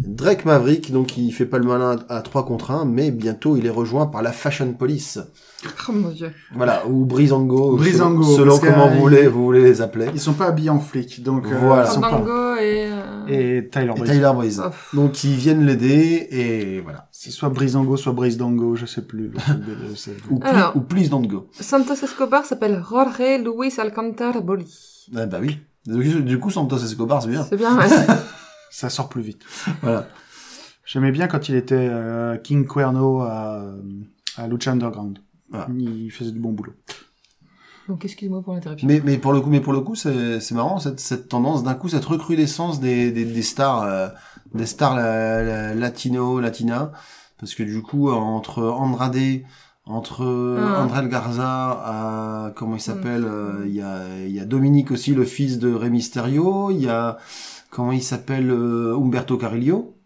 Drake 0.00 0.44
Maverick, 0.46 0.90
donc 0.90 1.16
il 1.18 1.30
fait 1.32 1.44
pas 1.46 1.58
le 1.58 1.64
malin 1.66 1.98
à, 2.08 2.16
à 2.16 2.22
3 2.22 2.46
contre 2.46 2.70
1, 2.70 2.86
mais 2.86 3.10
bientôt 3.10 3.56
il 3.56 3.66
est 3.66 3.70
rejoint 3.70 4.06
par 4.06 4.22
la 4.22 4.32
Fashion 4.32 4.72
Police. 4.72 5.18
Oh 5.88 5.92
mon 5.92 6.08
dieu. 6.08 6.32
Voilà, 6.56 6.84
ou 6.88 7.04
Brizango, 7.04 7.76
Brizango, 7.76 8.22
selon, 8.24 8.56
selon 8.56 8.58
comment 8.58 8.86
euh, 8.88 8.94
vous 8.94 9.00
voulez, 9.00 9.28
vous 9.28 9.44
voulez 9.44 9.62
les 9.62 9.80
appeler. 9.80 10.06
ils 10.12 10.18
sont 10.20 10.32
pas 10.32 10.46
habillés 10.46 10.70
en 10.70 10.80
flic, 10.80 11.22
donc 11.22 11.46
euh, 11.46 11.56
Voilà. 11.60 11.84
ils 11.88 11.92
sont 11.92 12.00
pas. 12.00 12.10
Fandango 12.10 12.56
et... 12.56 12.88
euh, 12.90 13.26
Et 13.28 13.68
Tyler 13.70 13.92
Et 13.94 13.98
Breeze. 14.00 14.10
Tyler 14.10 14.30
Breeze. 14.34 14.62
Oh. 14.66 14.96
Donc 14.96 15.22
ils 15.22 15.34
viennent 15.36 15.64
l'aider 15.64 16.26
et 16.32 16.80
voilà. 16.80 17.06
C'est 17.24 17.30
soit 17.30 17.50
Brisango, 17.50 17.96
soit 17.96 18.12
Brise 18.14 18.36
Dango, 18.36 18.74
je 18.74 18.84
sais 18.84 19.02
plus. 19.02 19.30
Ou, 20.30 20.40
pli- 20.40 20.48
Alors. 20.48 20.74
ou 20.76 20.80
Please 20.80 21.08
Don't 21.08 21.24
Go. 21.28 21.46
Santos 21.52 21.94
Escobar 22.02 22.44
s'appelle 22.44 22.82
Jorge 22.82 23.38
Luis 23.44 23.72
Alcantara 23.78 24.40
Boli. 24.40 24.66
Ah 25.14 25.26
bah 25.26 25.38
oui. 25.40 25.60
Du 25.86 26.40
coup, 26.40 26.50
Santos 26.50 26.78
Escobar, 26.78 27.22
c'est 27.22 27.28
bien. 27.28 27.44
C'est 27.44 27.56
bien, 27.56 27.78
ouais. 27.78 27.86
Ça 28.72 28.90
sort 28.90 29.08
plus 29.08 29.22
vite. 29.22 29.42
Voilà. 29.82 30.08
J'aimais 30.84 31.12
bien 31.12 31.28
quand 31.28 31.48
il 31.48 31.54
était 31.54 31.76
euh, 31.78 32.38
King 32.38 32.66
Cuerno 32.66 33.20
à, 33.20 33.66
à 34.36 34.48
Lucha 34.48 34.72
Underground. 34.72 35.20
Voilà. 35.48 35.68
Il 35.78 36.10
faisait 36.10 36.32
du 36.32 36.40
bon 36.40 36.50
boulot. 36.50 36.72
Donc 37.88 38.04
excuse-moi 38.04 38.42
pour 38.42 38.54
l'interruption. 38.54 38.88
Mais, 38.88 39.00
mais 39.04 39.16
pour 39.18 39.32
le 39.32 39.40
coup, 39.40 39.48
mais 39.50 39.60
pour 39.60 39.72
le 39.72 39.80
coup, 39.80 39.94
c'est, 39.94 40.40
c'est 40.40 40.56
marrant 40.56 40.80
cette, 40.80 40.98
cette 40.98 41.28
tendance 41.28 41.62
d'un 41.62 41.74
coup, 41.74 41.88
cette 41.88 42.04
recrudescence 42.04 42.80
des, 42.80 43.12
des, 43.12 43.24
des 43.24 43.42
stars, 43.42 43.82
euh, 43.82 44.08
des 44.54 44.66
stars 44.66 44.96
la- 44.96 45.42
la- 45.42 45.74
latino, 45.74 46.40
latina, 46.40 46.92
parce 47.38 47.54
que 47.54 47.62
du 47.62 47.82
coup, 47.82 48.10
entre 48.10 48.62
Andrade, 48.64 49.42
entre 49.84 50.56
Ah. 50.60 50.82
André 50.82 51.08
Garza, 51.08 51.70
à, 51.84 52.52
comment 52.54 52.76
il 52.76 52.80
s'appelle, 52.80 53.24
euh, 53.24 53.64
il 53.66 53.74
y 53.74 53.82
a, 53.82 54.02
il 54.24 54.30
y 54.32 54.38
a 54.40 54.44
Dominique 54.44 54.90
aussi, 54.92 55.14
le 55.14 55.24
fils 55.24 55.58
de 55.58 55.72
Rey 55.74 55.90
Mysterio, 55.90 56.70
il 56.70 56.82
y 56.82 56.88
a, 56.88 57.18
comment 57.70 57.90
il 57.92 58.02
s'appelle, 58.02 58.50
euh, 58.50 58.96
Umberto 58.96 59.36
Carrillo. 59.36 59.96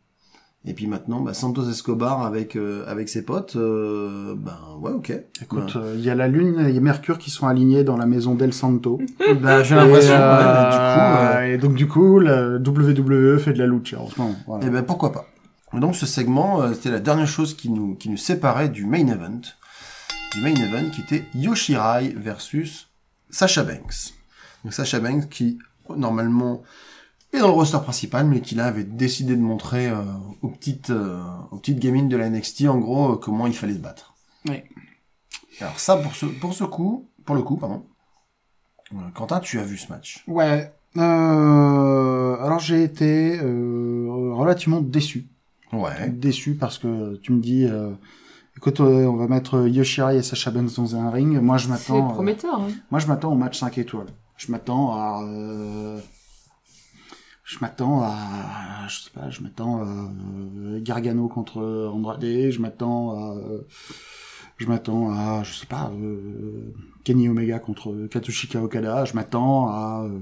Et 0.69 0.75
puis 0.75 0.89
maintenant, 0.89 1.21
bah, 1.21 1.33
Santos 1.33 1.69
Escobar 1.71 2.23
avec 2.27 2.57
euh, 2.57 2.85
avec 2.89 3.09
ses 3.09 3.25
potes, 3.25 3.55
euh, 3.55 4.35
ben 4.37 4.59
ouais, 4.81 4.91
ok. 4.91 5.13
Écoute, 5.41 5.77
euh, 5.77 5.95
il 5.97 6.05
y 6.05 6.11
a 6.11 6.17
la 6.17 6.27
Lune 6.27 6.59
et 6.59 6.81
Mercure 6.81 7.19
qui 7.19 7.31
sont 7.31 7.47
alignés 7.47 7.85
dans 7.85 7.97
la 7.97 8.05
maison 8.07 8.35
d'El 8.35 8.53
Santo. 8.53 9.01
Ben, 9.41 9.63
j'ai 9.63 9.75
Et, 9.75 9.79
l'impression. 9.79 10.13
ouais, 10.13 10.19
euh, 10.21 10.71
du 10.71 10.77
coup, 10.77 11.39
euh, 11.39 11.55
et 11.55 11.59
donc 11.59 11.75
du 11.75 11.87
coup, 11.87 12.19
la 12.19 12.57
WWE 12.59 13.39
fait 13.39 13.53
de 13.53 13.59
la 13.61 13.67
lucha 13.67 14.01
en 14.01 14.09
ce 14.09 14.21
moment. 14.21 14.35
Voilà. 14.49 14.67
Eh 14.67 14.71
ben 14.71 14.83
pourquoi 14.83 15.13
pas. 15.13 15.27
Et 15.73 15.79
donc 15.79 15.95
ce 15.95 16.05
segment, 16.07 16.63
euh, 16.63 16.73
c'était 16.75 16.91
la 16.91 17.01
dernière 17.01 17.29
chose 17.29 17.55
qui 17.57 17.71
nous, 17.71 17.95
qui 17.95 18.09
nous 18.11 18.17
séparait 18.17 18.69
du 18.69 18.87
main 18.87 19.07
event. 19.07 19.41
Du 20.33 20.41
main 20.43 20.55
event 20.55 20.91
qui 20.91 21.01
était 21.03 21.25
Yoshirai 21.35 22.15
versus 22.17 22.89
Sasha 23.31 23.63
Banks. 23.63 24.15
Donc 24.65 24.73
Sasha 24.75 24.99
Banks 24.99 25.29
qui, 25.29 25.59
normalement, 25.97 26.63
est 27.33 27.39
dans 27.41 27.49
le 27.49 27.53
roster 27.53 27.79
principal, 27.83 28.27
mais 28.27 28.41
qui 28.41 28.55
là 28.55 28.67
avait 28.67 28.85
décidé 28.85 29.37
de 29.37 29.41
montrer 29.43 29.89
euh, 29.89 30.03
aux, 30.43 30.49
petites, 30.49 30.91
euh, 30.91 31.21
aux 31.51 31.57
petites 31.59 31.79
gamines 31.79 32.09
de 32.09 32.17
la 32.17 32.31
NXT, 32.31 32.67
en 32.69 32.79
gros, 32.79 33.13
euh, 33.13 33.17
comment 33.17 33.47
il 33.47 33.55
fallait 33.55 33.75
se 33.75 33.79
battre. 33.79 34.15
Oui. 34.49 34.63
Alors 35.61 35.79
ça, 35.81 35.97
pour 35.97 36.15
ce, 36.15 36.27
pour 36.27 36.53
ce 36.55 36.65
coup, 36.65 37.09
pour 37.25 37.35
le 37.35 37.43
coup, 37.43 37.57
pardon. 37.57 37.85
Euh, 38.93 38.97
Quentin, 39.15 39.41
tu 39.41 39.59
as 39.59 39.65
vu 39.65 39.77
ce 39.77 39.89
match? 39.91 40.23
Ouais. 40.29 40.73
Euh, 40.97 42.37
alors 42.43 42.59
j'ai 42.59 42.83
été 42.83 43.39
euh, 43.43 44.31
relativement 44.33 44.81
déçu. 44.81 45.27
Ouais. 45.73 46.09
Déçu 46.09 46.55
parce 46.55 46.79
que 46.79 47.17
tu 47.17 47.33
me 47.33 47.41
dis, 47.41 47.65
euh, 47.67 47.91
écoute, 48.57 48.81
euh, 48.81 49.05
on 49.07 49.17
va 49.17 49.27
mettre 49.27 49.67
Yoshirai 49.69 50.19
et 50.19 50.23
Sasha 50.23 50.51
Banks 50.51 50.75
dans 50.77 50.97
un 50.97 51.11
ring. 51.11 51.39
Moi 51.41 51.59
je 51.59 51.65
C'est 51.65 51.71
m'attends. 51.93 52.09
euh, 52.11 52.13
prometteur. 52.13 52.61
Hein. 52.61 52.69
moi 52.91 53.01
je 53.01 53.07
m'attends 53.09 53.33
au 53.33 53.37
match 53.37 53.59
5 53.59 53.77
étoiles. 53.79 54.07
Je 54.37 54.53
m'attends 54.53 54.93
à. 54.95 55.23
Euh, 57.47 57.53
je 57.55 57.59
m'attends 57.61 58.03
à. 58.03 58.89
Je 58.89 59.01
sais 59.01 59.11
pas, 59.11 59.31
je 59.31 59.43
m'attends 59.43 59.83
à 59.83 59.87
euh, 59.87 60.81
Gargano 60.81 61.29
contre 61.29 61.63
Andrade. 61.93 62.25
Je 62.25 62.61
m'attends 62.61 63.13
à. 63.13 63.37
Je 64.59 64.67
m'attends 64.67 65.11
à, 65.11 65.43
je 65.43 65.53
sais 65.53 65.67
pas, 65.67 65.91
euh, 65.95 66.73
Kenny 67.05 67.29
Omega 67.29 67.59
contre 67.59 68.07
Katsushika 68.11 68.63
Okada. 68.63 69.05
Je 69.05 69.13
m'attends 69.13 69.69
à 69.69 70.07
euh, 70.07 70.19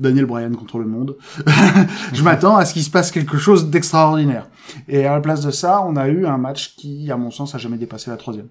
Daniel 0.00 0.26
Bryan 0.26 0.56
contre 0.56 0.78
le 0.78 0.86
monde. 0.86 1.16
je 2.12 2.22
m'attends 2.24 2.56
à 2.56 2.64
ce 2.64 2.72
qu'il 2.72 2.82
se 2.82 2.90
passe 2.90 3.12
quelque 3.12 3.38
chose 3.38 3.70
d'extraordinaire. 3.70 4.48
Et 4.88 5.06
à 5.06 5.12
la 5.12 5.20
place 5.20 5.42
de 5.42 5.52
ça, 5.52 5.82
on 5.86 5.94
a 5.94 6.08
eu 6.08 6.26
un 6.26 6.36
match 6.36 6.74
qui, 6.74 7.12
à 7.12 7.16
mon 7.16 7.30
sens, 7.30 7.54
a 7.54 7.58
jamais 7.58 7.78
dépassé 7.78 8.10
la 8.10 8.16
troisième. 8.16 8.48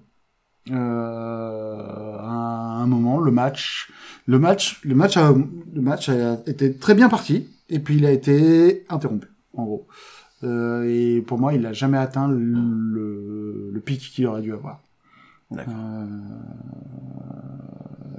Euh, 0.70 2.16
à 2.18 2.80
un 2.80 2.86
moment, 2.86 3.20
le 3.20 3.30
match, 3.30 3.92
le 4.26 4.38
match, 4.38 4.80
le 4.84 4.94
match, 4.94 5.18
le 5.18 5.82
match 5.82 6.08
a 6.08 6.38
été 6.46 6.74
très 6.74 6.94
bien 6.94 7.10
parti, 7.10 7.46
et 7.68 7.78
puis 7.78 7.96
il 7.96 8.06
a 8.06 8.10
été 8.10 8.84
interrompu, 8.88 9.28
en 9.54 9.64
gros. 9.64 9.86
Euh, 10.42 10.84
et 10.88 11.22
pour 11.22 11.38
moi, 11.38 11.54
il 11.54 11.62
n'a 11.62 11.72
jamais 11.72 11.98
atteint 11.98 12.28
le, 12.28 12.38
le, 12.38 13.70
le 13.72 13.80
pic 13.80 14.00
qu'il 14.00 14.26
aurait 14.26 14.42
dû 14.42 14.52
avoir. 14.52 14.80
Euh, 15.52 16.06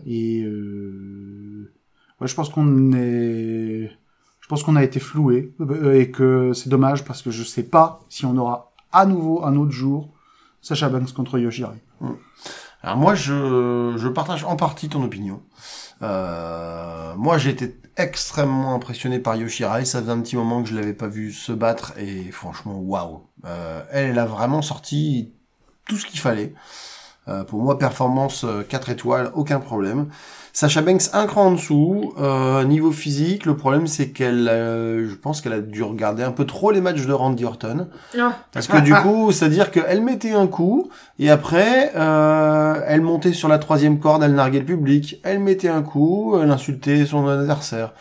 et 0.05 0.43
euh, 0.43 1.71
ouais, 2.21 2.27
je 2.27 2.35
pense 2.35 2.49
qu'on 2.49 2.93
est, 2.93 3.91
je 4.39 4.47
pense 4.47 4.63
qu'on 4.63 4.75
a 4.75 4.83
été 4.83 4.99
floué 4.99 5.53
euh, 5.59 5.99
et 5.99 6.11
que 6.11 6.53
c'est 6.53 6.69
dommage 6.69 7.03
parce 7.03 7.21
que 7.21 7.31
je 7.31 7.43
sais 7.43 7.63
pas 7.63 7.99
si 8.09 8.25
on 8.25 8.37
aura 8.37 8.73
à 8.91 9.05
nouveau 9.05 9.43
un 9.43 9.55
autre 9.57 9.71
jour 9.71 10.13
Sacha 10.61 10.87
Banks 10.89 11.11
contre 11.13 11.37
Yoshirai. 11.37 11.83
Alors 12.81 12.97
moi, 12.97 13.15
je, 13.15 13.95
je 13.97 14.07
partage 14.07 14.43
en 14.43 14.55
partie 14.55 14.89
ton 14.89 15.03
opinion. 15.03 15.41
Euh, 16.01 17.15
moi, 17.15 17.37
j'ai 17.37 17.49
été 17.49 17.75
extrêmement 17.97 18.73
impressionné 18.75 19.19
par 19.19 19.35
Yoshirai. 19.35 19.85
Ça 19.85 20.01
faisait 20.01 20.11
un 20.11 20.21
petit 20.21 20.35
moment 20.35 20.63
que 20.63 20.69
je 20.69 20.75
l'avais 20.75 20.93
pas 20.93 21.07
vu 21.07 21.31
se 21.31 21.51
battre 21.51 21.93
et 21.97 22.31
franchement, 22.31 22.77
waouh. 22.79 23.27
Euh, 23.45 23.83
elle, 23.91 24.11
elle 24.11 24.19
a 24.19 24.25
vraiment 24.25 24.61
sorti 24.61 25.33
tout 25.87 25.97
ce 25.97 26.05
qu'il 26.05 26.19
fallait. 26.19 26.53
Euh, 27.27 27.43
pour 27.43 27.61
moi, 27.61 27.77
performance 27.79 28.43
euh, 28.43 28.63
4 28.67 28.89
étoiles, 28.89 29.31
aucun 29.33 29.59
problème. 29.59 30.07
Sacha 30.55 30.81
Banks 30.81 31.09
un 31.11 31.25
cran 31.25 31.47
en 31.47 31.51
dessous. 31.51 32.13
Euh, 32.17 32.63
niveau 32.63 32.93
physique, 32.93 33.45
le 33.45 33.57
problème 33.57 33.87
c'est 33.87 34.11
qu'elle, 34.11 34.47
euh, 34.47 35.09
je 35.09 35.13
pense 35.15 35.41
qu'elle 35.41 35.51
a 35.51 35.59
dû 35.59 35.83
regarder 35.83 36.23
un 36.23 36.31
peu 36.31 36.45
trop 36.45 36.71
les 36.71 36.79
matchs 36.79 37.05
de 37.05 37.11
Randy 37.11 37.43
Orton. 37.43 37.89
Parce 38.53 38.67
que 38.67 38.77
du 38.77 38.93
coup, 39.03 39.33
c'est-à-dire 39.33 39.69
qu'elle 39.69 40.01
mettait 40.01 40.31
un 40.31 40.47
coup, 40.47 40.89
et 41.19 41.29
après, 41.29 41.91
euh, 41.97 42.79
elle 42.87 43.01
montait 43.01 43.33
sur 43.33 43.49
la 43.49 43.59
troisième 43.59 43.99
corde, 43.99 44.23
elle 44.23 44.33
narguait 44.33 44.59
le 44.59 44.65
public, 44.65 45.19
elle 45.25 45.39
mettait 45.39 45.67
un 45.67 45.81
coup, 45.81 46.37
elle 46.41 46.49
insultait 46.49 47.05
son 47.05 47.27
adversaire. 47.27 47.91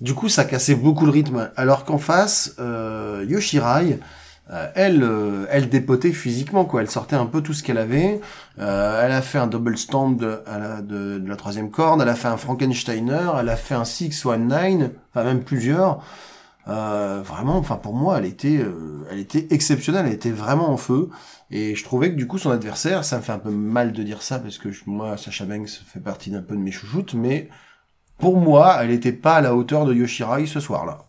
Du 0.00 0.14
coup, 0.14 0.28
ça 0.28 0.44
cassait 0.44 0.76
beaucoup 0.76 1.04
le 1.04 1.10
rythme. 1.10 1.50
Alors 1.56 1.84
qu'en 1.84 1.98
face, 1.98 2.54
euh, 2.60 3.24
Yoshirai, 3.28 3.98
euh, 4.52 4.70
elle, 4.76 5.02
euh, 5.02 5.46
elle 5.50 5.68
dépotait 5.68 6.12
physiquement, 6.12 6.64
quoi. 6.64 6.80
Elle 6.80 6.90
sortait 6.90 7.16
un 7.16 7.26
peu 7.26 7.40
tout 7.40 7.52
ce 7.52 7.62
qu'elle 7.62 7.78
avait. 7.78 8.20
Euh, 8.60 9.04
elle 9.04 9.12
a 9.12 9.22
fait 9.22 9.38
un 9.38 9.48
double 9.48 9.76
stomp 9.76 10.16
de, 10.16 10.40
la, 11.26 11.36
troisième 11.36 11.70
corde, 11.70 12.00
elle 12.00 12.08
a 12.08 12.14
fait 12.14 12.28
un 12.28 12.36
Frankensteiner, 12.36 13.30
elle 13.40 13.48
a 13.48 13.56
fait 13.56 13.74
un 13.74 13.84
619, 13.84 14.90
enfin 15.10 15.24
même 15.24 15.42
plusieurs. 15.42 16.02
Vraiment, 16.66 17.58
enfin 17.58 17.76
pour 17.76 17.94
moi, 17.94 18.18
elle 18.18 18.24
était, 18.24 18.60
elle 19.10 19.18
était 19.18 19.46
exceptionnelle, 19.50 20.06
elle 20.06 20.12
était 20.14 20.30
vraiment 20.30 20.70
en 20.70 20.76
feu. 20.76 21.10
Et 21.50 21.76
je 21.76 21.84
trouvais 21.84 22.10
que 22.10 22.16
du 22.16 22.26
coup 22.26 22.38
son 22.38 22.50
adversaire, 22.50 23.04
ça 23.04 23.18
me 23.18 23.22
fait 23.22 23.32
un 23.32 23.38
peu 23.38 23.50
mal 23.50 23.92
de 23.92 24.02
dire 24.02 24.22
ça 24.22 24.40
parce 24.40 24.58
que 24.58 24.68
moi, 24.86 25.16
Sacha 25.16 25.44
Banks 25.44 25.68
fait 25.68 26.00
partie 26.00 26.30
d'un 26.30 26.42
peu 26.42 26.56
de 26.56 26.60
mes 26.60 26.72
chouchoutes, 26.72 27.14
mais 27.14 27.48
pour 28.18 28.36
moi, 28.36 28.78
elle 28.80 28.90
n'était 28.90 29.12
pas 29.12 29.36
à 29.36 29.40
la 29.40 29.54
hauteur 29.54 29.84
de 29.84 29.94
Yoshirai 29.94 30.46
ce 30.46 30.58
soir-là. 30.58 31.06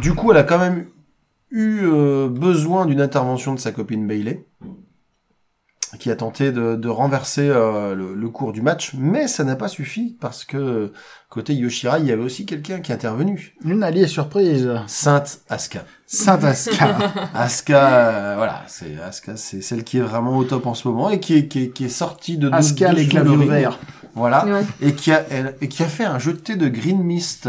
Du 0.00 0.14
coup, 0.14 0.30
elle 0.32 0.38
a 0.38 0.42
quand 0.44 0.58
même 0.58 0.86
eu 1.50 1.80
euh, 1.84 2.28
besoin 2.28 2.86
d'une 2.86 3.00
intervention 3.00 3.54
de 3.54 3.58
sa 3.60 3.72
copine 3.72 4.06
Bailey, 4.06 4.44
qui 5.98 6.10
a 6.10 6.16
tenté 6.16 6.52
de, 6.52 6.76
de 6.76 6.88
renverser 6.90 7.48
euh, 7.48 7.94
le, 7.94 8.12
le 8.14 8.28
cours 8.28 8.52
du 8.52 8.60
match, 8.60 8.92
mais 8.98 9.26
ça 9.26 9.42
n'a 9.44 9.56
pas 9.56 9.68
suffi 9.68 10.18
parce 10.20 10.44
que 10.44 10.92
côté 11.30 11.54
Yoshirai, 11.54 12.00
il 12.00 12.06
y 12.06 12.12
avait 12.12 12.22
aussi 12.22 12.44
quelqu'un 12.44 12.80
qui 12.80 12.92
est 12.92 12.94
intervenu. 12.94 13.54
Une 13.64 13.82
alliée 13.82 14.06
surprise. 14.06 14.70
Sainte 14.86 15.40
Asuka. 15.48 15.84
Saint 16.06 16.44
Asuka. 16.44 16.98
Asuka, 17.34 17.86
euh, 17.88 18.34
voilà, 18.36 18.64
c'est 18.66 18.98
Asuka, 19.00 19.36
c'est 19.36 19.62
celle 19.62 19.82
qui 19.82 19.96
est 19.96 20.02
vraiment 20.02 20.36
au 20.36 20.44
top 20.44 20.66
en 20.66 20.74
ce 20.74 20.86
moment 20.86 21.08
et 21.08 21.20
qui 21.20 21.34
est, 21.34 21.48
qui 21.48 21.62
est, 21.64 21.68
qui 21.70 21.86
est 21.86 21.88
sortie 21.88 22.36
de 22.36 22.50
Asuka, 22.52 22.90
de- 22.90 22.96
les 22.96 23.04
dessous 23.06 23.10
claviers 23.22 23.46
verts. 23.46 23.78
Voilà, 24.14 24.44
Ouais. 24.44 24.64
et 24.82 24.92
qui 24.92 25.10
a 25.12 25.24
elle- 25.30 25.54
et 25.62 25.68
qui 25.68 25.82
a 25.82 25.86
fait 25.86 26.04
un 26.04 26.18
jeté 26.18 26.56
de 26.56 26.68
green 26.68 27.02
mist, 27.02 27.48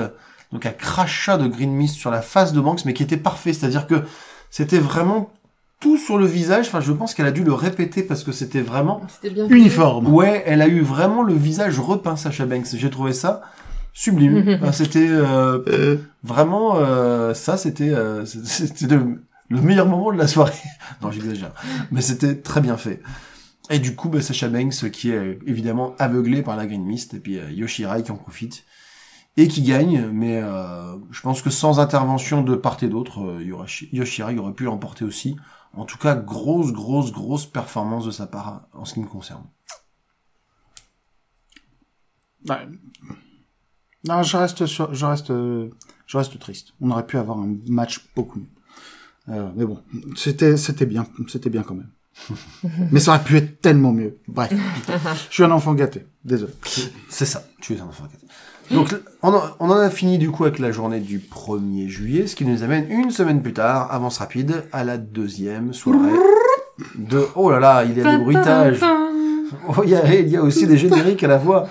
donc 0.51 0.65
un 0.65 0.71
crachat 0.71 1.37
de 1.37 1.47
green 1.47 1.71
mist 1.71 1.95
sur 1.95 2.11
la 2.11 2.21
face 2.21 2.53
de 2.53 2.61
Banks, 2.61 2.85
mais 2.85 2.93
qui 2.93 3.03
était 3.03 3.17
parfait, 3.17 3.53
c'est-à-dire 3.53 3.87
que 3.87 4.03
c'était 4.49 4.79
vraiment 4.79 5.31
tout 5.79 5.97
sur 5.97 6.17
le 6.17 6.25
visage. 6.25 6.67
Enfin, 6.67 6.81
je 6.81 6.91
pense 6.91 7.13
qu'elle 7.13 7.27
a 7.27 7.31
dû 7.31 7.43
le 7.43 7.53
répéter 7.53 8.03
parce 8.03 8.23
que 8.23 8.31
c'était 8.31 8.61
vraiment 8.61 9.01
C'était 9.07 9.33
bien. 9.33 9.47
Uniforme. 9.47 10.07
Ouais, 10.13 10.43
elle 10.45 10.61
a 10.61 10.67
eu 10.67 10.81
vraiment 10.81 11.23
le 11.23 11.33
visage 11.33 11.79
repeint, 11.79 12.15
Sacha 12.15 12.45
Banks. 12.45 12.67
J'ai 12.73 12.89
trouvé 12.89 13.13
ça 13.13 13.41
sublime. 13.93 14.57
Enfin, 14.61 14.71
c'était 14.71 15.07
euh, 15.09 15.97
vraiment 16.23 16.77
euh, 16.77 17.33
ça, 17.33 17.57
c'était 17.57 17.89
euh, 17.89 18.25
c'était 18.45 18.97
le 19.49 19.61
meilleur 19.61 19.87
moment 19.87 20.11
de 20.11 20.17
la 20.17 20.27
soirée. 20.27 20.53
non, 21.01 21.11
j'exagère, 21.11 21.51
mais 21.91 22.01
c'était 22.01 22.35
très 22.35 22.61
bien 22.61 22.77
fait. 22.77 23.01
Et 23.69 23.79
du 23.79 23.95
coup, 23.95 24.09
bah, 24.09 24.21
Sacha 24.21 24.47
Banks 24.47 24.89
qui 24.91 25.11
est 25.11 25.15
euh, 25.15 25.39
évidemment 25.45 25.95
aveuglé 25.99 26.41
par 26.41 26.57
la 26.57 26.65
green 26.65 26.83
mist, 26.83 27.13
et 27.13 27.19
puis 27.19 27.37
euh, 27.37 27.51
Yoshirai 27.51 28.03
qui 28.03 28.11
en 28.11 28.15
profite 28.15 28.63
et 29.39 29.47
qui 29.47 29.61
gagne. 29.61 30.07
Mais 30.11 30.41
euh, 30.41 30.95
je 31.11 31.21
pense 31.21 31.41
que 31.41 31.49
sans 31.49 31.79
intervention 31.79 32.41
de 32.43 32.55
part 32.55 32.77
et 32.83 32.87
d'autre, 32.87 33.21
euh, 33.21 33.65
Yoshirai 33.91 34.37
aurait 34.37 34.53
pu 34.53 34.65
l'emporter 34.65 35.05
aussi. 35.05 35.35
En 35.73 35.85
tout 35.85 35.97
cas, 35.97 36.15
grosse, 36.15 36.71
grosse, 36.71 37.11
grosse 37.11 37.45
performance 37.45 38.05
de 38.05 38.11
sa 38.11 38.27
part 38.27 38.67
en 38.73 38.85
ce 38.85 38.95
qui 38.95 38.99
me 38.99 39.07
concerne. 39.07 39.43
Ouais. 42.47 42.67
Non, 44.07 44.23
je 44.23 44.37
reste, 44.37 44.65
sur, 44.65 44.93
je 44.93 45.05
reste, 45.05 45.27
je 45.27 46.17
reste 46.17 46.39
triste. 46.39 46.73
On 46.81 46.89
aurait 46.89 47.05
pu 47.05 47.17
avoir 47.17 47.37
un 47.37 47.57
match 47.67 48.07
beaucoup 48.15 48.39
mieux. 48.39 48.47
Euh, 49.29 49.51
mais 49.55 49.65
bon, 49.65 49.79
c'était, 50.15 50.57
c'était 50.57 50.85
bien, 50.85 51.05
c'était 51.27 51.49
bien 51.49 51.63
quand 51.63 51.75
même. 51.75 51.91
mais 52.91 52.99
ça 52.99 53.11
aurait 53.11 53.23
pu 53.23 53.37
être 53.37 53.61
tellement 53.61 53.91
mieux. 53.91 54.17
Bref, 54.27 54.51
je 55.29 55.33
suis 55.33 55.43
un 55.43 55.51
enfant 55.51 55.73
gâté. 55.73 56.05
Désolé. 56.23 56.53
C'est 57.09 57.25
ça, 57.25 57.43
tu 57.61 57.75
es 57.75 57.79
un 57.79 57.85
enfant 57.85 58.05
gâté. 58.05 58.25
Donc, 58.71 58.95
on 59.23 59.33
en, 59.33 59.41
on 59.59 59.69
en 59.69 59.77
a 59.77 59.89
fini 59.89 60.17
du 60.17 60.29
coup 60.31 60.43
avec 60.45 60.59
la 60.59 60.71
journée 60.71 60.99
du 60.99 61.19
1er 61.19 61.87
juillet, 61.87 62.27
ce 62.27 62.35
qui 62.35 62.45
nous 62.45 62.63
amène 62.63 62.89
une 62.89 63.11
semaine 63.11 63.41
plus 63.41 63.53
tard, 63.53 63.91
avance 63.91 64.19
rapide, 64.19 64.65
à 64.71 64.83
la 64.83 64.97
deuxième 64.97 65.73
soirée 65.73 66.11
de... 66.95 67.25
Oh 67.35 67.49
là 67.49 67.59
là, 67.59 67.83
il 67.83 67.97
y 67.97 68.01
a 68.01 68.17
des 68.17 68.23
bruitages. 68.23 68.79
Oh, 69.67 69.81
il, 69.83 69.89
y 69.89 69.95
a, 69.95 70.13
il 70.13 70.29
y 70.29 70.37
a 70.37 70.43
aussi 70.43 70.67
des 70.67 70.77
génériques 70.77 71.23
à 71.23 71.27
la 71.27 71.37
voix. 71.37 71.67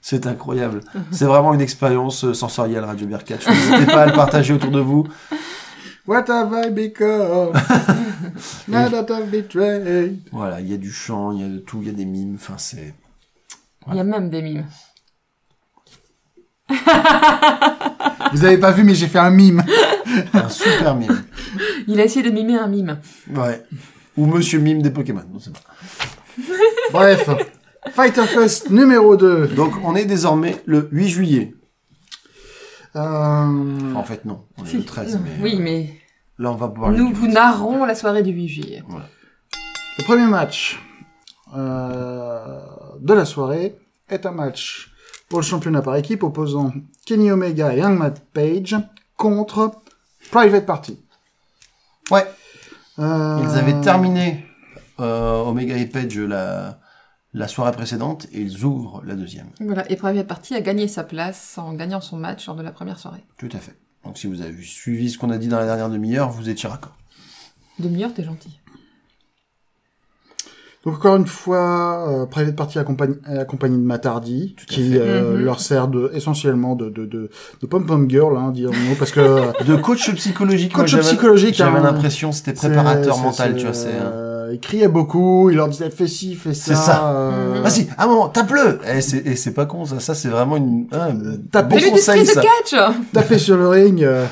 C'est 0.00 0.26
incroyable. 0.26 0.80
C'est 1.10 1.26
vraiment 1.26 1.52
une 1.52 1.60
expérience 1.60 2.24
euh, 2.24 2.34
sensorielle 2.34 2.84
Radio 2.84 3.06
Birkat. 3.06 3.36
N'hésitez 3.46 3.86
pas 3.86 4.02
à 4.02 4.06
le 4.06 4.12
partager 4.12 4.54
autour 4.54 4.70
de 4.70 4.80
vous. 4.80 5.06
What 6.06 6.24
have 6.30 6.52
I 6.52 6.70
become? 6.70 7.52
Now 8.68 8.88
that 8.88 9.06
I've 9.10 9.30
betrayed. 9.30 10.20
Voilà, 10.32 10.60
il 10.60 10.70
y 10.70 10.74
a 10.74 10.78
du 10.78 10.92
chant, 10.92 11.32
il 11.32 11.40
y 11.40 11.44
a 11.44 11.48
de 11.48 11.58
tout, 11.58 11.78
il 11.82 11.88
y 11.88 11.90
a 11.90 11.94
des 11.94 12.04
mimes, 12.04 12.36
enfin 12.36 12.54
c'est... 12.58 12.94
Il 13.88 13.96
y 13.96 14.00
a 14.00 14.04
même 14.04 14.30
des 14.30 14.42
mimes. 14.42 14.64
Vous 18.32 18.44
avez 18.44 18.58
pas 18.58 18.72
vu, 18.72 18.84
mais 18.84 18.94
j'ai 18.94 19.06
fait 19.06 19.18
un 19.18 19.30
mime. 19.30 19.62
un 20.32 20.48
super 20.48 20.94
mime. 20.94 21.24
Il 21.86 22.00
a 22.00 22.04
essayé 22.04 22.28
de 22.28 22.34
mimer 22.34 22.56
un 22.56 22.66
mime. 22.66 22.98
Ouais. 23.34 23.62
Ou 24.16 24.26
Monsieur 24.26 24.58
Mime 24.60 24.82
des 24.82 24.90
Pokémon, 24.90 25.22
non, 25.32 25.38
c'est 25.38 25.52
pas. 25.52 25.60
Bref. 26.92 27.28
Fighter 27.90 28.24
Fest 28.26 28.70
numéro 28.70 29.16
2. 29.16 29.48
Donc 29.48 29.74
on 29.84 29.94
est 29.94 30.04
désormais 30.04 30.62
le 30.66 30.88
8 30.90 31.08
juillet. 31.08 31.54
Euh, 32.96 33.00
Enfin, 33.00 33.94
en 33.96 34.04
fait 34.04 34.24
non, 34.24 34.44
on 34.56 34.64
est 34.64 34.72
le 34.72 34.84
13, 34.84 35.20
mais 35.22 35.30
Oui, 35.42 35.56
euh, 35.58 35.62
mais 35.62 36.00
là 36.38 36.52
on 36.52 36.54
va 36.54 36.68
pouvoir 36.68 36.92
le 36.92 36.98
nous 36.98 37.12
vous 37.12 37.26
narrons 37.26 37.84
la 37.84 37.96
soirée 37.96 38.22
du 38.22 38.30
8 38.30 38.48
juillet. 38.48 38.82
Le 39.98 40.04
premier 40.04 40.26
match 40.26 40.80
euh, 41.56 42.60
de 43.00 43.12
la 43.14 43.24
soirée 43.24 43.76
est 44.08 44.26
un 44.26 44.30
match 44.30 44.92
pour 45.34 45.40
le 45.40 45.44
championnat 45.46 45.82
par 45.82 45.96
équipe 45.96 46.22
opposant 46.22 46.72
Kenny 47.06 47.28
Omega 47.32 47.74
et 47.74 47.84
Hangman 47.84 48.14
Page 48.34 48.76
contre 49.16 49.72
Private 50.30 50.64
Party. 50.64 51.00
Ouais, 52.12 52.24
Euh, 53.00 53.40
ils 53.42 53.58
avaient 53.58 53.80
terminé 53.80 54.46
euh, 55.00 55.38
Omega 55.40 55.76
et 55.76 55.86
Page 55.86 56.16
la, 56.16 56.78
la 57.32 57.48
soirée 57.48 57.72
précédente 57.72 58.28
et 58.32 58.42
ils 58.42 58.64
ouvrent 58.64 59.02
la 59.04 59.16
deuxième. 59.16 59.48
Voilà, 59.58 59.90
et 59.90 59.96
Private 59.96 60.28
Party 60.28 60.54
a 60.54 60.60
gagné 60.60 60.86
sa 60.86 61.02
place 61.02 61.58
en 61.58 61.72
gagnant 61.72 62.00
son 62.00 62.16
match 62.16 62.46
lors 62.46 62.54
de 62.54 62.62
la 62.62 62.70
première 62.70 63.00
soirée. 63.00 63.24
Tout 63.36 63.48
à 63.52 63.58
fait. 63.58 63.76
Donc 64.04 64.18
si 64.18 64.28
vous 64.28 64.40
avez 64.40 64.62
suivi 64.62 65.10
ce 65.10 65.18
qu'on 65.18 65.30
a 65.30 65.38
dit 65.38 65.48
dans 65.48 65.58
la 65.58 65.66
dernière 65.66 65.90
demi-heure, 65.90 66.30
vous 66.30 66.48
étiez 66.48 66.68
raccord. 66.68 66.96
Demi-heure, 67.80 68.14
t'es 68.14 68.22
gentil. 68.22 68.60
Donc 70.84 70.96
encore 70.96 71.16
une 71.16 71.26
fois, 71.26 72.06
euh, 72.08 72.26
Private 72.26 72.56
Party 72.56 72.78
accompagne, 72.78 73.14
accompagné 73.26 73.76
de 73.78 73.82
Matardi, 73.82 74.54
à 74.60 74.64
qui 74.66 74.98
euh, 74.98 75.32
Mhm. 75.36 75.44
leur 75.44 75.58
sert 75.60 75.88
de, 75.88 76.10
essentiellement 76.14 76.74
de, 76.76 76.90
de, 76.90 77.06
de, 77.06 77.30
de 77.62 77.66
pom-pom 77.66 78.08
girl, 78.10 78.36
hein, 78.36 78.50
dirons-nous, 78.52 78.94
parce 78.96 79.10
que 79.10 79.20
De 79.64 79.76
coach 79.76 80.10
psychologique. 80.14 80.74
coach 80.74 80.88
j'avais- 80.90 81.02
psychologique, 81.02 81.54
J'avais 81.54 81.78
hein, 81.78 81.82
l'impression 81.84 82.32
c'était 82.32 82.52
préparateur 82.52 83.16
mental, 83.18 83.56
tu 83.56 83.64
vois. 83.64 83.72
C'est. 83.72 83.88
euh, 83.92 84.50
il 84.52 84.60
criait 84.60 84.88
beaucoup, 84.88 85.48
il 85.48 85.56
leur 85.56 85.68
disait 85.68 85.88
fais 85.88 86.06
ci, 86.06 86.34
fais 86.34 86.52
ça. 86.52 86.74
C'est 86.74 86.80
ça. 86.80 87.08
euh, 87.14 87.54
Mhm. 87.56 87.62
Vas-y, 87.62 87.88
un 87.96 88.06
moment, 88.06 88.28
tape-le. 88.28 88.78
Et 88.94 89.00
c'est 89.00 89.26
et 89.26 89.36
c'est 89.36 89.54
pas 89.54 89.64
con 89.64 89.86
ça. 89.86 90.00
Ça 90.00 90.14
c'est 90.14 90.28
vraiment 90.28 90.56
une 90.58 90.86
un 90.92 91.14
Tape- 91.50 91.70
bon 91.70 91.80
conseil 91.80 92.26
ça. 92.26 92.42
catch 92.42 92.74
taper 93.12 93.38
sur 93.38 93.56
le 93.56 93.68
ring. 93.68 94.02
euh, 94.04 94.26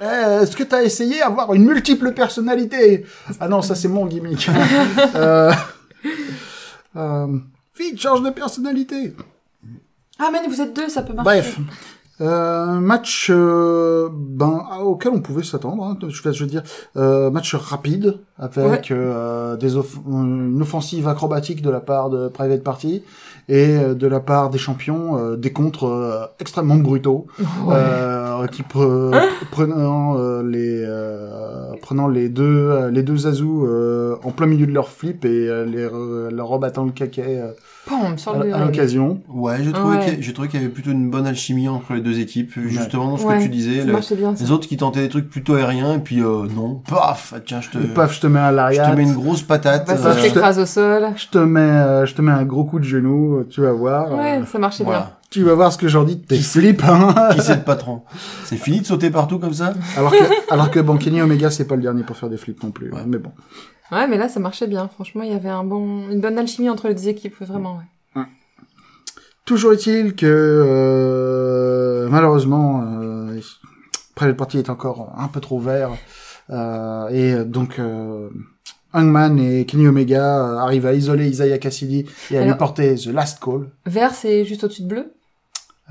Eh, 0.00 0.42
Est-ce 0.42 0.56
que 0.56 0.64
t'as 0.64 0.82
essayé 0.82 1.22
avoir 1.22 1.54
une 1.54 1.64
multiple 1.64 2.10
personnalité? 2.12 3.04
Ah 3.38 3.46
non, 3.46 3.62
ça 3.62 3.76
c'est 3.76 3.86
mon 3.86 4.04
gimmick. 4.06 4.50
euh, 5.14 5.52
euh, 6.96 7.26
vite, 7.78 8.00
change 8.00 8.22
de 8.22 8.30
personnalité. 8.30 9.14
Ah, 10.18 10.28
mais 10.32 10.46
vous 10.48 10.60
êtes 10.60 10.74
deux, 10.74 10.88
ça 10.88 11.02
peut 11.02 11.12
marcher. 11.12 11.24
Bref, 11.24 11.58
euh, 12.20 12.78
match 12.78 13.28
euh, 13.30 14.08
ben 14.12 14.62
auquel 14.82 15.12
on 15.12 15.20
pouvait 15.20 15.42
s'attendre. 15.42 15.82
Hein, 15.82 15.98
je, 16.08 16.22
vais- 16.22 16.32
je 16.32 16.44
veux 16.44 16.50
dire, 16.50 16.62
euh, 16.96 17.30
match 17.30 17.54
rapide 17.54 18.18
avec 18.38 18.90
euh, 18.90 19.56
des 19.56 19.76
off- 19.76 19.98
une 20.06 20.60
offensive 20.62 21.08
acrobatique 21.08 21.62
de 21.62 21.70
la 21.70 21.80
part 21.80 22.10
de 22.10 22.28
Private 22.28 22.62
Party 22.62 23.02
et 23.58 23.76
euh, 23.76 23.94
de 24.02 24.06
la 24.06 24.20
part 24.20 24.46
des 24.54 24.58
champions 24.66 25.04
euh, 25.18 25.36
des 25.44 25.52
contres 25.52 25.86
euh, 25.86 26.24
extrêmement 26.40 26.76
brutaux 26.88 27.26
Ouais. 27.66 27.74
euh, 27.76 28.46
qui 28.54 28.62
pre- 28.62 29.12
prenant 29.50 30.16
euh, 30.18 30.42
les 30.54 30.82
euh, 30.86 31.72
prenant 31.86 32.08
les 32.16 32.28
deux 32.28 32.88
les 32.96 33.02
deux 33.02 33.20
euh, 33.66 34.16
en 34.24 34.30
plein 34.30 34.46
milieu 34.52 34.66
de 34.66 34.72
leur 34.72 34.88
flip 34.88 35.24
et 35.24 35.48
euh, 35.48 35.64
les 35.64 35.86
leur 36.36 36.48
rebattant 36.48 36.84
le 36.84 36.92
caquet 36.92 37.34
à, 37.94 38.44
le 38.44 38.54
à 38.54 38.64
l'occasion. 38.64 39.20
Ouais, 39.28 39.56
j'ai 39.62 39.72
trouvé 39.72 39.96
Ouais. 39.98 40.18
qu'il 40.48 40.60
y 40.60 40.64
avait 40.64 40.72
plutôt 40.72 40.90
une 40.90 41.10
bonne 41.10 41.26
alchimie 41.26 41.68
entre 41.68 41.94
les 41.94 42.00
deux 42.00 42.18
équipes, 42.20 42.52
justement 42.66 43.10
dans 43.10 43.16
ce 43.16 43.24
Ouais, 43.26 43.38
que 43.38 43.42
tu 43.44 43.48
disais. 43.48 43.80
Ça 43.80 43.86
le- 43.86 43.92
marchait 43.92 44.16
bien. 44.16 44.34
les 44.38 44.50
autres 44.50 44.68
qui 44.68 44.76
tentaient 44.76 45.00
des 45.02 45.08
trucs 45.08 45.28
plutôt 45.28 45.54
aériens 45.54 45.94
et 45.94 45.98
puis 45.98 46.20
euh, 46.20 46.46
non, 46.54 46.82
paf, 46.88 47.34
tiens, 47.46 47.60
je 47.60 47.70
te 47.70 47.78
Paf, 47.78 48.14
je 48.14 48.20
te 48.20 48.26
mets 48.26 48.40
un 48.40 48.50
je 48.50 48.56
lariat. 48.56 48.90
te 48.90 48.96
mets 48.96 49.02
une 49.02 49.14
grosse 49.14 49.42
patate. 49.42 49.86
Vas-y, 49.88 50.06
Euh, 50.06 50.16
je 50.16 50.22
t'écrase 50.32 50.58
au 50.58 50.66
sol. 50.66 51.06
Je 51.16 51.26
te 51.28 51.38
mets, 51.38 51.60
euh, 51.60 52.06
je 52.06 52.14
te 52.14 52.22
mets 52.22 52.32
un 52.32 52.44
gros 52.44 52.64
coup 52.64 52.78
de 52.78 52.84
genou, 52.84 53.44
tu 53.50 53.60
vas 53.60 53.72
voir. 53.72 54.12
Ouais, 54.12 54.40
euh, 54.40 54.46
ça 54.46 54.58
marchait 54.58 54.84
bien. 54.84 55.10
tu 55.30 55.42
vas 55.44 55.54
voir 55.54 55.72
ce 55.72 55.78
que 55.78 55.88
j'en 55.88 56.04
dis 56.04 56.16
de 56.16 56.24
tes 56.26 56.36
Qui 56.36 56.42
c'est- 56.42 56.60
flips. 56.60 56.82
Hein 56.84 57.14
Qui 57.34 57.40
c'est 57.40 57.54
le 57.56 57.62
patron? 57.62 58.02
C'est 58.44 58.56
fini 58.56 58.80
de 58.80 58.86
sauter 58.86 59.10
partout 59.10 59.38
comme 59.38 59.54
ça? 59.54 59.72
Alors 59.96 60.10
que, 60.12 60.52
alors 60.52 60.70
que 60.70 60.78
bon, 60.80 60.96
Kenny 60.98 61.22
Omega, 61.22 61.50
c'est 61.50 61.64
pas 61.66 61.76
le 61.76 61.82
dernier 61.82 62.02
pour 62.02 62.16
faire 62.16 62.28
des 62.28 62.36
flips 62.36 62.62
non 62.62 62.70
plus. 62.70 62.90
Ouais. 62.92 62.98
hein, 63.00 63.04
Mais 63.06 63.18
bon. 63.18 63.30
Ouais, 63.92 64.06
mais 64.08 64.16
là, 64.16 64.28
ça 64.28 64.40
marchait 64.40 64.66
bien. 64.66 64.88
Franchement, 64.88 65.22
il 65.22 65.30
y 65.32 65.34
avait 65.34 65.48
un 65.50 65.64
bon, 65.64 66.08
une 66.10 66.20
bonne 66.20 66.38
alchimie 66.38 66.70
entre 66.70 66.88
les 66.88 66.94
deux 66.94 67.08
équipes, 67.08 67.38
ouais, 67.40 67.46
vraiment. 67.46 67.80
Ouais. 68.16 68.22
Toujours 69.44 69.72
est-il 69.72 70.14
que, 70.14 70.26
euh, 70.26 72.08
malheureusement, 72.08 72.84
euh, 72.86 73.40
Private 74.14 74.36
Party 74.36 74.58
est 74.58 74.70
encore 74.70 75.12
un 75.18 75.28
peu 75.28 75.40
trop 75.40 75.58
vert. 75.58 75.90
Euh, 76.50 77.08
et 77.08 77.44
donc, 77.44 77.78
euh, 77.78 78.28
Hangman 78.94 79.38
et 79.38 79.64
Kenny 79.66 79.86
Omega 79.86 80.38
euh, 80.38 80.56
arrivent 80.58 80.86
à 80.86 80.92
isoler 80.92 81.28
Isaiah 81.28 81.58
Cassidy 81.58 82.06
et 82.30 82.38
à 82.38 82.44
lui 82.44 82.54
porter 82.54 82.94
The 82.94 83.06
Last 83.06 83.40
Call. 83.42 83.68
Vert, 83.86 84.14
c'est 84.14 84.44
juste 84.44 84.64
au-dessus 84.64 84.82
de 84.82 84.88
bleu? 84.88 85.12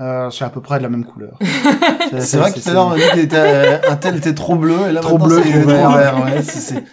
Euh, 0.00 0.30
c'est 0.30 0.44
à 0.44 0.48
peu 0.50 0.60
près 0.60 0.78
de 0.78 0.82
la 0.82 0.88
même 0.88 1.04
couleur. 1.04 1.38
C'est 2.18 2.38
vrai 2.38 2.50
que 2.52 2.58
tout 2.60 2.68
à 2.68 2.72
l'heure 2.72 2.86
on 2.86 2.92
a 2.92 2.96
dit 2.96 3.02
qu'il 3.12 3.20
était 3.20 3.80
un 3.88 3.96
tel 3.96 4.16
était 4.16 4.34
trop 4.34 4.56
bleu 4.56 4.88
et 4.88 4.92
là 4.92 5.00
Trop 5.00 5.18
maintenant, 5.18 5.36
bleu, 5.36 5.42
c'est 5.44 5.60
trop 5.60 5.68
vert. 5.68 6.24
ouais, 6.24 6.42
c'est- 6.42 6.58
c'est 6.60 6.84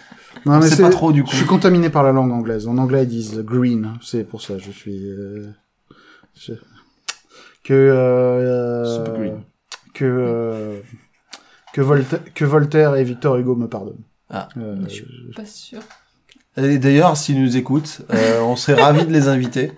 Non, 0.46 0.52
on 0.54 0.60
mais 0.60 0.68
c'est 0.68 0.82
pas 0.82 0.90
trop 0.90 1.12
du 1.12 1.22
coup. 1.24 1.30
Je 1.32 1.36
suis 1.36 1.46
contaminé 1.46 1.90
par 1.90 2.02
la 2.02 2.12
langue 2.12 2.32
anglaise. 2.32 2.66
En 2.66 2.78
anglais, 2.78 3.02
ils 3.04 3.08
disent 3.08 3.38
green. 3.40 3.94
C'est 4.02 4.24
pour 4.24 4.40
ça, 4.42 4.58
je 4.58 4.70
suis... 4.70 5.08
euh, 5.10 5.46
je- 6.34 6.52
Que... 7.64 7.74
Euh, 7.74 8.96
Super 8.96 9.18
green. 9.18 9.42
Que... 9.94 10.04
euh, 10.06 10.80
que, 11.72 11.80
Volta- 11.82 12.18
que 12.34 12.44
Voltaire 12.44 12.96
et 12.96 13.04
Victor 13.04 13.36
Hugo 13.36 13.54
me 13.54 13.68
pardonnent. 13.68 14.02
Ah. 14.30 14.48
Euh, 14.56 14.76
Je 14.84 14.88
suis 14.88 15.06
pas 15.36 15.44
sûr. 15.44 15.80
Et 16.56 16.78
d'ailleurs, 16.78 17.16
s'ils 17.16 17.40
nous 17.42 17.56
écoutent, 17.56 18.00
euh, 18.12 18.40
on 18.42 18.56
serait 18.56 18.80
ravis 18.80 19.06
de 19.06 19.12
les 19.12 19.28
inviter. 19.28 19.72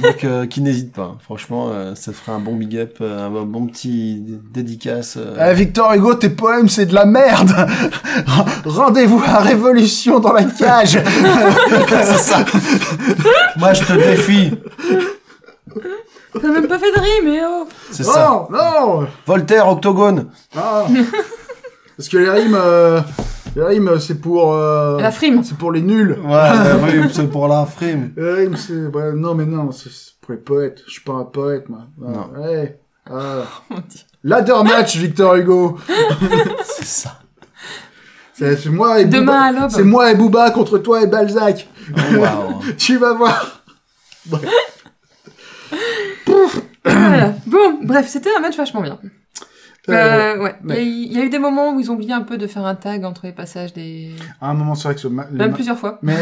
Donc, 0.00 0.24
euh, 0.24 0.46
qui 0.46 0.62
n'hésite 0.62 0.92
pas. 0.92 1.16
Franchement, 1.22 1.68
euh, 1.70 1.94
ça 1.94 2.12
ferait 2.12 2.32
un 2.32 2.38
bon 2.38 2.54
big 2.54 2.78
up, 2.78 2.96
euh, 3.02 3.26
un 3.26 3.42
bon 3.44 3.66
petit 3.66 4.20
dé- 4.20 4.38
dédicace. 4.62 5.16
euh. 5.18 5.50
Eh, 5.50 5.54
Victor 5.54 5.92
Hugo, 5.92 6.14
tes 6.14 6.30
poèmes, 6.30 6.68
c'est 6.68 6.86
de 6.86 6.94
la 6.94 7.04
merde 7.04 7.52
Rendez-vous 8.64 9.22
à 9.26 9.40
Révolution 9.40 10.20
dans 10.20 10.32
la 10.32 10.44
cage 10.44 10.98
c'est 11.88 12.18
ça. 12.18 12.44
Moi, 13.58 13.72
je 13.74 13.82
te 13.84 13.92
défie. 13.92 14.52
T'as 16.40 16.48
même 16.48 16.66
pas 16.68 16.78
fait 16.78 16.92
de 16.92 17.00
rime, 17.00 17.24
mais 17.34 17.40
oh 17.46 17.66
C'est 17.90 18.04
ça. 18.04 18.46
Non, 18.50 18.58
non 18.58 19.06
Voltaire, 19.26 19.68
octogone. 19.68 20.28
Ah. 20.56 20.86
Parce 21.96 22.08
que 22.08 22.16
les 22.16 22.30
rimes, 22.30 22.58
euh, 23.56 23.66
rimes, 23.66 23.98
c'est 24.00 24.20
pour... 24.20 24.54
euh, 24.54 25.00
La 25.00 25.10
frime. 25.10 25.42
c'est 25.44 25.56
pour 25.56 25.72
les 25.72 25.82
nuls 25.82 26.18
Ouais, 26.24 26.30
ouais, 26.32 27.00
oui, 27.04 27.08
c'est 27.12 27.30
pour 27.30 27.48
la 27.48 27.64
frime. 27.66 28.12
Les 28.16 28.32
rimes, 28.32 28.56
c'est... 28.56 28.86
ouais, 28.86 29.12
non, 29.14 29.34
mais 29.34 29.44
non, 29.46 29.70
c'est 29.72 29.90
pour 30.20 30.32
les 30.32 30.38
poètes. 30.38 30.82
Je 30.86 30.92
suis 30.92 31.02
pas 31.02 31.12
un 31.14 31.24
poète, 31.24 31.68
moi. 31.68 31.80
Ah, 32.04 32.08
Non. 32.10 32.30
Ouais. 32.42 32.78
Dieu. 33.88 34.00
Ladder 34.24 34.54
match, 34.64 34.96
Victor 34.96 35.34
Hugo. 35.34 35.76
C'est 36.64 36.84
ça. 36.86 37.18
C'est 38.34 38.66
moi 38.66 39.00
et 39.00 39.04
Demain 39.04 39.40
à 39.40 39.52
Booba. 39.52 39.68
C'est 39.68 39.82
moi 39.84 40.10
et 40.10 40.14
Booba 40.14 40.50
contre 40.52 40.78
toi 40.78 41.02
et 41.02 41.06
Balzac. 41.06 41.68
Oh, 41.96 42.16
waouh. 42.18 42.60
Tu 42.78 42.96
vas 42.96 43.12
voir. 43.14 43.62
Voilà. 44.26 44.48
Bon, 47.46 47.78
bref, 47.82 48.08
c'était 48.08 48.30
un 48.36 48.40
match 48.40 48.56
vachement 48.56 48.80
bien. 48.82 48.98
Euh, 49.88 49.92
Euh, 49.94 50.42
ouais. 50.44 50.54
Il 50.64 50.68
y 50.68 50.72
a 50.72 50.76
ouais. 50.76 50.84
eu- 50.84 50.88
il 50.88 51.12
y, 51.12 51.18
a 51.20 51.24
eu 51.24 51.28
des 51.28 51.40
moments 51.40 51.72
où 51.74 51.80
ils 51.80 51.90
ont 51.90 51.94
oublié 51.94 52.12
un 52.12 52.20
peu 52.22 52.38
de 52.38 52.46
faire 52.46 52.64
un 52.64 52.76
tag 52.76 53.04
entre 53.04 53.26
les 53.26 53.32
passages 53.32 53.72
des. 53.72 54.10
À 54.40 54.50
un 54.50 54.54
moment, 54.54 54.76
c'est 54.76 54.84
vrai 54.86 54.94
que 54.94 55.00
ce 55.00 55.08
ma- 55.08 55.26
Même 55.26 55.50
ma- 55.50 55.54
plusieurs 55.54 55.76
fois. 55.76 55.98
Mais 56.02 56.16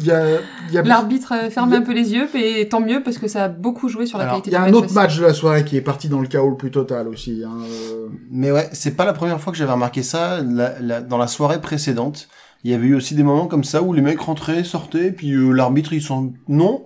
il 0.00 0.06
y 0.06 0.10
a, 0.10 0.24
y 0.70 0.78
a, 0.78 0.82
L'arbitre 0.84 1.34
euh, 1.34 1.50
a- 1.54 1.60
un 1.62 1.82
peu 1.82 1.92
les 1.92 2.14
yeux, 2.14 2.26
et 2.34 2.68
tant 2.70 2.80
mieux 2.80 3.02
parce 3.02 3.18
que 3.18 3.28
ça 3.28 3.44
a 3.44 3.48
beaucoup 3.48 3.88
joué 3.90 4.06
sur 4.06 4.16
la 4.16 4.24
Alors, 4.24 4.36
qualité 4.36 4.50
il 4.50 4.52
y 4.54 4.56
a 4.56 4.62
un 4.62 4.64
match 4.66 4.74
autre 4.74 4.86
aussi. 4.86 4.94
match 4.94 5.18
de 5.18 5.22
la 5.24 5.34
soirée 5.34 5.64
qui 5.64 5.76
est 5.76 5.82
parti 5.82 6.08
dans 6.08 6.20
le 6.20 6.26
chaos 6.26 6.48
le 6.48 6.56
plus 6.56 6.70
total 6.70 7.06
aussi. 7.08 7.42
Hein. 7.46 7.52
euh. 7.62 8.08
Mais 8.30 8.50
ouais, 8.50 8.70
c'est 8.72 8.96
pas 8.96 9.04
la 9.04 9.12
première 9.12 9.38
fois 9.40 9.52
que 9.52 9.58
j'avais 9.58 9.72
remarqué 9.72 10.02
ça. 10.02 10.40
La- 10.42 10.80
la- 10.80 11.02
dans 11.02 11.18
la 11.18 11.26
soirée 11.26 11.60
précédente, 11.60 12.28
il 12.64 12.70
y 12.70 12.74
avait 12.74 12.86
eu 12.86 12.94
aussi 12.94 13.14
des 13.14 13.24
moments 13.24 13.46
comme 13.46 13.64
ça 13.64 13.82
où 13.82 13.92
les 13.92 14.00
mecs 14.00 14.20
rentraient, 14.20 14.64
sortaient, 14.64 15.12
puis 15.12 15.32
euh, 15.32 15.50
l'arbitre 15.52 15.92
ils 15.92 16.00
sont 16.00 16.32
non, 16.48 16.84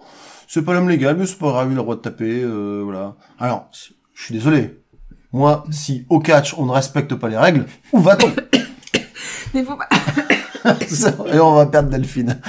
c'est 0.49 0.64
pas 0.64 0.72
l'homme 0.72 0.89
légal, 0.89 1.14
mais 1.16 1.27
c'est 1.27 1.39
pas 1.39 1.51
grave, 1.51 1.68
il 1.68 1.74
a 1.74 1.77
le 1.77 1.83
droit 1.83 1.95
de 1.95 2.01
taper, 2.01 2.43
euh, 2.43 2.81
voilà. 2.85 3.14
Alors, 3.39 3.68
je 4.14 4.24
suis 4.24 4.35
désolé. 4.35 4.81
Moi, 5.37 5.64
si 5.70 6.07
au 6.09 6.18
catch 6.18 6.55
on 6.57 6.64
ne 6.64 6.70
respecte 6.72 7.14
pas 7.14 7.28
les 7.28 7.37
règles, 7.37 7.66
où 7.93 7.99
va-t-on 8.01 8.30
Mais 9.55 9.62
faut 9.62 9.76
pas- 9.76 9.87
Et 11.34 11.39
on 11.39 11.55
va 11.55 11.66
perdre 11.66 11.91
Delphine. 11.91 12.41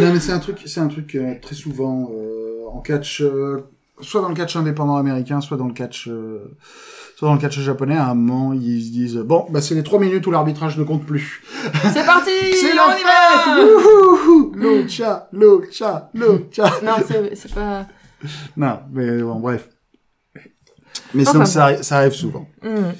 Non, 0.00 0.12
mais 0.12 0.20
c'est 0.20 0.32
un 0.32 0.38
truc, 0.38 0.58
c'est 0.66 0.80
un 0.80 0.88
truc 0.88 1.14
euh, 1.14 1.34
très 1.40 1.54
souvent 1.54 2.10
euh, 2.12 2.66
en 2.70 2.80
catch, 2.80 3.22
euh, 3.22 3.64
soit 4.02 4.20
dans 4.20 4.28
le 4.28 4.34
catch 4.34 4.54
indépendant 4.56 4.96
américain, 4.96 5.40
soit 5.40 5.56
dans 5.56 5.66
le 5.66 5.72
catch, 5.72 6.08
euh, 6.08 6.54
soit 7.16 7.28
dans 7.28 7.34
le 7.34 7.40
catch 7.40 7.58
japonais. 7.58 7.96
À 7.96 8.08
un 8.10 8.14
moment, 8.14 8.52
ils 8.52 8.84
se 8.84 8.90
disent 8.90 9.16
bon, 9.16 9.46
bah 9.48 9.62
c'est 9.62 9.74
les 9.74 9.82
trois 9.82 9.98
minutes 9.98 10.26
où 10.26 10.30
l'arbitrage 10.30 10.76
ne 10.76 10.84
compte 10.84 11.06
plus. 11.06 11.42
C'est 11.94 12.04
parti 12.04 12.30
C'est 12.60 12.72
on 12.72 12.76
la 12.76 12.98
y 12.98 13.02
va 13.02 13.56
fête 13.56 14.62
Lucha, 14.62 15.28
lucha, 15.32 16.10
lucha. 16.12 16.70
Non, 16.84 16.92
c'est 17.34 17.54
pas. 17.54 17.86
Non, 18.56 18.78
mais 18.92 19.22
bon, 19.22 19.36
bref. 19.40 19.68
Mais 21.14 21.26
Enfin, 21.28 21.38
donc, 21.40 21.46
ça, 21.48 21.68
arri- 21.68 21.82
ça 21.82 21.98
arrive 21.98 22.12
souvent. 22.12 22.46
Hmm. 22.62 22.92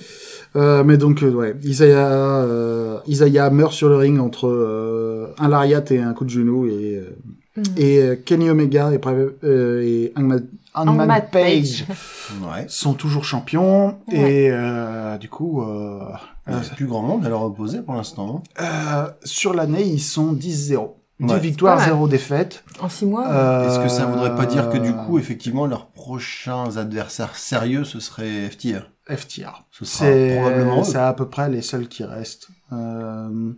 Euh, 0.57 0.83
mais 0.85 0.97
donc, 0.97 1.23
euh, 1.23 1.31
ouais, 1.31 1.55
Isaiah, 1.63 2.09
euh, 2.09 2.99
Isaiah 3.07 3.51
meurt 3.51 3.73
sur 3.73 3.89
le 3.89 3.97
ring 3.97 4.19
entre 4.19 4.49
euh, 4.49 5.35
un 5.39 5.49
lariat 5.49 5.85
et 5.91 5.99
un 5.99 6.15
coup 6.15 6.25
de 6.25 6.31
genou 6.31 6.67
et, 6.67 6.97
euh, 6.97 7.17
Hmm. 7.57 7.63
et 7.77 7.99
euh, 8.03 8.15
Kenny 8.15 8.49
Omega 8.51 8.93
et, 8.93 8.99
Private- 9.01 9.43
euh, 9.43 9.83
et 9.83 10.13
Hangman, 10.75 11.23
Page, 11.33 11.87
Ouais. 12.43 12.65
sont 12.69 12.93
toujours 12.95 13.25
champions 13.25 13.97
Ouais. 14.13 14.45
et 14.45 14.51
euh, 14.53 15.19
du 15.19 15.29
coup, 15.29 15.63
euh, 15.63 15.99
Il 16.47 16.55
n'y 16.55 16.61
a 16.61 16.75
plus 16.77 16.87
grand 16.87 17.03
monde 17.03 17.27
à 17.27 17.29
leur 17.29 17.43
opposer 17.43 17.81
pour 17.83 17.95
l'instant. 17.95 18.43
hein. 18.59 18.63
euh, 18.65 19.11
sur 19.25 19.55
l'année, 19.55 19.83
ils 19.83 19.99
sont 20.01 20.33
10-0. 20.35 20.95
10 21.21 21.33
Ouais. 21.35 21.41
victoires, 21.41 21.77
Pas 21.79 21.83
mal. 21.87 21.91
0 21.95 22.09
défaites. 22.09 22.65
En 22.81 22.89
six 22.89 23.05
mois. 23.07 23.27
Euh, 23.29 23.69
Est-ce 23.69 23.81
que 23.81 23.89
ça 23.89 24.07
voudrait 24.07 24.35
pas 24.37 24.47
dire 24.47 24.71
que 24.71 24.79
du 24.79 24.93
coup, 24.95 25.19
effectivement, 25.19 25.67
leurs 25.67 25.87
prochains 25.89 26.77
adversaires 26.77 27.35
sérieux, 27.37 27.83
ce 27.85 27.99
serait 28.01 28.49
FTR 28.49 28.91
FTR. 29.11 29.65
Ce 29.71 29.85
sera 29.85 30.41
probablement 30.41 30.85
c'est 30.85 30.99
à 30.99 31.13
peu 31.15 31.29
près 31.29 31.49
les 31.49 31.63
seuls 31.63 31.89
qui 31.89 32.05
restent. 32.05 32.49
Euh, 32.73 33.53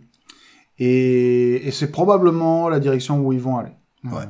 et 0.79 1.67
et 1.67 1.71
c'est 1.71 1.91
probablement 1.91 2.69
la 2.69 2.79
direction 2.79 3.19
où 3.19 3.33
ils 3.33 3.39
vont 3.41 3.57
aller. 3.57 3.73
Ouais. 4.05 4.23
Euh, 4.23 4.25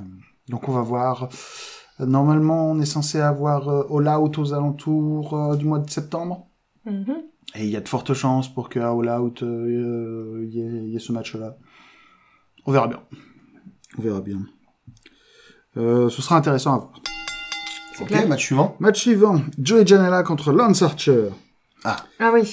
donc 0.49 0.68
on 0.68 0.72
va 0.74 0.82
voir. 0.82 1.30
Normalement, 1.99 2.72
on 2.72 2.80
est 2.82 2.86
censé 2.86 3.20
avoir 3.22 3.70
euh, 3.70 3.84
All 3.95 4.08
Out 4.20 4.38
aux 4.40 4.53
alentours 4.53 5.34
euh, 5.38 5.56
du 5.56 5.66
mois 5.66 5.80
de 5.80 5.90
septembre. 5.90 6.48
Mhm. 6.86 7.06
Et 7.56 7.66
il 7.66 7.70
y 7.70 7.76
a 7.76 7.82
de 7.82 7.88
fortes 7.88 8.14
chances 8.14 8.48
pour 8.52 8.70
qu'à 8.70 8.90
All 8.90 9.10
Out, 9.22 9.44
euh, 9.44 10.41
il 10.48 10.56
y, 10.56 10.62
ait- 10.62 10.84
il 10.86 10.90
y 10.90 10.95
ait 10.95 10.99
ce 10.99 11.12
match-là. 11.12 11.58
On 12.65 12.71
verra 12.71 12.88
bien. 12.88 12.99
On 13.97 14.01
verra 14.01 14.21
bien. 14.21 14.39
Euh, 15.77 16.09
ce 16.09 16.21
sera 16.21 16.38
intéressant 16.38 16.73
à 16.73 16.77
voir. 16.77 16.91
Ok, 17.99 18.07
clair. 18.07 18.27
match 18.27 18.45
suivant. 18.45 18.75
Match 18.79 18.99
suivant. 19.01 19.41
Joey 19.61 19.85
Janela 19.85 20.23
contre 20.23 20.51
Lance 20.51 20.81
Archer. 20.81 21.29
Ah 21.83 21.97
oui. 22.33 22.45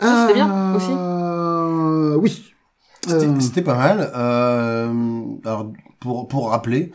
Ça, 0.00 0.26
c'était 0.26 0.34
bien 0.34 0.74
aussi. 0.74 0.90
Euh, 0.90 2.16
Oui. 2.16 2.52
C'était 3.02 3.26
Euh, 3.26 3.40
c'était 3.40 3.62
pas 3.62 3.76
mal. 3.76 4.10
Euh, 4.14 4.92
alors, 5.44 5.72
pour, 6.00 6.26
pour 6.28 6.50
rappeler, 6.50 6.92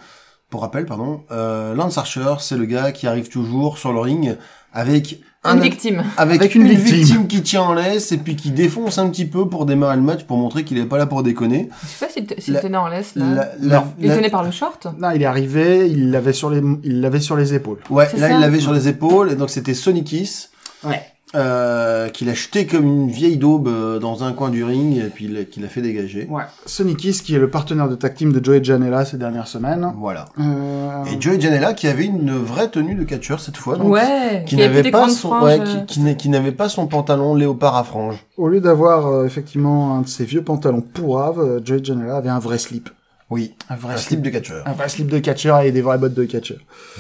pour 0.50 0.62
rappel, 0.62 0.86
pardon, 0.86 1.24
euh, 1.32 1.74
Lance 1.74 1.98
Archer, 1.98 2.36
c'est 2.40 2.58
le 2.58 2.66
gars 2.66 2.92
qui 2.92 3.08
arrive 3.08 3.30
toujours 3.30 3.78
sur 3.78 3.94
le 3.94 4.00
ring 4.00 4.38
avec 4.74 5.22
un, 5.44 5.56
Une 5.56 5.62
victime. 5.64 6.04
avec, 6.18 6.40
Avec 6.40 6.54
une, 6.56 6.62
une 6.64 6.68
victime. 6.70 6.96
victime. 6.98 7.28
qui 7.28 7.42
tient 7.42 7.64
en 7.64 7.74
laisse 7.74 8.12
et 8.12 8.18
puis 8.18 8.36
qui 8.36 8.52
défonce 8.52 9.00
un 9.00 9.10
petit 9.10 9.26
peu 9.26 9.50
pour 9.50 9.66
démarrer 9.66 9.96
le 9.96 10.04
match 10.04 10.24
pour 10.26 10.38
montrer 10.38 10.64
qu'il 10.64 10.78
est 10.78 10.86
pas 10.86 11.00
là 11.00 11.08
pour 11.08 11.24
déconner. 11.24 11.70
Je 11.82 11.88
sais 11.88 12.06
pas 12.06 12.32
s'il 12.40 12.54
La- 12.54 12.60
tenait 12.62 12.78
en 12.78 12.88
laisse, 12.88 13.16
là. 13.16 13.26
La- 13.26 13.52
la- 13.60 13.76
Non. 13.80 13.84
Il 14.00 14.08
la- 14.10 14.18
tenait 14.18 14.30
par 14.30 14.44
le 14.44 14.52
short. 14.52 14.86
Non, 15.00 15.10
il 15.12 15.22
est 15.24 15.26
arrivé, 15.26 15.88
il 15.90 16.12
l'avait 16.12 16.34
sur 16.34 16.52
les, 16.52 16.62
il 16.84 17.02
l'avait 17.02 17.20
sur 17.20 17.36
les 17.36 17.56
épaules. 17.56 17.80
Ouais, 17.90 18.08
là 18.18 18.28
ça. 18.30 18.36
il 18.36 18.40
l'avait 18.40 18.60
sur 18.60 18.72
les 18.74 18.88
épaules 18.88 19.32
et 19.32 19.36
donc 19.36 19.50
c'était 19.50 19.74
Sonic 19.74 20.06
Kiss. 20.06 20.52
Ouais. 20.84 21.02
Euh, 21.34 22.10
qu'il 22.10 22.28
a 22.28 22.34
jeté 22.34 22.66
comme 22.66 22.86
une 22.86 23.10
vieille 23.10 23.38
daube 23.38 23.70
euh, 23.70 24.00
dans 24.00 24.26
un 24.26 24.34
coin 24.34 24.50
du 24.50 24.66
ring 24.66 24.98
et 24.98 25.04
puis 25.10 25.30
qu'il 25.50 25.64
a 25.64 25.70
fait 25.70 25.82
dégager. 25.82 26.28
Ouais. 26.30 26.44
Sonny 26.66 26.98
Kiss, 26.98 27.22
qui 27.22 27.34
est 27.36 27.40
le 27.40 27.50
partenaire 27.50 27.88
de 27.88 27.96
tag 27.96 28.16
team 28.16 28.34
de 28.34 28.44
Joey 28.44 28.62
Janela 28.62 29.06
ces 29.06 29.16
dernières 29.18 29.48
semaines. 29.48 29.94
Voilà. 29.98 30.26
Euh, 30.42 31.06
Et 31.06 31.22
Joey 31.22 31.40
Janela 31.40 31.74
qui 31.74 31.88
avait 31.88 32.04
une 32.04 32.32
vraie 32.36 32.68
tenue 32.68 32.96
de 32.96 33.06
catcheur 33.06 33.40
cette 33.40 33.56
fois. 33.56 33.78
donc, 33.78 33.88
Ouais. 33.94 34.44
qui 34.46 34.58
n'avait 34.58 34.92
pas 34.92 35.08
son 35.08 35.30
franges, 35.30 35.44
ouais, 35.44 35.60
qui, 35.64 35.86
qui 35.86 36.00
n'a- 36.02 36.14
qui 36.16 36.28
n'avait 36.28 36.52
pas 36.52 36.68
son 36.68 36.88
pantalon 36.88 37.34
léopard 37.34 37.78
à 37.78 37.86
franges. 37.86 38.18
Au 38.36 38.50
lieu 38.50 38.60
d'avoir 38.60 39.08
euh, 39.08 39.26
effectivement 39.26 39.96
un 39.96 40.02
de 40.02 40.08
ses 40.10 40.26
vieux 40.26 40.44
pantalons 40.44 40.82
pourraves, 40.82 41.62
Joey 41.64 41.80
Janela 41.82 42.18
avait 42.18 42.28
un 42.30 42.40
vrai 42.40 42.58
slip. 42.58 42.90
Oui, 43.32 43.56
Un 43.70 43.76
vrai 43.78 43.94
un 43.94 43.98
slip 43.98 44.22
de 44.22 44.30
catcheur. 44.30 44.68
Un 44.68 44.74
vrai 44.74 44.90
slip 44.90 45.08
de 45.08 45.18
catcheur 45.20 45.62
et 45.62 45.72
des 45.72 45.82
vraies 45.82 45.98
bottes 45.98 46.14
de 46.14 46.26
catcheur. 46.26 46.58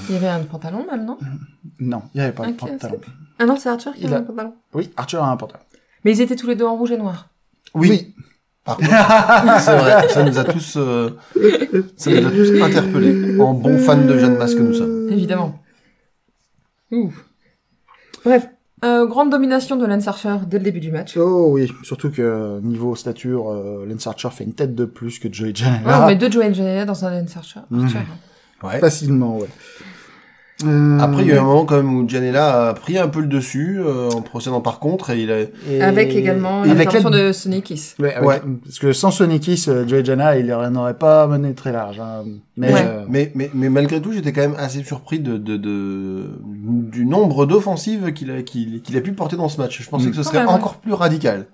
Il 0.09 0.13
y 0.13 0.17
avait 0.17 0.29
un 0.29 0.39
pantalon, 0.43 0.85
même, 0.89 1.05
non? 1.05 1.17
Non, 1.79 2.03
il 2.15 2.17
n'y 2.19 2.23
avait 2.23 2.33
pas 2.33 2.45
de 2.45 2.51
Ok, 2.51 2.57
pantalon. 2.57 2.99
Ah 3.37 3.45
non, 3.45 3.57
c'est 3.57 3.67
Archer 3.69 3.91
qui 3.93 4.01
Il 4.01 4.05
avait 4.07 4.15
a- 4.15 4.19
un 4.19 4.23
pantalon. 4.23 4.53
Oui, 4.73 4.89
Archer 4.97 5.17
a 5.17 5.25
un 5.25 5.35
pantalon. 5.37 5.61
Mais 6.05 6.13
ils 6.15 6.21
étaient 6.21 6.35
tous 6.37 6.47
les 6.47 6.55
deux 6.55 6.65
en 6.65 6.75
rouge 6.77 6.91
et 6.91 6.97
noir. 6.97 7.27
Oui. 7.73 8.15
Par 8.63 8.77
contre, 8.77 8.89
c'est 9.61 9.77
vrai, 9.77 10.07
ça 10.09 10.23
nous 10.23 10.37
a 10.39 10.43
tous, 10.45 10.77
euh, 10.77 11.17
ça 11.97 12.11
nous 12.11 12.27
a 12.27 12.31
tous 12.31 12.61
interpellés, 12.61 13.39
en 13.39 13.53
bons 13.53 13.77
fans 13.79 13.97
de 13.97 14.17
Jeanne 14.17 14.37
Masse 14.37 14.55
que 14.55 14.61
nous 14.61 14.73
sommes. 14.73 15.09
Évidemment. 15.09 15.59
Ouh. 16.91 17.11
Bref. 18.23 18.47
Euh, 18.83 19.05
grande 19.05 19.29
domination 19.29 19.75
de 19.75 19.85
Lance 19.85 20.07
Archer 20.07 20.35
dès 20.47 20.57
le 20.57 20.63
début 20.63 20.79
du 20.79 20.91
match. 20.91 21.15
Oh 21.15 21.49
oui, 21.51 21.71
surtout 21.83 22.09
que 22.09 22.59
niveau 22.61 22.95
stature, 22.95 23.51
euh, 23.51 23.85
Lance 23.87 24.07
Archer 24.07 24.29
fait 24.31 24.43
une 24.43 24.53
tête 24.53 24.73
de 24.73 24.85
plus 24.85 25.19
que 25.19 25.31
Joey 25.31 25.49
Ouais, 25.49 25.53
Janela. 25.55 26.03
on 26.03 26.07
met 26.07 26.15
deux 26.15 26.31
Joey 26.31 26.53
Janela 26.53 26.85
dans 26.85 27.05
un 27.05 27.11
Lance 27.11 27.37
Archer. 27.37 27.59
Mhm. 27.69 27.83
Archer. 27.85 27.97
Ouais. 28.63 28.79
Facilement, 28.79 29.37
ouais. 29.37 29.49
Euh, 30.65 30.99
Après, 30.99 31.23
il 31.23 31.27
y 31.27 31.31
a 31.31 31.35
eu 31.35 31.37
un 31.39 31.43
moment 31.43 31.65
quand 31.65 31.77
même 31.77 31.93
où 31.95 32.07
Janela 32.07 32.69
a 32.69 32.73
pris 32.73 32.97
un 32.97 33.07
peu 33.07 33.19
le 33.21 33.27
dessus 33.27 33.79
euh, 33.79 34.09
en 34.09 34.21
procédant 34.21 34.61
par 34.61 34.79
contre 34.79 35.09
et 35.11 35.21
il 35.21 35.31
a, 35.31 35.39
et- 35.69 35.81
Avec 35.81 36.13
également 36.15 36.61
avec 36.61 36.77
l'intervention 36.77 37.09
l'aide- 37.09 37.27
de 37.27 37.31
Sonic 37.31 37.63
Kiss. 37.65 37.95
Ouais, 37.99 38.13
avec- 38.15 38.27
Ouais. 38.29 38.41
Parce 38.63 38.79
que 38.79 38.93
sans 38.93 39.11
Sonic 39.11 39.43
Kiss, 39.43 39.67
euh, 39.67 39.87
Joey 39.87 40.03
Janela, 40.05 40.37
il 40.37 40.45
n'aurait 40.45 40.97
pas 40.97 41.27
mené 41.27 41.53
très 41.53 41.71
large. 41.71 41.99
hein. 41.99 42.23
Mais, 42.57 42.73
Ouais. 42.73 42.81
euh, 42.85 43.05
Mais, 43.09 43.31
mais, 43.35 43.49
mais 43.53 43.69
malgré 43.69 44.01
tout, 44.01 44.11
j'étais 44.13 44.31
quand 44.33 44.41
même 44.41 44.55
assez 44.57 44.83
surpris 44.83 45.19
de, 45.19 45.37
de, 45.37 45.57
de 45.57 46.25
du 46.43 47.05
nombre 47.05 47.45
d'offensives 47.45 48.13
qu'il 48.13 48.29
a, 48.31 48.41
qu'il, 48.41 48.81
a 48.97 49.01
pu 49.01 49.13
porter 49.13 49.35
dans 49.37 49.49
ce 49.49 49.59
match. 49.59 49.81
Je 49.81 49.89
pensais 49.89 50.07
Mm. 50.07 50.11
que 50.11 50.15
ce 50.17 50.23
serait 50.23 50.45
encore 50.45 50.75
plus 50.75 50.93
radical. 50.93 51.45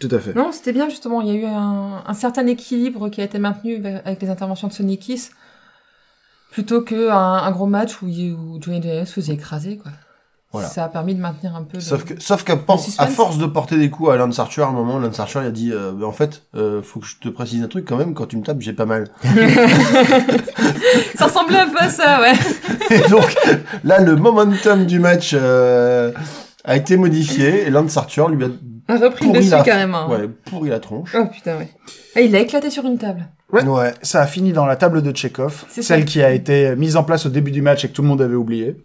tout 0.00 0.08
à 0.10 0.18
fait. 0.18 0.34
Non, 0.34 0.50
c'était 0.50 0.72
bien 0.72 0.88
justement. 0.88 1.20
Il 1.20 1.28
y 1.28 1.30
a 1.30 1.34
eu 1.34 1.44
un, 1.44 2.02
un 2.04 2.14
certain 2.14 2.44
équilibre 2.48 3.08
qui 3.08 3.20
a 3.20 3.24
été 3.24 3.38
maintenu 3.38 3.80
avec 4.04 4.20
les 4.20 4.28
interventions 4.30 4.66
de 4.66 4.72
Sonic 4.72 4.98
Kiss, 5.00 5.30
plutôt 6.52 6.82
que 6.82 7.10
un, 7.10 7.16
un 7.42 7.50
gros 7.50 7.66
match 7.66 8.00
où, 8.02 8.06
il- 8.08 8.34
où 8.34 8.60
Janela 8.62 9.04
se 9.06 9.12
faisait 9.14 9.32
écraser, 9.32 9.78
quoi. 9.78 9.90
Voilà. 10.52 10.68
Ça 10.68 10.84
a 10.84 10.88
permis 10.88 11.14
de 11.14 11.20
maintenir 11.20 11.56
un 11.56 11.62
peu. 11.62 11.78
le- 11.78 11.82
Sauf 11.82 12.04
que, 12.04 12.20
sauf 12.20 12.44
qu'à 12.44 12.58
à 12.98 13.06
force 13.06 13.38
de 13.38 13.46
porter 13.46 13.78
des 13.78 13.88
coups 13.88 14.10
à 14.10 14.16
Lance 14.16 14.38
Archer, 14.38 14.60
à 14.60 14.66
un 14.66 14.72
moment, 14.72 14.98
Lance 14.98 15.18
Archer, 15.18 15.38
il 15.42 15.46
a 15.46 15.50
dit, 15.50 15.72
euh, 15.72 15.92
Ben, 15.92 16.04
en 16.04 16.12
fait, 16.12 16.42
euh, 16.54 16.82
faut 16.82 17.00
que 17.00 17.06
je 17.06 17.16
te 17.16 17.30
précise 17.30 17.62
un 17.62 17.68
truc 17.68 17.86
quand 17.88 17.96
même, 17.96 18.12
quand 18.12 18.26
tu 18.26 18.36
me 18.36 18.42
tapes, 18.42 18.60
j'ai 18.60 18.74
pas 18.74 18.84
mal. 18.84 19.08
ça 21.16 21.24
ressemblait 21.26 21.58
un 21.58 21.68
peu 21.68 21.78
à 21.80 21.88
ça, 21.88 22.20
ouais. 22.20 22.32
Et 22.90 23.08
donc, 23.08 23.34
là, 23.84 24.00
le 24.00 24.16
momentum 24.16 24.84
du 24.86 24.98
match, 24.98 25.30
euh, 25.34 26.12
a 26.64 26.76
été 26.76 26.96
modifié, 26.96 27.66
et 27.66 27.70
Lance 27.70 27.96
Archer 27.96 28.24
lui 28.30 28.44
a 28.44 28.48
A 28.92 28.98
repris 28.98 29.26
le 29.26 29.38
dessus 29.38 29.50
la, 29.50 29.62
carrément. 29.62 30.08
ouais, 30.10 30.28
pourri 30.28 30.68
la 30.70 30.80
tronche. 30.80 31.14
Oh 31.18 31.24
putain, 31.32 31.56
ouais. 31.56 31.70
Ah, 32.14 32.20
il 32.20 32.30
l'a 32.30 32.40
éclaté 32.40 32.70
sur 32.70 32.84
une 32.84 32.98
table. 32.98 33.26
Ouais. 33.52 33.64
Ouais. 33.64 33.92
Ça 34.02 34.22
a 34.22 34.26
fini 34.26 34.52
dans 34.52 34.66
la 34.66 34.76
table 34.76 35.02
de 35.02 35.14
Chekhov, 35.14 35.64
C'est 35.68 35.82
celle 35.82 36.00
ça. 36.00 36.06
qui 36.06 36.22
a 36.22 36.30
été 36.32 36.74
mise 36.76 36.96
en 36.96 37.04
place 37.04 37.26
au 37.26 37.28
début 37.28 37.50
du 37.50 37.60
match 37.62 37.84
et 37.84 37.88
que 37.88 37.92
tout 37.92 38.02
le 38.02 38.08
monde 38.08 38.22
avait 38.22 38.34
oublié, 38.34 38.76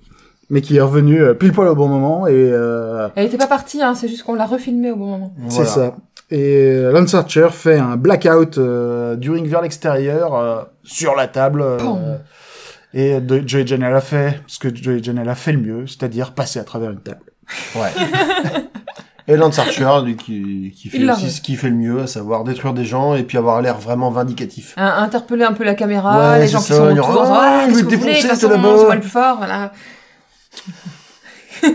mais 0.50 0.62
qui 0.62 0.78
est 0.78 0.82
revenue 0.82 1.22
euh, 1.22 1.34
pile 1.34 1.52
poil 1.54 1.68
au 1.70 1.76
bon 1.76 1.88
moment 1.88 2.28
et 2.28 2.34
euh, 2.34 3.08
Elle 3.16 3.26
était 3.28 3.38
pas 3.38 3.48
partie, 3.48 3.82
hein, 3.82 3.96
c'est 3.96 4.08
juste 4.10 4.24
qu'on 4.24 4.36
l'a 4.36 4.46
refilmé 4.46 4.92
au 4.92 4.96
bon 4.98 5.06
moment. 5.08 5.34
c'est 5.48 5.56
Voilà. 5.64 5.70
ça. 5.72 5.96
Et 6.30 6.74
euh, 6.76 6.92
Lance 6.92 7.14
Archer 7.14 7.48
fait 7.52 7.78
un 7.78 7.96
blackout 7.96 8.58
euh, 8.58 9.16
du 9.16 9.32
ring 9.32 9.48
vers 9.48 9.62
l'extérieur 9.62 10.36
euh, 10.36 10.62
sur 10.84 11.16
la 11.16 11.28
table. 11.28 11.62
euh, 11.62 11.78
Pom. 11.78 12.00
et 12.94 13.22
de, 13.22 13.42
Joey 13.48 13.66
Janela 13.66 14.02
fait 14.02 14.42
ce 14.48 14.60
que 14.60 14.74
Joey 14.76 15.02
Janela 15.02 15.36
fait 15.36 15.54
le 15.54 15.60
mieux, 15.62 15.88
c'est-à-dire 15.88 16.34
passer 16.34 16.60
à 16.60 16.66
travers 16.66 16.92
une 16.92 17.00
table. 17.00 17.22
Ouais. 17.76 17.92
Et 19.30 19.36
Lance 19.36 19.60
Archer, 19.60 19.90
lui, 20.06 20.16
qui, 20.16 20.74
qui 20.76 20.90
fait 20.90 21.10
aussi 21.10 21.30
ce 21.32 21.42
qu'il 21.42 21.58
fait 21.58 21.70
le 21.70 21.76
mieux, 21.76 22.02
à 22.02 22.08
savoir 22.08 22.44
détruire 22.46 22.74
des 22.74 22.86
gens 22.86 23.14
et 23.14 23.24
puis 23.24 23.38
avoir 23.38 23.62
l'air 23.62 23.78
vraiment 23.78 24.10
vindicatif. 24.10 24.74
Un- 24.78 25.04
interpeller 25.04 25.44
un 25.44 25.52
peu 25.54 25.66
la 25.66 25.76
caméra, 25.76 26.32
Ouais, 26.32 26.40
les 26.40 26.48
gens 26.48 26.60
c'est 26.60 26.74
qui 26.74 26.80
ça, 26.80 26.90
sont 26.94 26.98
autour, 26.98 27.24
Ah, 27.26 27.42
ah, 27.42 27.62
je 27.64 27.68
qu'est-ce 27.68 27.78
vais 27.84 27.90
que 27.92 27.96
vous 27.96 28.02
voulez, 28.02 28.14
c'est 28.22 28.48
le 28.96 29.00
plus 29.02 29.10
fort, 29.10 29.38
voilà. 29.38 29.72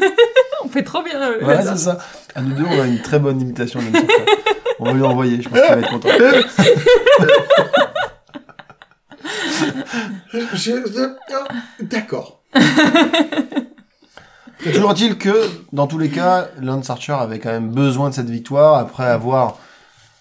on 0.65 0.69
fait 0.69 0.83
trop 0.83 1.03
bien. 1.03 1.21
euh, 1.21 1.45
Ouais, 1.45 1.63
ça. 1.63 1.77
c'est 1.77 1.85
ça. 1.85 1.99
À 2.35 2.41
nous 2.41 2.55
deux, 2.55 2.65
on 2.65 2.81
a 2.81 2.87
une 2.87 3.01
très 3.03 3.19
bonne 3.19 3.39
imitation 3.41 3.81
de. 3.81 3.87
On 4.79 4.85
va 4.87 4.93
lui 4.95 5.03
envoyer, 5.03 5.43
je 5.43 5.49
pense 5.49 5.61
qu'il 5.61 5.75
va 5.75 5.81
être 5.81 5.91
content. 5.91 6.09
D'accord. 11.81 12.43
Toujours 14.63 14.93
est-il 14.93 15.19
que, 15.19 15.35
dans 15.73 15.87
tous 15.87 15.99
les 15.99 16.09
cas, 16.09 16.49
Lance 16.61 16.91
Archer 16.91 17.13
avait 17.15 17.39
quand 17.39 17.51
même 17.51 17.71
besoin 17.71 18.11
de 18.11 18.15
cette 18.15 18.31
victoire 18.31 18.79
après 18.79 19.05
avoir 19.07 19.59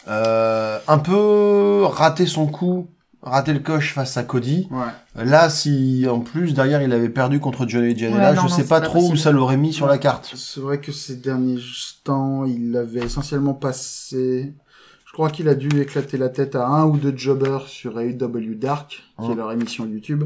euh, 0.07 0.80
un 0.88 0.97
peu 0.97 1.84
raté 1.85 2.26
son 2.26 2.47
coup, 2.47 2.88
raté 3.22 3.53
le 3.53 3.59
coche 3.59 3.93
face 3.93 4.18
à 4.18 4.23
Cody. 4.23 4.68
Ouais. 4.72 5.23
Là, 5.26 5.49
si 5.49 6.07
en 6.09 6.19
plus 6.22 6.53
derrière 6.53 6.81
il 6.81 6.91
avait 6.91 7.09
perdu 7.09 7.39
contre 7.39 7.68
Johnny 7.68 7.97
Janela, 7.97 8.31
Ouais, 8.31 8.35
je 8.35 8.41
non, 8.41 8.47
sais 8.47 8.63
pas 8.63 8.80
pas 8.80 8.88
trop 8.88 9.11
où 9.11 9.15
ça 9.15 9.31
l'aurait 9.31 9.57
mis 9.57 9.73
sur 9.73 9.85
la 9.88 9.97
carte. 9.97 10.31
C'est 10.35 10.59
vrai 10.59 10.80
que 10.80 10.91
ces 10.91 11.18
derniers 11.18 11.59
temps, 12.03 12.45
il 12.45 12.76
avait 12.76 13.01
essentiellement 13.01 13.53
passé. 13.53 14.53
Je 15.05 15.13
crois 15.13 15.30
qu'il 15.30 15.49
a 15.49 15.55
dû 15.55 15.81
éclater 15.81 16.18
la 16.18 16.30
tête 16.30 16.55
à 16.55 16.65
un 16.65 16.85
ou 16.85 16.97
deux 16.97 17.15
jobbers 17.15 17.68
sur 17.68 17.99
AEW 17.99 18.55
Dark, 18.55 19.03
qui 19.22 19.31
est 19.31 19.35
leur 19.35 19.51
émission 19.51 19.85
YouTube. 19.85 20.23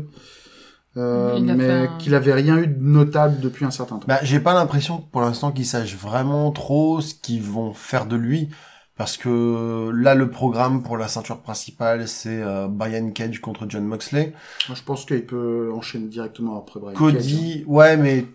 Euh, 0.98 1.40
mais 1.40 1.70
un- 1.70 1.88
qu'il 1.98 2.16
avait 2.16 2.34
rien 2.34 2.58
eu 2.58 2.68
de 2.68 2.82
notable 2.82 3.40
depuis 3.42 3.66
un 3.66 3.72
certain 3.72 3.98
temps. 3.98 4.08
Bah, 4.08 4.20
j'ai 4.24 4.40
pas 4.40 4.54
l'impression 4.54 5.00
pour 5.12 5.22
l'instant 5.22 5.52
qu'ils 5.52 5.66
sachent 5.66 5.96
vraiment 5.98 6.52
trop 6.52 7.02
ce 7.02 7.14
qu'ils 7.14 7.44
vont 7.44 7.74
faire 7.74 8.06
de 8.06 8.16
lui. 8.16 8.50
Parce 8.98 9.18
que 9.18 9.90
là, 9.94 10.16
le 10.16 10.30
programme 10.30 10.82
pour 10.82 10.96
la 10.96 11.10
ceinture 11.10 11.42
principale, 11.42 12.08
c'est 12.08 12.42
euh, 12.42 12.68
Brian 12.70 13.10
Cage 13.12 13.42
contre 13.42 13.66
John 13.68 13.84
Moxley. 13.84 14.32
Moi, 14.70 14.78
je 14.78 14.84
pense 14.84 15.04
qu'il 15.04 15.26
peut 15.26 15.70
enchaîner 15.76 16.08
directement 16.08 16.58
après 16.58 16.80
Brian 16.80 16.94
Cage. 16.94 17.12
Cody, 17.14 17.66
ouais, 17.68 17.98
mais 17.98 18.26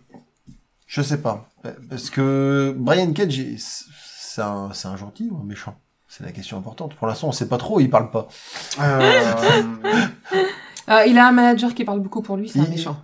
je 0.86 1.00
sais 1.00 1.22
pas. 1.22 1.48
Parce 1.88 2.10
que 2.10 2.74
Brian 2.76 3.10
Cage, 3.14 3.38
est- 3.40 3.56
c'est 3.58 4.42
un, 4.42 4.68
c'est 4.74 4.88
un 4.88 4.98
gentil 4.98 5.30
ou 5.30 5.38
un 5.40 5.44
méchant? 5.44 5.76
C'est 6.08 6.24
la 6.24 6.32
question 6.32 6.58
importante. 6.58 6.94
Pour 6.96 7.06
l'instant, 7.06 7.28
on 7.28 7.32
sait 7.32 7.48
pas 7.48 7.56
trop, 7.56 7.80
il 7.80 7.88
parle 7.88 8.10
pas. 8.10 8.28
Euh, 8.82 9.22
Euh, 10.88 11.04
il 11.06 11.18
a 11.18 11.28
un 11.28 11.32
manager 11.32 11.74
qui 11.74 11.84
parle 11.84 12.00
beaucoup 12.00 12.22
pour 12.22 12.36
lui, 12.36 12.48
c'est 12.48 12.58
un 12.60 12.64
Il- 12.64 12.70
méchant. 12.70 12.96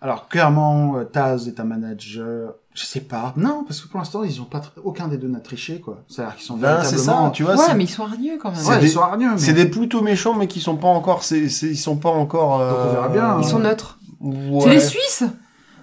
Alors, 0.00 0.28
clairement, 0.28 0.96
euh, 0.98 1.04
Taz 1.04 1.48
est 1.48 1.58
un 1.58 1.64
manager. 1.64 2.54
Je 2.74 2.84
sais 2.84 3.00
pas. 3.00 3.32
Non, 3.36 3.64
parce 3.66 3.80
que 3.80 3.88
pour 3.88 3.98
l'instant, 3.98 4.22
ils 4.22 4.40
ont 4.40 4.44
pas 4.44 4.58
tr- 4.60 4.70
aucun 4.84 5.08
des 5.08 5.16
deux 5.16 5.26
n'a 5.26 5.40
triché, 5.40 5.80
quoi. 5.80 6.04
C'est-à-dire 6.06 6.36
qu'ils 6.36 6.44
sont 6.46 6.56
Ben, 6.56 6.76
c'est 6.84 6.90
véritablement. 6.92 7.24
ça, 7.26 7.30
tu 7.32 7.42
vois. 7.42 7.56
ouais, 7.56 7.74
mais 7.74 7.84
ils 7.84 7.88
sont 7.88 8.04
hargneux 8.04 8.38
quand 8.40 8.52
même. 8.52 8.64
Ouais, 8.64 8.78
des- 8.78 8.86
ils 8.86 8.90
sont 8.92 9.00
hargneux, 9.00 9.30
mais. 9.32 9.38
C'est 9.38 9.54
des 9.54 9.66
plutôt 9.66 10.00
méchants, 10.00 10.34
mais 10.34 10.46
qui 10.46 10.60
sont 10.60 10.76
pas 10.76 10.86
encore, 10.86 11.24
c'est, 11.24 11.48
c'est- 11.48 11.66
ils 11.66 11.76
sont 11.76 11.96
pas 11.96 12.10
encore. 12.10 12.60
euh, 12.60 12.70
Donc, 12.70 12.78
on 12.86 12.92
verra 12.92 13.08
bien, 13.08 13.38
Ils 13.40 13.44
hein. 13.44 13.48
sont 13.48 13.58
neutres. 13.58 13.98
Ouais. 14.20 14.60
C'est 14.62 14.70
les 14.70 14.80
Suisses 14.80 15.24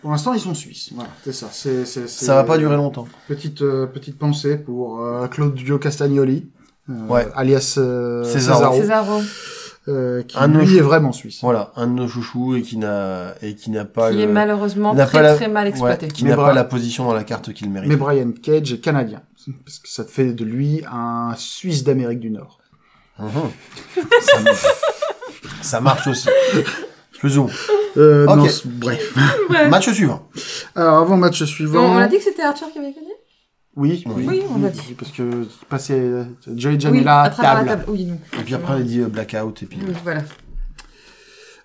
Pour 0.02 0.12
l'instant, 0.12 0.34
ils 0.34 0.40
sont 0.40 0.54
suisses. 0.54 0.92
Voilà, 0.94 1.10
c'est 1.24 1.34
ça. 1.34 1.48
C'est, 1.52 1.84
c'est, 1.84 2.08
c'est- 2.08 2.26
Ça 2.26 2.36
va 2.36 2.44
pas 2.44 2.58
durer 2.60 2.76
longtemps. 2.76 3.08
Petite, 3.28 3.64
euh, 3.64 3.88
petite 3.88 4.18
pensée 4.20 4.56
pour 4.58 5.02
euh, 5.02 5.28
Claudio 5.28 5.80
Castagnoli, 5.80 6.50
euh, 6.90 7.08
Ouais. 7.08 7.28
alias 7.36 7.76
euh, 7.80 8.24
Cesaro. 8.24 9.20
Euh, 9.88 10.24
qui 10.24 10.36
Un 10.38 10.48
de 10.48 10.54
nos 10.54 10.60
lui 10.62 10.78
est 10.78 10.82
vraiment 10.82 11.12
suisse. 11.12 11.40
Voilà, 11.44 11.72
un 11.76 11.86
de 11.86 11.92
nos 11.94 12.08
chouchous 12.08 12.56
et 12.56 12.64
qui 12.64 12.78
n'a 12.78 13.36
et 13.44 13.54
qui 13.56 13.70
n'a 13.70 13.86
pas 13.86 14.10
Qui 14.10 14.18
le- 14.18 14.24
est 14.24 14.28
malheureusement 14.28 14.96
très 14.96 15.06
pas 15.12 15.22
la- 15.22 15.36
très 15.36 15.48
mal 15.48 15.68
exploité. 15.68 16.08
ouais, 16.08 16.12
qui 16.12 16.26
n'a 16.26 16.36
pas 16.36 16.54
la 16.54 16.64
position 16.64 17.06
dans 17.06 17.14
la 17.14 17.24
carte 17.24 17.54
qu'il 17.54 17.70
mérite. 17.70 17.88
Mais 17.90 17.96
Brian 17.96 18.32
Cage 18.42 18.74
est 18.74 18.80
canadien, 18.80 19.22
parce 19.64 19.78
que 19.78 19.88
ça 19.88 20.04
fait 20.04 20.34
de 20.34 20.44
lui 20.44 20.82
un 20.92 21.34
Suisse 21.38 21.84
d'Amérique 21.84 22.20
du 22.20 22.32
Nord. 22.32 22.60
Mhm. 23.20 23.30
ça, 24.22 24.38
ça 25.62 25.82
marche 25.82 26.08
aussi. 26.08 26.30
Plus 27.20 27.38
ou 27.38 27.44
moins. 27.44 27.52
Euh, 27.98 28.26
non, 28.26 28.46
bref. 28.66 29.16
Ouais. 29.50 29.70
Match 29.70 29.90
suivant. 29.92 30.28
Alors, 30.76 30.98
avant 31.00 31.16
match 31.18 31.44
suivant. 31.46 31.94
on 31.94 31.98
a 31.98 32.08
dit 32.08 32.18
que 32.18 32.24
c'était 32.24 32.42
Archer 32.44 32.66
qui 32.74 32.80
avait 32.80 32.92
gagné? 32.92 33.08
Oui, 33.76 34.04
Oui. 34.08 34.26
Oui, 34.28 34.42
on 34.54 34.60
l'a 34.60 34.70
dit. 34.70 34.96
Parce 34.98 35.12
que 35.12 35.46
passé 35.70 36.00
Joey 36.56 36.74
Oui, 36.76 36.80
Janela, 36.80 37.22
à 37.24 37.30
table. 37.30 37.84
Oui, 37.88 38.06
donc. 38.06 38.20
Et 38.40 38.44
puis 38.44 38.54
après, 38.56 38.74
on 38.74 38.78
a 38.78 38.82
dit 38.82 39.02
euh, 39.02 39.08
blackout. 39.08 39.64
Et 39.64 39.66
puis... 39.66 39.80
Oui, 39.86 39.94
voilà. 40.04 40.22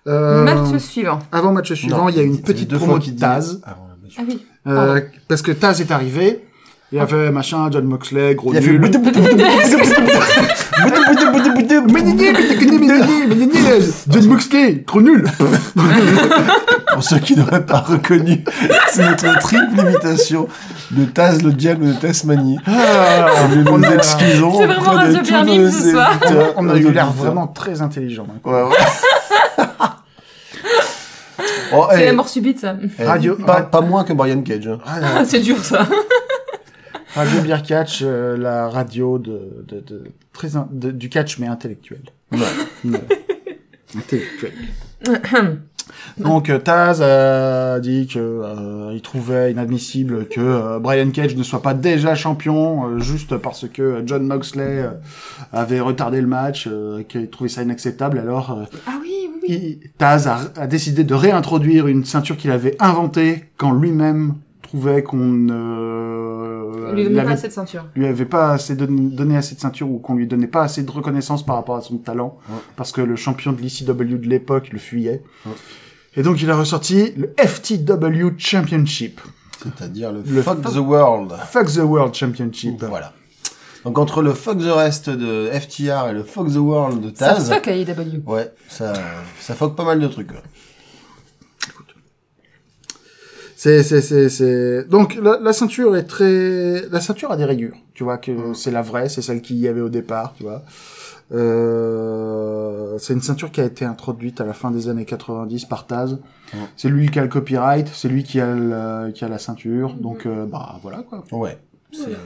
Euh, 0.07 0.43
Match 0.43 0.77
suivant. 0.81 1.19
Avant 1.31 1.53
match 1.53 1.73
suivant, 1.73 1.97
Non, 1.99 2.09
il 2.09 2.15
y 2.15 2.19
a 2.19 2.23
une 2.23 2.41
petite 2.41 2.75
promo 2.75 2.99
de 2.99 3.11
Taz. 3.11 3.61
Ah. 3.63 3.77
Ah 4.17 4.21
oui. 4.27 4.45
Euh, 4.67 4.99
parce 5.27 5.41
que 5.41 5.51
Taz 5.51 5.79
est 5.79 5.91
arrivé. 5.91 6.43
Il 6.93 6.99
a 6.99 7.07
fait 7.07 7.31
machin, 7.31 7.69
John 7.71 7.85
Moxley, 7.85 8.35
gros 8.35 8.53
Il 8.53 8.59
nul. 8.59 8.91
John 14.09 14.25
Moxley, 14.27 14.83
trop 14.85 15.01
nul. 15.01 15.23
Pour 16.93 17.03
ceux 17.03 17.19
qui 17.19 17.35
n'auraient 17.37 17.65
pas 17.65 17.79
reconnu, 17.79 18.43
c'est 18.89 19.05
notre 19.05 19.39
triple 19.39 19.79
imitation 19.79 20.47
de 20.91 21.05
Taz 21.05 21.41
le 21.43 21.53
diable 21.53 21.87
de 21.87 21.93
Tasmanie. 21.93 22.57
Ah, 22.67 23.27
Nous 23.55 23.63
on 23.71 23.77
nous 23.77 23.85
a- 23.85 23.95
excusons. 23.95 24.57
C'est 24.57 24.65
vraiment 24.65 24.91
Radio 24.91 25.63
nos 25.63 25.71
ce 25.71 25.91
soir. 25.91 26.19
on 26.57 26.69
a 26.69 26.75
eu 26.75 26.91
l'air 26.91 27.11
vraiment 27.11 27.47
très 27.47 27.81
intelligent. 27.81 28.27
hein. 28.29 28.39
Ouais, 28.49 28.63
ouais. 28.63 28.75
Oh, 31.73 31.87
C'est 31.91 32.01
eh, 32.03 32.05
la 32.07 32.13
mort 32.13 32.27
subite, 32.27 32.59
ça. 32.59 32.75
eh, 32.99 33.03
Radio- 33.05 33.35
Pas, 33.35 33.61
pas 33.61 33.79
moins 33.79 34.03
que 34.03 34.11
Brian 34.11 34.41
Cage. 34.41 34.67
hein. 34.67 34.77
Ah, 34.85 35.23
c'est 35.25 35.39
dur, 35.39 35.55
ça. 35.63 35.87
Radio 37.15 37.41
Beer 37.41 37.61
Catch, 37.63 38.01
euh, 38.03 38.37
la 38.37 38.69
radio 38.69 39.17
de, 39.19 39.63
de, 39.67 39.79
de- 39.81 40.03
très 40.33 40.55
in- 40.55 40.67
de- 40.71 40.91
du 40.91 41.09
catch 41.09 41.39
mais 41.39 41.47
intellectuel. 41.47 42.01
Ouais. 42.31 42.39
Ouais. 42.85 42.99
intellectuel. 43.95 44.51
Donc 46.17 46.49
euh, 46.49 46.57
Taz 46.57 47.01
a 47.01 47.79
dit 47.79 48.07
que 48.07 48.19
euh, 48.19 48.91
il 48.93 49.01
trouvait 49.01 49.51
inadmissible 49.51 50.27
que 50.27 50.39
euh, 50.39 50.79
Brian 50.79 51.09
Cage 51.11 51.35
ne 51.35 51.43
soit 51.43 51.61
pas 51.61 51.73
déjà 51.73 52.15
champion 52.15 52.87
euh, 52.87 52.99
juste 52.99 53.35
parce 53.37 53.67
que 53.67 54.01
John 54.05 54.25
Moxley 54.25 54.79
euh, 54.83 54.89
avait 55.51 55.79
retardé 55.79 56.21
le 56.21 56.27
match, 56.27 56.67
euh, 56.71 57.03
qu'il 57.03 57.29
trouvait 57.29 57.49
ça 57.49 57.61
inacceptable. 57.63 58.19
Alors 58.19 58.51
euh, 58.51 58.63
Ah 58.87 58.93
oui, 59.01 59.09
oui, 59.33 59.39
oui. 59.49 59.79
il- 59.83 59.91
Taz 59.97 60.27
a, 60.27 60.39
a 60.55 60.67
décidé 60.67 61.03
de 61.03 61.13
réintroduire 61.13 61.87
une 61.87 62.05
ceinture 62.05 62.37
qu'il 62.37 62.51
avait 62.51 62.75
inventée 62.79 63.49
quand 63.57 63.71
lui-même 63.73 64.35
trouvait 64.61 65.03
qu'on 65.03 65.47
ne 66.71 66.89
Il 66.89 66.95
lui 66.95 67.03
donnait 67.05 67.15
pas 67.15 67.21
avait- 67.21 67.33
assez 67.33 67.47
de 67.47 67.53
ceinture. 67.53 67.85
lui 67.95 68.05
avait 68.07 68.25
pas 68.25 68.51
assez 68.53 68.75
don- 68.75 68.87
donné 68.89 69.37
assez 69.37 69.55
de 69.55 69.59
ceinture 69.59 69.89
ou 69.89 69.99
qu'on 69.99 70.15
lui 70.15 70.27
donnait 70.27 70.47
pas 70.47 70.63
assez 70.63 70.83
de 70.83 70.91
reconnaissance 70.91 71.45
par 71.45 71.55
rapport 71.55 71.75
à 71.75 71.81
son 71.81 71.97
talent 71.97 72.37
Ouais. 72.49 72.55
parce 72.75 72.91
que 72.91 73.01
le 73.01 73.15
champion 73.15 73.51
de 73.53 73.61
l'ECW 73.61 74.17
de 74.17 74.27
l'époque 74.27 74.69
le 74.71 74.79
fuyait. 74.79 75.23
Ouais. 75.45 75.51
Et 76.17 76.23
donc 76.23 76.41
il 76.41 76.49
a 76.51 76.55
ressorti 76.57 77.13
le 77.17 77.33
FTW 77.37 78.37
Championship. 78.37 79.21
C'est-à-dire 79.63 80.11
le, 80.11 80.21
Le 80.25 80.41
Fuck 80.41 80.61
fuck- 80.61 80.73
the 80.73 80.77
World. 80.77 81.33
Fuck 81.49 81.67
the 81.71 81.77
World 81.83 82.13
Championship. 82.15 82.83
Voilà. 82.83 83.13
Donc 83.85 83.97
entre 83.97 84.21
le 84.21 84.33
Fuck 84.33 84.57
the 84.59 84.71
Rest 84.75 85.09
de 85.09 85.49
FTR 85.51 86.09
et 86.09 86.13
le 86.13 86.23
Fuck 86.23 86.49
the 86.51 86.57
World 86.57 87.01
de 87.01 87.15
Ça 87.15 87.33
Taz, 87.35 87.49
fuck 87.51 87.67
à 87.67 87.71
AEW. 87.75 88.21
ouais, 88.27 88.51
ça, 88.67 88.93
ça 89.39 89.55
fuck 89.55 89.75
pas 89.75 89.85
mal 89.85 89.99
de 89.99 90.07
trucs. 90.07 90.29
C'est 93.63 93.83
c'est 93.83 94.01
c'est 94.01 94.27
c'est 94.29 94.85
donc 94.89 95.13
la, 95.21 95.37
la 95.39 95.53
ceinture 95.53 95.95
est 95.95 96.05
très 96.15 96.81
la 96.89 96.99
ceinture 96.99 97.31
a 97.31 97.37
des 97.37 97.45
rayures. 97.45 97.75
Tu 97.93 98.03
vois 98.03 98.17
que 98.17 98.31
Mm. 98.31 98.55
c'est 98.55 98.71
la 98.71 98.81
vraie, 98.81 99.07
c'est 99.07 99.21
celle 99.21 99.41
qu'il 99.43 99.57
y 99.57 99.67
avait 99.67 99.81
au 99.81 99.89
départ, 99.89 100.33
tu 100.35 100.41
vois. 100.43 100.63
Euh, 101.31 102.95
c'est 102.97 103.13
une 103.13 103.21
ceinture 103.21 103.51
qui 103.51 103.61
a 103.61 103.65
été 103.65 103.85
introduite 103.85 104.41
à 104.41 104.45
la 104.45 104.53
fin 104.53 104.71
des 104.71 104.89
années 104.89 105.05
90 105.05 105.65
par 105.65 105.85
Taz. 105.85 106.13
Mm. 106.53 106.57
C'est 106.75 106.89
lui 106.89 107.09
qui 107.11 107.19
a 107.19 107.21
le 107.21 107.27
copyright, 107.27 107.87
c'est 107.93 108.09
lui 108.09 108.23
qui 108.23 108.39
a 108.39 108.53
le, 108.55 109.11
qui 109.11 109.23
a 109.25 109.27
la 109.29 109.37
ceinture. 109.37 109.93
Donc 109.93 110.25
euh, 110.25 110.45
bah 110.45 110.79
voilà 110.81 111.03
quoi. 111.07 111.23
Ouais. 111.31 111.57
c'est- 111.91 112.17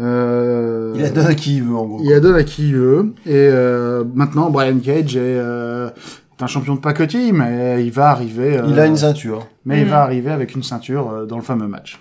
Euh, 0.00 0.94
Il 0.96 1.04
a 1.04 1.10
donné 1.10 1.28
à 1.28 1.34
qui 1.34 1.56
il 1.56 1.62
veut 1.62 1.76
en 1.76 1.84
gros. 1.86 2.00
il 2.02 2.12
a 2.14 2.20
donné 2.20 2.38
à 2.40 2.44
qui 2.44 2.68
il 2.70 2.74
veut. 2.76 3.12
Et 3.26 3.32
euh, 3.52 4.02
maintenant 4.14 4.48
Brian 4.50 4.78
Cage 4.78 5.14
est, 5.14 5.20
euh, 5.38 5.90
est 5.90 6.29
un 6.42 6.46
champion 6.46 6.74
de 6.74 6.80
pacotille, 6.80 7.32
mais 7.32 7.84
il 7.84 7.90
va 7.92 8.10
arriver. 8.10 8.58
euh, 8.58 8.66
Il 8.68 8.78
a 8.78 8.86
une 8.86 8.96
ceinture. 8.96 9.46
mais 9.64 9.80
il 9.82 9.86
va 9.86 10.02
arriver 10.02 10.30
avec 10.30 10.54
une 10.54 10.62
ceinture 10.62 11.08
euh, 11.10 11.26
dans 11.26 11.36
le 11.36 11.42
fameux 11.42 11.68
match. 11.68 12.00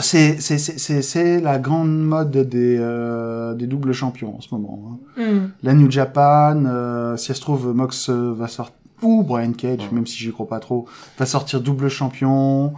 C'est 0.00 0.40
c'est 0.40 0.58
c'est 0.58 0.78
c'est 0.78 1.02
c'est 1.02 1.40
la 1.40 1.58
grande 1.58 1.98
mode 2.00 2.30
des 2.48 2.76
euh, 2.78 3.54
des 3.54 3.66
doubles 3.66 3.92
champions 3.92 4.36
en 4.36 4.40
ce 4.40 4.54
moment. 4.54 5.00
hein. 5.18 5.22
Hmm. 5.22 5.48
La 5.64 5.74
New 5.74 5.90
Japan, 5.90 6.64
euh, 6.64 7.16
si 7.16 7.32
elle 7.32 7.36
se 7.36 7.40
trouve 7.40 7.74
Mox 7.74 8.08
euh, 8.08 8.32
va 8.32 8.46
sortir 8.46 8.76
ou 9.02 9.24
Brian 9.24 9.52
Cage, 9.52 9.78
Ouais. 9.80 9.88
même 9.92 10.06
si 10.06 10.16
j'y 10.18 10.30
crois 10.30 10.46
pas 10.46 10.60
trop, 10.60 10.86
va 11.18 11.26
sortir 11.26 11.60
double 11.60 11.88
champion. 11.88 12.72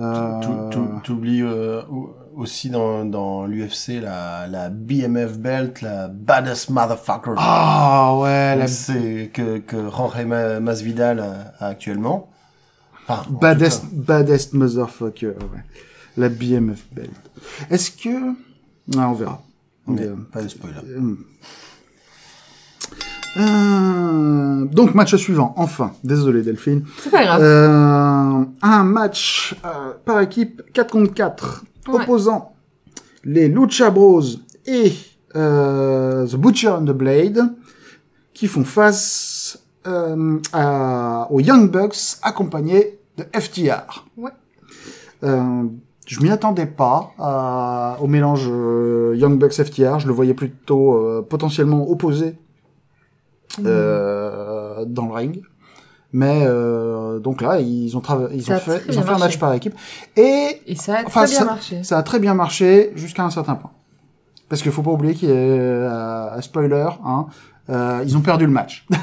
Euh, 0.00 0.70
T'oublies 1.02 1.42
euh, 1.42 1.82
ou- 1.90 2.10
aussi 2.36 2.70
dans, 2.70 3.04
dans 3.04 3.46
l'UFC 3.46 4.00
la, 4.00 4.46
la 4.46 4.68
BMF 4.70 5.38
belt, 5.38 5.80
la 5.82 6.08
baddest 6.08 6.70
motherfucker. 6.70 7.34
Ah 7.36 8.16
ouais, 8.18 8.56
la 8.56 8.66
c'est 8.66 9.30
que, 9.32 9.58
que 9.58 9.88
Jorge 9.90 10.24
Ma- 10.24 10.60
Masvidal 10.60 11.20
a, 11.20 11.52
a 11.58 11.68
actuellement. 11.68 12.30
Enfin, 13.08 13.22
baddest 13.30 13.84
baddest 13.92 14.52
motherfucker. 14.52 15.28
Ouais. 15.28 15.64
La 16.16 16.28
BMF 16.28 16.84
belt. 16.92 17.10
Est-ce 17.70 17.90
que 17.90 18.34
ah, 18.96 19.08
on 19.08 19.12
verra. 19.12 19.42
On 19.86 19.94
cas, 19.94 20.00
mais 20.02 20.06
verra. 20.08 20.18
pas 20.32 20.42
de 20.42 20.48
spoiler. 20.48 20.76
Euh, 20.88 21.16
euh, 23.38 24.64
donc 24.66 24.94
match 24.94 25.14
suivant, 25.16 25.54
enfin. 25.56 25.92
Désolé 26.04 26.42
Delphine. 26.42 26.84
C'est 27.02 27.10
pas 27.10 27.24
grave. 27.24 27.40
Euh, 27.42 28.44
un 28.62 28.84
match 28.84 29.54
euh, 29.64 29.92
par 30.04 30.20
équipe 30.20 30.62
4 30.72 30.90
contre 30.90 31.14
4 31.14 31.64
Ouais. 31.88 32.02
opposant 32.02 32.54
les 33.24 33.48
Lucha 33.48 33.90
Bros 33.90 34.22
et 34.66 34.92
euh, 35.36 36.26
The 36.26 36.36
Butcher 36.36 36.68
and 36.68 36.84
the 36.84 36.90
Blade 36.92 37.40
qui 38.34 38.46
font 38.46 38.64
face 38.64 39.58
euh, 39.86 40.38
à- 40.52 41.26
aux 41.30 41.40
Young 41.40 41.70
Bucks 41.70 42.16
accompagnés 42.22 42.98
de 43.18 43.24
FTR. 43.38 44.06
Ouais. 44.16 44.30
Euh, 45.24 45.64
je 46.06 46.20
m'y 46.20 46.30
attendais 46.30 46.66
pas 46.66 47.12
à- 47.18 47.96
au 48.00 48.06
mélange 48.06 48.48
euh, 48.50 49.14
Young 49.16 49.38
Bucks 49.38 49.52
FTR. 49.54 49.98
Je 50.00 50.06
le 50.06 50.12
voyais 50.12 50.34
plutôt 50.34 50.94
euh, 50.94 51.22
potentiellement 51.22 51.88
opposé 51.90 52.36
euh, 53.64 54.84
dans 54.86 55.06
le 55.06 55.12
ring. 55.12 55.42
Mais 56.12 56.42
euh, 56.44 57.18
donc 57.20 57.40
là, 57.40 57.58
ils 57.60 57.96
ont, 57.96 58.02
ils 58.32 58.42
Ça 58.42 58.56
ont 58.56 58.58
fait, 58.58 58.82
ils 58.88 58.98
ont 58.98 59.02
fait 59.02 59.12
un 59.12 59.18
match 59.18 59.38
par 59.38 59.52
équipe. 59.54 59.74
Et 60.16 60.60
Et 60.66 60.74
ça 60.76 60.96
a 60.98 61.04
enfin, 61.06 61.22
très 61.24 61.30
bien 61.30 61.38
ça- 61.38 61.44
marché. 61.44 61.82
ça 61.82 61.98
a 61.98 62.02
très 62.02 62.18
bien 62.18 62.34
marché 62.34 62.92
jusqu'à 62.96 63.24
un 63.24 63.30
certain 63.30 63.54
point. 63.54 63.70
Parce 64.48 64.60
qu'il 64.60 64.70
faut 64.72 64.82
pas 64.82 64.90
oublier 64.90 65.14
qu'il 65.14 65.30
y 65.30 65.32
a 65.32 65.34
euh, 65.34 66.40
spoiler, 66.42 66.86
hein, 67.04 67.26
euh, 67.70 68.02
ils 68.04 68.16
ont 68.16 68.20
perdu 68.20 68.46
le 68.46 68.52
match. 68.52 68.84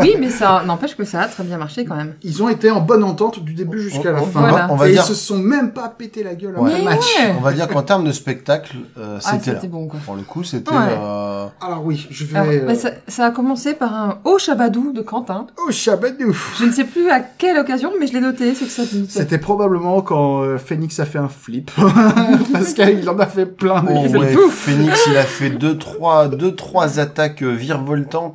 Oui, 0.00 0.14
mais 0.18 0.30
ça 0.30 0.62
n'empêche 0.64 0.96
que 0.96 1.04
ça 1.04 1.20
a 1.20 1.26
très 1.28 1.44
bien 1.44 1.58
marché 1.58 1.84
quand 1.84 1.96
même. 1.96 2.14
Ils 2.22 2.42
ont 2.42 2.48
été 2.48 2.70
en 2.70 2.80
bonne 2.80 3.04
entente 3.04 3.44
du 3.44 3.52
début 3.52 3.78
jusqu'à 3.78 4.10
la 4.10 4.22
on, 4.22 4.26
fin. 4.26 4.40
on 4.40 4.48
Voilà. 4.48 4.66
va, 4.68 4.72
on 4.72 4.76
va 4.76 4.88
et 4.88 4.92
dire, 4.92 5.02
ils 5.04 5.08
se 5.08 5.14
sont 5.14 5.36
même 5.36 5.72
pas 5.72 5.90
pété 5.90 6.22
la 6.24 6.34
gueule 6.34 6.56
Ouais. 6.58 6.78
le 6.78 6.84
match. 6.84 7.04
ouais. 7.18 7.34
on 7.38 7.42
va 7.42 7.52
dire 7.52 7.68
qu'en 7.68 7.82
termes 7.82 8.04
de 8.04 8.10
spectacle, 8.12 8.74
euh, 8.98 9.18
Ah, 9.22 9.32
c'était 9.32 9.50
là. 9.52 9.56
c'était 9.58 9.68
bon 9.68 9.86
quoi. 9.86 10.00
Pour 10.06 10.16
le 10.16 10.22
coup, 10.22 10.44
c'était. 10.44 10.70
Ouais. 10.72 10.78
euh, 10.98 11.44
Alors 11.60 11.84
oui, 11.84 12.06
je 12.08 12.24
vais 12.24 12.38
Alors, 12.38 12.52
euh, 12.54 12.66
bah, 12.66 12.74
ça, 12.74 12.88
ça 13.06 13.26
a 13.26 13.30
commencé 13.32 13.74
par 13.74 13.92
un 13.92 14.18
haut 14.24 14.38
chabadou 14.38 14.92
de 14.94 15.02
Quentin. 15.02 15.46
au 15.68 15.70
Chabadou. 15.70 16.34
Je 16.58 16.64
ne 16.64 16.72
sais 16.72 16.84
plus 16.84 17.10
à 17.10 17.20
quelle 17.20 17.58
occasion, 17.58 17.92
mais 18.00 18.06
je 18.06 18.14
l'ai 18.14 18.20
noté, 18.22 18.54
c'est 18.54 18.64
que 18.64 18.70
ça. 18.70 18.84
ça- 18.84 18.96
C'était 19.10 19.36
probablement 19.38 20.00
quand 20.00 20.40
euh, 20.42 20.56
Phoenix 20.56 20.98
a 21.00 21.04
fait 21.04 21.18
un 21.18 21.28
flip. 21.28 21.70
Parce 22.52 22.72
qu'il 22.72 23.08
en 23.10 23.18
a 23.18 23.26
fait 23.26 23.44
plein. 23.46 23.84
Oh. 23.90 24.48
Phoenix, 24.50 25.00
il 25.10 25.16
a 25.18 25.22
fait 25.22 25.50
deux 25.50 25.76
trois, 25.76 26.28
deux, 26.28 26.54
trois 26.54 26.98
attaques 26.98 27.42
euh, 27.42 27.52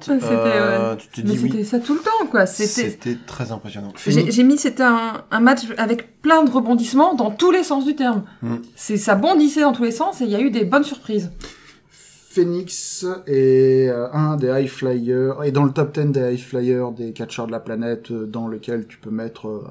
c'était, 0.02 0.36
euh, 0.36 0.96
oui. 1.26 1.66
ça 1.66 1.80
tout 1.80 1.94
le 1.94 2.00
temps, 2.00 2.26
quoi. 2.30 2.46
C'était. 2.46 3.18
Très 3.26 3.52
impressionnant. 3.52 3.94
J'ai 4.06 4.44
mis 4.44 4.58
c'était 4.58 4.84
un, 4.84 5.24
un 5.30 5.40
match 5.40 5.62
avec 5.78 6.22
plein 6.22 6.44
de 6.44 6.52
rebondissements 6.52 7.16
dans 7.16 7.32
tous 7.32 7.52
les 7.52 7.64
sens 7.64 7.86
du 7.86 7.96
terme. 7.96 8.24
Mm. 8.42 8.56
C'est 8.76 8.98
ça 8.98 9.16
bondissait 9.16 9.62
dans 9.62 9.74
tous 9.74 9.84
les 9.84 9.92
sens 9.92 10.22
et 10.22 10.26
il 10.26 10.30
y 10.32 10.36
a 10.36 10.42
eu 10.42 10.52
des 10.52 10.66
bonnes 10.66 10.84
surprises. 10.84 11.32
Phoenix 12.32 13.06
est 13.28 13.90
euh, 13.90 14.08
un 14.14 14.38
des 14.38 14.48
high 14.48 14.68
flyers, 14.68 15.44
et 15.44 15.52
dans 15.52 15.66
le 15.66 15.72
top 15.72 15.94
10 15.94 16.12
des 16.12 16.34
high 16.34 16.40
flyers 16.40 16.92
des 16.92 17.12
catcheurs 17.12 17.46
de 17.46 17.52
la 17.52 17.60
planète, 17.60 18.10
euh, 18.12 18.26
dans 18.26 18.48
lequel 18.48 18.88
tu 18.88 18.98
peux 18.98 19.10
mettre, 19.10 19.62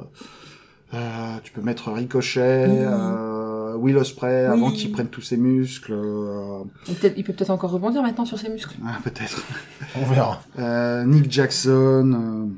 tu 1.44 1.52
peux 1.52 1.60
mettre 1.62 1.90
Ricochet, 1.92 2.66
Oui. 2.68 2.76
euh, 2.80 3.74
Will 3.76 3.96
Ospreay, 3.96 4.46
Oui. 4.48 4.52
avant 4.52 4.70
qu'il 4.72 4.90
prenne 4.92 5.08
tous 5.08 5.20
ses 5.22 5.36
muscles, 5.36 5.92
euh, 5.92 6.62
Il, 6.88 6.94
peut-être- 6.94 7.14
il 7.16 7.24
peut 7.24 7.32
peut-être 7.32 7.50
encore 7.50 7.70
rebondir 7.70 8.02
maintenant 8.02 8.24
sur 8.24 8.38
ses 8.38 8.48
muscles. 8.48 8.76
ah, 8.86 8.98
peut-être, 9.04 9.42
On 10.00 10.04
verra. 10.06 10.42
euh, 10.58 11.04
Nick 11.04 11.30
Jackson, 11.30 12.50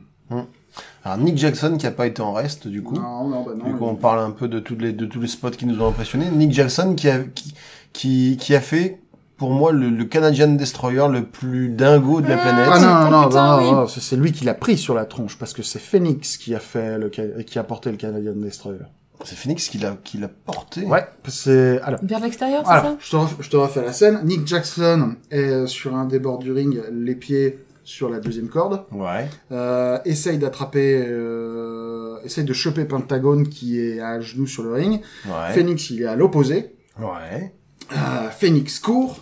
Alors 1.04 1.18
Nick 1.18 1.36
Jackson 1.36 1.76
qui 1.78 1.86
a 1.86 1.90
pas 1.90 2.06
été 2.06 2.22
en 2.22 2.32
reste 2.32 2.68
du 2.68 2.78
euh, 2.78 2.82
coup. 2.82 2.94
non, 2.94 3.28
non, 3.28 3.42
bah 3.42 3.52
non, 3.56 3.64
Du 3.66 3.74
coup, 3.76 3.84
on 3.84 3.96
parle 3.96 4.20
un 4.20 4.30
peu 4.30 4.48
de 4.48 4.60
tous 4.60 4.76
les 4.76 4.92
de 4.92 5.04
tous 5.04 5.20
les 5.20 5.26
spots 5.28 5.50
qui 5.50 5.66
nous 5.66 5.80
ont 5.82 5.88
impressionnés. 5.88 6.30
Nick 6.30 6.52
Jackson 6.52 6.94
qui 6.96 7.08
a 7.08 7.18
qui 7.18 7.54
qui, 7.92 8.38
qui 8.40 8.54
a 8.54 8.60
fait 8.60 9.00
pour 9.42 9.50
moi 9.50 9.72
le, 9.72 9.90
le 9.90 10.04
Canadian 10.04 10.52
Destroyer 10.52 11.08
le 11.10 11.24
plus 11.24 11.68
dingo 11.68 12.20
de 12.20 12.28
la 12.28 12.38
Ah, 12.38 12.42
planète. 12.42 12.68
Ah 12.70 12.78
non, 13.10 13.28
non, 13.28 13.28
non, 13.28 13.82
oui. 13.86 13.90
c'est 13.98 14.14
lui 14.14 14.30
qui 14.30 14.44
l'a 14.44 14.54
pris 14.54 14.78
sur 14.78 14.94
la 14.94 15.04
tronche 15.04 15.36
parce 15.36 15.52
que 15.52 15.64
c'est 15.64 15.80
Phoenix 15.80 16.36
qui 16.36 16.54
a 16.54 16.60
fait 16.60 16.96
le 16.96 17.08
qui 17.08 17.58
a 17.58 17.64
porté 17.64 17.90
le 17.90 17.96
Canadian 17.96 18.34
Destroyer. 18.36 18.78
C'est 19.24 19.34
Phoenix 19.36 19.68
qui 19.68 19.78
l'a 19.78 19.96
qui 20.04 20.18
l'a 20.18 20.28
porté. 20.28 20.84
Ouais, 20.84 21.04
c'est 21.26 21.80
alors. 21.82 21.98
Vers 22.04 22.20
l'extérieur, 22.20 22.62
c'est 22.64 22.70
ça 22.72 22.96
je 23.00 23.10
te, 23.10 23.16
ref- 23.16 23.36
je 23.40 23.50
te 23.50 23.56
refais 23.56 23.82
la 23.84 23.92
scène. 23.92 24.20
Nick 24.22 24.46
Jackson 24.46 25.16
est 25.32 25.38
euh, 25.50 25.66
sur 25.66 25.96
un 25.96 26.04
des 26.04 26.20
bords 26.20 26.38
du 26.38 26.52
ring, 26.52 26.80
les 26.92 27.16
pieds 27.16 27.58
sur 27.82 28.08
la 28.08 28.20
deuxième 28.20 28.48
corde. 28.48 28.84
Ouais. 28.92 29.28
Euh, 29.50 29.98
essaye 30.04 30.38
d'attraper, 30.38 31.02
euh, 31.04 32.16
essaye 32.24 32.44
de 32.44 32.52
choper 32.52 32.84
Pentagone 32.84 33.48
qui 33.48 33.80
est 33.80 33.98
à 34.00 34.20
genoux 34.20 34.46
sur 34.46 34.62
le 34.62 34.72
ring. 34.72 35.00
Ouais. 35.26 35.52
Phoenix, 35.52 35.90
il 35.90 36.02
est 36.02 36.06
à 36.06 36.14
l'opposé. 36.14 36.76
Ouais. 37.00 37.52
Euh, 37.92 38.30
Phoenix 38.30 38.78
court, 38.78 39.20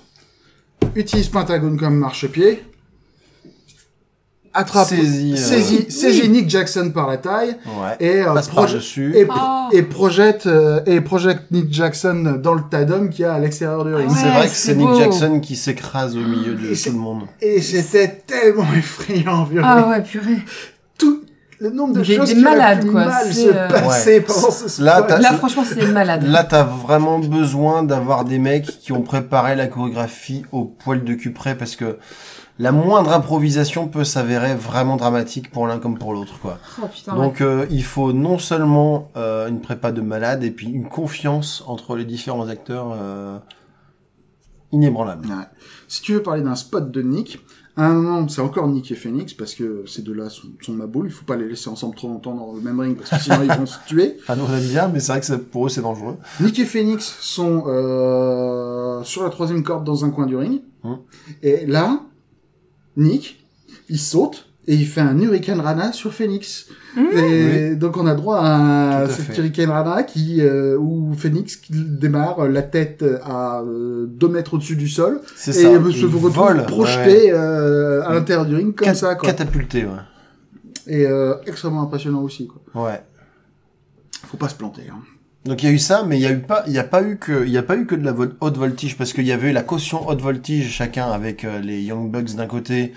utilise 0.94 1.28
Pentagone 1.28 1.76
comme 1.78 1.96
marchepied, 1.96 2.62
attrape, 4.52 4.88
Saisit, 4.88 5.34
euh, 5.34 5.36
saisit, 5.36 5.84
Oui. 5.86 5.92
saisit 5.92 6.28
Nick 6.28 6.50
Jackson 6.50 6.90
par 6.92 7.06
la 7.06 7.18
taille 7.18 7.56
Ouais. 7.66 7.96
et 8.00 8.22
euh, 8.22 8.34
Passe 8.34 8.48
proje- 8.48 8.54
par 8.54 8.74
dessus. 8.74 9.12
et, 9.16 9.24
pro- 9.24 9.38
Ah. 9.40 9.68
et 9.72 9.82
projette 9.82 10.46
euh, 10.46 10.80
et 10.86 11.00
projette 11.00 11.42
Nick 11.52 11.72
Jackson 11.72 12.38
dans 12.42 12.54
le 12.54 12.62
tas 12.68 12.84
d'hommes 12.84 13.10
qu'il 13.10 13.22
y 13.22 13.24
a 13.26 13.34
à 13.34 13.38
l'extérieur 13.38 13.84
du 13.84 13.94
ring. 13.94 14.08
Ouais, 14.10 14.16
c'est 14.18 14.28
vrai 14.28 14.48
que 14.48 14.54
c'est 14.54 14.74
Nick. 14.74 14.88
Jackson 14.96 15.38
qui 15.38 15.54
s'écrase 15.54 16.16
au 16.16 16.20
milieu 16.20 16.54
de 16.54 16.74
tout 16.74 16.90
le 16.90 16.98
monde. 16.98 17.22
Et 17.40 17.60
c'était 17.62 18.22
tellement 18.26 18.66
effrayant, 18.76 19.44
violent. 19.44 19.68
Ah 19.70 19.88
ouais, 19.90 20.02
purée. 20.02 20.38
Le 21.60 21.70
nombre 21.70 21.94
de 21.94 22.00
Des- 22.00 22.16
choses 22.16 22.28
des 22.30 22.36
qui 22.36 22.40
auraient 22.46 22.56
malades, 22.56 22.86
quoi. 22.86 23.04
mal 23.04 23.32
se 23.32 23.46
euh, 23.48 23.68
passer 23.68 24.14
Ouais. 24.18 24.20
pendant 24.22 24.50
ce 24.50 24.82
Là, 24.82 25.06
Là, 25.18 25.32
franchement, 25.34 25.62
c'est 25.66 25.86
malade. 25.92 26.22
Là, 26.22 26.42
t'as 26.44 26.62
vraiment 26.64 27.18
besoin 27.18 27.82
d'avoir 27.82 28.24
des 28.24 28.38
mecs 28.38 28.64
qui 28.80 28.92
ont 28.92 29.02
préparé 29.02 29.56
la 29.56 29.66
chorégraphie 29.66 30.44
au 30.52 30.64
poil 30.64 31.04
de 31.04 31.12
cul 31.14 31.32
près 31.32 31.54
parce 31.54 31.76
que 31.76 31.98
la 32.58 32.72
moindre 32.72 33.12
improvisation 33.12 33.88
peut 33.88 34.04
s'avérer 34.04 34.54
vraiment 34.54 34.96
dramatique 34.96 35.50
pour 35.50 35.66
l'un 35.66 35.78
comme 35.78 35.98
pour 35.98 36.12
l'autre, 36.14 36.38
quoi. 36.40 36.58
Oh 36.82 36.86
putain. 36.86 37.12
ouais. 37.12 37.18
Donc, 37.18 37.40
euh, 37.42 37.66
il 37.70 37.84
faut 37.84 38.12
non 38.14 38.38
seulement 38.38 39.10
euh, 39.16 39.46
une 39.48 39.60
prépa 39.60 39.92
de 39.92 40.00
malade 40.00 40.42
et 40.44 40.50
puis 40.50 40.68
une 40.68 40.88
confiance 40.88 41.62
entre 41.66 41.94
les 41.96 42.04
différents 42.06 42.48
acteurs 42.48 42.94
euh, 42.98 43.38
inébranlable. 44.72 45.26
Ouais. 45.26 45.34
Si 45.88 46.00
tu 46.02 46.14
veux 46.14 46.22
parler 46.22 46.42
d'un 46.42 46.54
spot 46.54 46.90
de 46.90 47.02
Nick, 47.02 47.40
à 47.80 47.86
un 47.86 47.94
moment, 47.94 48.28
c'est 48.28 48.40
encore 48.40 48.68
Nick 48.68 48.90
et 48.90 48.94
Phoenix, 48.94 49.32
parce 49.34 49.54
que 49.54 49.84
ces 49.86 50.02
deux-là 50.02 50.28
sont, 50.28 50.48
sont 50.60 50.72
ma 50.72 50.86
boule, 50.86 51.06
il 51.06 51.12
faut 51.12 51.24
pas 51.24 51.36
les 51.36 51.48
laisser 51.48 51.68
ensemble 51.70 51.94
trop 51.96 52.08
longtemps 52.08 52.34
dans 52.34 52.52
le 52.52 52.60
même 52.60 52.78
ring, 52.78 52.96
parce 52.96 53.10
que 53.10 53.18
sinon 53.20 53.42
ils 53.42 53.52
vont 53.58 53.66
se 53.66 53.78
tuer. 53.86 54.16
Enfin, 54.22 54.36
nous 54.36 54.44
on 54.44 54.54
aime 54.54 54.66
bien, 54.68 54.88
mais 54.88 55.00
c'est 55.00 55.12
vrai 55.12 55.20
que 55.20 55.34
pour 55.36 55.66
eux 55.66 55.68
c'est 55.68 55.80
dangereux. 55.82 56.16
Nick 56.40 56.58
et 56.58 56.64
Phoenix 56.64 57.16
sont 57.20 57.64
euh, 57.66 59.02
sur 59.04 59.22
la 59.22 59.30
troisième 59.30 59.62
corde 59.62 59.84
dans 59.84 60.04
un 60.04 60.10
coin 60.10 60.26
du 60.26 60.36
ring, 60.36 60.60
Hum. 60.82 60.98
et 61.42 61.66
là, 61.66 62.00
Nick, 62.96 63.44
il 63.88 63.98
saute, 63.98 64.49
et 64.68 64.74
il 64.74 64.86
fait 64.86 65.00
un 65.00 65.18
Hurricane 65.18 65.60
Rana 65.60 65.92
sur 65.92 66.12
Phoenix. 66.12 66.66
Et 67.14 67.74
donc 67.76 67.96
on 67.96 68.06
a 68.06 68.14
droit 68.14 68.38
à, 68.38 68.98
à 69.02 69.08
cet 69.08 69.26
fait. 69.26 69.38
Hurricane 69.38 69.70
Rana 69.70 70.02
qui, 70.02 70.40
euh, 70.40 70.76
où 70.78 71.12
Phoenix 71.16 71.56
qui 71.56 71.72
démarre 71.74 72.46
la 72.48 72.62
tête 72.62 73.04
à 73.24 73.62
2 73.64 74.28
mètres 74.28 74.54
au-dessus 74.54 74.76
du 74.76 74.88
sol, 74.88 75.20
C'est 75.36 75.50
et 75.52 75.54
ça. 75.54 75.68
euh, 75.68 75.90
se 75.90 75.98
Ils 75.98 76.04
retrouve 76.06 76.30
volent, 76.32 76.64
projeté 76.64 77.32
euh, 77.32 78.02
à 78.04 78.12
l'intérieur 78.14 78.44
du 78.46 78.54
ring 78.56 78.74
comme 78.74 78.86
Cat- 78.88 78.94
ça 78.94 79.14
quoi. 79.14 79.28
Catapulté, 79.28 79.84
ouais. 79.84 79.90
Et 80.86 81.06
euh, 81.06 81.34
extrêmement 81.46 81.82
impressionnant 81.82 82.22
aussi 82.22 82.48
quoi. 82.48 82.84
Ouais. 82.86 83.00
Faut 84.26 84.36
pas 84.36 84.48
se 84.48 84.54
planter. 84.54 84.82
Hein. 84.90 84.98
Donc 85.46 85.62
il 85.62 85.66
y 85.66 85.72
a 85.72 85.72
eu 85.72 85.78
ça, 85.78 86.04
mais 86.06 86.18
il 86.18 86.22
y 86.22 86.26
a 86.26 86.32
eu 86.32 86.40
pas, 86.40 86.64
il 86.66 86.72
y 86.74 86.78
a 86.78 86.84
pas 86.84 87.02
eu 87.02 87.16
que, 87.16 87.44
il 87.46 87.50
y 87.50 87.56
a 87.56 87.62
pas 87.62 87.76
eu 87.76 87.86
que 87.86 87.94
de 87.94 88.04
la 88.04 88.12
haute 88.40 88.56
voltige 88.58 88.98
parce 88.98 89.12
qu'il 89.14 89.26
y 89.26 89.32
avait 89.32 89.50
eu 89.50 89.52
la 89.52 89.62
caution 89.62 90.06
haute 90.08 90.20
voltige 90.20 90.70
chacun 90.70 91.06
avec 91.10 91.44
euh, 91.44 91.60
les 91.60 91.80
Young 91.82 92.10
Bucks 92.10 92.34
d'un 92.34 92.46
côté 92.46 92.92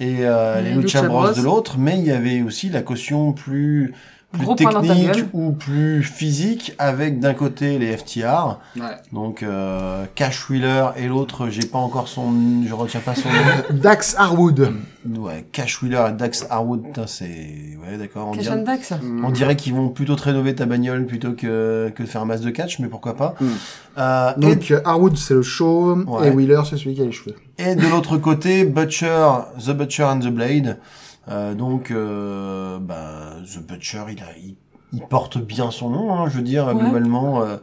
et 0.00 0.18
euh, 0.20 0.60
Les 0.60 0.74
Lucha 0.74 1.02
Bros. 1.02 1.32
de 1.32 1.42
l'autre, 1.42 1.78
mais 1.78 1.98
il 1.98 2.04
y 2.04 2.10
avait 2.10 2.42
aussi 2.42 2.68
la 2.68 2.82
caution 2.82 3.32
plus 3.32 3.94
plus 4.32 4.54
technique 4.56 5.24
ou 5.32 5.52
plus 5.52 6.02
physique 6.02 6.74
avec 6.78 7.20
d'un 7.20 7.34
côté 7.34 7.78
les 7.78 7.96
FTR, 7.96 8.58
Ouais. 8.76 8.82
donc 9.12 9.42
euh, 9.42 10.04
Cash 10.14 10.48
Wheeler 10.48 10.86
et 10.96 11.06
l'autre, 11.06 11.48
j'ai 11.50 11.66
pas 11.66 11.78
encore 11.78 12.08
son, 12.08 12.32
je 12.66 12.72
retiens 12.74 13.00
pas 13.00 13.14
son 13.14 13.28
nom. 13.28 13.34
Dax 13.80 14.14
Harwood. 14.18 14.72
Ouais, 15.18 15.44
Cash 15.52 15.82
Wheeler 15.82 16.04
et 16.10 16.12
Dax 16.12 16.46
Harwood, 16.48 16.82
c'est, 17.06 17.24
ouais, 17.26 17.98
d'accord. 17.98 18.28
On 18.28 18.52
and 18.52 18.62
Dax. 18.62 18.92
on 19.24 19.30
dirait 19.30 19.56
qu'ils 19.56 19.74
vont 19.74 19.88
plutôt 19.88 20.14
te 20.16 20.22
rénover 20.22 20.54
ta 20.54 20.64
bagnole 20.64 21.06
plutôt 21.06 21.32
que, 21.32 21.92
que 21.94 22.02
de 22.02 22.08
faire 22.08 22.22
un 22.22 22.26
match 22.26 22.40
de 22.40 22.50
catch, 22.50 22.78
mais 22.78 22.88
pourquoi 22.88 23.16
pas. 23.16 23.34
Mm. 23.40 23.46
Euh, 23.98 24.32
Donc 24.38 24.70
euh, 24.70 24.80
Harwood 24.84 25.16
c'est 25.16 25.34
le 25.34 25.42
chauve 25.42 26.04
Ouais. 26.08 26.28
et 26.28 26.30
Wheeler 26.30 26.60
c'est 26.68 26.76
celui 26.76 26.94
qui 26.94 27.02
a 27.02 27.04
les 27.04 27.12
cheveux. 27.12 27.36
et, 27.58 27.72
et 27.72 27.74
de 27.74 27.86
l'autre 27.88 28.16
côté, 28.16 28.64
Butcher, 28.64 29.28
The 29.58 29.70
Butcher 29.72 30.04
and 30.04 30.20
the 30.20 30.28
Blade. 30.28 30.78
Euh, 31.28 31.54
donc, 31.54 31.90
euh, 31.90 32.78
bah, 32.80 33.34
The 33.46 33.58
Butcher, 33.66 34.04
il, 34.10 34.20
a, 34.22 34.26
il, 34.42 34.56
il 34.92 35.02
porte 35.02 35.38
bien 35.38 35.70
son 35.70 35.90
nom, 35.90 36.12
hein, 36.14 36.28
je 36.28 36.36
veux 36.36 36.42
dire, 36.42 36.66
Ouais. 36.68 36.74
globalement. 36.74 37.42
euh, 37.42 37.56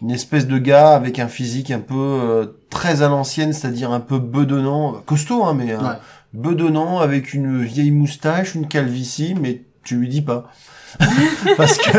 une 0.00 0.10
espèce 0.10 0.48
de 0.48 0.58
gars 0.58 0.94
avec 0.96 1.20
un 1.20 1.28
physique 1.28 1.70
un 1.70 1.78
peu 1.78 1.94
euh, 1.94 2.46
très 2.70 3.02
à 3.02 3.08
l'ancienne, 3.08 3.52
c'est-à-dire 3.52 3.92
un 3.92 4.00
peu 4.00 4.18
bedonnant, 4.18 4.94
costaud, 5.06 5.44
hein, 5.44 5.54
mais 5.54 5.76
Ouais. 5.76 5.98
bedonnant, 6.32 6.98
avec 6.98 7.34
une 7.34 7.62
vieille 7.62 7.92
moustache, 7.92 8.54
une 8.56 8.66
calvitie, 8.66 9.36
mais 9.40 9.62
tu 9.84 9.96
lui 9.96 10.08
dis 10.08 10.22
pas. 10.22 10.50
parce 11.56 11.78
que 11.78 11.90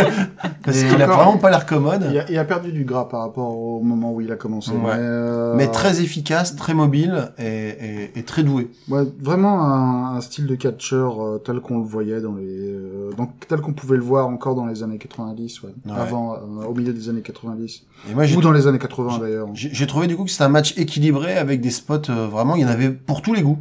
parce 0.64 0.84
qu'il 0.84 1.02
a 1.02 1.08
vraiment 1.08 1.38
pas 1.38 1.50
l'air 1.50 1.66
commode. 1.66 2.06
Il 2.10 2.18
a, 2.20 2.30
il 2.32 2.38
a 2.38 2.46
perdu 2.46 2.72
du 2.72 2.84
gras 2.86 3.08
par 3.10 3.22
rapport 3.22 3.58
au 3.58 3.82
moment 3.82 4.12
où 4.14 4.22
il 4.22 4.32
a 4.32 4.36
commencé. 4.36 4.72
Ouais. 4.72 4.78
Mais, 4.84 4.92
euh, 4.98 5.54
Mais 5.56 5.68
très 5.68 6.02
efficace, 6.02 6.56
très 6.56 6.74
mobile 6.74 7.32
et, 7.38 7.46
et, 7.46 8.20
et 8.20 8.24
très 8.24 8.44
doué. 8.44 8.70
Ouais, 8.90 9.04
vraiment 9.20 9.62
un, 9.64 10.16
un 10.18 10.22
style 10.22 10.48
de 10.48 10.56
catcheur 10.56 11.22
euh, 11.24 11.38
tel 11.44 11.60
qu'on 11.60 11.78
le 11.80 11.84
voyait 11.86 12.22
dans 12.22 12.36
les, 12.36 12.46
euh, 12.48 13.12
donc 13.18 13.32
tel 13.48 13.62
qu'on 13.62 13.74
pouvait 13.74 13.98
le 13.98 14.04
voir 14.04 14.28
encore 14.28 14.56
dans 14.56 14.66
les 14.66 14.84
années 14.84 14.98
90, 14.98 15.64
ouais, 15.64 15.70
Ouais. 15.86 15.92
avant, 16.00 16.34
euh, 16.36 16.66
au 16.68 16.74
milieu 16.74 16.94
des 16.94 17.10
années 17.10 17.22
90, 17.22 17.84
Et 18.10 18.14
moi, 18.14 18.26
j'ai 18.26 18.36
ou 18.38 18.42
dans 18.42 18.52
les 18.52 18.68
années 18.68 18.80
80 18.80 19.20
d'ailleurs. 19.20 19.48
J'ai 19.54 19.88
trouvé 19.88 20.08
du 20.08 20.16
coup 20.16 20.24
que 20.26 20.32
c'était 20.32 20.44
un 20.44 20.50
match 20.50 20.78
équilibré 20.78 21.38
avec 21.38 21.62
des 21.62 21.72
spots 21.72 22.10
euh, 22.10 22.28
vraiment, 22.28 22.56
il 22.56 22.62
y 22.62 22.66
en 22.66 22.70
avait 22.70 22.90
pour 22.90 23.22
tous 23.22 23.34
les 23.34 23.42
goûts. 23.42 23.60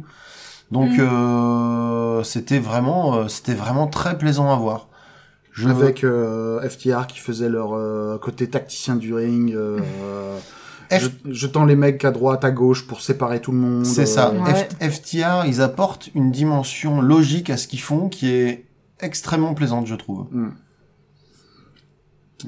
Donc 0.71 0.89
Mm. 0.97 1.01
euh, 1.01 2.23
c'était 2.23 2.59
vraiment, 2.59 3.15
euh, 3.15 3.27
c'était 3.27 3.53
vraiment 3.53 3.87
très 3.87 4.17
plaisant 4.17 4.51
à 4.51 4.55
voir. 4.55 4.87
Je... 5.53 5.69
Avec 5.69 6.03
euh, 6.03 6.59
FTR 6.67 7.07
qui 7.07 7.19
faisait 7.19 7.47
leur 7.49 7.73
euh, 7.73 8.17
côté 8.17 8.49
tacticien 8.49 8.95
du 8.95 9.13
ring, 9.13 9.53
euh, 9.53 9.79
F- 10.91 11.09
je- 11.25 11.31
jetant 11.31 11.63
les 11.65 11.75
mecs 11.75 12.03
à 12.05 12.11
droite, 12.11 12.43
à 12.43 12.51
gauche 12.51 12.85
pour 12.87 13.01
séparer 13.01 13.39
tout 13.39 13.51
le 13.51 13.57
monde. 13.59 13.85
C'est 13.85 14.05
ça. 14.07 14.29
euh, 14.33 14.39
Ouais. 14.43 14.89
FTR, 14.89 15.45
ils 15.45 15.61
apportent 15.61 16.09
une 16.15 16.31
dimension 16.31 17.01
logique 17.01 17.49
à 17.49 17.57
ce 17.57 17.67
qu'ils 17.67 17.79
font 17.81 18.09
qui 18.09 18.29
est 18.31 18.65
extrêmement 18.99 19.53
plaisante, 19.53 19.85
je 19.87 19.95
trouve. 19.95 20.25
mm. 20.31 20.49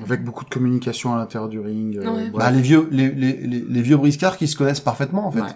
Avec 0.03 0.25
beaucoup 0.25 0.43
de 0.43 0.49
communication 0.49 1.13
à 1.13 1.17
l'intérieur 1.17 1.47
du 1.49 1.59
ring. 1.59 1.97
euh, 1.97 2.09
Ouais. 2.11 2.29
Bah, 2.33 2.51
les 2.51 2.61
vieux, 2.61 2.87
les, 2.91 3.09
les, 3.11 3.33
les, 3.37 3.61
les 3.61 3.81
vieux 3.81 3.95
briscards 3.97 4.37
qui 4.37 4.47
se 4.47 4.57
connaissent 4.57 4.81
parfaitement 4.81 5.25
en 5.27 5.31
fait. 5.31 5.41
Ouais. 5.41 5.47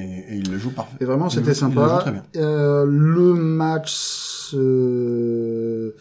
Et, 0.00 0.34
et 0.34 0.36
ils 0.38 0.50
le 0.50 0.58
jouent 0.58 0.72
parfait. 0.74 0.96
Et 1.00 1.04
vraiment, 1.04 1.30
c'était 1.30 1.48
le 1.48 1.54
sympa. 1.54 1.98
très 2.00 2.10
bien. 2.10 2.24
Euh, 2.36 2.84
le 2.84 3.34
match 3.34 3.92
se, 4.50 5.94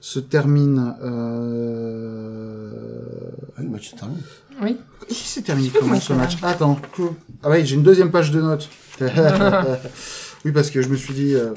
se 0.00 0.18
termine. 0.20 0.94
Euh... 1.02 2.70
Ah, 3.56 3.62
le 3.62 3.68
match 3.68 3.90
se 3.90 3.96
termine. 3.96 4.18
Oui. 4.62 4.76
Il 5.08 5.14
s'est 5.16 5.42
terminé 5.42 5.70
comment 5.78 5.98
ce 6.00 6.12
match 6.12 6.36
Attends. 6.42 6.78
Ah 7.42 7.50
ouais, 7.50 7.64
j'ai 7.64 7.74
une 7.74 7.82
deuxième 7.82 8.10
page 8.10 8.30
de 8.30 8.40
notes. 8.40 8.68
oui, 10.44 10.52
parce 10.52 10.70
que 10.70 10.80
je 10.82 10.88
me 10.88 10.96
suis 10.96 11.14
dit. 11.14 11.34
euh, 11.34 11.52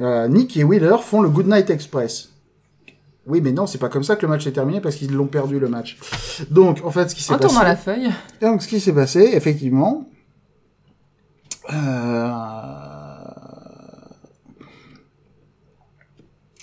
euh, 0.00 0.26
Nick 0.28 0.56
et 0.56 0.64
Wheeler 0.64 0.96
font 1.02 1.20
le 1.22 1.28
Good 1.28 1.46
Night 1.46 1.70
Express. 1.70 2.30
Oui, 3.26 3.40
mais 3.40 3.52
non, 3.52 3.66
c'est 3.66 3.78
pas 3.78 3.88
comme 3.88 4.02
ça 4.02 4.16
que 4.16 4.22
le 4.22 4.28
match 4.28 4.46
est 4.48 4.52
terminé 4.52 4.80
parce 4.80 4.96
qu'ils 4.96 5.12
l'ont 5.12 5.28
perdu 5.28 5.60
le 5.60 5.68
match. 5.68 5.96
Donc, 6.50 6.80
en 6.84 6.90
fait, 6.90 7.08
ce 7.08 7.14
qui 7.14 7.22
s'est 7.22 7.32
En 7.32 7.36
passé. 7.38 7.48
tournant 7.48 7.62
la 7.62 7.76
feuille. 7.76 8.10
Et 8.40 8.44
donc, 8.46 8.62
ce 8.62 8.68
qui 8.68 8.80
s'est 8.80 8.92
passé, 8.92 9.20
effectivement. 9.34 10.08
Euh... 11.72 12.30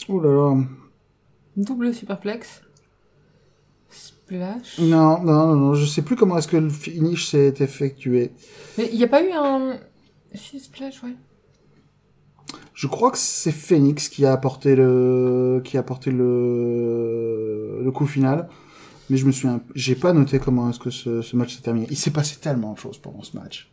Ouh 0.09 0.19
là 0.19 0.29
là. 0.29 0.63
Double 1.55 1.93
superplex. 1.93 2.61
Splash. 3.89 4.79
Non, 4.79 5.23
non, 5.23 5.47
non, 5.47 5.55
non, 5.55 5.73
je 5.73 5.85
sais 5.85 6.01
plus 6.01 6.15
comment 6.15 6.37
est-ce 6.37 6.47
que 6.47 6.57
le 6.57 6.69
finish 6.69 7.29
s'est 7.29 7.55
effectué. 7.59 8.31
Mais 8.77 8.89
il 8.91 8.97
n'y 8.97 9.03
a 9.03 9.07
pas 9.07 9.23
eu 9.23 9.31
un... 9.31 9.77
Si, 10.33 10.59
splash, 10.59 11.01
ouais. 11.03 11.15
Je 12.73 12.87
crois 12.87 13.11
que 13.11 13.17
c'est 13.17 13.51
Phoenix 13.51 14.09
qui 14.09 14.25
a 14.25 14.31
apporté 14.31 14.75
le, 14.75 15.61
qui 15.63 15.75
a 15.77 15.81
apporté 15.81 16.11
le, 16.11 17.81
le 17.83 17.91
coup 17.91 18.05
final. 18.05 18.47
Mais 19.09 19.17
je 19.17 19.25
me 19.25 19.31
souviens, 19.31 19.61
j'ai 19.73 19.95
pas 19.95 20.13
noté 20.13 20.37
comment 20.39 20.69
est-ce 20.69 20.79
que 20.79 20.91
ce, 20.91 21.21
ce 21.21 21.35
match 21.35 21.55
s'est 21.55 21.63
terminé. 21.63 21.87
Il 21.89 21.97
s'est 21.97 22.11
passé 22.11 22.37
tellement 22.39 22.73
de 22.73 22.77
choses 22.77 22.99
pendant 22.99 23.23
ce 23.23 23.35
match. 23.35 23.71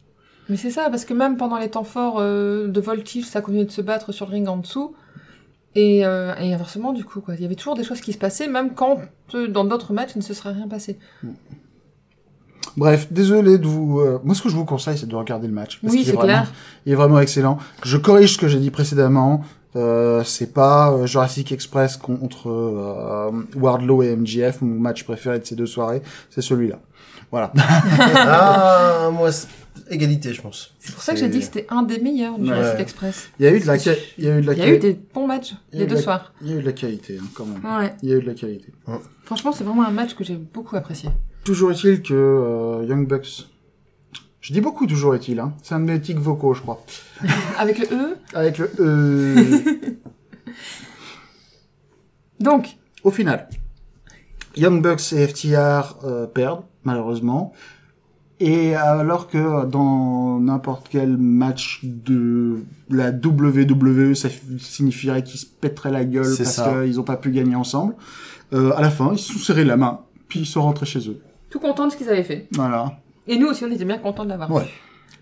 Mais 0.49 0.57
c'est 0.57 0.71
ça, 0.71 0.89
parce 0.91 1.05
que 1.05 1.13
même 1.13 1.37
pendant 1.37 1.59
les 1.59 1.71
temps 1.71 1.85
forts 1.85 2.17
euh, 2.19 2.69
de 2.69 2.81
voltige, 2.81 3.27
ça 3.27 3.43
continuait 3.43 3.67
de 3.67 3.71
se 3.71 3.83
battre 3.83 4.13
sur 4.13 4.27
le 4.27 4.33
ring 4.33 4.49
en 4.49 4.57
dessous. 4.57 4.95
Et, 5.77 6.07
euh, 6.07 6.35
et 6.41 6.55
inversement, 6.55 6.93
du 6.95 7.05
coup, 7.05 7.21
quoi. 7.21 7.35
Il 7.35 7.43
y 7.43 7.45
avait 7.45 7.55
toujours 7.55 7.75
des 7.77 7.85
choses 7.85 8.01
qui 8.01 8.13
se 8.15 8.19
passaient, 8.19 8.49
même 8.49 8.75
quand 8.75 8.99
euh, 9.35 9.47
dans 9.47 9.65
d'autres 9.65 9.93
matchs, 9.93 10.13
il 10.15 10.19
ne 10.19 10.25
se 10.25 10.33
serait 10.35 10.53
rien 10.53 10.67
passé. 10.67 10.99
Bref, 12.77 13.09
désolé 13.11 13.59
de 13.59 13.67
vous. 13.67 14.01
euh, 14.01 14.19
Moi, 14.25 14.35
ce 14.35 14.43
que 14.43 14.49
je 14.49 14.57
vous 14.57 14.65
conseille, 14.65 14.99
c'est 14.99 15.07
de 15.07 15.15
regarder 15.15 15.47
le 15.47 15.53
match. 15.53 15.79
parce 15.81 15.93
Oui, 15.93 16.03
c'est 16.05 16.17
clair. 16.17 16.51
Il 16.85 16.93
est 16.93 16.97
vraiment 16.97 17.21
excellent. 17.21 17.59
Je 17.85 17.97
corrige 17.97 18.35
ce 18.35 18.39
que 18.39 18.49
j'ai 18.49 18.59
dit 18.59 18.71
précédemment. 18.71 19.43
Euh, 19.77 20.25
c'est 20.25 20.55
pas 20.55 20.91
euh, 20.93 21.07
Jurassic 21.07 21.53
Express 21.53 21.99
contre 21.99 22.49
euh, 22.49 23.31
Wardlow 23.57 24.03
et 24.03 24.17
MJF, 24.17 24.63
mon 24.63 24.81
match 24.81 25.05
préféré 25.05 25.39
de 25.39 25.45
ces 25.45 25.55
deux 25.55 25.67
soirées. 25.67 26.01
C'est 26.31 26.41
celui-là. 26.41 26.79
Voilà. 27.31 27.53
ah, 27.59 29.11
moi, 29.13 29.31
c'est 29.33 29.49
égalité, 29.91 30.33
je 30.33 30.43
pense. 30.43 30.75
C'est 30.79 30.93
pour 30.93 31.03
ça 31.03 31.13
que 31.15 31.19
j'ai 31.21 31.29
dit 31.29 31.39
que 31.41 31.45
c'était 31.45 31.67
un 31.71 31.83
des 31.83 31.99
meilleurs 31.99 32.39
du 32.39 32.49
Ouais. 32.51 32.57
Jurassic 32.57 32.81
Express. 32.81 33.29
Il 33.39 33.45
y 33.45 33.49
a 33.49 33.53
eu 33.53 33.61
de 33.61 33.67
la, 33.67 33.77
il 33.77 33.85
y 34.25 34.29
a 34.29 34.39
eu 34.39 34.41
de 34.43 34.47
la, 34.47 34.53
Il 34.55 34.59
y 34.59 34.63
a 34.63 34.69
eu 34.75 34.79
des 34.79 34.99
bons 35.15 35.27
matchs 35.27 35.55
les 35.73 35.85
eu 35.85 35.87
deux 35.87 35.95
la- 35.97 36.01
soirs. 36.03 36.33
il 36.43 36.49
y 36.51 36.53
a 36.53 36.57
eu 36.57 36.61
de 36.61 36.67
la 36.67 36.73
qualité, 36.73 37.19
hein, 37.21 37.27
quand 37.35 37.47
même. 37.47 37.65
Ouais. 37.65 37.95
Il 38.03 38.09
y 38.09 38.13
a 38.13 38.17
eu 38.17 38.21
de 38.23 38.27
la 38.27 38.35
qualité. 38.35 38.73
Franchement, 39.25 39.53
c'est 39.53 39.65
vraiment 39.65 39.85
un 39.87 39.91
match 39.91 40.15
que 40.15 40.25
j'ai 40.25 40.37
beaucoup 40.37 40.77
apprécié. 40.77 41.09
Toujours 41.45 41.71
est-il 41.71 42.03
que 42.03 42.15
euh, 42.15 42.85
Young 42.89 43.07
Bucks. 43.09 43.49
Je 44.41 44.53
dis 44.53 44.61
beaucoup 44.61 44.87
toujours 44.87 45.15
est-il, 45.15 45.41
hein. 45.41 45.55
C'est 45.63 45.75
un 45.75 45.81
de 45.81 45.85
mes 45.87 46.01
tics 46.01 46.19
vocaux, 46.19 46.55
je 46.55 46.63
crois. 46.63 46.85
Avec 47.59 47.79
le 47.79 47.87
E. 47.87 48.17
Avec 48.35 48.59
le 48.59 48.71
euh, 48.81 49.61
Donc, 52.41 52.77
Au 53.03 53.11
final, 53.11 53.49
Young 54.57 54.83
Bucks 54.83 55.13
et 55.13 55.27
FTR 55.27 55.97
euh, 56.05 56.27
perdent, 56.27 56.65
malheureusement. 56.85 57.53
Et 58.39 58.75
alors 58.75 59.29
que 59.29 59.65
dans 59.65 60.39
n'importe 60.41 60.89
quel 60.91 61.17
match 61.17 61.81
de 61.83 62.59
la 62.91 63.11
WWE, 63.11 64.15
ça 64.15 64.29
signifierait 64.59 65.23
qu'ils 65.23 65.41
se 65.41 65.47
pèteraient 65.47 65.91
la 65.91 66.05
gueule 66.05 66.35
parce 66.37 66.61
qu'ils 66.61 66.97
n'ont 66.97 67.03
pas 67.03 67.17
pu 67.17 67.31
gagner 67.31 67.55
ensemble. 67.55 67.95
Euh, 68.53 68.73
à 68.77 68.83
la 68.83 68.91
fin, 68.91 69.13
ils 69.13 69.19
se 69.19 69.33
sont 69.33 69.39
serrés 69.39 69.65
la 69.65 69.77
main, 69.77 70.01
puis 70.29 70.41
ils 70.41 70.47
sont 70.47 70.63
rentrés 70.63 70.87
chez 70.87 71.09
eux. 71.09 71.21
tout 71.51 71.59
content 71.59 71.87
de 71.87 71.93
ce 71.93 71.97
qu'ils 71.97 72.09
avaient 72.11 72.23
fait. 72.23 72.47
Voilà. 72.53 72.99
Et 73.27 73.39
nous 73.39 73.49
aussi, 73.49 73.65
on 73.65 73.71
était 73.73 73.85
bien 73.85 73.99
contents 73.99 74.25
de 74.25 74.29
l'avoir. 74.29 74.53
Ouais. 74.53 74.69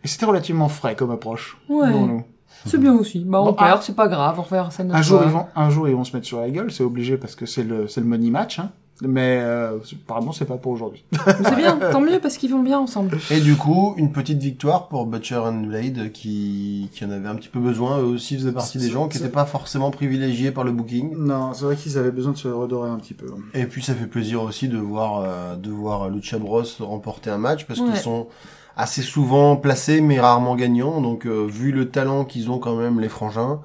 Et 0.03 0.09
c'était 0.09 0.27
relativement 0.27 0.69
frais 0.69 0.95
comme 0.97 1.11
approche. 1.11 1.57
Ouais. 1.69 1.91
pour 1.91 2.07
nous. 2.07 2.25
C'est 2.67 2.79
bien 2.79 2.95
aussi. 2.95 3.25
Bah, 3.25 3.41
on 3.41 3.47
Bon, 3.47 3.53
perd, 3.55 3.79
ah. 3.79 3.81
c'est 3.83 3.97
pas 3.97 4.09
grave, 4.09 4.39
on 4.39 4.43
refait 4.43 4.61
ça 4.71 4.85
notre 4.85 4.99
Un 4.99 5.03
jour, 5.03 5.23
ils 5.25 5.31
vont, 5.31 5.47
un 5.55 5.71
jour, 5.71 5.89
ils 5.89 5.95
vont 5.95 6.05
se 6.05 6.15
mettre 6.17 6.27
sur 6.27 6.41
la 6.41 6.51
gueule, 6.51 6.71
c'est 6.71 6.85
obligé 6.85 7.17
parce 7.17 7.35
que 7.35 7.47
c'est 7.47 7.65
le, 7.65 7.89
c'est 7.89 8.01
le 8.01 8.07
money 8.07 8.31
match. 8.31 8.59
Hein. 8.59 8.71
Mais 9.03 9.39
euh, 9.43 9.79
apparemment, 10.05 10.31
c'est 10.31 10.45
pas 10.45 10.57
pour 10.57 10.71
aujourd'hui. 10.71 11.05
C'est 11.27 11.57
bien, 11.57 11.77
tant 11.91 12.01
mieux 12.01 12.21
parce 12.21 12.37
qu'ils 12.39 12.53
vont 12.53 12.63
bien 12.63 12.79
ensemble. 12.79 13.19
Et 13.31 13.41
du 13.41 13.57
coup, 13.57 13.95
une 13.97 14.13
petite 14.13 14.39
victoire 14.39 14.87
pour 14.87 15.05
Butcher 15.07 15.39
and 15.39 15.63
Blade 15.67 16.13
qui, 16.13 16.89
qui 16.93 17.05
en 17.05 17.11
avait 17.11 17.29
un 17.29 17.35
petit 17.35 17.49
peu 17.49 17.59
besoin. 17.59 17.99
Eux 17.99 18.05
aussi 18.05 18.37
faisaient 18.37 18.53
partie 18.53 18.79
des 18.79 18.91
gens 18.91 19.09
qui 19.09 19.19
n'étaient 19.19 19.31
pas 19.33 19.47
forcément 19.47 19.91
privilégiés 19.91 20.53
par 20.53 20.63
le 20.63 20.71
booking. 20.71 21.17
Non, 21.17 21.53
c'est 21.55 21.65
vrai 21.65 21.75
qu'ils 21.77 21.99
avaient 21.99 22.13
besoin 22.13 22.33
de 22.33 22.37
se 22.37 22.47
redorer 22.47 22.89
un 22.89 22.97
petit 22.99 23.15
peu. 23.15 23.27
Et 23.53 23.67
puis 23.67 23.83
ça 23.83 23.95
fait 23.95 24.07
plaisir 24.07 24.43
aussi 24.43 24.69
de 24.69 24.79
voir, 24.79 25.23
euh, 25.25 25.57
de 25.57 25.71
voir 25.71 26.09
Lucha 26.09 26.39
Bros 26.39 26.63
remporter 26.79 27.31
un 27.31 27.39
match 27.39 27.65
parce 27.67 27.81
Ouais. 27.81 27.87
qu'ils 27.89 27.97
sont 27.97 28.29
assez 28.77 29.03
souvent 29.03 29.57
placés 29.57 30.01
mais 30.03 30.21
rarement 30.21 30.55
gagnants. 30.55 31.01
Donc 31.01 31.27
euh, 31.27 31.45
vu 31.51 31.73
le 31.73 31.91
talent 31.91 32.25
qu'ils 32.25 32.49
ont 32.49 32.61
quand 32.61 32.77
même 32.77 33.01
les 33.01 33.09
frangins, 33.09 33.61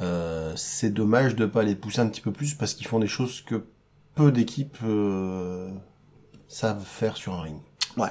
euh, 0.00 0.52
c'est 0.56 0.90
dommage 0.92 1.36
de 1.36 1.44
pas 1.46 1.62
les 1.62 1.74
pousser 1.74 2.00
un 2.00 2.06
petit 2.08 2.22
peu 2.22 2.32
plus 2.32 2.54
parce 2.54 2.72
qu'ils 2.72 2.86
font 2.86 2.98
des 2.98 3.06
choses 3.06 3.42
que 3.42 3.62
peu 4.14 4.30
d'équipes 4.32 4.78
euh, 4.84 5.68
savent 6.48 6.84
faire 6.84 7.16
sur 7.16 7.34
un 7.34 7.42
ring. 7.42 7.56
Ouais. 7.96 8.08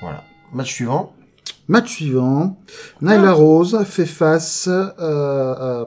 Voilà. 0.00 0.22
Match 0.52 0.72
suivant. 0.72 1.12
Match 1.66 1.96
suivant, 1.96 2.56
Nyla 3.02 3.32
Rose 3.32 3.84
fait 3.84 4.06
face 4.06 4.68
euh, 4.68 4.90
euh, 4.98 5.84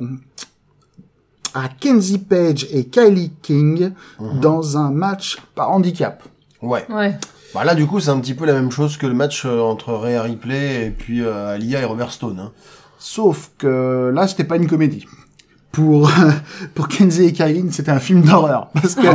à 1.56 1.70
Kenzie 1.70 2.20
Page 2.20 2.68
et 2.72 2.86
Kylie 2.86 3.32
King 3.42 3.92
Mhm. 4.20 4.40
dans 4.42 4.78
un 4.78 4.92
match 4.92 5.38
par 5.56 5.72
handicap. 5.72 6.22
Ouais. 6.62 6.86
Ouais. 6.90 7.18
Bah 7.56 7.64
là 7.64 7.74
du 7.74 7.88
coup 7.88 8.00
c'est 8.00 8.12
un 8.12 8.20
petit 8.20 8.36
peu 8.36 8.46
la 8.46 8.54
même 8.54 8.70
chose 8.72 8.96
que 8.98 9.08
le 9.08 9.14
match 9.16 9.44
euh, 9.46 9.60
entre 9.62 9.94
Rhea 9.94 10.22
Ripley 10.22 10.86
et 10.86 10.92
puis 10.92 11.22
euh, 11.22 11.56
Alia 11.56 11.82
et 11.82 11.86
Robert 11.86 12.12
Stone. 12.12 12.40
Hein. 12.40 12.52
Sauf 13.00 13.50
que 13.58 14.12
là, 14.14 14.28
c'était 14.28 14.44
pas 14.44 14.58
une 14.58 14.68
comédie. 14.68 15.08
Pour, 15.72 16.12
pour 16.76 16.88
Kenzie 16.90 17.28
et 17.28 17.32
Kylie, 17.34 17.72
c'était 17.72 17.92
un 17.92 18.00
film 18.00 18.22
d'horreur. 18.24 18.70
Parce 18.74 18.94
que 18.96 19.08
Ah 19.08 19.14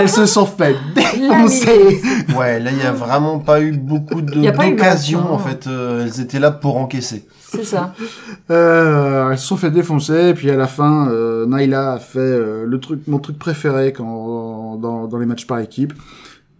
oui. 0.00 0.08
se 0.08 0.24
sont 0.26 0.46
fait 0.46 0.74
défoncer. 0.94 2.00
Ouais, 2.36 2.58
là 2.60 2.70
il 2.70 2.78
y 2.78 2.86
a 2.86 2.92
vraiment 2.92 3.38
pas 3.38 3.60
eu 3.60 3.72
beaucoup 3.72 4.22
d'occasions 4.22 5.32
en 5.32 5.38
fait. 5.38 5.66
euh, 5.66 6.04
elles 6.06 6.20
étaient 6.20 6.38
là 6.40 6.50
pour 6.50 6.78
encaisser. 6.78 7.26
C'est 7.50 7.64
ça. 7.64 7.94
Euh, 8.50 9.30
elles 9.30 9.38
se 9.38 9.46
sont 9.46 9.56
fait 9.56 9.70
défoncer, 9.70 10.28
et 10.30 10.34
puis 10.34 10.50
à 10.50 10.56
la 10.56 10.66
fin, 10.66 11.08
euh, 11.08 11.46
Nyla 11.46 11.92
a 11.94 11.98
fait 11.98 12.18
euh, 12.18 12.64
le 12.66 12.78
truc, 12.80 13.00
mon 13.06 13.18
truc 13.18 13.38
préféré 13.38 13.92
quand, 13.92 14.76
dans, 14.80 15.06
dans 15.06 15.18
les 15.18 15.26
matchs 15.26 15.46
par 15.46 15.58
équipe. 15.58 15.92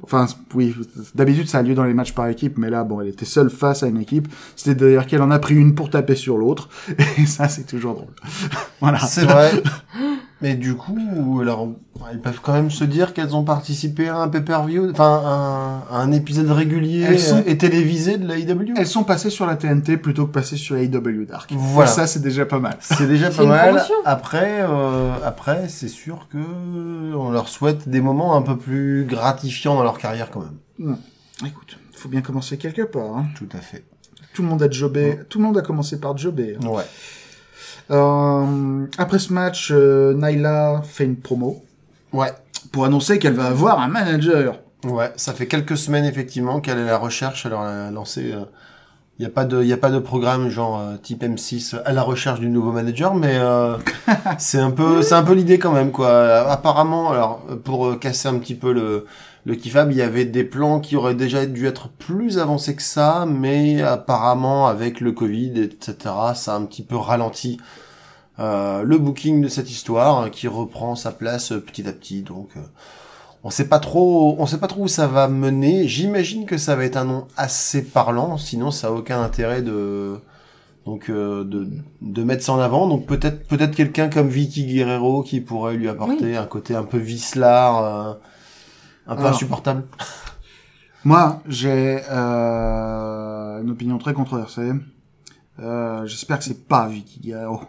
Enfin, 0.03 0.27
oui, 0.55 0.77
d'habitude 1.15 1.49
ça 1.49 1.59
a 1.59 1.62
lieu 1.62 1.75
dans 1.75 1.85
les 1.85 1.95
matchs 1.95 2.12
par 2.12 2.29
équipe, 2.29 2.57
mais 2.57 2.70
là, 2.70 2.85
bon, 2.85 3.01
elle 3.01 3.09
était 3.09 3.25
seule 3.25 3.51
face 3.51 3.83
à 3.83 3.89
une 3.89 4.01
équipe. 4.01 4.29
C'était 4.55 4.75
d'ailleurs 4.75 5.07
qu'elle 5.07 5.23
en 5.23 5.31
a 5.31 5.39
pris 5.39 5.57
une 5.57 5.75
pour 5.75 5.91
taper 5.91 6.15
sur 6.15 6.39
l'autre, 6.39 6.69
et 7.19 7.27
ça, 7.27 7.49
c'est 7.49 7.65
toujours 7.65 7.95
drôle. 7.95 8.15
voilà. 8.81 9.01
C'est 9.01 9.25
vrai. 9.25 9.51
Mais 10.40 10.55
du 10.55 10.77
coup, 10.77 11.39
alors, 11.43 11.69
elles 12.10 12.20
peuvent 12.20 12.39
quand 12.40 12.52
même 12.52 12.70
se 12.70 12.85
dire 12.85 13.12
qu'elles 13.12 13.35
ont 13.35 13.43
participé 13.43 14.09
à 14.09 14.19
un 14.19 14.28
pay-per-view, 14.28 14.90
enfin, 14.93 15.82
un, 15.90 15.97
un 15.97 16.12
épisode 16.12 16.48
régulier 16.52 17.01
Elles 17.09 17.19
sont- 17.19 17.43
et 17.44 17.59
télévisé 17.59 18.19
de 18.19 18.28
la 18.28 18.39
IW. 18.39 18.74
Elles 18.77 18.86
sont 18.86 19.02
passées 19.02 19.31
sur 19.31 19.47
la 19.47 19.56
TNT 19.56 19.97
plutôt 19.97 20.27
que 20.27 20.32
passées 20.32 20.56
sur 20.56 20.77
AEW 20.77 21.24
Dark. 21.27 21.51
Voilà. 21.56 21.90
Et 21.90 21.93
ça, 21.94 22.06
c'est 22.06 22.23
déjà 22.23 22.47
pas 22.47 22.60
mal. 22.60 22.77
C'est 22.81 23.09
déjà 23.09 23.31
pas 23.31 23.44
mal. 23.44 23.69
promotion. 23.70 23.94
Après, 24.05 24.59
euh, 24.60 25.12
après, 25.24 25.69
c'est 25.69 25.89
sûr 25.89 26.28
que 26.31 26.39
on 27.16 27.31
leur 27.31 27.48
souhaite 27.48 27.89
des 27.89 28.01
moments 28.01 28.36
un 28.36 28.43
peu 28.43 28.56
plus 28.56 29.05
gratifiants 29.09 29.74
dans 29.74 29.82
leur 29.82 29.98
carrière 29.98 30.31
quand 30.31 30.44
même. 30.78 30.97
Écoute, 31.44 31.78
faut 31.93 32.09
bien 32.09 32.20
commencer 32.20 32.59
quelque 32.59 32.82
part. 32.82 33.16
Hein. 33.16 33.27
Tout 33.36 33.48
à 33.55 33.60
fait. 33.60 33.82
Tout 34.35 34.43
le 34.43 34.48
monde 34.51 34.62
a 34.62 34.70
jobé, 34.70 35.19
tout 35.28 35.39
le 35.39 35.44
monde 35.47 35.59
a 35.59 35.62
commencé 35.62 35.98
par 35.98 36.16
jobber. 36.16 36.56
hein. 36.62 36.66
Ouais. 36.69 36.85
Euh, 37.90 38.86
après 38.98 39.19
ce 39.19 39.32
match, 39.32 39.70
euh, 39.73 40.15
Nyla 40.15 40.82
fait 40.85 41.05
une 41.05 41.16
promo 41.16 41.62
Ouais. 42.12 42.32
pour 42.73 42.85
annoncer 42.85 43.19
qu'elle 43.19 43.35
va 43.35 43.47
avoir 43.47 43.81
un 43.81 43.89
manager. 43.89 44.59
Ouais, 44.85 45.12
ça 45.16 45.32
fait 45.32 45.47
quelques 45.47 45.77
semaines 45.77 46.05
effectivement 46.05 46.60
qu'elle 46.60 46.78
est 46.78 46.82
à 46.82 46.93
la 46.93 46.98
recherche. 46.98 47.47
Elle 47.47 47.55
a 47.55 47.90
lancé. 47.90 48.35
Il 49.19 49.23
n'y 49.23 49.27
a 49.27 49.31
pas 49.31 49.44
de, 49.44 49.65
y 49.65 49.73
a 49.73 49.77
pas 49.77 49.90
de 49.90 49.98
programme 49.98 50.48
genre 50.48 50.78
euh, 50.78 50.97
type 50.97 51.24
M6 51.24 51.77
à 51.85 51.93
la 51.93 52.02
recherche 52.02 52.39
du 52.39 52.48
nouveau 52.48 52.70
manager, 52.70 53.16
mais 53.16 53.36
euh, 53.36 53.77
c'est 54.39 54.60
un 54.60 54.70
peu, 54.70 55.02
c'est 55.02 55.16
un 55.16 55.24
peu 55.24 55.32
l'idée 55.32 55.59
quand 55.59 55.73
même 55.73 55.90
quoi. 55.90 56.09
Apparemment, 56.48 57.10
alors 57.10 57.40
pour 57.65 57.86
euh, 57.89 57.97
casser 57.97 58.28
un 58.28 58.39
petit 58.39 58.55
peu 58.55 58.73
le 58.73 59.06
le 59.44 59.55
kifab, 59.55 59.90
il 59.90 59.97
y 59.97 60.02
avait 60.02 60.24
des 60.24 60.44
plans 60.44 60.81
qui 60.81 60.97
auraient 60.97 61.15
déjà 61.15 61.47
dû 61.47 61.66
être 61.66 61.89
plus 61.89 62.39
avancés 62.39 62.77
que 62.77 62.82
ça, 62.82 63.27
mais 63.27 63.82
apparemment 63.82 64.66
avec 64.66 65.01
le 65.01 65.12
Covid 65.12 65.60
etc, 65.60 65.94
ça 66.35 66.55
a 66.55 66.56
un 66.56 66.65
petit 66.65 66.82
peu 66.82 66.97
ralenti 66.97 67.59
euh, 68.39 68.82
le 68.82 68.98
booking 68.98 69.40
de 69.40 69.48
cette 69.48 69.70
histoire 69.70 70.20
hein, 70.23 70.31
qui 70.31 70.47
reprend 70.48 70.94
sa 70.94 71.10
place 71.10 71.52
euh, 71.52 71.60
petit 71.60 71.89
à 71.89 71.93
petit. 71.93 72.23
Donc 72.23 72.51
euh, 72.56 72.60
on 73.44 73.51
sait 73.51 73.69
pas 73.69 73.78
trop, 73.78 74.36
on 74.39 74.47
sait 74.47 74.59
pas 74.59 74.66
trop 74.66 74.82
où 74.82 74.89
ça 74.89 75.06
va 75.06 75.28
mener. 75.28 75.89
J'imagine 75.89 76.44
que 76.47 76.59
ça 76.59 76.77
va 76.77 76.85
être 76.85 76.97
un 76.97 77.05
nom 77.05 77.27
assez 77.36 77.82
parlant, 77.82 78.36
sinon 78.36 78.70
ça 78.70 78.89
a 78.89 78.90
aucun 78.90 79.23
intérêt 79.23 79.62
de 79.62 80.19
donc 80.86 81.10
euh, 81.10 81.44
de, 81.44 81.69
de 82.01 82.23
mettre 82.24 82.43
ça 82.43 82.52
en 82.52 82.60
avant. 82.60 82.86
Donc 82.89 83.06
peut-être 83.06 83.47
peut-être 83.47 83.74
quelqu'un 83.74 84.09
comme 84.09 84.28
Vicky 84.28 84.66
Guerrero 84.66 85.23
qui 85.23 85.40
pourrait 85.40 85.74
lui 85.74 85.89
apporter 85.89 86.36
un 86.36 86.47
côté 86.47 86.74
un 86.74 86.85
peu 86.85 86.98
vicelard, 86.98 87.85
euh, 87.85 88.15
un 89.09 89.14
peu 89.14 89.20
Alors. 89.22 89.32
insupportable. 89.35 89.85
Moi, 91.05 91.43
j'ai 91.48 92.01
euh, 92.10 93.62
une 93.62 93.70
opinion 93.70 93.98
très 93.98 94.12
controversée. 94.14 94.70
Euh, 95.60 96.06
J'espère 96.06 96.39
que 96.39 96.44
c'est 96.44 96.66
pas 96.68 96.86
Vicky 96.89 97.20
Guerrero. 97.20 97.60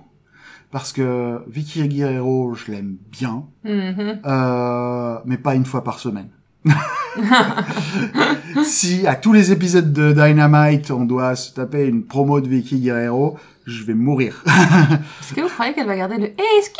Parce 0.72 0.91
que 0.94 1.41
Vicky 1.48 1.88
Guerrero, 1.88 2.53
je 2.53 2.72
l'aime 2.72 2.98
bien, 3.11 3.45
Mhm. 3.64 4.20
euh, 4.26 5.18
mais 5.26 5.38
pas 5.38 5.56
une 5.56 5.66
fois 5.66 5.84
par 5.84 5.98
semaine. 5.99 6.30
si 8.64 9.07
à 9.07 9.16
tous 9.16 9.34
les 9.34 9.52
épisodes 9.52 9.91
de 9.91 10.11
Dynamite, 10.11 10.91
on 10.91 11.06
doit 11.06 11.36
se 11.36 11.53
taper 11.53 11.86
une 11.86 12.03
promo 12.06 12.41
de 12.41 12.48
Vicky 12.48 12.80
Guerrero, 12.80 13.38
je 13.66 13.84
vais 13.84 13.94
mourir. 13.95 14.44
Est-ce 14.45 15.34
que 15.34 15.41
vous 15.41 15.48
croyez 15.49 15.74
qu'elle 15.74 15.88
va 15.88 15.95
garder 15.95 16.18
le 16.18 16.26
Excuse 16.28 16.76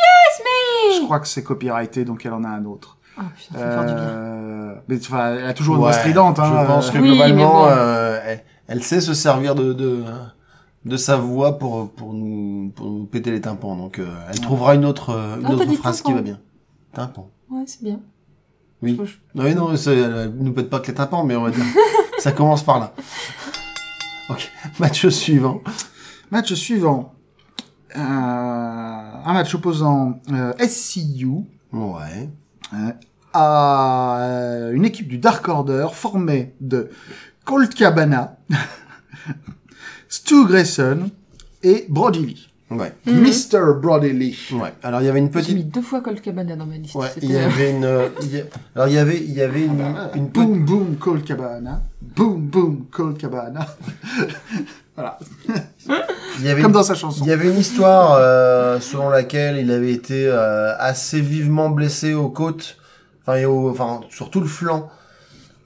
je 0.96 1.00
me 1.00 1.04
crois 1.04 1.20
que 1.20 1.28
c'est 1.28 1.42
copyrighté, 1.42 2.04
donc 2.04 2.24
elle 2.26 2.32
en 2.32 2.44
a 2.44 2.48
un 2.48 2.64
autre. 2.64 2.96
Oh 3.20 3.24
putain, 3.36 3.58
ça 3.58 3.70
faire 3.70 3.86
du 3.86 3.92
bien. 3.94 4.02
Euh, 4.02 4.74
mais 4.88 4.96
enfin, 4.96 5.34
elle 5.36 5.44
a 5.46 5.54
toujours 5.54 5.74
une 5.76 5.82
Ouais, 5.82 5.88
voix 5.90 5.98
stridente. 5.98 6.38
Hein, 6.38 6.60
je 6.62 6.66
pense 6.66 6.90
que 6.90 6.98
Oui, 6.98 7.08
globalement, 7.10 7.64
bon. 7.64 7.68
euh, 7.70 8.20
elle, 8.24 8.42
elle 8.68 8.82
sait 8.82 9.00
se 9.00 9.14
servir 9.14 9.54
de, 9.54 9.72
de 9.72 10.02
de 10.86 10.96
sa 10.96 11.16
voix 11.16 11.58
pour 11.58 11.90
pour 11.90 12.14
nous 12.14 12.72
pour 12.74 12.86
nous 12.86 13.04
péter 13.04 13.30
les 13.30 13.40
tympans. 13.40 13.76
Donc 13.76 13.98
euh, 13.98 14.06
elle 14.30 14.40
trouvera 14.40 14.74
une 14.74 14.84
autre 14.86 15.10
euh, 15.10 15.36
une 15.38 15.46
Ah, 15.46 15.52
autre 15.52 15.72
phrase 15.74 16.00
qui 16.02 16.12
va 16.12 16.22
bien. 16.22 16.38
Tympan. 16.94 17.28
Ouais, 17.50 17.64
c'est 17.66 17.82
bien. 17.82 18.00
Oui. 18.82 18.96
Je- 18.98 19.04
je- 19.04 19.16
Non, 19.34 19.44
mais 19.44 19.54
non, 19.54 19.74
elle 19.74 20.32
nous 20.38 20.52
pète 20.52 20.70
pas 20.70 20.80
que 20.80 20.86
les 20.88 20.94
tympans, 20.94 21.22
mais 21.24 21.36
on 21.36 21.42
va 21.42 21.50
dire 21.50 21.64
ça 22.18 22.32
commence 22.32 22.62
par 22.62 22.78
là. 22.80 22.94
Ok, 24.30 24.50
match 24.78 25.06
suivant. 25.08 25.60
Match 26.30 26.54
suivant. 26.54 27.12
Euh, 27.96 27.98
un 28.00 29.32
match 29.32 29.54
opposant 29.54 30.20
euh, 30.32 30.52
SCU 30.66 31.28
Ouais. 31.72 32.30
euh, 32.72 32.92
à 33.32 34.18
euh, 34.20 34.72
une 34.72 34.84
équipe 34.84 35.08
du 35.08 35.18
Dark 35.18 35.46
Order 35.48 35.86
formée 35.92 36.54
de 36.60 36.90
Colt 37.44 37.74
Cabana, 37.74 38.36
Stu 40.08 40.46
Grayson 40.46 41.10
et 41.62 41.86
Brody 41.88 42.26
Lee. 42.26 42.46
Ouais. 42.70 42.92
Mhm. 43.04 43.22
Mr. 43.22 43.80
Brody 43.82 44.12
Lee. 44.12 44.38
Ouais. 44.52 44.72
Alors 44.84 45.00
il 45.00 45.06
y 45.06 45.08
avait 45.08 45.18
une 45.18 45.28
J'ai 45.32 45.38
mis 45.54 45.62
petite. 45.62 45.74
deux 45.74 45.82
fois 45.82 46.00
Colt 46.02 46.20
Cabana 46.20 46.54
dans 46.54 46.66
ma 46.66 46.76
liste. 46.76 46.94
Ouais. 46.94 47.08
Il 47.20 47.32
y 47.32 47.36
euh, 47.36 47.46
avait 47.46 47.70
une. 47.72 48.00
il 48.22 48.36
y 48.36 48.40
a- 48.40 48.44
Alors 48.76 48.86
il 48.86 48.94
y 48.94 48.98
avait, 48.98 49.16
il 49.18 49.32
y 49.32 49.42
avait 49.42 49.64
une, 49.64 49.80
une 50.14 50.30
petite. 50.30 50.32
Boom, 50.48 50.64
boom, 50.64 50.96
Colt 50.96 51.24
Cabana. 51.24 51.82
Boom, 52.00 52.46
boom, 52.46 52.84
Colt 52.92 53.18
Cabana. 53.18 53.66
voilà. 54.96 55.18
Il 56.38 56.44
y 56.44 56.48
avait 56.48 56.62
Comme 56.62 56.70
une- 56.70 56.74
dans 56.76 56.84
sa 56.84 56.94
chanson. 56.94 57.24
Il 57.24 57.28
y 57.28 57.32
avait 57.32 57.48
une 57.50 57.58
histoire 57.58 58.14
euh, 58.20 58.78
selon 58.78 59.08
laquelle 59.10 59.56
il 59.56 59.72
avait 59.72 59.92
été 59.92 60.26
euh, 60.28 60.72
assez 60.78 61.20
vivement 61.20 61.70
blessé 61.70 62.14
aux 62.14 62.28
côtes, 62.30 62.76
enfin, 63.30 63.40
et 63.40 63.46
au, 63.46 63.70
enfin 63.70 64.00
sur 64.10 64.30
tout 64.30 64.40
le 64.40 64.46
flanc, 64.46 64.88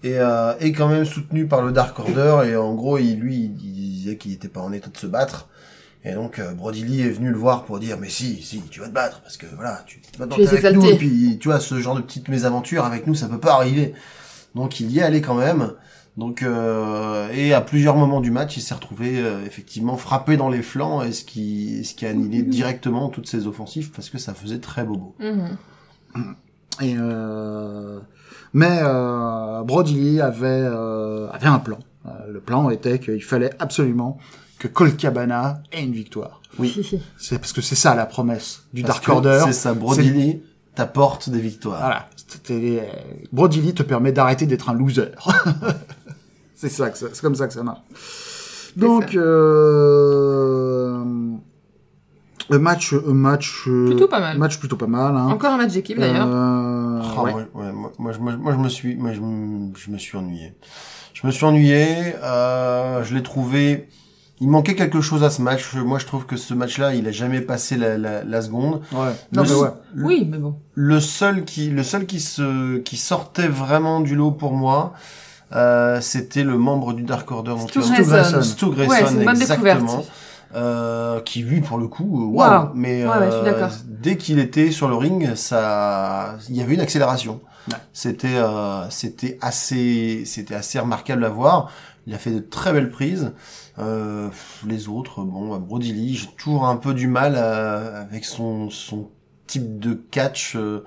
et, 0.02 0.18
euh, 0.18 0.54
et 0.60 0.72
quand 0.72 0.88
même 0.88 1.04
soutenu 1.04 1.46
par 1.46 1.62
le 1.62 1.72
Dark 1.72 1.98
Order. 1.98 2.48
Et 2.48 2.56
en 2.56 2.74
gros, 2.74 2.98
il, 2.98 3.18
lui, 3.18 3.36
il 3.36 3.72
disait 3.72 4.16
qu'il 4.16 4.32
n'était 4.32 4.48
pas 4.48 4.60
en 4.60 4.72
état 4.72 4.90
de 4.90 4.96
se 4.96 5.06
battre. 5.06 5.48
Et 6.06 6.12
donc 6.12 6.38
euh, 6.38 6.52
Brody 6.52 6.84
Lee 6.84 7.00
est 7.00 7.10
venu 7.10 7.30
le 7.30 7.38
voir 7.38 7.64
pour 7.64 7.78
dire 7.78 7.96
mais 7.98 8.10
si 8.10 8.42
si 8.42 8.60
tu 8.70 8.80
vas 8.80 8.88
te 8.88 8.92
battre 8.92 9.22
parce 9.22 9.38
que 9.38 9.46
voilà 9.56 9.82
tu 9.86 10.02
maintenant 10.18 10.36
Tu 10.36 10.42
es 10.42 10.48
avec 10.48 10.58
exalté. 10.58 10.78
nous 10.78 10.86
et 10.86 10.96
puis 10.96 11.38
tu 11.40 11.48
vois 11.48 11.60
ce 11.60 11.80
genre 11.80 11.94
de 11.96 12.02
petites 12.02 12.28
mésaventures 12.28 12.84
avec 12.84 13.06
nous 13.06 13.14
ça 13.14 13.26
peut 13.26 13.40
pas 13.40 13.54
arriver 13.54 13.94
donc 14.54 14.80
il 14.80 14.90
y 14.90 14.98
est 14.98 15.02
allé 15.02 15.22
quand 15.22 15.34
même 15.34 15.72
donc 16.18 16.42
euh, 16.42 17.30
et 17.32 17.54
à 17.54 17.62
plusieurs 17.62 17.96
moments 17.96 18.20
du 18.20 18.30
match 18.30 18.58
il 18.58 18.60
s'est 18.60 18.74
retrouvé 18.74 19.18
euh, 19.18 19.46
effectivement 19.46 19.96
frappé 19.96 20.36
dans 20.36 20.50
les 20.50 20.60
flancs 20.60 21.02
et 21.02 21.12
ce 21.12 21.24
qui 21.24 21.82
ce 21.86 21.94
qui 21.94 22.04
a 22.04 22.10
annihilé 22.10 22.42
directement 22.42 23.08
toutes 23.08 23.26
ses 23.26 23.46
offensives 23.46 23.90
parce 23.90 24.10
que 24.10 24.18
ça 24.18 24.34
faisait 24.34 24.58
très 24.58 24.84
bobo 24.84 25.16
mhm. 25.18 25.56
Et 26.80 26.94
euh, 26.98 27.98
mais 28.52 28.80
euh, 28.82 29.62
Brody 29.62 29.94
Lee 29.94 30.20
avait 30.20 30.46
euh, 30.46 31.28
avait 31.30 31.46
un 31.46 31.58
plan. 31.58 31.78
Euh, 32.06 32.10
le 32.30 32.40
plan 32.40 32.68
était 32.70 32.98
qu'il 32.98 33.22
fallait 33.22 33.50
absolument 33.58 34.18
que 34.58 34.68
Colt 34.68 34.96
Cabana 34.96 35.62
ait 35.72 35.82
une 35.84 35.92
victoire. 35.92 36.40
oui 36.58 37.00
C'est 37.16 37.38
parce 37.38 37.52
que 37.52 37.60
c'est 37.60 37.74
ça 37.76 37.94
la 37.94 38.06
promesse 38.06 38.64
du 38.72 38.82
Parce 38.82 38.94
Dark 38.96 39.04
que 39.06 39.10
Order. 39.12 39.40
c'est 39.46 39.52
ça 39.52 39.72
Brody 39.74 40.40
t'apporte 40.74 41.30
des 41.30 41.40
victoires 41.40 41.80
Voilà. 41.80 42.08
Brody 43.32 43.60
Lee 43.60 43.74
te 43.74 43.82
permet 43.84 44.12
d'arrêter 44.12 44.46
d'être 44.46 44.68
un 44.70 44.74
loser. 44.74 45.12
c'est 46.54 46.68
ça 46.68 46.90
que 46.90 46.98
ça- 46.98 47.06
c'est 47.12 47.20
comme 47.22 47.34
ça 47.36 47.46
que 47.46 47.52
ça 47.54 47.62
marche. 47.62 47.80
Donc 48.76 49.10
ça. 49.12 49.18
euh, 49.18 51.04
un 52.50 52.58
match, 52.58 52.92
un 52.92 53.14
match 53.14 53.64
euh, 53.68 53.86
Plutôt 53.86 54.08
pas 54.08 54.20
mal. 54.20 54.38
match 54.38 54.58
plutôt 54.58 54.76
pas 54.76 54.86
mal. 54.86 55.16
Hein. 55.16 55.28
Encore 55.28 55.52
un 55.52 55.56
match 55.56 55.72
d'équipe 55.72 55.98
d'ailleurs. 55.98 56.26
Euh, 56.28 57.00
Ah, 57.02 57.22
ouais. 57.22 57.32
ouais, 57.34 57.46
ouais, 57.54 57.72
moi, 57.72 57.92
moi, 57.98 58.12
je, 58.12 58.18
me- 58.18 58.36
moi, 58.36 58.52
je 58.52 58.58
me 58.58 58.68
suis, 58.68 58.96
moi, 58.96 59.12
je, 59.12 59.20
me- 59.20 59.72
je 59.76 59.90
me 59.90 59.98
suis 59.98 60.16
ennuyé. 60.18 60.54
Je 61.14 61.26
me 61.26 61.32
suis 61.32 61.44
ennuyé. 61.44 62.14
Euh, 62.22 63.02
je 63.04 63.14
l'ai 63.14 63.22
trouvé. 63.22 63.88
Il 64.40 64.48
manquait 64.50 64.74
quelque 64.74 65.00
chose 65.00 65.22
à 65.22 65.30
ce 65.30 65.40
match. 65.42 65.74
Moi, 65.74 65.98
je 66.00 66.06
trouve 66.06 66.26
que 66.26 66.36
ce 66.36 66.54
match-là, 66.54 66.94
il 66.94 67.06
a 67.06 67.12
jamais 67.12 67.40
passé 67.40 67.76
la, 67.76 67.96
la, 67.96 68.24
la 68.24 68.42
seconde. 68.42 68.80
Ouais. 68.92 69.12
Non, 69.32 69.42
Le, 69.44 69.48
mais 69.48 69.54
ouais. 69.54 69.68
le- 69.94 70.04
Oui, 70.04 70.28
mais 70.30 70.38
bon. 70.38 70.56
le 70.74 70.98
seul 71.00 71.44
qui, 71.44 71.70
le 71.70 71.82
seul 71.84 72.04
qui 72.04 72.18
se, 72.20 72.78
qui 72.78 72.96
sortait 72.96 73.46
vraiment 73.48 74.00
du 74.00 74.16
lot 74.16 74.32
pour 74.32 74.52
moi, 74.52 74.92
euh, 75.52 76.00
c'était 76.00 76.42
le 76.42 76.58
membre 76.58 76.94
du 76.94 77.04
Dark 77.04 77.30
Order. 77.30 77.54
Stu 77.60 77.72
tu 77.74 77.78
as- 77.78 77.82
Stu 77.84 77.92
Grayson. 78.02 78.10
Grayson. 78.10 78.42
Stu 78.42 78.66
Grayson, 78.70 78.90
Ouais, 78.90 79.04
c'est 79.06 79.14
une 79.14 79.24
bonne 79.24 79.40
exactement. 79.40 79.74
découverte. 79.74 80.10
Euh, 80.54 81.20
qui 81.20 81.40
lui 81.42 81.60
pour 81.60 81.78
le 81.78 81.88
coup 81.88 82.22
euh, 82.22 82.26
waouh. 82.36 82.68
Mais 82.74 83.04
Ouais, 83.04 83.10
euh, 83.20 83.68
dès 83.88 84.16
qu'il 84.16 84.38
était 84.38 84.70
sur 84.70 84.88
le 84.88 84.94
ring 84.94 85.34
ça 85.34 86.36
il 86.48 86.54
y 86.56 86.62
avait 86.62 86.74
une 86.74 86.80
accélération. 86.80 87.40
Ouais. 87.68 87.76
c'était 87.92 88.36
euh, 88.36 88.88
c'était 88.90 89.36
assez 89.40 90.22
c'était 90.26 90.54
assez 90.54 90.78
remarquable 90.78 91.24
à 91.24 91.28
voir. 91.28 91.70
Il 92.06 92.14
a 92.14 92.18
fait 92.18 92.30
de 92.30 92.38
très 92.38 92.72
belles 92.72 92.90
prises. 92.90 93.32
Euh, 93.80 94.28
les 94.66 94.88
autres 94.88 95.24
bon 95.24 95.48
bah, 95.50 95.58
Brody 95.58 95.92
Lee 95.92 96.14
j'ai 96.14 96.28
toujours 96.36 96.66
un 96.66 96.76
peu 96.76 96.94
du 96.94 97.08
mal 97.08 97.34
à- 97.36 98.02
avec 98.02 98.24
son 98.24 98.70
son 98.70 99.08
type 99.48 99.80
de 99.80 99.94
catch 99.94 100.54
euh, 100.54 100.84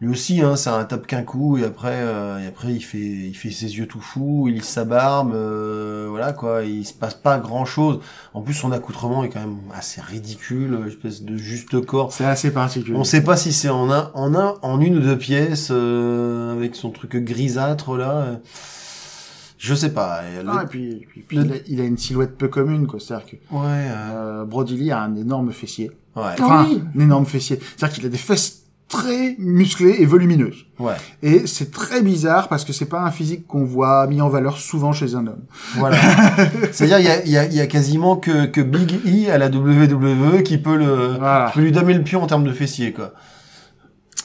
lui 0.00 0.08
aussi 0.08 0.40
hein, 0.40 0.56
c'est 0.56 0.70
un 0.70 0.82
tape 0.84 1.06
qu'un 1.06 1.22
coup 1.22 1.58
et 1.58 1.64
après 1.64 1.92
euh, 1.94 2.38
et 2.38 2.46
après 2.46 2.72
il 2.72 2.80
fait 2.80 2.98
il 2.98 3.34
fait 3.34 3.50
ses 3.50 3.76
yeux 3.76 3.86
tout 3.86 4.00
fous 4.00 4.46
il 4.48 4.54
lisse 4.54 4.64
sa 4.68 4.84
barbe 4.86 5.34
euh, 5.34 6.06
voilà 6.08 6.32
quoi 6.32 6.62
il 6.64 6.86
se 6.86 6.94
passe 6.94 7.12
pas 7.14 7.38
grand 7.38 7.66
chose 7.66 8.00
en 8.32 8.40
plus 8.40 8.54
son 8.54 8.72
accoutrement 8.72 9.24
est 9.24 9.28
quand 9.28 9.40
même 9.40 9.58
assez 9.74 10.00
ridicule 10.00 10.78
une 10.80 10.88
espèce 10.88 11.22
de 11.22 11.36
juste 11.36 11.84
corps 11.84 12.12
C'est 12.12 12.24
assez 12.24 12.50
particulier. 12.50 12.96
on 12.96 13.04
sait 13.04 13.22
pas 13.22 13.36
si 13.36 13.52
c'est 13.52 13.68
en 13.68 13.90
un 13.92 14.10
en 14.14 14.34
un 14.34 14.54
en 14.62 14.80
une 14.80 14.96
ou 14.96 15.00
deux 15.00 15.18
pièces 15.18 15.68
euh, 15.70 16.54
avec 16.54 16.76
son 16.76 16.90
truc 16.90 17.16
grisâtre 17.16 17.96
là 17.98 18.10
euh, 18.12 18.36
je 19.58 19.74
sais 19.74 19.92
pas 19.92 20.22
Et 20.24 20.42
le- 20.42 20.48
Ah, 20.50 20.62
et 20.62 20.66
puis, 20.66 21.06
puis- 21.10 21.20
puis 21.28 21.36
le- 21.36 21.44
il, 21.44 21.52
a, 21.52 21.56
il 21.68 21.80
a 21.82 21.84
une 21.84 21.98
silhouette 21.98 22.38
peu 22.38 22.48
commune, 22.48 22.86
quoi. 22.86 22.98
C'est-à-dire 22.98 23.26
que 23.26 23.36
ouais 23.54 23.60
euh, 23.62 24.40
euh, 24.40 24.44
Brody 24.46 24.74
Lee 24.76 24.90
a 24.90 25.02
un 25.02 25.14
énorme 25.16 25.52
fessier. 25.52 25.90
ouais 26.16 26.22
Enfin, 26.40 26.66
oui. 26.66 26.82
un 26.96 27.00
énorme 27.00 27.26
fessier. 27.26 27.60
C'est-à-dire 27.76 27.94
qu'il 27.96 28.06
a 28.06 28.08
des 28.08 28.16
fesses 28.16 28.59
très 28.90 29.36
musclées 29.38 29.96
et 30.00 30.04
volumineuses. 30.04 30.66
ouais 30.80 30.94
Et 31.22 31.46
c'est 31.46 31.70
très 31.70 32.02
bizarre 32.02 32.48
parce 32.48 32.64
que 32.64 32.72
c'est 32.72 32.86
pas 32.86 33.00
un 33.00 33.10
physique 33.10 33.46
qu'on 33.46 33.64
voit 33.64 34.06
mis 34.08 34.20
en 34.20 34.28
valeur 34.28 34.58
souvent 34.58 34.92
chez 34.92 35.14
un 35.14 35.26
homme. 35.28 35.44
Voilà. 35.76 35.96
C'est-à-dire, 36.72 36.98
il 36.98 37.04
y 37.06 37.08
a, 37.08 37.24
il 37.24 37.30
y, 37.30 37.38
a, 37.38 37.44
il 37.46 37.54
y 37.54 37.60
a 37.60 37.66
quasiment 37.68 38.16
que, 38.16 38.46
que 38.46 38.60
Big 38.60 38.92
E 39.06 39.30
à 39.30 39.38
la 39.38 39.46
WWE 39.48 40.42
qui 40.42 40.58
peut 40.58 40.76
le, 40.76 41.14
Voilà. 41.18 41.46
qui 41.52 41.58
peut 41.60 41.64
lui 41.64 41.72
damer 41.72 41.94
le 41.94 42.02
pion 42.02 42.22
en 42.22 42.26
termes 42.26 42.44
de 42.44 42.52
fessier, 42.52 42.92
quoi. 42.92 43.14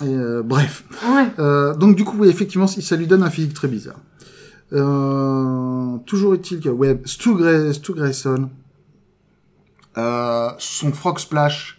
Et, 0.04 0.08
euh, 0.10 0.42
bref. 0.44 0.84
Ouais. 1.08 1.28
Euh, 1.40 1.74
donc 1.76 1.96
du 1.96 2.04
coup, 2.04 2.18
oui, 2.20 2.28
effectivement, 2.28 2.68
ça 2.68 2.96
lui 2.98 3.08
donne 3.08 3.24
un 3.24 3.30
physique 3.30 3.54
très 3.54 3.68
bizarre. 3.70 4.00
Euh, 4.74 5.98
toujours 6.08 6.34
est-il 6.34 6.60
que 6.60 6.70
ouais, 6.70 7.00
Stu, 7.06 7.36
Gray- 7.36 7.74
Stu 7.74 7.94
Grayson, 7.94 8.50
euh, 9.98 10.50
son 10.58 10.92
frog 10.92 11.20
splash, 11.20 11.75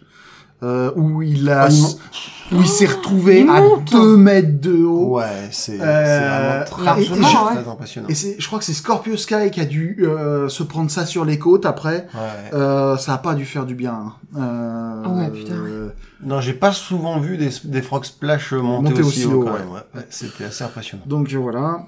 euh, 0.63 0.91
où 0.95 1.21
il 1.21 1.49
a, 1.49 1.67
Ah, 1.69 2.55
où 2.55 2.61
il 2.61 2.67
s'est 2.67 2.85
retrouvé 2.87 3.41
il 3.41 3.49
à 3.49 3.61
monte. 3.61 3.91
deux 3.91 4.17
mètres 4.17 4.59
de 4.61 4.83
haut. 4.83 5.17
Ouais, 5.17 5.49
c'est 5.51 5.79
Euh, 5.79 6.63
vraiment 6.63 6.65
très, 6.65 6.83
largement, 6.85 7.27
très, 7.27 7.43
ouais. 7.57 7.61
très 7.63 7.71
impressionnant. 7.71 8.07
Et 8.09 8.15
c'est, 8.15 8.35
je 8.39 8.47
crois 8.47 8.57
que 8.59 8.65
c'est 8.65 8.73
Scorpio 8.73 9.17
Sky 9.17 9.51
qui 9.51 9.59
a 9.61 9.65
dû 9.65 9.99
euh, 10.01 10.47
se 10.49 10.63
prendre 10.63 10.89
ça 10.89 11.05
sur 11.05 11.25
les 11.25 11.37
côtes 11.37 11.65
après. 11.65 12.07
Ouais. 12.13 12.53
Euh, 12.53 12.97
ça 12.97 13.13
a 13.13 13.17
pas 13.17 13.35
dû 13.35 13.45
faire 13.45 13.65
du 13.65 13.75
bien. 13.75 13.93
hein. 13.93 14.13
Euh, 14.37 15.03
Ah 15.05 15.09
ouais, 15.09 15.29
putain, 15.29 15.53
euh, 15.55 15.89
Non, 16.23 16.41
j'ai 16.41 16.53
pas 16.53 16.71
souvent 16.71 17.19
vu 17.19 17.37
des, 17.37 17.49
des 17.65 17.81
frog 17.81 18.03
splash 18.05 18.53
monter, 18.53 18.89
Monter 18.89 19.01
aussi, 19.03 19.25
aussi 19.25 19.25
haut, 19.27 19.41
haut, 19.41 19.45
quand 19.45 19.53
ouais. 19.53 19.59
même. 19.59 19.69
Ouais. 19.69 19.81
Ouais, 19.95 20.05
C'était 20.09 20.45
assez 20.45 20.63
impressionnant. 20.63 21.03
donc 21.05 21.31
euh, 21.33 21.37
voilà. 21.37 21.85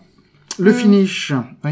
Le 0.59 0.71
Mm. 0.71 0.75
finish. 0.75 1.33
Oui. 1.63 1.71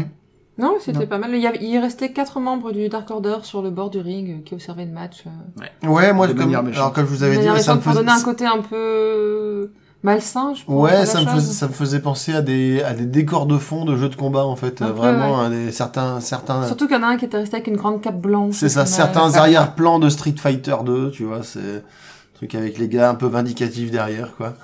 Non, 0.58 0.74
c'était 0.80 1.06
pas 1.06 1.18
mal. 1.18 1.30
Il, 1.34 1.40
y 1.40 1.46
avait, 1.46 1.58
il 1.62 1.78
restait 1.78 2.12
quatre 2.12 2.40
membres 2.40 2.72
du 2.72 2.88
Dark 2.88 3.08
Order 3.10 3.38
sur 3.42 3.62
le 3.62 3.70
bord 3.70 3.90
du 3.90 4.00
ring 4.00 4.30
euh, 4.30 4.42
qui 4.44 4.54
observaient 4.54 4.86
le 4.86 4.90
match. 4.92 5.22
euh, 5.26 5.88
Ouais, 5.88 6.12
moi, 6.12 6.26
De 6.26 6.32
comme, 6.32 6.42
manière 6.46 6.62
méchante. 6.64 6.80
alors 6.80 6.92
comme 6.92 7.06
je 7.06 7.10
vous 7.10 7.18
de 7.20 7.24
avais 7.24 7.38
dit, 7.38 7.62
ça 7.62 7.76
me 7.76 7.80
faisait, 7.80 8.08
un 8.08 8.22
côté 8.22 8.44
un 8.44 8.58
peu 8.60 9.70
malsain, 10.02 10.54
je 10.54 10.64
pense. 10.64 10.74
ouais, 10.74 11.06
ça 11.06 11.20
me 11.22 11.26
faisait, 11.26 11.52
ça 11.52 11.68
me 11.68 11.72
faisait 11.72 12.00
penser 12.00 12.32
à 12.34 12.42
des, 12.42 12.82
à 12.82 12.92
des 12.92 13.06
décors 13.06 13.46
de 13.46 13.56
fond 13.56 13.84
de 13.84 13.96
jeux 13.96 14.08
de 14.08 14.16
combat, 14.16 14.44
en 14.44 14.56
fait. 14.56 14.82
Un 14.82 14.86
Euh, 14.86 14.88
peu, 14.90 14.94
Vraiment, 14.96 15.38
hein, 15.40 15.50
des, 15.50 15.70
certains, 15.70 16.18
certains, 16.20 16.66
Surtout 16.66 16.88
qu'il 16.88 16.96
y 16.96 16.98
en 16.98 17.04
a 17.04 17.08
un 17.08 17.16
qui 17.18 17.24
était 17.26 17.36
resté 17.38 17.56
avec 17.56 17.68
une 17.68 17.76
grande 17.76 18.00
cape 18.00 18.20
blanche. 18.20 18.54
C'est 18.56 18.68
ça, 18.68 18.84
certains 18.84 19.34
arrière-plans 19.36 20.00
de 20.00 20.08
Street 20.08 20.34
Fighter 20.36 20.76
2, 20.84 21.12
tu 21.12 21.22
vois, 21.24 21.44
c'est 21.44 21.58
un 21.60 21.82
truc 22.34 22.54
avec 22.56 22.78
les 22.78 22.88
gars 22.88 23.10
un 23.10 23.14
peu 23.14 23.26
vindicatifs 23.26 23.90
derrière, 23.92 24.34
quoi. 24.36 24.54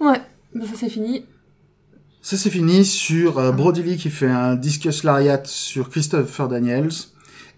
Ouais, 0.00 0.20
bah, 0.54 0.64
ça 0.66 0.72
c'est 0.76 0.88
fini. 0.90 1.24
Ça 2.28 2.36
c'est 2.36 2.50
fini 2.50 2.84
sur 2.84 3.38
euh, 3.38 3.52
Brody 3.52 3.82
Lee 3.82 3.96
qui 3.96 4.10
fait 4.10 4.28
un 4.28 4.54
discus 4.54 5.02
lariat 5.02 5.40
sur 5.44 5.88
Christopher 5.88 6.46
Daniels 6.48 6.90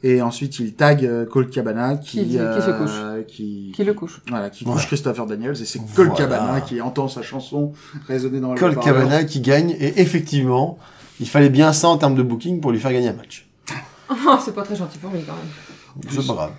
et 0.04 0.22
ensuite 0.22 0.60
il 0.60 0.74
tag 0.74 1.04
euh, 1.04 1.26
Colt 1.26 1.50
Cabana 1.50 1.96
qui 1.96 2.18
Qui- 2.20 2.24
qui 2.28 2.32
se 2.34 2.38
euh, 2.38 3.22
qui, 3.24 3.72
Qui 3.74 3.82
le 3.82 3.94
couche. 3.94 4.20
voilà 4.28 4.48
qui 4.48 4.64
Ouais. 4.64 4.72
couche 4.74 4.86
Christopher 4.86 5.26
Daniels 5.26 5.60
et 5.60 5.64
c'est 5.64 5.80
Voilà. 5.94 6.12
Cabana 6.12 6.60
qui 6.60 6.80
entend 6.80 7.08
sa 7.08 7.20
chanson 7.22 7.72
résonner 8.06 8.38
dans 8.38 8.52
le 8.54 8.58
haut-parleur. 8.58 8.84
Cabana 8.84 9.24
qui 9.24 9.40
gagne, 9.40 9.70
et 9.80 10.00
effectivement, 10.00 10.78
il 11.18 11.28
fallait 11.28 11.50
bien 11.50 11.72
ça 11.72 11.88
en 11.88 11.98
termes 11.98 12.14
de 12.14 12.22
booking 12.22 12.60
pour 12.60 12.70
lui 12.70 12.78
faire 12.78 12.92
gagner 12.92 13.08
un 13.08 13.14
match. 13.14 13.48
Oh, 14.08 14.36
c'est 14.44 14.54
pas 14.54 14.62
très 14.62 14.76
gentil 14.76 14.98
pour 14.98 15.10
lui 15.10 15.20
quand 15.22 15.34
même. 15.34 16.10
C'est 16.10 16.26
pas 16.28 16.32
grave, 16.34 16.52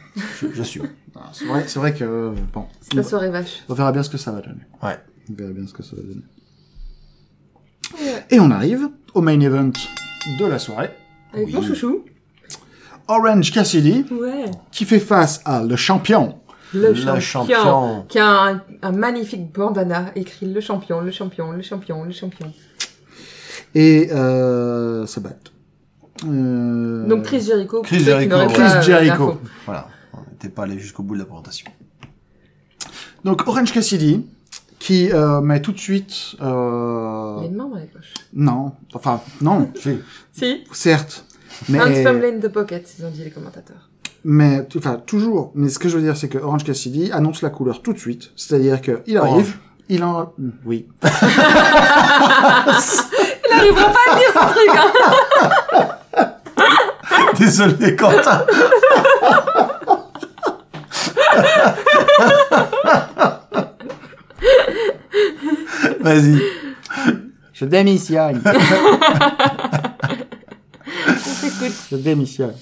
j'assume. 0.53 0.89
Ah, 1.15 1.29
C'est 1.33 1.79
vrai, 1.79 1.93
que 1.93 2.33
bon, 2.53 2.65
la 2.93 3.03
soirée 3.03 3.29
vache. 3.29 3.63
on 3.69 3.73
verra 3.73 3.91
bien 3.93 4.03
ce 4.03 4.09
que 4.09 4.17
ça 4.17 4.31
va 4.33 4.41
donner. 4.41 4.61
Ouais. 4.83 4.97
On 5.29 5.33
verra 5.33 5.51
bien 5.53 5.65
ce 5.67 5.71
que 5.73 5.83
ça 5.83 5.95
va 5.95 6.01
donner. 6.01 6.21
Et 8.31 8.39
on 8.39 8.49
arrive 8.51 8.89
au 9.13 9.21
main 9.21 9.39
event 9.39 9.71
de 10.39 10.45
la 10.45 10.59
soirée. 10.59 10.89
Avec 11.33 11.47
Oui. 11.47 11.53
mon 11.53 11.61
chouchou. 11.61 12.05
Orange 13.07 13.51
Cassidy 13.51 14.05
Ouais. 14.11 14.45
qui 14.71 14.85
fait 14.85 14.99
face 14.99 15.41
à 15.45 15.63
le 15.63 15.75
champion 15.75 16.37
Le, 16.73 16.89
Le 16.89 16.93
champion. 17.19 17.21
champion. 17.55 18.05
Qui 18.07 18.19
a 18.19 18.43
un, 18.45 18.61
un 18.81 18.91
magnifique 18.93 19.51
bandana 19.51 20.11
écrit 20.15 20.45
le 20.51 20.61
champion, 20.61 21.01
le 21.01 21.11
champion, 21.11 21.51
le 21.51 21.61
champion, 21.61 22.03
le 22.05 22.11
champion. 22.11 22.51
et 23.75 24.09
euh, 24.11 25.05
se 25.05 25.19
battent. 25.19 25.51
Euh, 26.25 27.05
Donc 27.07 27.23
Chris 27.23 27.41
Jericho. 27.41 27.81
Chris 27.81 27.99
Jericho, 28.01 28.35
ouais. 28.37 28.47
Chris 28.47 28.61
euh, 28.63 28.81
Jericho. 28.81 29.37
Voilà, 29.65 29.87
on 30.13 30.29
n'était 30.31 30.49
pas 30.49 30.63
allé 30.63 30.77
jusqu'au 30.79 31.03
bout 31.03 31.15
de 31.15 31.19
la 31.19 31.25
présentation. 31.25 31.69
Donc 33.25 33.45
Orange 33.47 33.71
Cassidy, 33.73 34.25
qui 34.81 35.11
euh, 35.13 35.41
met 35.41 35.61
tout 35.61 35.71
de 35.73 35.79
suite... 35.79 36.33
Il 36.33 36.39
y 36.39 36.43
a 36.43 36.47
Euh... 36.47 37.41
une 37.43 37.55
main 37.55 37.65
dans 37.67 37.75
les 37.75 37.85
poches. 37.85 38.13
Non, 38.33 38.71
enfin, 38.95 39.21
non, 39.39 39.69
Si. 39.79 39.99
Si. 40.33 40.63
certes. 40.71 41.23
Mais, 41.69 41.79
Hand 41.79 41.93
firmly 41.93 42.29
in 42.35 42.39
the 42.39 42.47
pocket, 42.51 42.91
ils 42.97 43.05
ont 43.05 43.11
dit 43.11 43.23
les 43.23 43.29
commentateurs. 43.29 43.89
mais, 44.23 44.67
enfin, 44.75 44.95
toujours. 45.05 45.51
Mais 45.53 45.69
ce 45.69 45.77
que 45.77 45.87
je 45.87 45.97
veux 45.97 46.01
dire, 46.01 46.17
c'est 46.17 46.29
que 46.29 46.39
Orange 46.39 46.63
Cassidy 46.63 47.11
annonce 47.11 47.43
la 47.43 47.51
couleur 47.51 47.83
tout 47.83 47.93
de 47.93 47.99
suite. 47.99 48.31
C'est-à-dire 48.35 48.81
que 48.81 49.03
il 49.05 49.17
arrive, 49.17 49.31
Orange. 49.33 49.59
il 49.89 50.03
en... 50.03 50.33
Oui. 50.65 50.87
Il 53.53 53.57
n'arrivera 53.57 53.91
pas 53.91 54.05
à 54.11 54.15
dire 54.15 54.31
ce 54.33 54.39
truc, 54.53 54.69
hein 54.79 56.21
Désolé, 57.37 57.95
Quentin. 57.97 58.45
Vas-y. 66.03 66.41
Je 67.53 67.65
démissionne. 67.65 68.41
Je 71.91 71.95
démissionne. 71.95 72.53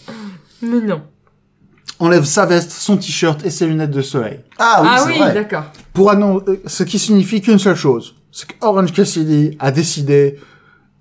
Mais 0.62 0.82
non. 0.82 1.02
Enlève 2.00 2.24
sa 2.24 2.46
veste, 2.46 2.72
son 2.72 2.98
t-shirt 2.98 3.46
et 3.46 3.50
ses 3.50 3.66
lunettes 3.68 3.92
de 3.92 4.02
soleil. 4.02 4.40
Ah 4.58 4.80
oui, 4.82 4.88
ah 4.92 5.00
c'est 5.00 5.12
oui, 5.12 5.18
vrai. 5.20 5.34
d'accord. 5.34 5.66
Pour 5.94 6.12
annoncer, 6.12 6.62
ce 6.66 6.84
qui 6.84 6.98
signifie 7.00 7.42
qu'une 7.42 7.60
seule 7.60 7.76
chose. 7.76 8.16
C'est 8.32 8.48
que 8.48 8.54
Orange 8.62 8.94
Cassidy 8.94 9.56
a 9.60 9.72
décidé 9.72 10.40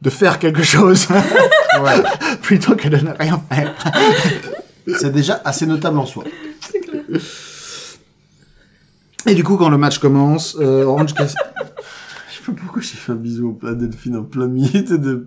de 0.01 0.11
faire 0.11 0.39
quelque 0.39 0.63
chose 0.63 1.07
Ouais. 1.81 2.03
plutôt 2.43 2.75
que 2.75 2.89
de 2.89 2.97
ne 2.97 3.11
rien 3.13 3.41
faire. 3.51 3.75
C'est 4.99 5.13
déjà 5.13 5.41
assez 5.45 5.67
notable 5.67 5.99
en 5.99 6.07
soi. 6.07 6.25
Et 9.27 9.35
du 9.35 9.45
coup, 9.45 9.57
quand 9.57 9.69
le 9.69 9.79
match 9.79 9.99
commence, 9.99 10.57
euh, 10.59 10.85
Orange 10.85 11.15
Cassidy... 11.15 11.39
Je 12.49 12.53
sais 12.53 12.57
pas 12.57 12.63
pourquoi 12.65 12.83
j'ai 12.83 12.97
fait 12.97 13.13
un 13.13 13.17
bisou 13.17 13.59
à 13.67 13.75
Delphine 13.75 14.17
en 14.17 14.25
plein 14.25 14.47
milieu 14.49 14.83
de... 14.83 15.27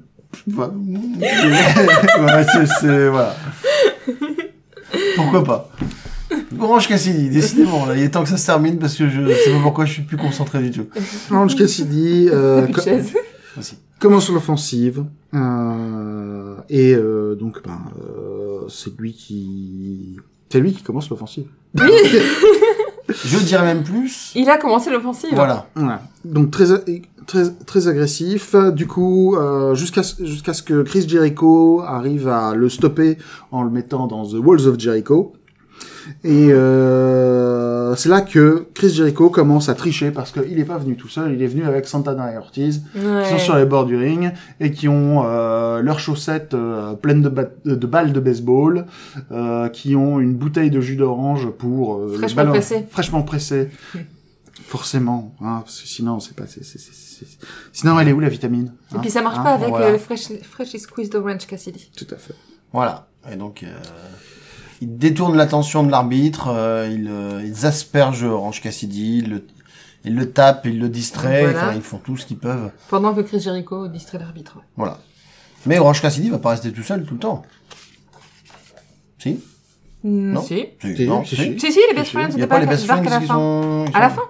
Enfin, 0.51 0.71
ouais, 0.73 2.45
c'est, 2.53 2.65
c'est- 2.79 3.09
voilà. 3.09 3.35
Pourquoi 5.15 5.43
pas 5.43 5.69
Orange 6.59 6.87
Cassidy, 6.87 7.29
décidément, 7.29 7.85
là, 7.85 7.95
il 7.95 8.03
est 8.03 8.09
temps 8.09 8.23
que 8.23 8.29
ça 8.29 8.37
se 8.37 8.45
termine 8.45 8.77
parce 8.79 8.95
que 8.95 9.09
je 9.09 9.27
sais 9.33 9.51
pas 9.51 9.59
pourquoi 9.61 9.85
je 9.85 9.93
suis 9.93 10.01
plus 10.03 10.17
concentré 10.17 10.61
du 10.61 10.71
tout. 10.71 10.87
Orange 11.31 11.55
Cassidy 11.55 12.29
euh, 12.31 12.65
co- 12.73 12.81
commence 13.99 14.29
l'offensive. 14.29 15.03
Euh, 15.33 16.55
et 16.69 16.93
euh, 16.95 17.35
donc, 17.35 17.61
ben, 17.63 17.79
euh, 18.01 18.67
c'est 18.69 18.97
lui 18.99 19.13
qui... 19.13 20.17
C'est 20.49 20.59
lui 20.59 20.73
qui 20.73 20.81
commence 20.83 21.09
l'offensive. 21.09 21.45
Je 23.25 23.37
dirais 23.39 23.63
même 23.63 23.83
plus. 23.83 24.31
Il 24.35 24.49
a 24.49 24.57
commencé 24.57 24.89
l'offensive. 24.89 25.31
Voilà. 25.33 25.67
Voilà. 25.75 26.01
Donc 26.25 26.51
très 26.51 26.65
très 27.27 27.49
très 27.65 27.87
agressif. 27.87 28.55
Du 28.73 28.87
coup, 28.87 29.35
euh, 29.35 29.75
jusqu'à 29.75 30.03
ce 30.03 30.61
que 30.61 30.83
Chris 30.83 31.07
Jericho 31.07 31.81
arrive 31.81 32.27
à 32.27 32.53
le 32.55 32.69
stopper 32.69 33.17
en 33.51 33.63
le 33.63 33.69
mettant 33.69 34.07
dans 34.07 34.25
The 34.25 34.35
Walls 34.35 34.67
of 34.67 34.79
Jericho. 34.79 35.33
Et 36.23 36.49
euh, 36.51 37.95
c'est 37.95 38.09
là 38.09 38.21
que 38.21 38.67
Chris 38.73 38.89
Jericho 38.89 39.29
commence 39.29 39.69
à 39.69 39.75
tricher 39.75 40.11
parce 40.11 40.31
qu'il 40.31 40.55
n'est 40.55 40.65
pas 40.65 40.77
venu 40.77 40.95
tout 40.95 41.07
seul, 41.07 41.33
il 41.33 41.41
est 41.41 41.47
venu 41.47 41.63
avec 41.65 41.87
Santana 41.87 42.33
et 42.33 42.37
Ortiz 42.37 42.83
Ouais. 42.95 43.23
qui 43.23 43.29
sont 43.29 43.37
sur 43.37 43.55
les 43.55 43.65
bords 43.65 43.85
du 43.85 43.95
ring 43.95 44.31
et 44.59 44.71
qui 44.71 44.87
ont 44.87 45.23
euh, 45.25 45.81
leurs 45.81 45.99
chaussettes 45.99 46.53
euh, 46.53 46.93
pleines 46.93 47.21
de, 47.21 47.29
ba- 47.29 47.49
de 47.65 47.85
balles 47.85 48.13
de 48.13 48.19
baseball, 48.19 48.85
euh, 49.31 49.69
qui 49.69 49.95
ont 49.95 50.19
une 50.19 50.33
bouteille 50.35 50.69
de 50.71 50.81
jus 50.81 50.95
d'orange 50.95 51.49
pour 51.49 51.95
euh, 51.97 52.15
Fraîchement 52.17 52.45
pressé. 52.47 52.85
fraîchement 52.89 53.21
pressé. 53.23 53.69
Forcément, 54.67 55.33
hein, 55.41 55.61
parce 55.65 55.81
que 55.81 55.87
sinon 55.87 56.19
c'est 56.19 56.35
pas. 56.35 56.43
Sinon 57.73 57.99
elle 57.99 58.07
est 58.07 58.13
où 58.13 58.19
la 58.19 58.29
vitamine 58.29 58.73
Et 58.91 58.95
hein 58.95 58.99
puis 59.01 59.09
ça 59.09 59.21
marche 59.21 59.37
Hein 59.39 59.43
pas 59.43 59.53
avec 59.53 59.69
voilà. 59.69 59.91
le 59.91 59.97
fresh, 59.97 60.29
fresh 60.43 60.75
squeezed 60.77 61.13
orange 61.15 61.45
Cassidy. 61.47 61.91
Tout 61.95 62.07
à 62.11 62.15
fait. 62.17 62.33
Voilà. 62.73 63.07
Et 63.31 63.35
donc, 63.35 63.63
euh, 63.63 63.67
ils 64.81 64.97
détournent 64.97 65.37
l'attention 65.37 65.83
de 65.83 65.91
l'arbitre, 65.91 66.47
euh, 66.49 66.89
ils, 66.91 67.07
euh, 67.07 67.41
ils 67.45 67.65
aspergent 67.65 68.23
Orange 68.23 68.61
Cassidy, 68.61 69.19
ils 69.19 69.29
le, 69.29 69.47
ils 70.03 70.15
le 70.15 70.31
tapent, 70.31 70.65
ils 70.65 70.79
le 70.79 70.89
distraient, 70.89 71.43
Voilà. 71.43 71.67
enfin, 71.67 71.73
ils 71.75 71.81
font 71.81 71.97
tout 71.99 72.17
ce 72.17 72.25
qu'ils 72.25 72.39
peuvent. 72.39 72.71
Pendant 72.89 73.13
que 73.13 73.21
Chris 73.21 73.39
Jericho 73.39 73.87
distrait 73.87 74.17
l'arbitre. 74.19 74.57
ouais. 74.57 74.63
Voilà. 74.77 74.97
Mais 75.67 75.77
Orange 75.77 76.01
Cassidy 76.01 76.29
va 76.31 76.39
pas 76.39 76.49
rester 76.49 76.71
tout 76.71 76.81
seul 76.83 77.05
tout 77.05 77.13
le 77.13 77.19
temps. 77.19 77.43
Si 79.19 79.39
Mm, 80.03 80.33
Non. 80.33 80.41
Si. 80.41 80.65
Si, 80.81 81.05
non, 81.07 81.23
si, 81.23 81.35
si. 81.35 81.43
si. 81.43 81.59
Si, 81.59 81.71
si, 81.73 81.79
les 81.87 81.93
best 81.93 82.07
si. 82.07 82.13
friends, 82.13 82.29
Il 82.29 82.29
y 82.29 82.31
c'était 82.31 82.43
a 82.45 82.47
pas 82.47 82.59
les 82.59 82.65
best 82.65 82.85
friends 82.85 83.05
à 83.05 83.09
la 83.11 83.19
qui 83.19 83.27
fin. 83.27 83.33
sont... 83.35 83.85
À 83.93 83.99
la 83.99 84.09
fin 84.09 84.23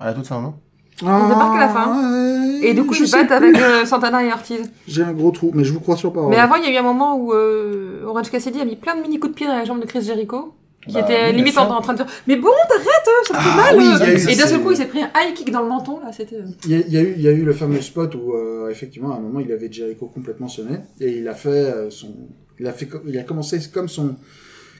À 0.00 0.06
la 0.06 0.12
toute 0.14 0.26
fin, 0.26 0.40
non? 0.40 0.54
Ils 1.02 1.06
débarquent 1.28 1.56
à 1.56 1.60
la 1.60 1.68
fin. 1.68 2.60
Et 2.62 2.72
du 2.72 2.84
coup, 2.84 2.94
ils 2.94 3.06
se 3.06 3.12
battent 3.16 3.32
avec 3.32 3.56
euh, 3.58 3.84
Santana 3.84 4.24
et 4.24 4.32
Ortiz. 4.32 4.70
J'ai 4.88 5.02
un 5.02 5.12
gros 5.12 5.30
trou, 5.32 5.50
mais 5.54 5.64
je 5.64 5.72
vous 5.72 5.80
crois 5.80 5.96
sur 5.96 6.12
parole. 6.12 6.30
Mais 6.30 6.36
avant, 6.38 6.54
il 6.56 6.64
y 6.64 6.68
a 6.68 6.72
eu 6.72 6.76
un 6.76 6.82
moment 6.82 7.16
où 7.16 7.32
euh, 7.32 8.04
Orange 8.06 8.30
Cassidy 8.30 8.60
a 8.60 8.64
mis 8.64 8.76
plein 8.76 8.96
de 8.96 9.02
mini 9.02 9.18
coups 9.18 9.32
de 9.32 9.36
pied 9.36 9.46
dans 9.46 9.54
la 9.56 9.64
jambe 9.64 9.80
de 9.80 9.86
Chris 9.86 10.02
Jericho. 10.02 10.54
Qui 10.86 10.92
Bah, 10.94 11.00
était 11.00 11.30
bien 11.30 11.32
limite 11.32 11.54
sûr. 11.54 11.62
en, 11.62 11.76
en 11.76 11.80
train 11.80 11.94
de 11.94 11.98
dire 12.02 12.06
Mais 12.26 12.36
bon, 12.36 12.50
t'arrêtes, 12.68 12.86
ça 13.26 13.34
te 13.34 13.38
fait 13.38 13.48
Ah 13.52 13.56
mal 13.72 13.76
oui, 13.78 13.84
il 13.86 13.98
y 14.00 14.02
a 14.10 14.14
eu 14.14 14.18
ça, 14.18 14.30
Et 14.30 14.36
d'un 14.36 14.46
seul 14.46 14.60
coup, 14.60 14.70
il 14.70 14.76
s'est 14.76 14.84
pris 14.84 15.00
un 15.02 15.08
high 15.16 15.32
kick 15.34 15.50
dans 15.50 15.62
le 15.62 15.68
menton, 15.68 15.98
là, 16.00 16.12
c'était... 16.12 16.36
euh, 16.36 16.44
Il 16.66 16.70
y, 16.72 16.74
a, 16.74 16.78
il 16.86 16.92
y 16.92 16.96
a 16.98 17.00
eu, 17.00 17.14
il 17.16 17.22
y 17.22 17.28
a 17.28 17.32
eu 17.32 17.42
le 17.42 17.52
fameux 17.54 17.80
spot 17.80 18.14
où 18.14 18.34
euh, 18.34 18.68
effectivement 18.70 19.12
à 19.12 19.16
un 19.16 19.20
moment 19.20 19.40
il 19.40 19.50
avait 19.50 19.72
Jericho 19.72 20.06
complètement 20.06 20.46
sonné 20.48 20.76
et 21.00 21.18
il 21.18 21.26
a 21.28 21.34
fait 21.34 21.48
euh, 21.48 21.88
son, 21.90 22.14
il 22.60 22.66
a 22.66 22.72
fait, 22.72 22.84
co- 22.86 22.98
il 23.06 23.16
a 23.18 23.22
commencé 23.22 23.58
comme 23.72 23.88
son, 23.88 24.14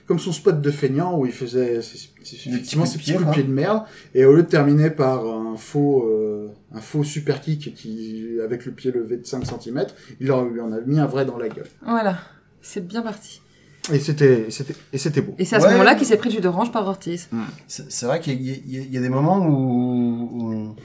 comme 0.07 0.19
son 0.19 0.31
spot 0.31 0.61
de 0.61 0.71
feignant 0.71 1.17
où 1.17 1.25
il 1.25 1.31
faisait 1.31 1.81
ses- 1.81 1.97
ses- 2.23 2.49
Des 2.49 2.55
effectivement 2.55 2.83
petits 2.83 2.91
ses 2.93 2.97
petits 2.99 3.11
de 3.13 3.17
pied, 3.17 3.25
coups 3.25 3.37
de 3.37 3.41
pied 3.41 3.43
de 3.49 3.53
merde 3.53 3.83
et 4.13 4.25
au 4.25 4.35
lieu 4.35 4.43
de 4.43 4.47
terminer 4.47 4.89
par 4.91 5.25
un 5.25 5.55
faux, 5.57 6.03
euh, 6.07 6.49
un 6.73 6.81
faux 6.81 7.03
super 7.03 7.41
kick 7.41 7.73
qui 7.73 8.37
avec 8.43 8.65
le 8.65 8.71
pied 8.71 8.91
levé 8.91 9.17
de 9.17 9.25
5 9.25 9.43
cm, 9.45 9.85
il 10.19 10.31
en, 10.31 10.43
lui 10.45 10.61
en 10.61 10.71
a 10.71 10.79
mis 10.81 10.99
un 10.99 11.05
vrai 11.07 11.25
dans 11.25 11.37
la 11.37 11.49
gueule 11.49 11.67
Voilà. 11.83 12.17
C'est 12.61 12.85
bien 12.87 13.01
parti. 13.01 13.41
et 13.93 13.99
c'était, 13.99 14.47
c'était, 14.49 14.75
et 14.93 14.97
c'était 14.97 15.21
beau. 15.21 15.35
Et 15.37 15.45
c'est 15.45 15.55
à 15.55 15.59
ce 15.59 15.65
Ouais. 15.65 15.71
moment-là 15.73 15.93
qu'il 15.95 16.07
s'est 16.07 16.17
pris 16.17 16.29
du 16.29 16.39
d'orange 16.41 16.71
par 16.71 16.87
Ortiz. 16.87 17.29
C'est 17.67 17.91
c'est 17.91 18.05
vrai 18.07 18.19
qu'il 18.19 18.41
y, 18.41 18.45
y 18.47 18.77
a- 18.79 18.81
il 18.81 18.91
y 18.93 18.97
a 18.97 19.01
des 19.01 19.09
moments 19.09 19.39
où... 19.47 20.29
où- 20.43 20.75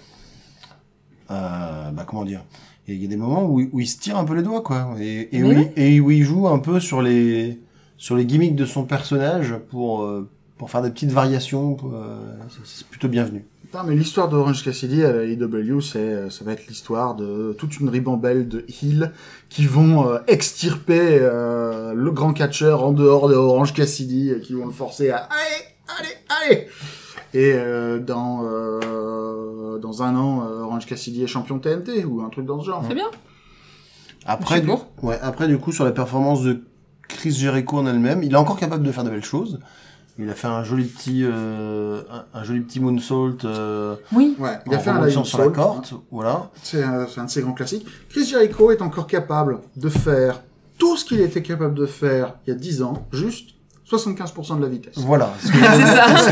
euh, 1.31 1.91
bah, 1.93 2.05
comment 2.07 2.25
dire? 2.25 2.45
Il 2.89 3.01
y 3.01 3.05
a- 3.05 3.09
des 3.09 3.17
moments 3.17 3.45
où, 3.47 3.61
où 3.73 3.81
il 3.81 3.87
se 3.87 3.99
tire 3.99 4.17
un 4.19 4.25
peu 4.25 4.35
les 4.35 4.43
doigts, 4.43 4.63
quoi. 4.63 4.95
Et, 5.01 5.35
et, 5.37 5.43
où, 5.43 5.49
oui. 5.49 5.69
il, 5.77 5.83
et 5.83 6.01
où 6.01 6.11
il 6.11 6.23
joue 6.25 6.49
un 6.49 6.59
peu 6.59 6.81
sur 6.81 7.03
les, 7.03 7.59
sur 8.01 8.17
les 8.17 8.25
gimmicks 8.25 8.57
de 8.57 8.65
son 8.65 8.85
personnage 8.85 9.55
pour, 9.69 10.03
euh, 10.05 10.27
pour 10.57 10.71
faire 10.71 10.81
des 10.81 10.91
petites 10.91 11.13
variations. 11.13 11.77
euh, 11.93 12.17
c'est- 12.65 12.87
plutôt 12.87 13.09
bienvenu. 13.09 13.45
Putain, 13.61 13.83
mais 13.85 13.95
l'histoire 13.95 14.29
d'Orange 14.31 14.65
Cassidy 14.65 15.05
à 15.05 15.13
la 15.13 15.25
AEW, 15.25 15.81
c'est, 15.83 15.99
euh, 15.99 16.31
ça 16.31 16.45
va 16.47 16.53
être 16.53 16.67
l'histoire 16.67 17.15
de 17.15 17.55
toute 17.59 17.79
une 17.79 17.91
ribambelle 17.91 18.49
de 18.49 18.65
heels 18.83 19.13
qui 19.51 19.67
vont 19.67 20.09
euh, 20.09 20.19
extirper 20.29 21.19
euh, 21.21 21.93
le 21.93 22.11
grand 22.11 22.33
catcheur 22.33 22.83
en 22.85 22.93
dehors 22.93 23.29
de 23.29 23.35
Orange 23.35 23.75
Cassidy 23.75 24.31
et 24.31 24.41
qui 24.41 24.55
vont 24.55 24.65
le 24.67 24.73
forcer 24.73 25.11
à 25.11 25.29
allez, 25.29 25.99
allez, 25.99 26.55
allez. 26.57 26.67
Et 27.35 27.53
euh, 27.55 27.99
dans 28.01 28.41
euh, 28.45 29.79
dans 29.79 30.03
un 30.03 30.17
an, 30.17 30.43
Orange 30.63 30.87
Cassidy 30.87 31.23
est 31.23 31.27
champion 31.27 31.59
TNT 31.59 32.05
ou 32.07 32.23
un 32.23 32.31
truc 32.31 32.47
dans 32.47 32.61
ce 32.61 32.67
genre. 32.67 32.83
C'est 32.89 32.95
bien. 32.95 33.11
Après, 34.27 34.61
du, 34.61 34.71
ouais, 35.03 35.19
après, 35.23 35.49
du 35.49 35.59
coup, 35.59 35.73
sur 35.73 35.85
la 35.85 35.93
performance 35.93 36.43
de 36.43 36.63
Chris 37.17 37.33
Jericho 37.33 37.79
en 37.79 37.87
elle-même, 37.87 38.23
il 38.23 38.33
est 38.33 38.37
encore 38.37 38.59
capable 38.59 38.83
de 38.85 38.93
faire 38.93 39.05
de 39.05 39.11
belles 39.11 39.25
choses. 39.25 39.61
Il 40.19 40.29
a 40.29 40.35
fait 40.35 40.49
un 40.49 40.65
joli 40.65 40.85
petit, 40.85 41.23
euh, 41.25 42.03
un, 42.11 42.41
un 42.41 42.45
joli 42.45 42.61
petit 42.61 42.79
moonsault 42.79 43.45
euh, 43.45 43.97
Oui. 44.13 44.37
Ouais, 44.39 44.59
il 44.67 44.75
a 44.75 44.79
fait 44.79 44.91
un 44.91 45.01
lion 45.07 45.25
sur 45.25 45.39
la 45.39 45.45
salt, 45.45 45.55
corde, 45.55 45.87
hein. 45.93 46.03
voilà. 46.11 46.51
C'est 46.63 46.83
un, 46.83 47.07
c'est 47.07 47.21
un 47.21 47.25
de 47.25 47.31
ses 47.31 47.41
grands 47.41 47.55
classiques. 47.55 47.87
Chris 48.11 48.27
Jericho 48.27 48.71
est 48.71 48.83
encore 48.83 49.07
capable 49.07 49.61
de 49.77 49.89
faire 49.89 50.43
tout 50.79 50.97
ce 50.97 51.05
qu'il 51.05 51.21
était 51.21 51.43
capable 51.43 51.75
de 51.75 51.87
faire 51.87 52.35
il 52.47 52.51
y 52.51 52.53
a 52.53 52.57
10 52.57 52.83
ans, 52.83 53.07
juste 53.13 53.51
75% 53.91 54.57
de 54.59 54.63
la 54.63 54.69
vitesse. 54.69 54.95
Voilà. 54.99 55.33
Ce 55.41 55.49
que 55.49 55.53
C'est 55.59 55.61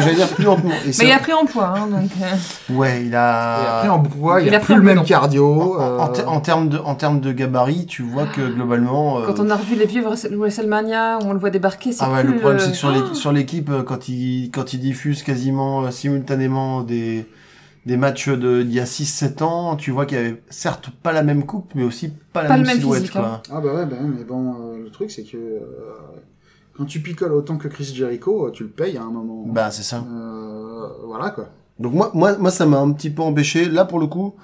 j'allais 0.03 0.11
ça. 0.11 0.15
dire, 0.15 0.29
plus 0.29 0.45
lentement. 0.45 0.71
Et 0.87 0.91
Mais 0.99 1.07
il 1.07 1.13
a 1.13 1.19
pris 1.19 1.33
en 1.33 1.45
poids, 1.45 1.75
hein, 1.77 1.87
donc... 1.89 2.11
euh, 2.23 2.75
Ouais, 2.75 3.03
il 3.05 3.13
Et 3.13 3.17
a. 3.17 3.77
après, 3.79 3.89
en 3.89 4.01
poids, 4.01 4.41
il, 4.41 4.47
Il 4.49 4.55
a, 4.55 4.59
a 4.59 4.61
plus 4.61 4.67
pris 4.67 4.75
le 4.77 4.83
même 4.83 5.03
cardio. 5.05 5.75
En, 5.75 5.99
en 5.99 6.09
euh, 6.09 6.13
te- 6.13 6.23
en 6.27 6.41
termes 6.41 6.69
de, 6.69 6.79
en 6.79 6.95
termes 6.95 7.21
de 7.21 7.33
gabarit, 7.33 7.87
tu 7.87 8.03
vois 8.03 8.27
que 8.27 8.41
globalement. 8.43 9.19
euh, 9.19 9.27
Quand 9.27 9.41
on 9.41 9.51
a 9.51 9.57
revu 9.57 9.75
les 9.75 9.87
vieux 9.87 10.03
Wrestle- 10.03 10.35
WrestleMania, 10.37 11.19
où 11.19 11.27
on 11.27 11.33
le 11.33 11.39
voit 11.39 11.51
débarquer, 11.51 11.93
c'est 11.93 12.05
Ah 12.05 12.13
ouais, 12.13 12.23
plus... 12.25 12.35
le 12.35 12.39
problème 12.39 12.61
euh, 12.61 12.65
c'est 12.65 12.71
que 12.73 12.77
sur 12.77 12.91
l'équipe, 12.93 13.15
sur 13.15 13.33
l'équipe, 13.33 13.71
quand 13.87 14.09
ils, 14.09 14.51
quand 14.53 14.73
ils 14.73 14.81
diffusent 14.81 15.23
quasiment 15.23 15.83
euh, 15.85 15.91
simultanément 15.91 16.83
des, 16.83 17.27
des 17.87 17.97
matchs 17.97 18.29
de, 18.29 18.63
d'il 18.63 18.75
y 18.75 18.81
a 18.81 18.85
6-7 18.85 19.43
ans, 19.43 19.77
tu 19.77 19.91
vois 19.91 20.07
qu'il 20.07 20.17
y 20.19 20.21
avait 20.21 20.43
certes 20.51 20.91
pas 21.03 21.13
la 21.13 21.23
même 21.23 21.45
coupe, 21.45 21.73
mais 21.75 21.83
aussi 21.85 22.13
pas 22.33 22.43
la 22.43 22.49
Pas 22.49 22.55
même, 22.55 22.63
le 22.63 22.69
même 22.69 22.77
silhouette, 22.79 22.99
physique, 23.01 23.13
quoi. 23.17 23.43
Ah 23.51 23.61
bah 23.61 23.75
ouais, 23.75 23.87
bah 23.87 23.97
mais 24.03 24.25
bon, 24.25 24.55
euh, 24.55 24.83
le 24.85 24.91
truc 24.91 25.11
c'est 25.11 25.25
que 25.25 25.37
euh, 25.37 25.61
quand 26.79 26.85
tu 26.87 27.01
picoles 27.01 27.33
autant 27.33 27.59
que 27.59 27.69
Chris 27.69 27.93
Jericho, 27.95 28.47
euh, 28.47 28.51
tu 28.51 28.63
le 28.63 28.71
payes 28.71 28.97
à 28.97 29.03
un 29.03 29.11
moment. 29.11 29.43
Bah, 29.47 29.71
c'est 29.71 29.83
ça. 29.83 30.05
Euh, 30.11 30.87
voilà 31.07 31.31
quoi. 31.31 31.49
Donc 31.79 31.93
moi, 31.93 32.11
moi, 32.15 32.39
moi, 32.39 32.51
ça 32.51 32.65
m'a 32.67 32.79
un 32.79 32.91
petit 32.93 33.11
peu 33.11 33.23
empêché. 33.23 33.67
Là, 33.69 33.85
pour 33.85 33.99
le 33.99 34.07
coup, 34.07 34.35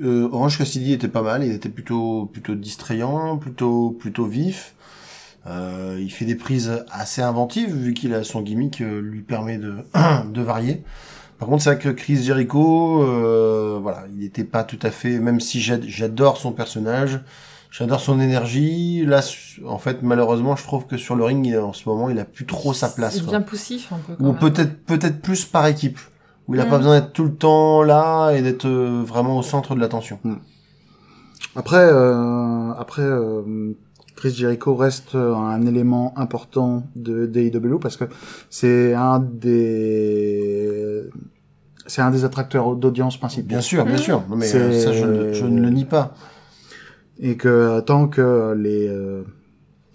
euh, 0.00 0.28
Orange 0.32 0.58
Cassidy 0.58 0.92
était 0.92 1.08
pas 1.08 1.22
mal. 1.22 1.44
Il 1.44 1.52
était 1.52 1.68
plutôt, 1.68 2.26
plutôt 2.32 2.54
distrayant, 2.54 3.36
plutôt, 3.36 3.90
plutôt 3.90 4.24
vif. 4.26 4.74
Euh, 5.46 5.98
il 6.00 6.10
fait 6.10 6.24
des 6.24 6.36
prises 6.36 6.84
assez 6.90 7.20
inventives 7.20 7.74
vu 7.74 7.94
qu'il 7.94 8.14
a 8.14 8.22
son 8.22 8.42
gimmick 8.42 8.80
euh, 8.80 9.00
lui 9.00 9.22
permet 9.22 9.58
de, 9.58 9.74
de 10.32 10.40
varier. 10.40 10.82
Par 11.38 11.48
contre, 11.48 11.64
c'est 11.64 11.70
vrai 11.74 11.78
que 11.82 11.88
Chris 11.88 12.22
Jericho, 12.22 13.02
euh, 13.02 13.78
voilà, 13.82 14.04
il 14.14 14.20
n'était 14.20 14.44
pas 14.44 14.62
tout 14.62 14.78
à 14.82 14.90
fait, 14.92 15.18
même 15.18 15.40
si 15.40 15.60
j'ad- 15.60 15.84
j'adore 15.84 16.36
son 16.36 16.52
personnage, 16.52 17.18
j'adore 17.72 17.98
son 18.00 18.20
énergie. 18.20 19.04
Là, 19.04 19.20
en 19.66 19.78
fait, 19.78 20.02
malheureusement, 20.02 20.54
je 20.54 20.62
trouve 20.62 20.86
que 20.86 20.96
sur 20.96 21.16
le 21.16 21.24
ring, 21.24 21.44
il- 21.46 21.58
en 21.58 21.72
ce 21.72 21.88
moment, 21.88 22.08
il 22.10 22.18
a 22.20 22.24
plus 22.24 22.46
trop 22.46 22.72
sa 22.72 22.88
place. 22.88 23.20
Quoi. 23.22 23.30
bien 23.30 23.40
poussif 23.40 23.92
un 23.92 23.98
peu. 24.06 24.14
quand 24.14 24.24
Ou 24.28 24.32
peut-être 24.34 24.84
peut-être 24.84 25.20
plus 25.20 25.44
par 25.46 25.66
équipe, 25.66 25.98
où 26.46 26.54
il 26.54 26.60
a 26.60 26.66
Mm. 26.66 26.70
pas 26.70 26.78
besoin 26.78 27.00
d'être 27.00 27.12
tout 27.12 27.24
le 27.24 27.34
temps 27.34 27.82
là 27.82 28.30
et 28.32 28.42
d'être 28.42 28.66
euh, 28.66 29.02
vraiment 29.04 29.38
au 29.38 29.42
centre 29.42 29.74
de 29.74 29.80
l'attention. 29.80 30.18
Après, 31.56 31.76
euh, 31.84 32.70
après, 32.78 33.02
euh, 33.02 33.72
Chris 34.16 34.30
Jericho 34.34 34.74
reste 34.76 35.14
un 35.14 35.66
élément 35.66 36.12
important 36.16 36.84
de 36.96 37.26
d'AEW 37.26 37.78
parce 37.80 37.96
que 37.96 38.04
c'est 38.50 38.94
un 38.94 39.18
des 39.18 41.04
c'est 41.86 42.00
un 42.02 42.10
des 42.10 42.24
attracteurs 42.24 42.76
d'audience 42.76 43.16
principaux. 43.18 43.48
Bien 43.48 43.60
sûr, 43.60 43.84
bien 43.84 43.94
Mm. 43.94 43.98
sûr. 43.98 44.22
Non, 44.30 44.36
mais 44.36 44.54
euh, 44.54 44.80
ça, 44.80 44.92
je 44.92 45.44
ne 45.46 45.60
le 45.60 45.70
nie 45.70 45.84
pas. 45.84 46.14
Et 47.20 47.36
que 47.36 47.48
euh, 47.48 47.80
tant 47.80 48.08
que 48.08 48.54
les 48.56 48.88
euh, 48.88 49.22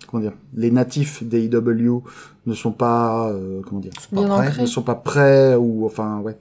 comment 0.10 0.22
dire 0.22 0.34
les 0.54 0.72
natifs 0.72 1.24
d'AEW 1.24 2.04
ne 2.46 2.54
sont 2.54 2.72
pas 2.72 3.30
euh, 3.30 3.62
comment 3.68 3.82
dire 3.82 3.92
C'est 4.00 4.10
pas 4.12 4.22
Bien 4.22 4.28
prêt. 4.36 4.48
ancré. 4.48 4.62
ne 4.62 4.68
sont 4.68 4.82
pas 4.84 4.96
prêts 4.96 5.56
ou 5.56 5.86
enfin 5.86 6.20
ouais 6.20 6.38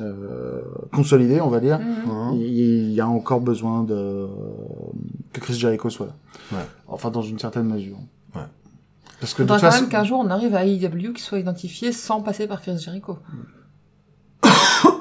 euh, 0.00 0.62
consolidés 0.92 1.40
on 1.40 1.50
va 1.50 1.60
dire 1.60 1.78
Mhm. 1.78 2.10
Hein. 2.10 2.32
il 2.34 2.42
il 2.42 2.92
y 2.92 3.00
a 3.00 3.06
encore 3.08 3.40
besoin 3.40 3.84
de 3.84 4.26
que 5.32 5.40
Chris 5.40 5.54
Jericho 5.58 5.90
soit 5.90 6.06
là 6.06 6.14
Ouais. 6.52 6.64
enfin 6.88 7.10
dans 7.10 7.22
une 7.22 7.38
certaine 7.38 7.66
mesure 7.68 7.96
Ouais. 8.34 8.40
parce 9.20 9.34
que 9.34 9.42
de 9.42 9.48
toute 9.48 9.56
quand 9.56 9.60
façon 9.60 9.82
même 9.82 9.90
qu'un 9.90 10.04
jour 10.04 10.20
on 10.24 10.30
arrive 10.30 10.54
à 10.54 10.64
AEW 10.64 11.12
qui 11.12 11.22
soit 11.22 11.38
identifié 11.38 11.92
sans 11.92 12.22
passer 12.22 12.46
par 12.48 12.60
Chris 12.62 12.78
Jericho. 12.78 13.18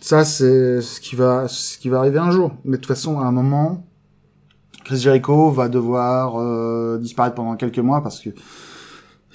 Ça, 0.00 0.24
c'est 0.24 0.80
ce 0.80 1.00
qui 1.00 1.14
va, 1.14 1.46
ce 1.48 1.78
qui 1.78 1.88
va 1.88 1.98
arriver 1.98 2.18
un 2.18 2.30
jour. 2.30 2.52
Mais 2.64 2.72
de 2.72 2.82
toute 2.82 2.86
façon, 2.86 3.20
à 3.20 3.24
un 3.24 3.32
moment, 3.32 3.86
Chris 4.84 4.96
Jericho 4.96 5.50
va 5.50 5.68
devoir 5.68 6.36
euh, 6.38 6.98
disparaître 6.98 7.34
pendant 7.34 7.54
quelques 7.56 7.78
mois 7.78 8.02
parce 8.02 8.20
que 8.20 8.30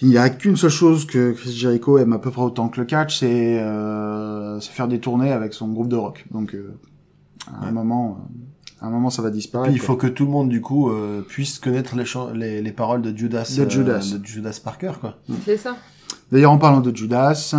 il 0.01 0.09
n'y 0.09 0.17
a 0.17 0.29
qu'une 0.29 0.57
seule 0.57 0.71
chose 0.71 1.05
que 1.05 1.31
Chris 1.31 1.51
Jericho 1.53 1.97
aime 1.97 2.11
à 2.13 2.19
peu 2.19 2.29
près 2.29 2.41
autant 2.41 2.67
que 2.67 2.81
le 2.81 2.85
catch, 2.85 3.19
c'est 3.19 3.59
euh, 3.61 4.59
c'est 4.59 4.71
faire 4.71 4.87
des 4.89 4.99
tournées 4.99 5.31
avec 5.31 5.53
son 5.53 5.69
groupe 5.69 5.87
de 5.87 5.95
rock. 5.95 6.25
Donc, 6.31 6.53
euh, 6.53 6.77
à 7.61 7.67
un 7.67 7.71
moment, 7.71 8.17
euh, 8.19 8.83
à 8.85 8.87
un 8.87 8.89
moment, 8.89 9.09
ça 9.09 9.21
va 9.21 9.29
disparaître. 9.29 9.71
Puis 9.71 9.77
il 9.77 9.85
quoi. 9.85 9.95
faut 9.95 9.95
que 9.95 10.07
tout 10.07 10.25
le 10.25 10.31
monde 10.31 10.49
du 10.49 10.59
coup 10.59 10.89
euh, 10.89 11.21
puisse 11.21 11.59
connaître 11.59 11.95
les, 11.95 12.05
les, 12.37 12.61
les 12.61 12.71
paroles 12.73 13.01
de 13.01 13.15
Judas, 13.15 13.47
De 13.57 13.69
Judas. 13.69 14.17
de 14.19 14.25
Judas 14.25 14.59
Parker 14.61 14.93
quoi. 14.99 15.15
C'est 15.45 15.57
ça. 15.57 15.77
D'ailleurs, 16.31 16.51
en 16.51 16.57
parlant 16.57 16.81
de 16.81 16.93
Judas, 16.93 17.55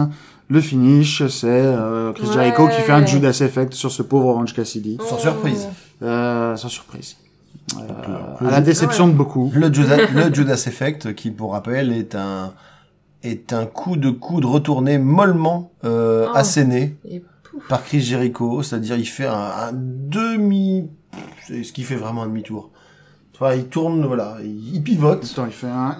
le 0.48 0.60
finish, 0.60 1.27
c'est 1.28 1.47
euh, 1.48 2.12
Chris 2.12 2.27
Ouais. 2.28 2.32
Jericho 2.35 2.68
qui 2.68 2.81
fait 2.82 2.93
un 2.93 3.05
Judas 3.05 3.39
Effect 3.43 3.73
sur 3.74 3.90
ce 3.90 4.02
pauvre 4.02 4.28
Orange 4.28 4.55
Cassidy, 4.55 4.98
Sans 5.09 5.18
surprise. 5.18 5.68
euh, 6.02 6.55
sans 6.56 6.68
surprise. 6.68 7.16
Euh, 7.81 8.47
à 8.47 8.51
la 8.52 8.60
déception 8.60 9.09
de 9.09 9.12
beaucoup. 9.12 9.51
Le 9.55 9.73
Judas, 9.73 9.97
le 10.14 10.32
Judas 10.32 10.62
Effect, 10.66 11.14
qui 11.14 11.31
pour 11.32 11.52
rappel 11.52 11.93
est 11.93 12.14
un 12.14 12.52
est 13.23 13.52
un 13.52 13.66
coup 13.66 13.97
de 13.97 14.10
coude 14.10 14.44
retourné 14.44 14.98
mollement 14.98 15.73
euh, 15.85 16.27
Ah. 16.32 16.39
asséné 16.39 16.97
Et 17.10 17.23
par 17.68 17.82
Chris 17.82 18.01
Jericho, 18.02 18.62
c'est-à-dire 18.62 18.97
il 18.97 19.06
fait 19.06 19.27
un, 19.27 19.32
un 19.35 19.73
demi, 19.73 20.89
c'est 21.47 21.64
ce 21.64 21.73
qui 21.73 21.82
fait 21.82 21.97
vraiment 21.97 22.23
un 22.23 22.27
demi-tour. 22.27 22.70
Vois, 23.38 23.54
il 23.54 23.64
tourne, 23.66 24.04
voilà, 24.06 24.38
il, 24.42 24.76
il 24.76 24.82
pivote, 24.82 25.24
Attends, 25.30 25.46
il 25.46 25.52
fait 25.52 25.66
un... 25.66 25.96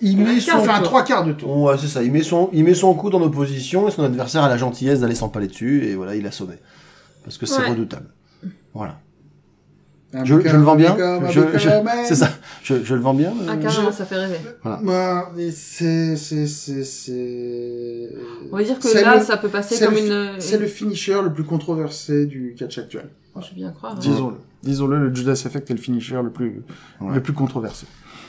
il 0.00 0.18
met 0.18 0.34
Il 0.36 0.40
son, 0.40 0.60
fait 0.60 0.70
un 0.70 0.80
trois 0.82 1.02
quarts 1.02 1.24
de 1.24 1.32
tour. 1.32 1.56
ouais, 1.62 1.74
c'est 1.78 1.88
ça, 1.88 2.02
il 2.02 2.12
met 2.12 2.22
son, 2.22 2.48
il 2.52 2.62
met 2.64 2.74
son 2.74 2.94
coude 2.94 3.14
en 3.16 3.22
opposition 3.22 3.88
et 3.88 3.90
son 3.90 4.04
adversaire 4.04 4.44
a 4.44 4.48
la 4.48 4.56
gentillesse 4.56 5.00
d'aller 5.00 5.16
s'empaler 5.16 5.48
dessus 5.48 5.84
et 5.86 5.94
voilà, 5.96 6.14
il 6.14 6.24
a 6.26 6.30
sauvé. 6.30 6.54
Parce 7.24 7.38
que 7.38 7.46
c'est 7.46 7.60
Ouais. 7.62 7.70
redoutable. 7.70 8.06
Voilà. 8.72 8.98
Je, 10.24 10.24
je 10.24 10.56
le 10.56 10.62
vends 10.62 10.74
bien. 10.74 10.96
Je- 11.28 11.40
je- 11.58 11.68
c'est 12.04 12.16
ça. 12.16 12.30
Je, 12.64 12.82
je 12.82 12.94
le 12.96 13.00
vends 13.00 13.14
bien. 13.14 13.32
Ah, 13.48 13.52
euh, 13.52 13.56
carrément, 13.62 13.92
ça 13.92 14.04
fait 14.04 14.16
rêver. 14.16 14.38
Ouais, 14.64 15.22
mais 15.36 15.50
c'est, 15.52 16.16
c'est, 16.16 16.48
c'est, 16.48 16.82
c'est... 16.84 18.08
On 18.50 18.56
va 18.56 18.62
dire 18.64 18.76
que 18.78 18.88
C'est 18.88 19.02
là, 19.02 19.16
le- 19.18 19.24
ça 19.24 19.36
peut 19.36 19.48
passer 19.48 19.76
c'est 19.76 19.84
comme 19.84 19.94
le, 19.94 20.34
une. 20.34 20.40
C'est 20.40 20.58
le 20.58 20.66
finisher 20.66 21.20
le 21.22 21.32
plus 21.32 21.44
controversé 21.44 22.26
du 22.26 22.56
catch 22.58 22.78
actuel. 22.78 23.08
Je 23.36 23.48
veux 23.50 23.54
bien 23.54 23.70
croire. 23.72 23.92
hein. 23.94 23.98
Disons-le. 24.00 24.36
Disons-le, 24.62 24.98
le 25.08 25.14
Judas 25.14 25.32
Effect 25.46 25.70
est 25.70 25.74
le 25.74 25.80
finisher 25.80 26.20
le 26.22 26.30
plus, 26.30 26.62
Ouais. 27.00 27.14
le 27.14 27.22
plus 27.22 27.32
controversé. 27.32 27.86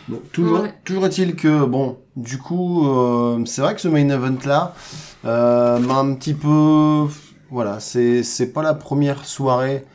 Bon, 0.08 0.22
toujours, 0.32 0.62
Ouais. 0.62 0.74
toujours 0.86 1.06
est-il 1.06 1.36
que, 1.36 1.66
bon, 1.66 1.98
du 2.16 2.38
coup, 2.38 2.88
euh, 2.88 3.44
c'est 3.46 3.62
vrai 3.62 3.76
que 3.76 3.82
ce 3.82 3.88
main 3.88 4.08
event-là 4.10 4.74
euh, 5.26 5.80
m'a 5.80 5.96
un 6.00 6.14
petit 6.16 6.34
peu... 6.34 7.06
Voilà, 7.50 7.80
c'est 7.82 8.24
c'est 8.24 8.48
pas 8.54 8.64
la 8.64 8.74
première 8.74 9.26
soirée 9.26 9.86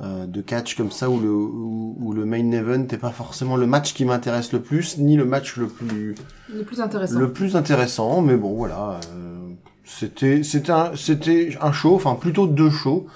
euh, 0.00 0.24
de 0.26 0.40
catch 0.40 0.76
comme 0.76 0.92
ça 0.92 1.10
où 1.10 1.18
le, 1.20 1.30
où, 1.32 1.96
où 2.00 2.12
le 2.12 2.24
main 2.24 2.50
event 2.52 2.78
n'est 2.78 2.96
pas 2.98 3.10
forcément 3.10 3.56
le 3.56 3.66
match 3.66 3.92
qui 3.92 4.04
m'intéresse 4.04 4.52
le 4.52 4.60
plus, 4.60 4.98
ni 4.98 5.16
le 5.16 5.24
match 5.24 5.56
le 5.56 5.66
plus, 5.66 6.14
Le 6.48 6.62
plus 6.62 6.80
intéressant. 6.80 7.18
le 7.18 7.32
plus 7.32 7.56
intéressant, 7.56 8.22
mais 8.22 8.36
bon, 8.36 8.54
voilà. 8.54 9.00
euh, 9.14 9.48
c'était 9.84 10.44
c'était 10.44 10.70
un, 10.72 10.92
c'était 10.94 11.56
un 11.60 11.72
show, 11.72 11.94
enfin 11.96 12.14
plutôt 12.14 12.46
deux 12.46 12.70
shows, 12.70 13.06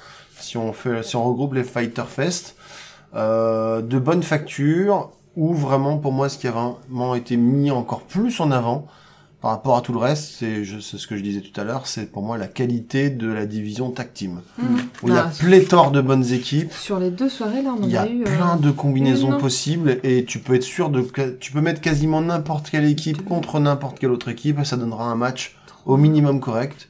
si 0.46 0.56
on, 0.56 0.72
fait, 0.72 1.02
si 1.02 1.16
on 1.16 1.24
regroupe 1.24 1.54
les 1.54 1.64
Fighter 1.64 2.04
Fest, 2.08 2.56
euh, 3.14 3.82
de 3.82 3.98
bonne 3.98 4.22
facture, 4.22 5.10
où 5.36 5.54
vraiment, 5.54 5.98
pour 5.98 6.12
moi, 6.12 6.28
ce 6.28 6.38
qui 6.38 6.46
a 6.48 6.52
vraiment 6.52 7.14
été 7.14 7.36
mis 7.36 7.70
encore 7.70 8.02
plus 8.02 8.40
en 8.40 8.50
avant, 8.50 8.86
par 9.42 9.50
rapport 9.50 9.76
à 9.76 9.80
tout 9.82 9.92
le 9.92 9.98
reste, 9.98 10.36
c'est 10.38 10.64
ce 10.64 11.06
que 11.06 11.14
je 11.16 11.22
disais 11.22 11.40
tout 11.40 11.60
à 11.60 11.64
l'heure, 11.64 11.86
c'est 11.86 12.10
pour 12.10 12.22
moi 12.22 12.38
la 12.38 12.46
qualité 12.48 13.10
de 13.10 13.28
la 13.30 13.44
division 13.46 13.90
tag 13.90 14.12
team. 14.14 14.40
Mhm. 14.58 14.66
Où 15.02 15.08
il 15.08 15.14
y 15.14 15.16
a 15.16 15.26
Ah, 15.28 15.32
pléthore 15.38 15.90
de 15.90 16.00
bonnes 16.00 16.32
équipes, 16.32 16.72
Sur 16.72 16.98
les 16.98 17.10
deux 17.10 17.28
soirées, 17.28 17.62
là, 17.62 17.74
on 17.78 17.84
en 17.84 17.88
y 17.88 17.96
a 17.96 18.02
a 18.02 18.06
eu. 18.08 18.22
euh, 18.22 18.36
plein 18.36 18.56
de 18.56 18.70
combinaisons 18.70 19.36
possibles 19.38 19.98
et 20.04 20.24
tu 20.24 20.38
peux 20.38 20.54
être 20.54 20.62
sûr 20.64 20.88
de 20.88 21.04
tu 21.38 21.52
peux 21.52 21.60
mettre 21.60 21.80
quasiment 21.82 22.22
n'importe 22.22 22.70
quelle 22.70 22.86
équipe 22.86 23.24
contre 23.24 23.60
n'importe 23.60 23.98
quelle 23.98 24.10
autre 24.10 24.30
équipe 24.30 24.58
et 24.58 24.64
ça 24.64 24.76
donnera 24.78 25.04
un 25.04 25.16
match 25.16 25.54
au 25.84 25.96
minimum 25.98 26.40
correct. 26.40 26.88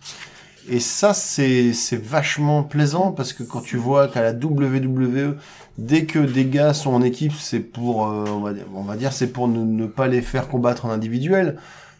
Et 0.68 0.80
ça 0.80 1.14
c'est 1.14 1.72
c'est 1.72 2.02
vachement 2.02 2.62
plaisant 2.62 3.12
parce 3.12 3.32
que 3.32 3.42
quand 3.42 3.60
tu 3.60 3.76
vois 3.76 4.08
qu'à 4.08 4.22
la 4.22 4.32
WWE 4.32 5.36
dès 5.78 6.04
que 6.06 6.18
des 6.18 6.46
gars 6.46 6.74
sont 6.74 6.92
en 6.92 7.02
équipe, 7.02 7.32
c'est 7.38 7.60
pour 7.60 8.06
euh, 8.06 8.24
on 8.28 8.40
va 8.40 8.52
dire 8.52 8.64
on 8.74 8.82
va 8.82 8.96
dire 8.96 9.12
c'est 9.12 9.28
pour 9.28 9.46
ne, 9.48 9.62
ne 9.64 9.86
pas 9.86 10.08
les 10.08 10.22
faire 10.22 10.48
combattre 10.48 10.86
en 10.86 10.90
individuel. 10.90 11.58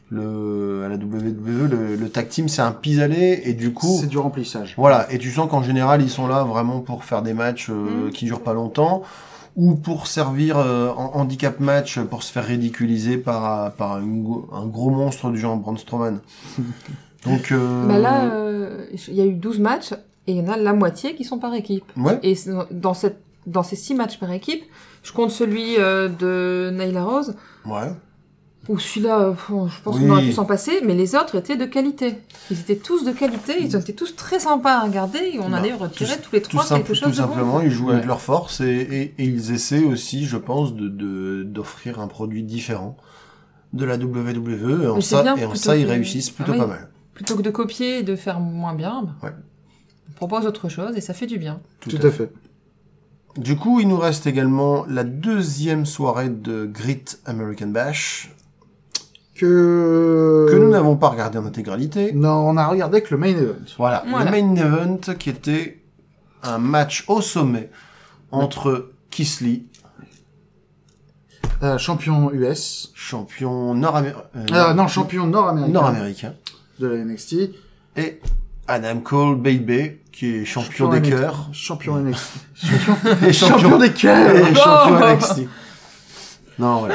Le 0.09 0.82
à 0.84 0.88
la 0.88 0.94
WWE 0.97 1.68
le, 1.68 1.97
le 1.97 2.09
tag 2.09 2.28
team 2.28 2.48
c'est 2.48 2.62
un 2.62 2.70
pis-aller 2.72 3.43
et 3.44 3.55
du 3.55 3.72
coup 3.72 3.98
C'est 4.01 4.06
du 4.06 4.18
remplissage. 4.18 4.74
voilà, 4.76 5.10
et 5.12 5.18
tu 5.18 5.30
sens 5.32 5.51
qu'en 5.51 5.62
général, 5.64 6.01
ils 6.01 6.10
sont 6.10 6.28
là 6.28 6.44
vraiment 6.44 6.78
pour 6.80 7.02
faire 7.05 7.22
des 7.22 7.34
matchs 7.34 7.70
euh, 7.70 8.06
Mm. 8.09 8.10
qui 8.12 8.24
durent 8.26 8.43
pas 8.43 8.55
longtemps, 8.55 9.02
ou 9.56 9.74
pour 9.74 10.06
servir 10.06 10.59
euh, 10.59 10.90
en 10.97 11.16
handicap 11.16 11.59
match 11.59 11.98
pour 11.98 12.22
se 12.22 12.30
faire 12.32 12.44
ridiculiser 12.47 13.16
par, 13.16 13.72
par 13.72 13.98
une 13.98 14.24
un 14.52 14.66
gros 14.66 14.90
monstre 14.90 15.28
du 15.30 15.38
genre 15.38 15.56
Braun 15.56 15.76
Strowman. 15.76 16.20
Donc, 17.27 17.53
euh, 17.53 17.86
Bah 17.86 17.98
là, 17.98 18.24
euh, 18.32 18.86
il 19.09 19.15
y 19.15 19.20
a 19.20 19.24
eu 19.27 19.35
12 19.35 19.59
matchs 19.61 19.93
et 20.27 20.32
il 20.32 20.36
y 20.36 20.40
en 20.40 20.48
a 20.53 20.57
la 20.57 20.73
moitié 20.73 21.15
qui 21.15 21.24
sont 21.24 21.39
par 21.39 21.55
équipe. 21.55 21.85
ouais, 21.97 22.19
Et 22.23 22.35
dans, 22.70 22.94
cette, 22.94 23.20
dans 23.47 23.62
ces 23.62 23.77
6 23.77 23.94
matchs 23.94 24.19
par 24.19 24.31
équipe, 24.32 24.65
je 25.03 25.12
compte 25.12 25.31
celui 25.31 25.77
euh, 25.78 26.09
de 26.09 26.70
Naila 26.74 27.05
Rose, 27.05 27.35
ouais. 27.65 27.93
où 28.69 28.78
celui-là, 28.81 29.35
bon, 29.48 29.69
je 29.69 29.81
pense 29.82 29.94
Oui. 29.97 30.03
qu'on 30.07 30.11
aurait 30.15 30.23
pu 30.24 30.32
s'en 30.32 30.44
passer, 30.44 30.81
mais 30.85 30.94
les 30.94 31.15
autres 31.15 31.36
étaient 31.36 31.57
de 31.57 31.65
qualité. 31.66 32.16
Ils 32.51 32.59
étaient 32.59 32.74
tous 32.77 33.05
de 33.05 33.12
qualité, 33.12 33.55
ils 33.61 33.77
étaient 33.77 33.93
tous 33.93 34.16
très 34.16 34.40
sympas 34.40 34.78
à 34.78 34.81
regarder 34.82 35.20
et 35.35 35.39
on 35.39 35.48
Bah, 35.51 35.59
allait 35.59 35.73
retirer 35.74 36.16
tout- 36.16 36.23
tous 36.31 36.32
les 36.35 36.43
Tout, 36.43 36.51
trois 36.51 36.65
simple- 36.65 36.82
quelque 36.82 36.98
tout 36.98 37.05
chose 37.05 37.12
de 37.12 37.16
simplement, 37.16 37.59
bon. 37.59 37.61
ils 37.61 37.70
jouent 37.70 37.90
avec 37.90 38.03
Ouais. 38.03 38.09
leur 38.09 38.20
force 38.20 38.61
et, 38.61 38.65
et, 38.66 39.03
et 39.19 39.24
ils 39.24 39.53
essaient 39.53 39.85
aussi, 39.85 40.24
je 40.27 40.36
pense, 40.36 40.74
de 40.74 40.89
de- 40.89 41.44
d'offrir 41.44 42.01
un 42.01 42.09
produit 42.09 42.43
différent 42.43 42.97
de 43.73 43.85
la 43.85 43.97
WWE 43.97 44.82
et 44.82 44.86
en 44.89 45.01
ça, 45.01 45.23
et 45.39 45.44
en 45.44 45.55
ça 45.55 45.77
ils 45.77 45.86
réussissent 45.86 46.31
plutôt 46.31 46.53
Ah 46.53 46.57
oui. 46.57 46.61
pas 46.62 46.66
mal. 46.66 46.89
Plutôt 47.16 47.34
que 47.36 47.43
de 47.43 47.51
copier 47.51 47.98
et 47.98 48.02
de 48.05 48.14
faire 48.14 48.38
moins 48.40 48.74
bien, 48.74 49.02
bah, 49.02 49.12
Ouais. 49.28 49.34
on 50.10 50.12
propose 50.12 50.47
autre 50.47 50.68
chose 50.68 50.97
et 50.97 51.01
ça 51.01 51.12
fait 51.14 51.26
du 51.26 51.38
bien. 51.38 51.60
Tout 51.80 51.98
à 52.02 52.10
fait. 52.10 52.30
Du 53.36 53.56
coup, 53.56 53.80
il 53.80 53.88
nous 53.88 53.98
reste 53.98 54.26
également 54.26 54.86
la 54.88 55.02
deuxième 55.05 55.84
soirée 55.84 56.28
de 56.30 56.64
Grit 56.66 57.05
American 57.26 57.66
Bash, 57.68 58.30
Que... 59.34 60.47
que 60.51 60.56
nous 60.56 60.70
n'avons 60.70 60.97
pas 60.97 61.09
regardé 61.09 61.36
en 61.36 61.44
intégralité. 61.44 62.12
Non, 62.14 62.48
on 62.48 62.56
a 62.56 62.66
regardé 62.66 63.02
que 63.02 63.12
le 63.14 63.18
main 63.20 63.26
event. 63.28 63.55
Voilà, 63.76 64.02
Voilà. 64.09 64.30
le 64.30 64.43
main 64.43 64.55
event 64.56 65.14
qui 65.18 65.28
était 65.28 65.82
un 66.43 66.56
match 66.59 67.05
au 67.09 67.20
sommet 67.20 67.70
entre 68.30 68.90
Kisly, 69.10 69.66
Euh, 71.62 71.78
champion 71.78 72.30
US. 72.32 72.90
champion 72.94 73.74
nord-américain, 73.74 74.20
Euh, 74.52 74.74
non, 74.74 74.88
champion 74.88 75.26
nord-américain. 75.26 75.72
nord-américain, 75.72 76.34
De 76.78 76.86
la 76.89 76.97
NXT. 77.05 77.35
et 77.97 78.20
Adam 78.69 78.98
Cole 79.01 79.36
Baby, 79.36 79.93
qui 80.12 80.36
est 80.36 80.44
champion 80.44 80.89
des 80.89 81.01
cœurs, 81.03 81.48
Champion 81.53 81.97
NXT. 81.97 82.32
et 83.27 83.32
champion 83.32 83.78
des 83.78 83.93
cœurs. 83.93 84.35
et 84.36 84.55
champion 84.55 85.15
NXT. 85.16 85.48
Non, 86.59 86.81
voilà. 86.81 86.94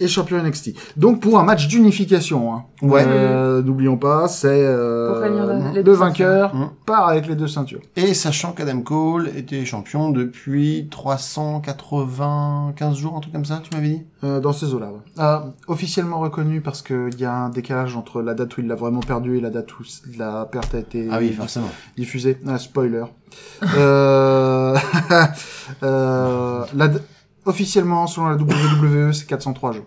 Et 0.00 0.08
champion 0.08 0.42
NXT. 0.42 0.70
Donc 0.96 1.20
pour 1.20 1.38
un 1.38 1.44
match 1.44 1.68
d'unification, 1.68 2.54
hein. 2.54 2.64
Ouais. 2.82 3.04
Euh, 3.06 3.62
N'oublions 3.62 3.96
pas, 3.96 4.28
c'est 4.28 4.48
euh, 4.64 5.72
le 5.74 5.82
deux 5.82 5.92
vainqueur 5.92 6.52
ceintures. 6.52 6.72
part 6.86 7.08
avec 7.08 7.26
les 7.26 7.34
deux 7.34 7.48
ceintures. 7.48 7.80
Et 7.96 8.14
sachant 8.14 8.52
qu'Adam 8.52 8.80
Cole 8.82 9.28
était 9.36 9.64
champion 9.64 10.10
depuis 10.10 10.88
395 10.90 12.96
jours, 12.96 13.16
un 13.16 13.20
truc 13.20 13.32
comme 13.32 13.44
ça, 13.44 13.60
tu 13.62 13.74
m'avais 13.76 13.88
dit? 13.88 14.02
Euh, 14.24 14.40
dans 14.40 14.52
ces 14.52 14.72
eaux-là. 14.74 14.90
ouais. 14.92 15.00
Euh, 15.22 15.38
officiellement 15.68 16.18
reconnu 16.20 16.60
parce 16.60 16.82
qu'il 16.82 17.18
y 17.18 17.24
a 17.24 17.32
un 17.34 17.48
décalage 17.50 17.96
entre 17.96 18.20
la 18.22 18.34
date 18.34 18.56
où 18.56 18.60
il 18.60 18.66
l'a 18.68 18.74
vraiment 18.74 19.00
perdu 19.00 19.38
et 19.38 19.40
la 19.40 19.50
date 19.50 19.72
où 19.78 19.82
la 20.16 20.44
perte 20.50 20.74
a 20.74 20.78
été 20.78 21.08
Ah 21.10 21.18
oui, 21.20 21.32
forcément. 21.32 21.68
diffusée. 21.96 22.38
Ah, 22.46 22.58
spoiler. 22.58 23.04
euh, 23.76 24.76
euh, 25.82 26.64
la 26.74 26.88
officiellement, 27.48 28.06
selon 28.06 28.28
la 28.28 28.36
WWE, 28.36 29.12
c'est 29.12 29.26
403 29.26 29.72
jours. 29.72 29.86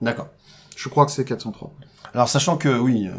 D'accord. 0.00 0.28
Je 0.76 0.88
crois 0.88 1.06
que 1.06 1.12
c'est 1.12 1.24
403. 1.24 1.72
Alors 2.14 2.28
sachant 2.28 2.56
que, 2.56 2.78
oui, 2.78 3.08
euh, 3.08 3.12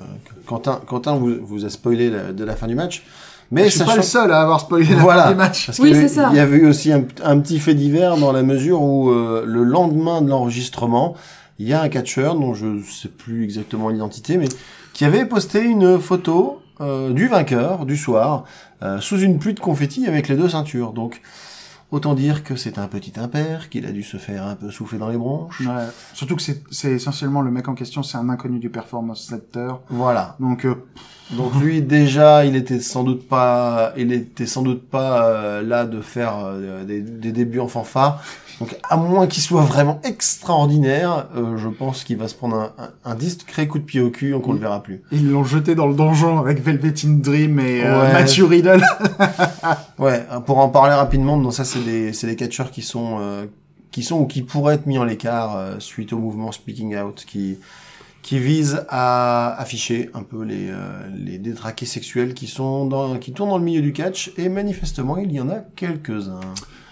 Quentin, 0.45 0.79
Quentin 0.87 1.15
vous, 1.15 1.35
vous 1.41 1.65
a 1.65 1.69
spoilé 1.69 2.09
la- 2.09 2.31
de 2.33 2.43
la 2.43 2.55
fin 2.55 2.67
du 2.67 2.75
match, 2.75 3.03
mais 3.51 3.65
je 3.65 3.69
suis 3.69 3.79
sachant 3.79 3.91
pas 3.91 3.97
le 3.97 4.03
seul 4.03 4.31
à 4.31 4.41
avoir 4.41 4.59
spoilé 4.61 4.87
la 4.87 4.95
Voilà. 5.01 5.23
fin 5.25 5.31
du 5.31 5.35
match. 5.37 5.65
Parce 5.67 5.79
Oui, 5.79 5.93
c'est 5.93 6.07
ça. 6.07 6.29
Il 6.31 6.37
y 6.37 6.39
avait 6.39 6.57
eu 6.57 6.67
aussi 6.67 6.91
un, 6.91 7.03
un 7.23 7.39
petit 7.39 7.59
fait 7.59 7.75
divers 7.75 8.17
dans 8.17 8.31
la 8.31 8.43
mesure 8.43 8.81
où 8.81 9.09
euh, 9.11 9.43
le 9.45 9.63
lendemain 9.63 10.21
de 10.21 10.29
l'enregistrement, 10.29 11.15
il 11.59 11.67
y 11.67 11.73
a 11.73 11.81
un 11.81 11.89
catcheur 11.89 12.35
dont 12.35 12.53
je 12.53 12.81
sais 12.83 13.09
plus 13.09 13.43
exactement 13.43 13.89
l'identité, 13.89 14.37
mais 14.37 14.47
qui 14.93 15.03
avait 15.05 15.25
posté 15.25 15.61
une 15.61 15.99
photo 15.99 16.61
euh, 16.81 17.11
du 17.11 17.27
vainqueur 17.27 17.85
du 17.85 17.97
soir 17.97 18.45
euh, 18.81 19.01
sous 19.01 19.19
une 19.19 19.37
pluie 19.37 19.53
de 19.53 19.59
confettis 19.59 20.07
avec 20.07 20.29
les 20.29 20.35
deux 20.37 20.47
ceintures. 20.49 20.93
Donc 20.93 21.21
autant 21.91 22.13
dire 22.13 22.43
que 22.43 22.55
c'est 22.55 22.77
un 22.77 22.87
petit 22.87 23.19
impair 23.19 23.69
qu'il 23.69 23.85
a 23.85 23.91
dû 23.91 24.03
se 24.03 24.17
faire 24.17 24.45
un 24.45 24.55
peu 24.55 24.69
souffler 24.71 24.99
dans 24.99 25.09
les 25.09 25.17
bronches. 25.17 25.61
Ouais. 25.61 25.87
Surtout 26.13 26.35
que 26.35 26.41
c'est 26.41 26.91
essentiellement 26.91 27.41
le 27.41 27.51
mec 27.51 27.67
en 27.67 27.75
question, 27.75 28.03
c'est 28.03 28.17
un 28.17 28.29
inconnu 28.29 28.59
du 28.59 28.69
performance 28.69 29.23
center. 29.23 29.73
Voilà. 29.89 30.35
Donc 30.39 30.65
euh, 30.65 30.75
Donc 31.31 31.53
lui 31.61 31.81
déjà, 31.81 32.43
il 32.45 32.55
était 32.55 32.79
sans 32.79 33.03
doute 33.03 33.27
pas, 33.27 33.93
il 33.97 34.11
était 34.11 34.47
sans 34.47 34.63
doute 34.63 34.87
pas 34.89 35.25
euh, 35.27 35.61
là 35.61 35.85
de 35.85 36.01
faire 36.01 36.33
euh, 36.43 36.83
des, 36.83 37.01
des 37.01 37.31
débuts 37.31 37.59
en 37.59 37.67
fanfare. 37.67 38.23
Donc 38.59 38.75
à 38.89 38.97
moins 38.97 39.27
qu'il 39.27 39.41
soit 39.43 39.61
vraiment 39.61 40.01
extraordinaire, 40.03 41.27
euh, 41.37 41.55
je 41.57 41.69
pense 41.69 42.03
qu'il 42.03 42.17
va 42.17 42.27
se 42.27 42.35
prendre 42.35 42.55
un, 42.55 42.71
un, 43.05 43.11
un 43.11 43.15
discret 43.15 43.67
coup 43.67 43.77
de 43.79 43.83
pied 43.85 44.01
au 44.01 44.09
cul, 44.09 44.31
donc 44.31 44.47
on 44.47 44.53
le 44.53 44.59
verra 44.59 44.81
plus. 44.83 45.01
ils 45.11 45.29
l'ont 45.29 45.43
jeté 45.45 45.75
dans 45.75 45.87
le 45.87 45.93
donjon 45.93 46.39
avec 46.39 46.61
Velveteen 46.61 47.21
Dream 47.21 47.59
et 47.59 47.85
euh, 47.85 48.01
Ouais. 48.01 48.11
Matthew 48.13 48.43
Riddle. 48.47 48.83
Ouais, 49.99 50.25
euh, 50.31 50.39
pour 50.39 50.57
en 50.59 50.69
parler 50.69 50.93
rapidement, 50.93 51.37
donc 51.37 51.53
ça 51.53 51.63
c'est 51.65 51.83
des, 51.83 52.11
c'est 52.13 52.27
des 52.27 52.35
catcheurs 52.35 52.71
qui 52.71 52.81
sont, 52.81 53.17
euh, 53.21 53.45
qui 53.91 54.01
sont 54.03 54.19
ou 54.19 54.25
qui 54.25 54.41
pourraient 54.41 54.75
être 54.75 54.85
mis 54.87 54.97
en 54.97 55.03
l'écart 55.03 55.55
euh, 55.57 55.75
suite 55.79 56.11
au 56.13 56.17
mouvement 56.17 56.51
Speaking 56.51 56.97
Out, 56.97 57.25
qui, 57.27 57.57
qui 58.21 58.37
vise 58.39 58.85
à 58.89 59.55
afficher 59.59 60.09
un 60.13 60.23
peu 60.23 60.43
les, 60.43 60.69
euh, 60.69 61.07
les 61.17 61.37
détraqués 61.39 61.85
sexuels 61.85 62.33
qui 62.33 62.47
sont 62.47 62.85
dans, 62.85 63.17
qui 63.17 63.31
tournent 63.33 63.49
dans 63.49 63.57
le 63.57 63.63
milieu 63.63 63.81
du 63.81 63.93
catch, 63.93 64.31
et 64.37 64.49
manifestement 64.49 65.17
il 65.17 65.31
y 65.31 65.39
en 65.39 65.49
a 65.49 65.59
quelques-uns. 65.75 66.39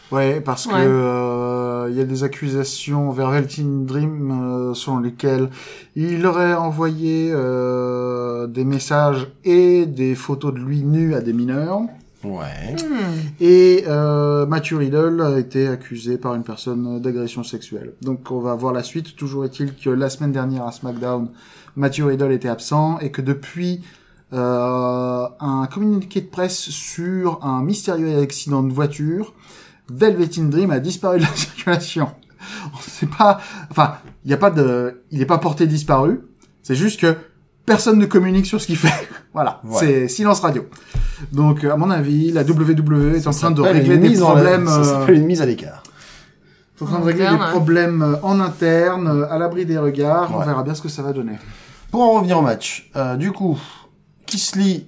Ouais, 0.10 0.40
parce 0.40 0.68
que 0.68 0.72
Ouais. 0.74 0.86
euh, 0.86 1.88
il 1.92 1.98
y 1.98 2.00
a 2.00 2.06
des 2.06 2.24
accusations 2.24 3.12
vers 3.12 3.30
Velveteen 3.30 3.86
Dream 3.86 4.32
euh, 4.32 4.74
selon 4.74 5.00
lesquelles 5.00 5.50
il 5.98 6.26
aurait 6.26 6.54
envoyé 6.54 7.30
euh, 7.34 8.48
des 8.48 8.64
messages 8.64 9.28
et 9.44 9.86
des 9.86 10.16
photos 10.16 10.54
de 10.54 10.60
lui 10.60 10.82
nu 10.82 11.14
à 11.14 11.20
des 11.20 11.34
mineurs. 11.34 11.82
Ouais. 12.24 12.74
Hmm. 12.74 13.30
Et 13.40 13.84
euh, 13.88 14.46
Matthew 14.46 14.74
Riddle 14.74 15.22
a 15.22 15.38
été 15.38 15.68
accusé 15.68 16.18
par 16.18 16.36
une 16.36 16.44
personne 16.44 17.00
d'agression 17.00 17.44
sexuelle. 17.44 17.94
Donc 18.02 18.32
on 18.32 18.40
va 18.40 18.56
voir 18.56 18.74
la 18.74 18.84
suite. 18.84 19.16
Toujours 19.16 19.46
est-il 19.46 19.76
que 19.76 19.90
la 19.90 20.10
semaine 20.10 20.32
dernière 20.32 20.66
à 20.66 20.72
SmackDown, 20.72 21.30
Matthew 21.76 22.06
Riddle 22.06 22.32
était 22.32 22.50
absent 22.50 23.00
et 23.00 23.12
que 23.12 23.22
depuis 23.22 23.82
euh, 24.34 25.28
un 25.40 25.68
communiqué 25.72 26.22
de 26.22 26.28
presse 26.28 26.70
sur 26.70 27.44
un 27.46 27.62
mystérieux 27.62 28.20
accident 28.20 28.64
de 28.64 28.74
voiture, 28.74 29.34
Velveteen 29.90 30.50
Dream 30.50 30.72
a 30.72 30.80
disparu 30.80 31.20
de 31.20 31.24
la 31.24 31.30
circulation. 31.36 32.10
On 32.74 32.78
sait 32.80 33.08
pas, 33.08 33.40
enfin, 33.70 33.98
il 34.26 34.30
n'y 34.30 34.34
a 34.34 34.38
pas 34.38 34.52
de, 34.52 35.04
il 35.12 35.20
n'est 35.20 35.26
pas 35.26 35.38
porté 35.38 35.68
disparu. 35.68 36.22
C'est 36.64 36.76
juste 36.76 37.00
que 37.00 37.16
personne 37.68 38.00
ne 38.00 38.08
communique 38.08 38.48
sur 38.48 38.60
ce 38.60 38.66
qu'il 38.66 38.78
fait. 38.78 39.08
voilà, 39.34 39.62
Ouais. 39.64 39.78
c'est 39.80 40.08
silence 40.08 40.40
radio. 40.40 40.66
Donc, 41.32 41.64
à 41.64 41.76
mon 41.78 41.92
avis, 41.92 42.32
la 42.32 42.42
WWE 42.44 43.16
est 43.16 43.28
en 43.28 43.32
train 43.32 43.52
de 43.52 43.62
régler 43.62 43.98
des 44.00 44.16
problèmes, 44.18 44.66
Ça 44.68 44.80
euh, 44.80 44.84
s'appelle 44.84 45.16
une 45.18 45.26
mise 45.26 45.42
à 45.44 45.46
l'écart. 45.46 45.84
est 46.80 46.84
en 46.84 46.88
train 46.88 47.00
de 47.00 47.06
régler 47.06 47.26
interne, 47.28 47.46
des 47.46 47.52
problèmes 47.52 48.02
euh, 48.02 48.16
en 48.24 48.40
interne, 48.40 49.08
euh, 49.08 49.32
à 49.32 49.38
l'abri 49.38 49.66
des 49.68 49.78
regards. 49.78 50.32
On 50.36 50.40
verra 50.40 50.64
bien 50.64 50.74
ce 50.74 50.82
que 50.82 50.90
ça 50.90 51.04
va 51.04 51.14
donner. 51.14 51.34
Pour 51.92 52.02
en 52.02 52.14
revenir 52.14 52.40
au 52.40 52.42
match, 52.42 52.90
euh, 52.96 53.16
du 53.16 53.32
coup, 53.32 53.58
Kisly, 54.26 54.88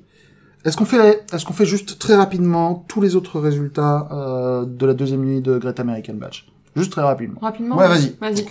Est-ce 0.65 0.75
qu'on 0.75 0.85
fait, 0.85 1.25
est-ce 1.33 1.45
qu'on 1.45 1.53
fait 1.53 1.65
juste 1.65 1.97
très 1.99 2.15
rapidement 2.15 2.83
tous 2.89 2.99
les 3.01 3.15
autres 3.15 3.39
résultats 3.39 4.07
euh, 4.11 4.65
de 4.65 4.85
la 4.85 4.93
deuxième 4.93 5.23
nuit 5.23 5.41
de 5.41 5.57
Great 5.57 5.79
American 5.79 6.15
Batch 6.15 6.47
Juste 6.75 6.91
très 6.91 7.01
rapidement. 7.01 7.39
Rapidement. 7.41 7.77
Ouais, 7.77 7.87
vas-y. 7.87 8.15
Vas-y. 8.21 8.45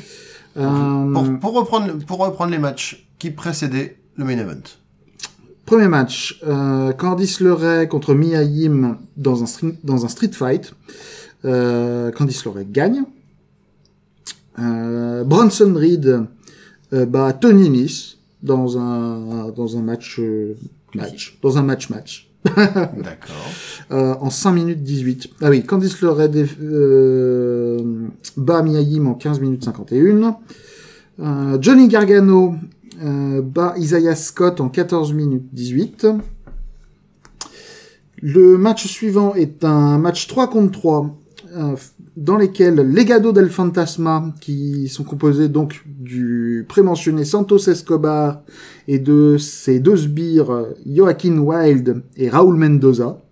Euh, 0.57 1.13
pour, 1.13 1.39
pour, 1.41 1.53
reprendre, 1.55 1.93
pour 2.07 2.19
reprendre 2.19 2.51
les 2.51 2.59
matchs 2.59 3.07
qui 3.19 3.31
précédaient 3.31 3.98
le 4.19 4.25
main 4.25 4.37
event. 4.39 4.63
Premier 5.65 5.89
match, 5.89 6.41
euh, 6.47 6.93
Candice 6.93 7.41
LeRae 7.41 7.87
contre 7.87 8.15
Mia 8.15 8.43
Yim 8.43 8.99
dans 9.17 9.43
un, 9.43 9.47
dans 9.85 10.05
un 10.05 10.09
street 10.09 10.33
fight. 10.33 10.75
Euh, 11.45 12.11
Candice 12.11 12.45
LeRae 12.45 12.65
gagne. 12.65 13.05
Euh, 14.59 15.25
Bronson 15.25 15.73
Reed 15.75 16.25
euh, 16.93 17.07
bat 17.07 17.33
Tony 17.33 17.71
Nese 17.71 18.19
dans 18.43 18.79
un 18.79 19.51
dans 19.51 19.77
un 19.77 19.83
match 19.83 20.19
euh, 20.19 20.55
match 20.95 21.39
dans 21.43 21.59
un 21.59 21.63
match 21.63 21.91
match 21.91 22.29
D'accord. 22.45 23.53
euh, 23.93 24.15
en 24.21 24.31
5 24.31 24.53
minutes 24.53 24.83
18. 24.83 25.29
Ah 25.43 25.51
oui, 25.51 25.63
Candice 25.65 26.01
LeRae 26.01 26.29
euh, 26.61 28.09
bat 28.37 28.63
Mia 28.63 28.81
Yim 28.81 29.07
en 29.07 29.15
15 29.15 29.39
minutes 29.41 29.65
51. 29.65 30.39
Euh, 31.21 31.59
Johnny 31.61 31.89
Gargano 31.89 32.55
bat 33.01 33.75
Isaiah 33.79 34.17
Scott 34.17 34.61
en 34.61 34.69
14 34.69 35.13
minutes 35.13 35.49
18. 35.53 36.07
Le 38.21 38.59
match 38.59 38.87
suivant 38.87 39.35
est 39.35 39.65
un 39.65 39.99
match 39.99 40.27
3 40.27 40.51
contre 40.51 40.73
3 40.73 41.19
euh, 41.55 41.77
dans 42.17 42.37
lesquels 42.37 42.75
les 42.75 42.83
Legado 42.83 43.31
del 43.31 43.49
Fantasma, 43.49 44.35
qui 44.41 44.89
sont 44.89 45.05
composés 45.05 45.49
donc 45.49 45.85
du 45.87 46.67
prémentionné 46.69 47.25
Santos 47.25 47.69
Escobar 47.69 48.43
et 48.89 48.99
de 48.99 49.37
ses 49.39 49.79
deux 49.79 49.97
sbires 49.97 50.51
euh, 50.51 50.75
Joaquin 50.85 51.39
Wild 51.39 52.03
et 52.17 52.29
Raúl 52.29 52.57
Mendoza, 52.57 53.23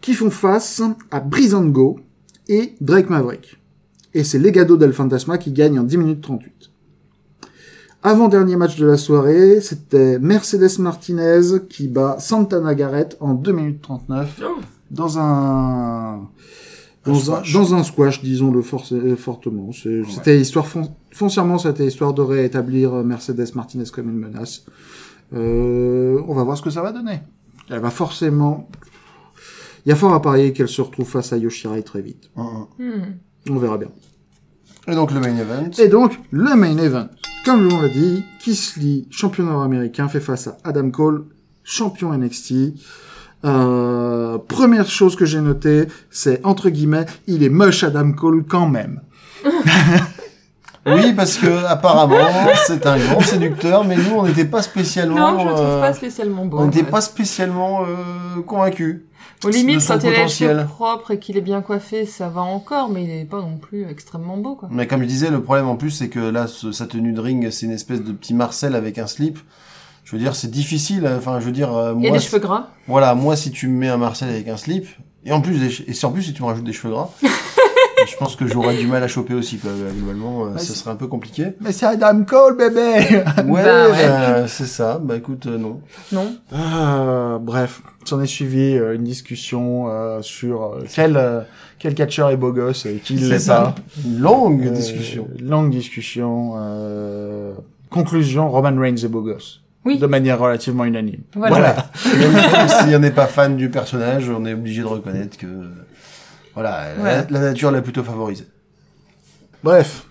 qui 0.00 0.14
font 0.14 0.30
face 0.30 0.82
à 1.12 1.20
Brizango 1.20 2.00
et 2.48 2.74
Drake 2.80 3.08
Maverick. 3.08 3.58
Et 4.14 4.24
c'est 4.24 4.40
Legado 4.40 4.76
del 4.76 4.92
Fantasma 4.92 5.38
qui 5.38 5.52
gagne 5.52 5.78
en 5.78 5.84
10 5.84 5.96
minutes 5.96 6.20
38. 6.22 6.71
Avant-dernier 8.04 8.56
match 8.56 8.76
de 8.78 8.86
la 8.86 8.96
soirée, 8.96 9.60
c'était 9.60 10.18
Mercedes 10.18 10.78
Martinez 10.80 11.40
qui 11.68 11.86
bat 11.86 12.16
Santana 12.18 12.74
Garrett 12.74 13.16
en 13.20 13.34
2 13.34 13.52
minutes 13.52 13.80
39 13.82 14.40
dans 14.90 15.18
un 15.18 16.28
dans 17.04 17.14
un, 17.32 17.36
squash. 17.42 17.52
dans 17.52 17.74
un 17.74 17.82
squash, 17.82 18.22
disons-le 18.22 18.62
force- 18.62 18.92
euh, 18.92 19.16
fortement. 19.16 19.70
C'était 19.72 20.40
histoire 20.40 20.66
fon- 20.66 20.94
foncièrement, 21.12 21.58
c'était 21.58 21.86
histoire 21.86 22.12
de 22.14 22.22
rétablir 22.22 22.92
euh, 22.94 23.02
Mercedes 23.02 23.54
Martinez 23.54 23.84
comme 23.92 24.08
une 24.08 24.18
menace. 24.18 24.64
Euh, 25.34 26.20
on 26.28 26.34
va 26.34 26.42
voir 26.44 26.56
ce 26.56 26.62
que 26.62 26.70
ça 26.70 26.82
va 26.82 26.92
donner. 26.92 27.20
Elle 27.70 27.80
va 27.80 27.90
forcément. 27.90 28.68
Il 29.84 29.88
y 29.88 29.92
a 29.92 29.96
fort 29.96 30.12
à 30.12 30.22
parier 30.22 30.52
qu'elle 30.52 30.68
se 30.68 30.80
retrouve 30.82 31.08
face 31.08 31.32
à 31.32 31.38
Yoshirai 31.38 31.82
très 31.82 32.02
vite. 32.02 32.30
Mm, 32.36 32.42
mm. 32.78 32.84
Hmm. 32.84 33.50
On 33.50 33.56
verra 33.56 33.78
bien. 33.78 33.88
Et 34.88 34.94
donc 34.94 35.10
le 35.12 35.20
main 35.20 35.36
event. 35.36 35.70
Et 35.78 35.88
donc, 35.88 36.18
le 36.30 36.54
main 36.56 36.76
event. 36.78 37.08
Comme 37.44 37.68
l'on 37.68 37.80
l'a 37.80 37.88
dit, 37.88 38.24
Keith 38.38 38.74
Lee, 38.76 39.08
champion 39.10 39.44
nord-américain, 39.44 40.08
fait 40.08 40.20
face 40.20 40.46
à 40.46 40.56
Adam 40.62 40.90
Cole, 40.90 41.24
champion 41.64 42.12
NXT. 42.16 42.54
Euh, 43.44 44.38
première 44.38 44.86
chose 44.88 45.16
que 45.16 45.24
j'ai 45.24 45.40
notée, 45.40 45.88
c'est, 46.10 46.44
entre 46.46 46.70
guillemets, 46.70 47.06
il 47.26 47.42
est 47.42 47.48
moche 47.48 47.82
Adam 47.82 48.12
Cole 48.12 48.44
quand 48.48 48.68
même. 48.68 49.00
Oui, 50.84 51.12
parce 51.12 51.36
que 51.36 51.64
apparemment 51.66 52.16
c'est 52.66 52.84
un 52.86 52.98
grand 52.98 53.20
séducteur, 53.20 53.84
mais 53.84 53.94
nous 53.94 54.16
on 54.16 54.24
n'était 54.24 54.44
pas 54.44 54.62
spécialement. 54.62 55.32
Non, 55.32 55.38
je 55.38 55.48
le 55.48 55.54
trouve 55.54 55.66
euh, 55.66 55.80
pas 55.80 55.92
spécialement 55.92 56.44
beau. 56.44 56.58
on 56.58 56.64
n'était 56.64 56.82
ouais. 56.82 56.90
pas 56.90 57.00
spécialement 57.00 57.82
euh, 57.82 58.42
convaincus. 58.44 59.02
De 59.50 59.80
son 59.80 59.94
quand 59.94 60.00
il 60.04 60.08
a 60.08 60.14
cheveux 60.28 60.66
propres 60.66 61.10
et 61.12 61.18
qu'il 61.18 61.36
est 61.36 61.40
bien 61.42 61.60
coiffé, 61.62 62.06
ça 62.06 62.28
va 62.28 62.40
encore, 62.42 62.88
mais 62.90 63.04
il 63.04 63.10
est 63.10 63.24
pas 63.24 63.40
non 63.40 63.56
plus 63.56 63.86
extrêmement 63.88 64.36
beau, 64.36 64.54
quoi. 64.54 64.68
Mais 64.70 64.86
comme 64.86 65.02
je 65.02 65.06
disais, 65.06 65.30
le 65.30 65.42
problème 65.42 65.66
en 65.68 65.76
plus, 65.76 65.90
c'est 65.90 66.08
que 66.08 66.20
là, 66.20 66.46
ce- 66.46 66.72
sa 66.72 66.86
tenue 66.86 67.12
de 67.12 67.20
ring, 67.20 67.50
c'est 67.50 67.66
une 67.66 67.72
espèce 67.72 68.02
de 68.02 68.12
petit 68.12 68.34
Marcel 68.34 68.74
avec 68.74 68.98
un 68.98 69.06
slip. 69.06 69.38
Je 70.04 70.12
veux 70.16 70.22
dire, 70.22 70.34
c'est 70.34 70.50
difficile. 70.50 71.08
Enfin, 71.16 71.38
je 71.40 71.46
veux 71.46 71.52
dire, 71.52 71.72
euh, 71.76 71.94
Il 71.96 72.02
y 72.02 72.06
a 72.06 72.10
moi, 72.10 72.18
des 72.18 72.24
cheveux 72.24 72.40
gras. 72.40 72.68
voilà, 72.88 73.14
moi, 73.14 73.36
si 73.36 73.50
tu 73.50 73.68
me 73.68 73.78
mets 73.78 73.88
un 73.88 73.96
Marcel 73.96 74.28
avec 74.28 74.48
un 74.48 74.56
slip, 74.56 74.86
et 75.24 75.32
en 75.32 75.40
plus, 75.40 75.62
et 75.86 75.92
si 75.92 76.04
en 76.06 76.10
plus 76.12 76.22
si 76.22 76.32
tu 76.34 76.42
me 76.42 76.48
rajoutes 76.48 76.64
des 76.64 76.72
cheveux 76.72 76.92
gras, 76.92 77.10
je 78.10 78.16
pense 78.16 78.36
que 78.36 78.46
j'aurais 78.46 78.76
du 78.76 78.86
mal 78.86 79.02
à 79.02 79.08
choper 79.08 79.34
aussi, 79.34 79.58
quoi. 79.58 79.70
Globalement, 79.96 80.46
euh, 80.46 80.48
Bah, 80.50 80.58
ce 80.58 80.66
c'est- 80.66 80.74
serait 80.74 80.90
un 80.90 80.96
peu 80.96 81.06
compliqué. 81.06 81.48
Mais 81.60 81.72
c'est 81.72 81.86
Adam 81.86 82.24
Cole, 82.24 82.56
bébé 82.56 82.78
Ouais, 83.46 83.62
Bah, 83.62 83.88
ouais. 83.90 84.06
bah, 84.08 84.48
c'est 84.48 84.66
ça. 84.66 84.98
Bah 85.02 85.16
écoute, 85.16 85.46
euh, 85.46 85.58
non. 85.58 85.80
Non. 86.12 86.34
Euh, 86.52 87.38
bref, 87.38 87.82
s'en 88.04 88.20
est 88.20 88.26
suivi 88.26 88.76
euh, 88.76 88.94
une 88.94 89.04
discussion 89.04 89.86
euh, 89.88 90.22
sur 90.22 90.62
euh, 90.64 90.84
quel, 90.92 91.16
euh, 91.16 91.40
quel 91.78 91.94
catcheur 91.94 92.30
est 92.30 92.36
beau 92.36 92.52
gosse 92.52 92.86
et 92.86 92.96
qui 93.02 93.18
C'est 93.18 93.28
l'est 93.28 93.38
ça. 93.38 93.60
pas. 93.60 93.74
Une 94.04 94.18
longue 94.18 94.66
Euh, 94.66 94.70
discussion. 94.70 95.28
Longue 95.40 95.70
discussion. 95.70 96.52
euh, 96.56 97.52
Conclusion, 97.90 98.48
Roman 98.50 98.74
Reigns 98.80 98.96
est 99.04 99.08
beau 99.08 99.20
gosse. 99.22 99.60
Oui. 99.84 99.98
De 99.98 100.06
manière 100.06 100.38
relativement 100.38 100.84
unanime. 100.84 101.22
Voilà. 101.34 101.74
Même 102.06 102.68
si 102.68 102.94
on 102.94 103.00
n'est 103.00 103.10
pas 103.10 103.26
fan 103.26 103.56
du 103.56 103.68
personnage, 103.68 104.30
on 104.30 104.44
est 104.46 104.54
obligé 104.54 104.80
de 104.82 104.86
reconnaître 104.86 105.36
que 105.36 105.46
voilà, 106.54 106.94
la- 107.30 107.40
nature 107.40 107.70
l'a 107.70 107.82
plutôt 107.82 108.02
favorisé. 108.02 108.46
Bref. 109.64 110.06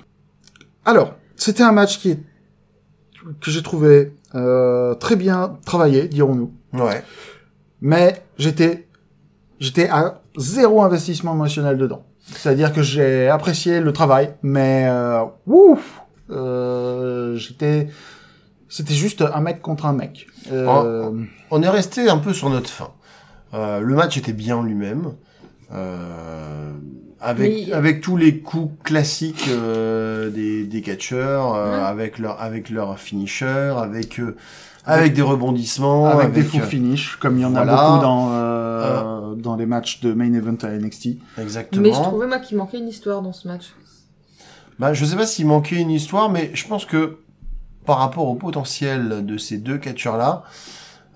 Alors, 0.85 1.15
c'était 1.35 1.63
un 1.63 1.71
match 1.71 1.99
qui 1.99 2.11
est... 2.11 2.19
que 3.41 3.51
j'ai 3.51 3.61
trouvé 3.61 4.13
euh, 4.35 4.95
très 4.95 5.15
bien 5.15 5.57
travaillé, 5.65 6.07
dirons-nous. 6.07 6.51
Ouais. 6.73 7.03
Mais 7.81 8.23
j'étais 8.37 8.87
j'étais 9.59 9.89
à 9.89 10.21
zéro 10.37 10.81
investissement 10.81 11.33
émotionnel 11.33 11.77
dedans. 11.77 12.05
C'est-à-dire 12.33 12.71
que 12.73 12.81
j'ai 12.81 13.27
apprécié 13.27 13.81
le 13.81 13.91
travail, 13.91 14.33
mais 14.41 14.85
euh, 14.87 15.23
ouf, 15.47 16.01
euh, 16.29 17.35
j'étais 17.35 17.89
c'était 18.69 18.93
juste 18.93 19.21
un 19.21 19.41
mec 19.41 19.61
contre 19.61 19.85
un 19.85 19.93
mec. 19.93 20.27
Euh, 20.51 21.11
On 21.51 21.61
est 21.61 21.69
resté 21.69 22.09
un 22.09 22.17
peu 22.19 22.33
sur 22.33 22.49
notre 22.49 22.69
fin. 22.69 22.91
Euh, 23.53 23.81
le 23.81 23.95
match 23.95 24.15
était 24.17 24.31
bien 24.31 24.55
en 24.57 24.63
lui-même. 24.63 25.13
Euh, 25.73 26.71
avec 27.19 27.67
Mais- 27.67 27.71
avec 27.73 28.01
tous 28.01 28.17
les 28.17 28.39
coups 28.39 28.73
classiques 28.83 29.47
euh, 29.49 30.29
des 30.29 30.65
des 30.65 30.81
catcheurs, 30.81 31.53
euh, 31.53 31.71
Ouais. 31.77 31.83
avec 31.83 32.17
leur 32.19 32.41
avec 32.41 32.69
leur 32.69 32.97
finisher, 32.99 33.45
avec 33.77 34.19
euh, 34.19 34.35
avec 34.85 35.13
des 35.13 35.21
rebondissements, 35.21 36.07
avec, 36.07 36.31
des 36.33 36.41
faux 36.41 36.57
euh, 36.57 36.61
finishes, 36.61 37.17
comme 37.21 37.37
il 37.37 37.41
y 37.41 37.45
en 37.45 37.53
a 37.55 37.63
beaucoup 37.63 38.01
dans 38.01 38.29
euh, 38.31 39.35
dans 39.35 39.55
les 39.55 39.67
matchs 39.67 39.99
de 40.01 40.13
main 40.13 40.33
event 40.33 40.57
à 40.63 40.69
NXT. 40.69 41.19
exactement. 41.37 41.83
Mais 41.83 41.93
je 41.93 42.01
trouvais 42.01 42.25
moi 42.27 42.39
qu'il 42.39 42.57
manquait 42.57 42.79
une 42.79 42.87
histoire 42.87 43.21
dans 43.21 43.33
ce 43.33 43.47
match. 43.47 43.73
Bah, 44.79 44.93
je 44.95 45.05
sais 45.05 45.15
pas 45.15 45.27
s'il 45.27 45.45
manquait 45.45 45.75
une 45.79 45.91
histoire, 45.91 46.29
mais 46.31 46.49
je 46.55 46.67
pense 46.67 46.85
que 46.85 47.19
par 47.85 47.99
rapport 47.99 48.27
au 48.27 48.33
potentiel 48.35 49.23
de 49.25 49.37
ces 49.37 49.59
deux 49.59 49.77
catcheurs-là, 49.77 50.43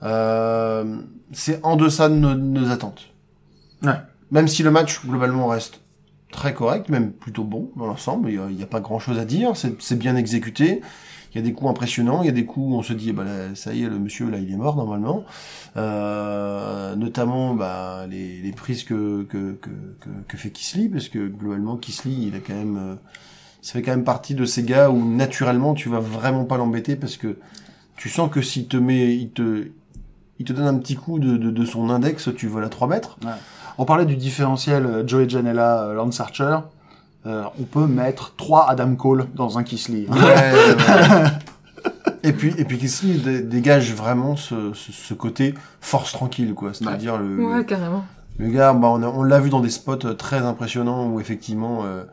euh, 0.03 0.97
c'est 1.31 1.59
en 1.65 1.75
deçà 1.75 2.09
de 2.09 2.13
nos, 2.15 2.35
nos 2.35 2.69
attentes. 2.69 3.01
Ouais. 3.81 3.93
Même 4.35 4.49
si 4.49 4.63
le 4.63 4.71
match, 4.71 4.99
globalement, 5.05 5.47
reste 5.47 5.79
très 6.29 6.53
correct, 6.53 6.89
même 6.89 7.13
plutôt 7.13 7.45
bon 7.45 7.71
dans 7.77 7.85
l'ensemble, 7.85 8.29
il 8.29 8.41
n'y 8.57 8.63
a, 8.63 8.65
pas 8.65 8.81
grand-chose 8.81 9.17
à 9.17 9.23
dire, 9.23 9.53
c'est 9.55 9.97
bien 9.97 10.17
exécuté. 10.17 10.81
Il 11.31 11.37
y 11.37 11.39
a 11.39 11.41
des 11.41 11.53
coups 11.53 11.71
impressionnants, 11.71 12.21
il 12.21 12.25
y 12.25 12.29
a 12.29 12.33
des 12.33 12.43
coups 12.43 12.73
où 12.73 12.75
on 12.75 12.83
se 12.83 12.91
dit, 12.91 13.13
bah, 13.13 13.23
là, 13.23 13.55
ça 13.55 13.73
y 13.73 13.83
est, 13.83 13.89
le 13.89 13.97
monsieur, 13.97 14.29
là, 14.29 14.37
il 14.37 14.51
est 14.51 14.57
mort, 14.57 14.75
normalement. 14.75 15.23
Euh, 15.77 16.97
notamment, 16.97 17.53
bah, 17.53 18.07
les, 18.09 18.51
prises 18.51 18.83
que, 18.83 19.25
fait 20.33 20.49
Kisly, 20.49 20.89
parce 20.89 21.07
que, 21.07 21.29
globalement, 21.29 21.77
Kisly, 21.77 22.27
il 22.27 22.41
quand 22.41 22.55
même, 22.55 22.77
euh, 22.77 22.95
ça 23.61 23.71
fait 23.71 23.83
quand 23.83 23.91
même 23.91 24.03
partie 24.03 24.35
de 24.35 24.43
ces 24.43 24.63
gars 24.63 24.89
où, 24.89 25.15
naturellement, 25.15 25.75
tu 25.75 25.87
vas 25.87 26.01
vraiment 26.01 26.43
pas 26.43 26.57
l'embêter, 26.57 26.97
parce 26.97 27.15
que 27.15 27.37
tu 27.95 28.09
sens 28.09 28.29
que 28.29 28.41
s'il 28.41 28.67
te 28.67 28.75
met, 28.75 29.15
il 29.15 29.29
te, 29.29 29.67
il 30.39 30.45
te 30.45 30.51
donne 30.51 30.67
un 30.67 30.77
petit 30.77 30.95
coup 30.95 31.19
de, 31.19 31.37
de, 31.37 31.65
son 31.65 31.89
index, 31.89 32.29
tu 32.35 32.47
voles 32.47 32.65
à 32.65 32.69
3 32.69 32.89
mètres. 32.89 33.17
On 33.77 33.85
parlait 33.85 34.05
du 34.05 34.15
différentiel 34.15 34.85
euh, 34.85 35.07
Joey 35.07 35.27
Janela 35.29 35.83
euh, 35.83 35.93
Lance 35.93 36.19
Archer. 36.19 36.57
Euh, 37.25 37.43
on 37.59 37.63
peut 37.63 37.87
mettre 37.87 38.35
trois 38.35 38.69
Adam 38.69 38.95
Cole 38.95 39.27
dans 39.35 39.57
un 39.57 39.63
Kiss 39.63 39.89
Lee. 39.89 40.07
Ouais, 40.09 40.17
ouais. 40.17 41.23
Et 42.23 42.33
puis, 42.33 42.51
et 42.57 42.65
puis 42.65 42.79
Kisly 42.79 43.19
dé- 43.19 43.41
dégage 43.43 43.93
vraiment 43.93 44.35
ce, 44.35 44.73
ce, 44.73 44.91
ce 44.91 45.13
côté 45.13 45.53
force 45.79 46.11
tranquille, 46.11 46.55
quoi. 46.55 46.73
C'est-à-dire 46.73 47.17
le, 47.19 47.35
le- 47.37 47.45
Ouais, 47.45 47.63
carrément. 47.65 48.03
Le 48.39 48.47
gars, 48.49 48.73
bah, 48.73 48.87
on, 48.87 49.21
l'a 49.21 49.39
vu 49.39 49.51
dans 49.51 49.59
des 49.59 49.69
spots 49.69 49.97
très 50.15 50.37
impressionnants 50.39 51.07
où 51.07 51.19
effectivement, 51.19 51.81
euh, 51.85 52.03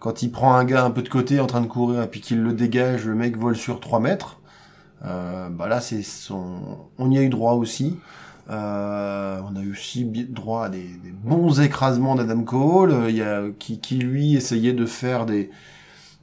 quand 0.00 0.22
il 0.24 0.32
prend 0.32 0.54
un 0.56 0.64
gars 0.64 0.84
un 0.84 0.90
peu 0.90 1.02
de 1.02 1.08
côté 1.08 1.38
en 1.38 1.46
train 1.46 1.60
de 1.60 1.68
courir 1.68 2.02
et 2.02 2.08
puis 2.08 2.20
qu'il 2.20 2.42
le 2.42 2.52
dégage, 2.54 3.06
le 3.06 3.14
mec 3.14 3.36
vole 3.38 3.54
sur 3.54 3.78
3 3.78 4.00
mètres. 4.00 4.40
Euh, 5.04 5.48
bah 5.48 5.68
là, 5.68 5.80
c'est 5.80 6.02
son, 6.02 6.56
on 6.98 7.08
y 7.12 7.18
a 7.18 7.22
eu 7.22 7.28
droit 7.28 7.52
aussi. 7.52 8.00
Euh, 8.52 9.40
on 9.50 9.56
a 9.56 9.62
eu 9.62 9.70
aussi 9.72 10.04
droit 10.04 10.66
à 10.66 10.68
des, 10.68 10.82
des 10.82 11.10
bons 11.24 11.60
écrasements 11.60 12.14
d'Adam 12.16 12.42
Cole, 12.42 12.90
euh, 12.92 13.10
il 13.10 13.16
y 13.16 13.22
a 13.22 13.44
qui, 13.58 13.80
qui 13.80 13.96
lui 13.96 14.34
essayait 14.34 14.74
de 14.74 14.84
faire 14.84 15.24
des, 15.24 15.48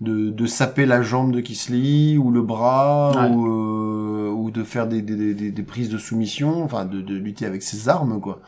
de, 0.01 0.29
de 0.29 0.45
saper 0.45 0.85
la 0.85 1.01
jambe 1.01 1.31
de 1.33 1.41
Kisly 1.41 2.17
ou 2.19 2.29
le 2.29 2.41
bras 2.43 3.11
Ouais. 3.15 3.29
ou, 3.35 3.47
euh, 3.47 4.29
ou 4.31 4.51
de 4.51 4.63
faire 4.63 4.87
des, 4.87 5.01
des, 5.01 5.33
des, 5.33 5.49
des 5.51 5.63
prises 5.63 5.89
de 5.89 5.97
soumission, 5.97 6.63
enfin 6.63 6.85
de, 6.85 7.01
de 7.01 7.15
lutter 7.15 7.45
avec 7.47 7.63
ses 7.63 7.89
armes 7.89 8.19
quoi. 8.21 8.41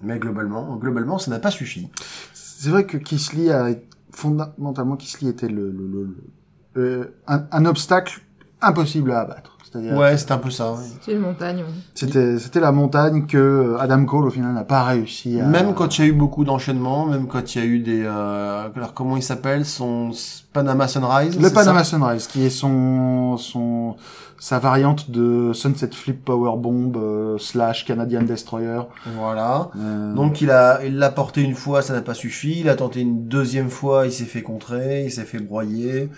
Mais 0.00 0.18
globalement, 0.18 0.76
globalement, 0.76 1.18
ça 1.18 1.30
n'a 1.30 1.38
pas 1.38 1.50
suffi. 1.50 1.88
C'est 2.32 2.70
vrai 2.70 2.86
que 2.86 2.96
Kiss 2.96 3.32
Lee 3.34 3.50
a 3.50 3.70
fondamentalement 4.12 4.96
Kiss 4.96 5.20
Lee 5.20 5.28
était 5.28 5.48
le, 5.48 5.70
le, 5.70 5.86
le- 5.88 6.04
le- 6.04 6.80
euh, 6.82 7.04
un, 7.26 7.44
un 7.50 7.64
obstacle 7.66 8.20
impossible 8.60 9.10
à 9.12 9.20
abattre. 9.20 9.51
C'est-à-dire 9.72 9.96
Ouais, 9.96 10.16
c'est 10.18 10.30
un 10.32 10.38
peu 10.38 10.50
ça. 10.50 10.72
ouais. 10.72 10.78
C'est 11.00 11.12
une 11.12 11.20
montagne. 11.20 11.58
ouais. 11.60 11.64
c'était 11.94 12.38
c'était 12.38 12.60
la 12.60 12.72
montagne 12.72 13.26
que 13.26 13.38
euh, 13.38 13.78
Adam 13.80 14.04
Cole 14.04 14.26
au 14.26 14.30
final 14.30 14.52
n'a 14.52 14.64
pas 14.64 14.82
réussi 14.84 15.40
à 15.40 15.46
Même 15.46 15.72
quand 15.74 15.98
il 15.98 16.02
y 16.02 16.04
a 16.04 16.08
eu 16.08 16.12
beaucoup 16.12 16.44
d'enchaînements, 16.44 17.06
même 17.06 17.26
quand 17.26 17.54
il 17.54 17.58
y 17.58 17.64
a 17.64 17.66
eu 17.66 17.78
des, 17.78 18.02
euh, 18.04 18.68
alors 18.76 18.92
comment 18.92 19.16
il 19.16 19.22
s'appelle, 19.22 19.64
son 19.64 20.10
Panama 20.52 20.86
Sunrise. 20.88 21.40
le 21.40 21.48
Panama 21.50 21.84
ça 21.84 21.96
Sunrise 21.96 22.26
qui 22.26 22.44
est 22.44 22.50
son 22.50 23.36
son 23.38 23.96
sa 24.38 24.58
variante 24.58 25.08
de 25.12 25.52
Sunset 25.52 25.90
Flip 25.92 26.24
Power 26.24 26.56
Bomb 26.58 26.96
euh, 26.96 27.38
slash 27.38 27.84
Canadian 27.86 28.22
Destroyer. 28.22 28.80
Voilà. 29.16 29.70
Euh, 29.78 30.12
Donc 30.14 30.40
il 30.40 30.50
a, 30.50 30.84
il 30.84 30.98
l'a 30.98 31.10
porté 31.10 31.42
une 31.42 31.54
fois, 31.54 31.80
ça 31.80 31.92
n'a 31.94 32.02
pas 32.02 32.14
suffi. 32.14 32.58
Il 32.58 32.68
a 32.68 32.74
tenté 32.74 33.00
une 33.02 33.28
deuxième 33.28 33.70
fois, 33.70 34.04
il 34.04 34.12
s'est 34.12 34.24
fait 34.24 34.42
contrer, 34.42 35.04
il 35.04 35.12
s'est 35.12 35.22
fait 35.24 35.38
broyer. 35.38 36.10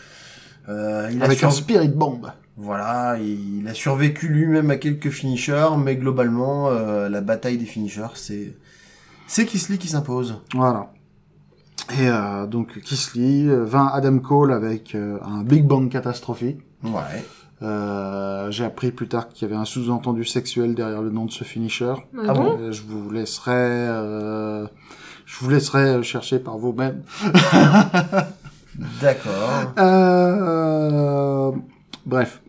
Euh, 0.70 1.10
il 1.12 1.20
a 1.20 1.26
avec 1.26 1.38
sur- 1.38 1.48
un 1.48 1.50
Spirit 1.50 1.88
Bomb. 1.88 2.26
Voilà, 2.56 3.18
il 3.18 3.66
a 3.66 3.74
survécu 3.74 4.28
lui-même 4.28 4.70
à 4.70 4.76
quelques 4.76 5.10
finishers, 5.10 5.70
mais 5.76 5.96
globalement, 5.96 6.68
euh, 6.68 7.08
la 7.08 7.20
bataille 7.20 7.58
des 7.58 7.64
finishers, 7.64 8.14
c'est 8.14 8.54
c'est 9.26 9.44
Kisly 9.46 9.78
qui 9.78 9.88
s'impose. 9.88 10.40
Voilà. 10.54 10.92
Et 11.98 12.08
euh, 12.08 12.46
donc 12.46 12.80
Kiss 12.80 13.14
Lee 13.14 13.48
euh, 13.48 13.64
vint 13.64 13.88
Adam 13.92 14.18
Cole 14.18 14.52
avec 14.52 14.94
euh, 14.94 15.18
un 15.24 15.42
Big 15.42 15.64
Bang 15.66 15.90
catastrophique. 15.90 16.58
Ouais. 16.84 17.24
Euh, 17.62 18.50
J'ai 18.50 18.64
appris 18.64 18.90
plus 18.92 19.08
tard 19.08 19.28
qu'il 19.28 19.48
y 19.48 19.50
avait 19.50 19.60
un 19.60 19.64
sous-entendu 19.64 20.24
sexuel 20.24 20.74
derrière 20.74 21.02
le 21.02 21.10
nom 21.10 21.24
de 21.24 21.30
ce 21.32 21.44
finisher. 21.44 21.94
Ah 22.28 22.32
bon? 22.34 22.56
Euh, 22.58 22.72
je 22.72 22.82
vous 22.82 23.10
laisserai, 23.10 23.52
euh, 23.54 24.66
je 25.26 25.38
vous 25.40 25.50
laisserai 25.50 26.02
chercher 26.02 26.38
par 26.38 26.56
vous-même. 26.58 27.02
D'accord. 29.00 29.72
Euh, 29.78 31.52
bref. 32.06 32.40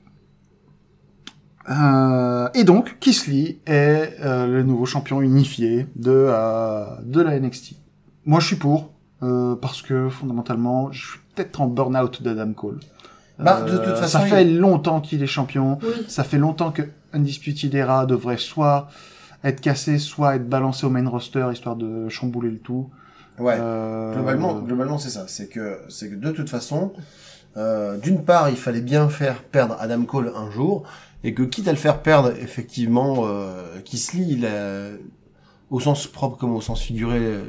Euh, 1.70 2.48
et 2.54 2.64
donc, 2.64 2.98
Kiss 3.00 3.28
Lee 3.28 3.60
est 3.66 4.18
euh, 4.24 4.46
le 4.48 4.64
nouveau 4.64 4.86
champion 4.86 5.22
unifié 5.22 5.88
de 5.96 6.12
euh, 6.12 6.86
de 7.04 7.22
la 7.22 7.40
NXT. 7.40 7.74
Moi, 8.26 8.40
je 8.40 8.48
suis 8.48 8.56
pour 8.56 8.92
euh, 9.24 9.56
parce 9.56 9.82
que 9.82 10.10
fondamentalement, 10.10 10.92
je 10.92 11.08
suis 11.12 11.20
peut-être 11.36 11.62
en 11.62 11.68
burn-out 11.68 12.22
d'Adam 12.22 12.54
Cole. 12.54 12.80
Bah, 13.40 13.62
de 13.64 13.72
toute 13.72 13.80
Euh, 13.88 13.96
façon, 13.96 14.20
ça 14.20 14.26
il- 14.26 14.30
fait 14.30 14.44
longtemps 14.46 15.02
qu'il 15.02 15.22
est 15.24 15.28
champion. 15.28 15.80
Oui. 15.82 16.06
Ça 16.08 16.24
fait 16.24 16.38
longtemps 16.38 16.72
que 16.72 16.84
Undisputed 17.14 17.74
Era 17.74 18.06
devrait 18.06 18.38
soit 18.38 18.88
être 19.44 19.60
cassé, 19.62 19.98
soit 20.00 20.36
être 20.36 20.48
balancé 20.48 20.86
au 20.86 20.90
main 20.90 21.08
roster 21.08 21.48
histoire 21.52 21.76
de 21.76 22.08
chambouler 22.10 22.50
le 22.52 22.60
tout. 22.60 22.90
Ouais. 23.40 23.58
Euh, 23.60 24.14
Globalement, 24.14 24.54
globalement, 24.60 24.98
c'est 24.98 25.10
ça. 25.10 25.26
C'est 25.28 25.48
que, 25.48 25.80
c'est 25.90 26.10
que 26.10 26.16
de 26.16 26.32
toute 26.32 26.50
façon, 26.50 26.94
euh, 27.58 27.98
d'une 27.98 28.24
part, 28.24 28.50
il 28.50 28.56
fallait 28.56 28.82
bien 28.82 29.10
faire 29.10 29.44
perdre 29.44 29.76
Adam 29.80 30.04
Cole 30.04 30.32
un 30.36 30.50
jour, 30.50 30.84
et 31.28 31.34
que 31.34 31.44
quitte 31.44 31.68
à 31.68 31.72
le 31.72 31.78
faire 31.78 32.02
perdre, 32.02 32.32
effectivement, 32.40 33.24
euh, 33.26 33.80
Kisly, 33.84 34.26
il 34.34 34.46
a, 34.46 34.90
au 35.72 35.80
sens 35.80 36.08
propre 36.08 36.38
comme 36.38 36.54
au 36.56 36.62
sens 36.62 36.80
figuré, 36.82 37.18
euh, 37.20 37.44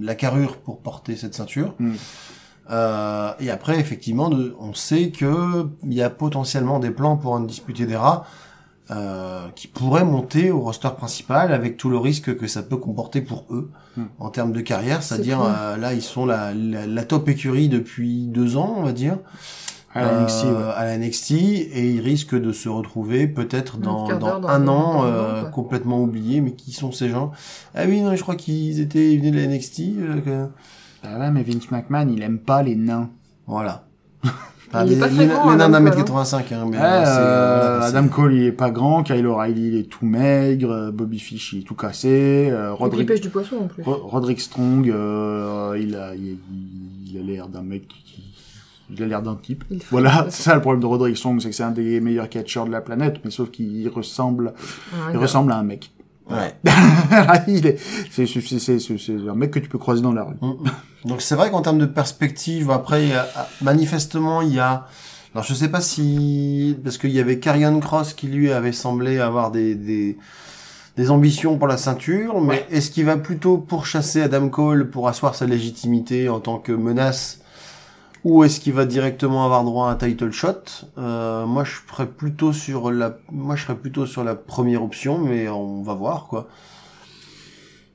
la 0.00 0.14
carrure 0.14 0.58
pour 0.58 0.80
porter 0.80 1.16
cette 1.16 1.34
ceinture. 1.34 1.74
Mm. 1.78 1.92
Euh, 2.70 3.32
et 3.40 3.50
après, 3.50 3.78
effectivement, 3.78 4.28
de- 4.30 4.54
on 4.58 4.72
sait 4.74 5.10
que 5.10 5.66
il 5.84 5.92
y 5.94 6.02
a 6.02 6.10
potentiellement 6.10 6.78
des 6.78 6.90
plans 6.90 7.16
pour 7.16 7.36
un 7.36 7.40
disputé 7.40 7.84
des 7.86 7.96
rats 7.96 8.24
euh, 8.90 9.46
qui 9.56 9.66
pourraient 9.66 10.04
monter 10.04 10.50
au 10.50 10.60
roster 10.60 10.90
principal 10.96 11.52
avec 11.52 11.78
tout 11.78 11.88
le 11.88 11.96
risque 11.96 12.36
que 12.36 12.46
ça 12.46 12.62
peut 12.62 12.76
comporter 12.76 13.20
pour 13.22 13.44
eux 13.50 13.70
Mm. 13.96 14.02
en 14.18 14.28
termes 14.30 14.52
de 14.52 14.60
carrière. 14.60 15.02
C'est 15.02 15.14
C'est-à-dire, 15.14 15.40
euh, 15.42 15.76
là, 15.76 15.94
ils 15.94 16.02
sont 16.02 16.26
la, 16.26 16.52
la, 16.52 16.84
la 16.86 17.04
top 17.04 17.28
écurie 17.28 17.68
depuis 17.68 18.26
deux 18.26 18.56
ans, 18.56 18.74
on 18.78 18.82
va 18.82 18.92
dire, 18.92 19.18
à 19.94 20.02
la 20.04 20.20
NXT, 20.22 20.44
euh, 20.44 20.66
ouais. 20.68 20.72
à 20.76 20.84
la 20.84 20.98
NXT, 20.98 21.30
et 21.32 21.90
ils 21.92 22.00
risquent 22.00 22.34
de 22.40 22.52
se 22.52 22.68
retrouver 22.68 23.26
peut-être 23.28 23.78
dans, 23.78 24.08
dans 24.08 24.40
dans- 24.40 24.48
un 24.48 24.66
an 24.68 25.04
euh, 25.04 25.44
complètement 25.44 26.02
oubliés. 26.02 26.40
Mais 26.40 26.52
qui 26.52 26.72
sont 26.72 26.90
ces 26.92 27.08
gens? 27.08 27.30
Ah 27.74 27.82
oui, 27.86 28.00
non, 28.00 28.14
je 28.16 28.22
crois 28.22 28.34
qu'ils 28.36 28.80
étaient 28.80 29.12
ils 29.12 29.18
venaient 29.20 29.30
de 29.30 29.36
la 29.38 29.46
NXT. 29.46 29.80
euh, 29.98 30.20
que- 30.20 30.46
Bah 31.04 31.18
ouais, 31.18 31.30
mais 31.30 31.42
Vince 31.42 31.70
McMahon, 31.70 32.08
il 32.14 32.22
aime 32.22 32.38
pas 32.38 32.62
les 32.62 32.76
nains. 32.76 33.10
Voilà. 33.46 33.84
Les, 34.86 34.96
pas 34.96 35.06
très 35.08 35.18
les- 35.18 35.26
grand, 35.32 35.50
les 35.52 35.56
nains 35.56 35.66
Adam 35.66 35.68
d'un 35.68 35.76
Cole, 35.78 35.84
mètre 35.84 35.98
hein. 35.98 36.02
85, 36.24 36.50
hein, 36.52 36.66
mais 36.68 36.76
Ouais, 36.78 36.82
euh, 36.82 37.04
c'est, 37.04 37.10
euh, 37.20 37.22
euh, 37.22 37.78
voilà, 37.78 37.84
Adam 37.96 38.08
Cole, 38.08 38.34
il 38.34 38.42
est 38.42 38.50
pas 38.52 38.70
grand, 38.72 39.04
Kyle 39.04 39.24
O'Reilly, 39.24 39.68
il 39.68 39.76
est 39.76 39.84
tout 39.88 40.04
maigre, 40.04 40.90
Bobby 40.92 41.20
Fish, 41.20 41.52
il 41.52 41.60
est 41.60 41.62
tout 41.62 41.76
cassé, 41.76 42.48
euh, 42.50 42.72
Roderick, 42.72 43.06
pêche 43.06 43.20
du 43.20 43.28
poisson 43.28 43.54
en 43.62 43.66
plus. 43.68 43.84
Ro- 43.84 44.00
Roderick 44.02 44.40
Strong, 44.40 44.90
euh, 44.90 45.78
il 45.80 45.94
a, 45.94 46.16
il, 46.16 46.38
il 47.06 47.18
a 47.18 47.22
l'air 47.22 47.46
d'un 47.46 47.62
mec 47.62 47.86
qui, 47.86 48.23
il 48.94 49.02
a 49.02 49.06
l'air 49.06 49.22
d'un 49.22 49.36
type. 49.36 49.64
Voilà, 49.90 50.26
c'est 50.30 50.42
ça 50.42 50.54
le 50.54 50.60
problème 50.60 50.80
de 50.80 50.86
Roderick 50.86 51.16
Strong, 51.16 51.40
c'est 51.40 51.50
que 51.50 51.54
c'est 51.54 51.62
un 51.62 51.70
des 51.70 52.00
meilleurs 52.00 52.28
catcheurs 52.28 52.66
de 52.66 52.70
la 52.70 52.80
planète, 52.80 53.20
mais 53.24 53.30
sauf 53.30 53.50
qu'il 53.50 53.88
ressemble, 53.88 54.54
il 55.12 55.18
ressemble 55.18 55.52
à 55.52 55.58
un 55.58 55.62
mec. 55.62 55.90
Ouais. 56.30 56.54
il 57.48 57.66
est, 57.66 57.78
c'est, 58.10 58.26
c'est, 58.26 58.40
c'est, 58.40 58.78
c'est, 58.78 58.98
c'est 58.98 59.28
un 59.28 59.34
mec 59.34 59.50
que 59.50 59.58
tu 59.58 59.68
peux 59.68 59.78
croiser 59.78 60.00
dans 60.00 60.12
la 60.12 60.24
rue. 60.24 60.36
Mm, 60.40 60.46
mm. 60.46 60.70
Donc 61.08 61.20
c'est 61.20 61.34
vrai 61.34 61.50
qu'en 61.50 61.60
termes 61.60 61.78
de 61.78 61.86
perspective, 61.86 62.70
après, 62.70 63.04
il 63.04 63.08
y 63.10 63.12
a, 63.12 63.26
manifestement, 63.60 64.40
il 64.40 64.54
y 64.54 64.58
a... 64.58 64.86
Alors 65.34 65.44
je 65.44 65.52
sais 65.52 65.68
pas 65.68 65.82
si... 65.82 66.78
Parce 66.82 66.96
qu'il 66.96 67.10
y 67.10 67.20
avait 67.20 67.38
Karrion 67.40 67.78
Cross 67.80 68.14
qui 68.14 68.28
lui 68.28 68.52
avait 68.52 68.72
semblé 68.72 69.18
avoir 69.18 69.50
des... 69.50 69.74
des 69.74 70.16
des 70.96 71.10
ambitions 71.10 71.58
pour 71.58 71.66
la 71.66 71.76
ceinture, 71.76 72.40
mais 72.40 72.66
est-ce 72.70 72.90
qu'il 72.90 73.04
va 73.04 73.16
plutôt 73.16 73.58
pourchasser 73.58 74.22
Adam 74.22 74.48
Cole 74.48 74.90
pour 74.90 75.08
asseoir 75.08 75.34
sa 75.34 75.44
légitimité 75.46 76.28
en 76.28 76.38
tant 76.38 76.58
que 76.58 76.70
menace, 76.70 77.40
ou 78.24 78.42
est-ce 78.42 78.58
qu'il 78.58 78.72
va 78.72 78.86
directement 78.86 79.44
avoir 79.44 79.64
droit 79.64 79.88
à 79.88 79.92
un 79.92 79.96
title 79.96 80.32
shot? 80.32 80.62
Euh, 80.96 81.46
Moi, 81.46 81.64
je 81.64 81.72
serais 81.88 82.08
plutôt 82.08 82.52
sur 82.52 82.90
la, 82.90 83.18
moi, 83.30 83.54
je 83.54 83.64
serais 83.64 83.76
plutôt 83.76 84.06
sur 84.06 84.24
la 84.24 84.34
première 84.34 84.82
option, 84.82 85.18
mais 85.18 85.48
on 85.48 85.82
va 85.82 85.94
voir 85.94 86.26
quoi. 86.26 86.48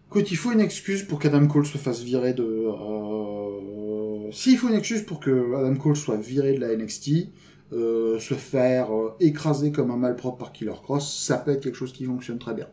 Écoute, 0.07 0.31
il 0.31 0.37
faut 0.37 0.51
une 0.51 0.61
excuse 0.61 1.03
pour 1.03 1.19
qu'Adam 1.19 1.45
Cole 1.47 1.65
se 1.65 1.77
fasse 1.77 2.01
virer 2.01 2.33
de... 2.33 2.43
Euh... 2.43 4.31
S'il 4.31 4.57
faut 4.57 4.67
une 4.67 4.75
excuse 4.75 5.03
pour 5.03 5.19
que 5.19 5.55
Adam 5.55 5.75
Cole 5.75 5.95
soit 5.95 6.17
viré 6.17 6.53
de 6.53 6.61
la 6.61 6.75
NXT, 6.75 7.29
euh, 7.73 8.19
se 8.19 8.33
faire 8.33 8.91
euh, 8.91 9.15
écraser 9.19 9.71
comme 9.71 9.91
un 9.91 9.97
malpropre 9.97 10.37
par 10.37 10.51
Killer 10.51 10.73
Cross, 10.81 11.23
ça 11.27 11.37
peut 11.37 11.51
être 11.51 11.61
quelque 11.61 11.75
chose 11.75 11.93
qui 11.93 12.05
fonctionne 12.05 12.39
très 12.39 12.55
bien. 12.55 12.65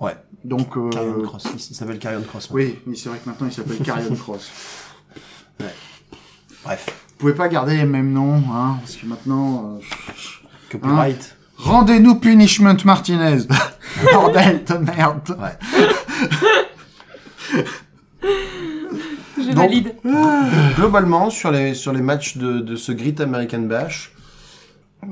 Ouais. 0.00 0.14
Donc, 0.44 0.76
euh... 0.76 0.90
Karrion 0.90 1.22
Cross, 1.22 1.48
il 1.54 1.74
s'appelle 1.74 1.98
Karrion 1.98 2.22
Cross. 2.22 2.50
Oui, 2.52 2.78
mais 2.86 2.94
c'est 2.94 3.08
vrai 3.08 3.18
que 3.18 3.28
maintenant 3.28 3.48
il 3.48 3.52
s'appelle 3.52 3.78
Karrion 3.78 4.14
Cross. 4.14 4.50
Bref, 6.66 6.86
Vous 7.10 7.16
pouvez 7.18 7.34
pas 7.34 7.48
garder 7.48 7.76
les 7.76 7.84
mêmes 7.84 8.12
noms, 8.12 8.42
hein, 8.52 8.76
parce 8.80 8.96
que 8.96 9.06
maintenant... 9.06 9.78
euh, 9.78 9.82
copyright. 10.70 11.36
Rendez-nous 11.56 12.16
Punishment 12.16 12.76
Martinez 12.84 13.38
Bordel 14.12 14.62
de 14.64 14.74
merde 14.74 15.36
Je 19.38 19.46
Donc- 19.48 19.56
valide. 19.56 19.94
Globalement, 20.76 21.30
sur 21.30 21.50
les, 21.50 21.74
sur 21.74 21.92
les 21.92 22.02
matchs 22.02 22.36
de, 22.36 22.60
de 22.60 22.76
ce 22.76 22.92
Great 22.92 23.20
American 23.20 23.60
Bash, 23.60 24.12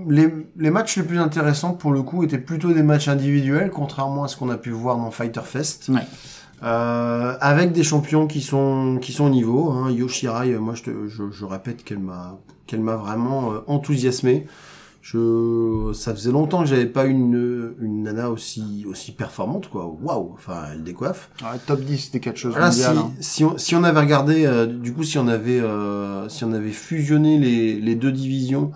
les, 0.08 0.28
les 0.56 0.70
matchs 0.70 0.96
les 0.96 1.02
plus 1.04 1.18
intéressants 1.18 1.72
pour 1.74 1.92
le 1.92 2.02
coup 2.02 2.24
étaient 2.24 2.38
plutôt 2.38 2.72
des 2.72 2.82
matchs 2.82 3.08
individuels, 3.08 3.70
contrairement 3.70 4.24
à 4.24 4.28
ce 4.28 4.36
qu'on 4.36 4.50
a 4.50 4.56
pu 4.56 4.70
voir 4.70 4.96
dans 4.96 5.10
Fighter 5.10 5.42
Fest. 5.44 5.88
Ouais. 5.88 6.00
Euh, 6.64 7.34
avec 7.40 7.72
des 7.72 7.82
champions 7.82 8.26
qui 8.26 8.40
sont 8.40 8.98
qui 9.00 9.12
sont 9.12 9.24
au 9.26 9.30
niveau. 9.30 9.70
Hein. 9.70 9.90
Yoshirai, 9.90 10.52
euh, 10.52 10.58
moi 10.60 10.74
je, 10.74 10.82
te- 10.84 11.06
je, 11.08 11.24
je 11.30 11.44
répète 11.44 11.84
qu'elle 11.84 11.98
m'a 11.98 12.38
qu'elle 12.66 12.80
m'a 12.80 12.96
vraiment 12.96 13.52
euh, 13.52 13.58
enthousiasmé. 13.66 14.46
Je 15.02 15.92
ça 15.92 16.14
faisait 16.14 16.32
longtemps 16.32 16.60
que 16.62 16.66
j'avais 16.70 16.86
pas 16.86 17.04
une 17.04 17.74
une 17.82 18.04
nana 18.04 18.30
aussi 18.30 18.86
aussi 18.88 19.12
performante 19.12 19.68
quoi. 19.68 19.94
Waouh, 20.02 20.32
enfin 20.32 20.62
elle 20.72 20.82
décoiffe. 20.82 21.28
Ouais, 21.42 21.58
Top 21.66 21.80
10 21.82 22.12
des 22.12 22.20
quatre 22.20 22.38
choses 22.38 22.52
Voilà, 22.52 22.70
si, 22.72 22.80
mondiales. 22.86 22.96
hein. 23.04 23.10
si, 23.20 23.44
on, 23.44 23.58
si 23.58 23.74
on 23.76 23.84
avait 23.84 24.00
regardé, 24.00 24.46
euh, 24.46 24.64
du 24.64 24.94
coup, 24.94 25.02
si 25.02 25.18
on 25.18 25.28
avait, 25.28 25.60
euh, 25.60 26.26
si 26.30 26.44
on 26.44 26.52
avait 26.54 26.70
fusionné 26.72 27.38
les, 27.38 27.78
les 27.78 27.94
deux 27.96 28.12
divisions, 28.12 28.70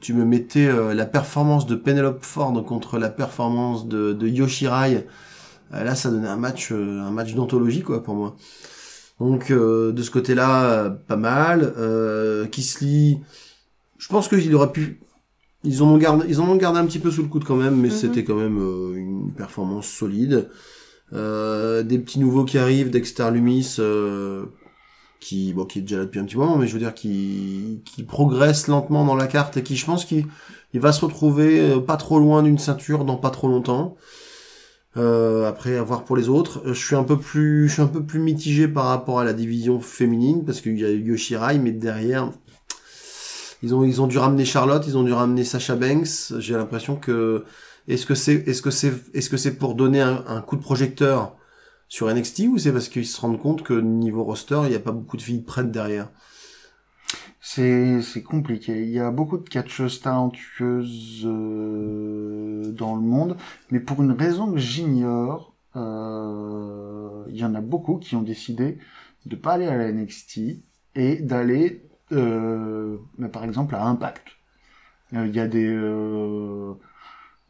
tu 0.00 0.12
me 0.12 0.26
mettais 0.26 0.70
la 0.94 1.06
performance 1.06 1.64
de 1.66 1.74
Penelope 1.76 2.24
Ford 2.24 2.52
contre 2.66 2.98
la 2.98 3.08
performance 3.08 3.86
de, 3.88 4.12
de 4.12 4.28
Yoshirai. 4.28 5.06
Euh, 5.74 5.84
là, 5.84 5.94
ça 5.94 6.10
donnait 6.10 6.28
un 6.28 6.36
match, 6.36 6.70
euh, 6.72 7.00
un 7.00 7.10
match 7.10 7.34
d'anthologie, 7.34 7.82
quoi, 7.82 8.02
pour 8.02 8.14
moi. 8.14 8.36
Donc, 9.20 9.50
euh, 9.50 9.92
de 9.92 10.02
ce 10.02 10.10
côté-là, 10.10 10.90
pas 11.06 11.16
mal. 11.16 11.74
Euh, 11.78 12.46
Kisly, 12.46 13.18
je 13.98 14.08
pense 14.08 14.28
qu'ils 14.28 14.54
auraient 14.54 14.72
pu, 14.72 15.00
ils 15.62 15.82
en 15.82 15.88
ont 15.88 15.98
gardé, 15.98 16.26
ils 16.28 16.40
en 16.40 16.48
ont 16.48 16.56
gardé 16.56 16.78
un 16.80 16.86
petit 16.86 16.98
peu 16.98 17.10
sous 17.10 17.22
le 17.22 17.28
coude 17.28 17.44
quand 17.44 17.56
même, 17.56 17.76
mais 17.76 17.88
Mhm. 17.88 17.94
c'était 17.94 18.24
quand 18.24 18.34
même 18.36 18.58
euh, 18.58 18.94
une 18.96 19.32
performance 19.36 19.86
solide. 19.86 20.48
Euh, 21.12 21.82
des 21.82 21.98
petits 21.98 22.18
nouveaux 22.20 22.44
qui 22.44 22.56
arrivent, 22.58 22.90
Dexter 22.90 23.30
Lumis, 23.32 23.76
euh, 23.78 24.46
qui, 25.20 25.52
bon, 25.52 25.64
qui 25.66 25.80
est 25.80 25.82
déjà 25.82 25.98
là 25.98 26.04
depuis 26.06 26.20
un 26.20 26.24
petit 26.24 26.36
moment, 26.38 26.56
mais 26.56 26.66
je 26.66 26.72
veux 26.72 26.78
dire, 26.78 26.94
qui, 26.94 27.82
qui 27.84 28.04
progresse 28.04 28.68
lentement 28.68 29.04
dans 29.04 29.16
la 29.16 29.26
carte 29.26 29.56
et 29.58 29.62
qui, 29.62 29.76
je 29.76 29.84
pense, 29.84 30.04
qu'il 30.06 30.26
il 30.72 30.80
va 30.80 30.92
se 30.92 31.04
retrouver 31.04 31.80
pas 31.86 31.96
trop 31.96 32.18
loin 32.20 32.42
d'une 32.44 32.58
ceinture 32.58 33.04
dans 33.04 33.16
pas 33.16 33.30
trop 33.30 33.48
longtemps. 33.48 33.96
Euh, 34.96 35.48
après, 35.48 35.76
à 35.76 35.82
voir 35.82 36.04
pour 36.04 36.16
les 36.16 36.28
autres. 36.28 36.62
Euh, 36.66 36.74
Je 36.74 36.84
suis 36.84 36.96
un 36.96 37.04
peu 37.04 37.18
plus, 37.18 37.68
je 37.68 37.74
suis 37.74 37.82
un 37.82 37.86
peu 37.86 38.04
plus 38.04 38.18
mitigé 38.18 38.66
par 38.68 38.86
rapport 38.86 39.20
à 39.20 39.24
la 39.24 39.32
division 39.32 39.80
féminine 39.80 40.44
parce 40.44 40.60
qu'il 40.60 40.78
y 40.78 40.84
a 40.84 40.90
Yoshirai, 40.90 41.58
mais 41.58 41.70
derrière, 41.72 42.32
ils 43.62 43.74
ont, 43.74 43.84
ils 43.84 44.00
ont 44.00 44.06
dû 44.06 44.18
ramener 44.18 44.44
Charlotte, 44.44 44.84
ils 44.86 44.96
ont 44.96 45.02
dû 45.02 45.12
ramener 45.12 45.44
Sasha 45.44 45.76
Banks. 45.76 46.32
J'ai 46.38 46.54
l'impression 46.54 46.96
que 46.96 47.44
est-ce 47.88 48.06
que 48.06 48.14
c'est, 48.14 48.34
est-ce 48.48 48.62
que 48.62 48.70
c'est, 48.70 48.92
est-ce 49.14 49.28
que 49.30 49.36
c'est 49.36 49.56
pour 49.56 49.74
donner 49.74 50.00
un, 50.00 50.24
un 50.26 50.40
coup 50.40 50.56
de 50.56 50.62
projecteur 50.62 51.36
sur 51.88 52.12
NXT 52.12 52.40
ou 52.48 52.58
c'est 52.58 52.72
parce 52.72 52.88
qu'ils 52.88 53.06
se 53.06 53.20
rendent 53.20 53.40
compte 53.40 53.62
que 53.62 53.74
niveau 53.74 54.24
roster, 54.24 54.60
il 54.64 54.70
n'y 54.70 54.76
a 54.76 54.80
pas 54.80 54.92
beaucoup 54.92 55.16
de 55.16 55.22
filles 55.22 55.42
prêtes 55.42 55.70
derrière? 55.70 56.08
C'est 57.52 58.00
c'est 58.02 58.22
compliqué. 58.22 58.80
Il 58.84 58.90
y 58.90 59.00
a 59.00 59.10
beaucoup 59.10 59.36
de 59.36 59.48
catcheuses 59.48 60.00
talentueuses 60.00 61.22
euh, 61.24 62.70
dans 62.70 62.94
le 62.94 63.02
monde, 63.02 63.36
mais 63.72 63.80
pour 63.80 64.00
une 64.04 64.12
raison 64.12 64.52
que 64.52 64.58
j'ignore, 64.58 65.52
euh, 65.74 67.24
il 67.28 67.36
y 67.36 67.44
en 67.44 67.56
a 67.56 67.60
beaucoup 67.60 67.96
qui 67.96 68.14
ont 68.14 68.22
décidé 68.22 68.78
de 69.26 69.34
pas 69.34 69.54
aller 69.54 69.66
à 69.66 69.76
la 69.76 69.90
NXT 69.90 70.60
et 70.94 71.16
d'aller, 71.16 71.82
euh, 72.12 72.98
bah, 73.18 73.28
par 73.28 73.42
exemple, 73.42 73.74
à 73.74 73.84
Impact. 73.84 74.28
Il 75.10 75.34
y 75.34 75.40
a 75.40 75.48
des 75.48 75.66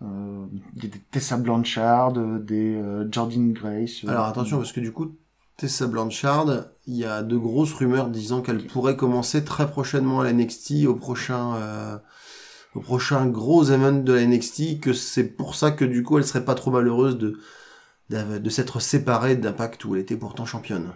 il 0.00 0.82
y 0.82 0.86
a 0.86 0.88
des 0.88 0.98
Tessa 1.10 1.36
Blanchard, 1.36 2.12
des 2.40 2.82
Jordan 3.10 3.52
Grace. 3.52 4.02
Alors 4.08 4.24
attention 4.24 4.56
parce 4.56 4.72
que 4.72 4.80
du 4.80 4.92
coup, 4.92 5.14
Tessa 5.60 5.86
Blanchard, 5.86 6.68
il 6.86 6.94
y 6.96 7.04
a 7.04 7.22
de 7.22 7.36
grosses 7.36 7.74
rumeurs 7.74 8.08
disant 8.08 8.40
qu'elle 8.40 8.66
pourrait 8.66 8.96
commencer 8.96 9.44
très 9.44 9.70
prochainement 9.70 10.20
à 10.20 10.24
la 10.24 10.32
NXT 10.32 10.86
au 10.86 10.94
prochain 10.94 11.54
euh, 11.56 11.98
au 12.74 12.80
prochain 12.80 13.26
gros 13.26 13.64
event 13.64 13.92
de 13.92 14.14
la 14.14 14.24
NXT 14.24 14.80
que 14.80 14.94
c'est 14.94 15.24
pour 15.24 15.54
ça 15.54 15.70
que 15.70 15.84
du 15.84 16.02
coup 16.02 16.16
elle 16.16 16.24
serait 16.24 16.46
pas 16.46 16.54
trop 16.54 16.70
malheureuse 16.70 17.18
de 17.18 17.38
de, 18.08 18.38
de 18.38 18.50
s'être 18.50 18.80
séparée 18.80 19.36
d'Impact 19.36 19.84
où 19.84 19.94
elle 19.94 20.00
était 20.00 20.16
pourtant 20.16 20.46
championne. 20.46 20.94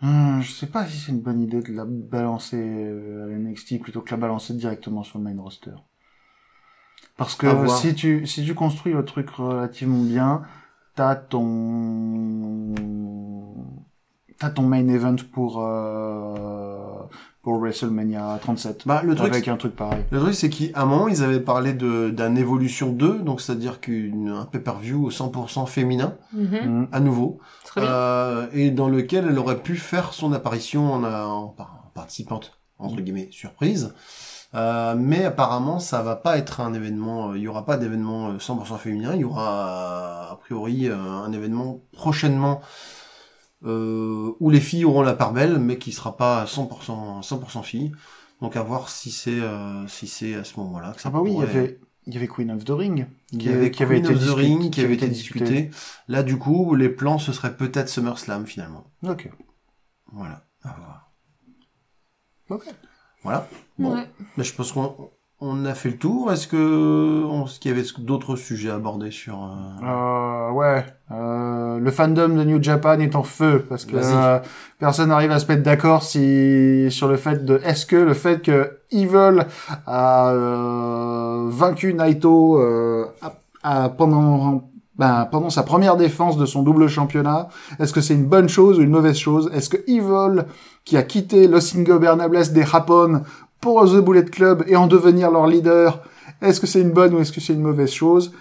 Hmm, 0.00 0.40
je 0.40 0.52
sais 0.52 0.68
pas 0.68 0.86
si 0.86 0.96
c'est 0.96 1.12
une 1.12 1.20
bonne 1.20 1.42
idée 1.42 1.60
de 1.60 1.72
la 1.74 1.84
balancer 1.84 2.56
euh, 2.58 3.26
à 3.26 3.28
la 3.28 3.36
NXT 3.36 3.82
plutôt 3.82 4.00
que 4.00 4.10
la 4.10 4.16
balancer 4.16 4.54
directement 4.54 5.02
sur 5.02 5.18
le 5.18 5.24
main 5.24 5.38
roster. 5.38 5.76
Parce 7.18 7.34
que 7.34 7.46
si 7.68 7.94
tu 7.94 8.26
si 8.26 8.42
tu 8.42 8.54
construis 8.54 8.94
le 8.94 9.04
truc 9.04 9.28
relativement 9.28 10.02
bien, 10.02 10.42
t'as 10.96 11.14
ton 11.14 12.74
t'as 14.38 14.50
ton 14.50 14.62
main 14.62 14.86
event 14.88 15.16
pour 15.32 15.62
euh, 15.64 16.74
pour 17.42 17.58
WrestleMania 17.60 18.38
37 18.40 18.82
Bah 18.86 19.02
le 19.04 19.14
truc 19.14 19.30
avec 19.32 19.46
un 19.48 19.56
truc 19.56 19.76
pareil. 19.76 20.02
Le 20.10 20.18
truc, 20.20 20.34
c'est 20.34 20.50
qu'à 20.50 20.80
un 20.82 20.84
moment, 20.84 21.06
ils 21.08 21.22
avaient 21.22 21.40
parlé 21.40 21.72
de 21.74 22.10
d'un 22.10 22.34
Evolution 22.34 22.90
2, 22.92 23.20
donc 23.20 23.40
c'est-à-dire 23.40 23.80
qu'un 23.80 24.46
pay-per-view 24.50 25.10
100% 25.10 25.66
féminin, 25.66 26.14
Mhm. 26.32 26.56
Hmm. 26.82 26.86
à 26.92 26.98
nouveau, 27.00 27.38
Très 27.64 27.80
bien. 27.82 27.90
euh, 27.90 28.46
et 28.52 28.70
dans 28.72 28.88
lequel 28.88 29.26
elle 29.28 29.38
aurait 29.38 29.62
pu 29.62 29.76
faire 29.76 30.12
son 30.12 30.32
apparition 30.32 30.92
en, 30.92 31.04
en 31.04 31.54
en 31.58 31.90
participante, 31.94 32.58
entre 32.78 33.00
guillemets, 33.00 33.28
surprise. 33.30 33.94
Euh, 34.56 34.94
mais 34.96 35.24
apparemment, 35.24 35.78
ça 35.78 36.02
va 36.02 36.16
pas 36.16 36.38
être 36.38 36.60
un 36.60 36.72
événement, 36.72 37.30
euh, 37.30 37.36
il 37.36 37.42
y 37.42 37.48
aura 37.48 37.66
pas 37.66 37.76
d'événement 37.76 38.30
euh, 38.30 38.38
100% 38.38 38.78
féminin, 38.78 39.12
il 39.14 39.20
y 39.20 39.24
aura 39.24 40.30
a 40.30 40.36
priori 40.36 40.88
euh, 40.88 40.96
un 40.96 41.30
événement 41.32 41.82
prochainement 41.92 42.62
euh, 43.64 44.32
où 44.40 44.48
les 44.50 44.60
filles 44.60 44.84
auront 44.84 45.02
la 45.02 45.14
part 45.14 45.32
belle, 45.32 45.58
mais 45.58 45.76
qui 45.78 45.92
sera 45.92 46.16
pas 46.16 46.44
100% 46.46 47.22
100% 47.22 47.62
filles. 47.62 47.92
Donc 48.40 48.56
à 48.56 48.62
voir 48.62 48.88
si 48.88 49.10
c'est 49.10 49.40
euh, 49.40 49.86
si 49.88 50.06
c'est 50.06 50.34
à 50.34 50.44
ce 50.44 50.58
moment-là 50.60 50.92
que 50.92 51.00
ça 51.00 51.08
Ah 51.08 51.12
bah 51.12 51.20
oui, 51.20 51.32
il 51.32 51.40
y 51.40 51.42
avait 51.42 51.80
il 52.06 52.14
y 52.14 52.16
avait 52.16 52.28
Queen 52.28 52.50
of 52.50 52.64
the 52.64 52.70
Ring 52.70 53.06
avait 53.32 53.70
qui 53.70 53.82
avait 53.82 54.00
Queen 54.00 54.04
été 54.04 54.14
of 54.14 54.26
the 54.26 54.34
Ring 54.34 54.70
qui 54.70 54.80
avait 54.80 54.94
été 54.94 55.08
discuté. 55.08 55.70
Là 56.08 56.22
du 56.22 56.38
coup, 56.38 56.74
les 56.74 56.88
plans 56.88 57.18
ce 57.18 57.32
serait 57.32 57.56
peut-être 57.56 57.88
SummerSlam 57.88 58.46
finalement. 58.46 58.84
Ok. 59.02 59.30
Voilà. 60.12 60.46
À 60.62 60.74
voir. 60.78 61.10
Ok. 62.50 62.64
Voilà. 63.26 63.46
Bon, 63.78 63.94
Ouais. 63.94 64.04
mais 64.36 64.44
je 64.44 64.54
pense 64.54 64.72
qu'on 64.72 64.94
on 65.38 65.66
a 65.66 65.74
fait 65.74 65.90
le 65.90 65.98
tour. 65.98 66.32
Est-ce 66.32 66.48
que 66.48 67.24
on- 67.28 67.44
est-ce 67.44 67.60
qu'il 67.60 67.70
y 67.70 67.74
avait 67.74 67.86
d'autres 67.98 68.36
sujets 68.36 68.70
abordés 68.70 69.10
sur 69.10 69.34
euh, 69.44 69.84
Euh, 69.86 70.50
ouais, 70.52 70.86
euh, 71.12 71.78
le 71.78 71.90
fandom 71.90 72.28
de 72.30 72.42
New 72.44 72.62
Japan 72.62 72.98
est 73.00 73.14
en 73.14 73.22
feu 73.22 73.66
parce 73.68 73.84
que 73.84 73.96
euh, 73.96 74.38
personne 74.78 75.10
n'arrive 75.10 75.30
à 75.32 75.38
se 75.38 75.46
mettre 75.46 75.62
d'accord 75.62 76.02
si 76.04 76.86
sur 76.90 77.06
le 77.08 77.16
fait 77.18 77.44
de 77.44 77.60
est-ce 77.64 77.84
que 77.84 77.96
le 77.96 78.14
fait 78.14 78.40
que 78.40 78.78
Evil 78.90 79.44
a 79.86 80.30
euh, 80.30 81.48
vaincu 81.50 81.92
Naito 81.94 82.58
euh, 82.58 83.04
a- 83.20 83.34
a- 83.84 83.88
pendant 83.90 84.70
ben, 84.98 85.28
pendant 85.30 85.50
sa 85.50 85.62
première 85.62 85.98
défense 85.98 86.38
de 86.38 86.46
son 86.46 86.62
double 86.62 86.88
championnat, 86.88 87.48
est-ce 87.78 87.92
que 87.92 88.00
c'est 88.00 88.14
une 88.14 88.24
bonne 88.24 88.48
chose 88.48 88.78
ou 88.78 88.82
une 88.82 88.88
mauvaise 88.90 89.18
chose? 89.18 89.50
Est-ce 89.52 89.68
que 89.68 89.76
Evil, 89.86 90.46
qui 90.86 90.96
a 90.96 91.02
quitté 91.02 91.48
Los 91.48 91.76
Ingobernables 91.76 92.52
des 92.52 92.64
Japon 92.64 93.24
pour 93.60 93.84
The 93.84 93.96
Bullet 93.96 94.24
Club 94.24 94.64
et 94.68 94.76
en 94.76 94.86
devenir 94.86 95.30
leur 95.30 95.46
leader, 95.46 96.02
est-ce 96.40 96.60
que 96.60 96.66
c'est 96.66 96.80
une 96.80 96.92
bonne 96.92 97.12
ou 97.12 97.18
est-ce 97.18 97.32
que 97.32 97.40
c'est 97.40 97.52
une 97.52 97.60
mauvaise 97.60 97.90
chose? 97.90 98.32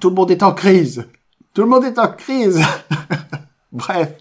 Tout 0.00 0.10
le 0.10 0.16
monde 0.16 0.32
est 0.32 0.42
en 0.42 0.52
crise. 0.52 1.06
Tout 1.54 1.62
le 1.62 1.68
monde 1.68 1.84
est 1.84 1.98
en 1.98 2.08
crise. 2.08 2.60
Bref. 3.72 4.18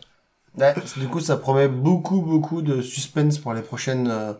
ouais, 0.59 0.75
Du 0.97 1.07
coup, 1.07 1.19
ça 1.19 1.37
promet 1.37 1.67
beaucoup, 1.67 2.21
beaucoup 2.21 2.61
de 2.61 2.81
suspense 2.81 3.39
pour 3.39 3.53
les 3.53 3.61
prochaines, 3.63 4.07
euh, 4.07 4.33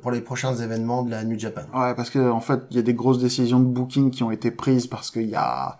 pour 0.00 0.12
les 0.12 0.20
prochains 0.20 0.54
événements 0.54 1.02
de 1.02 1.10
la 1.10 1.24
New 1.24 1.38
Japan. 1.38 1.62
Ouais, 1.74 1.94
parce 1.96 2.10
que 2.10 2.30
en 2.30 2.40
fait, 2.40 2.60
il 2.70 2.76
y 2.76 2.80
a 2.80 2.82
des 2.82 2.94
grosses 2.94 3.18
décisions 3.18 3.58
de 3.58 3.66
booking 3.66 4.10
qui 4.10 4.22
ont 4.22 4.30
été 4.30 4.52
prises 4.52 4.86
parce 4.86 5.10
qu'il 5.10 5.28
y 5.28 5.34
a 5.34 5.78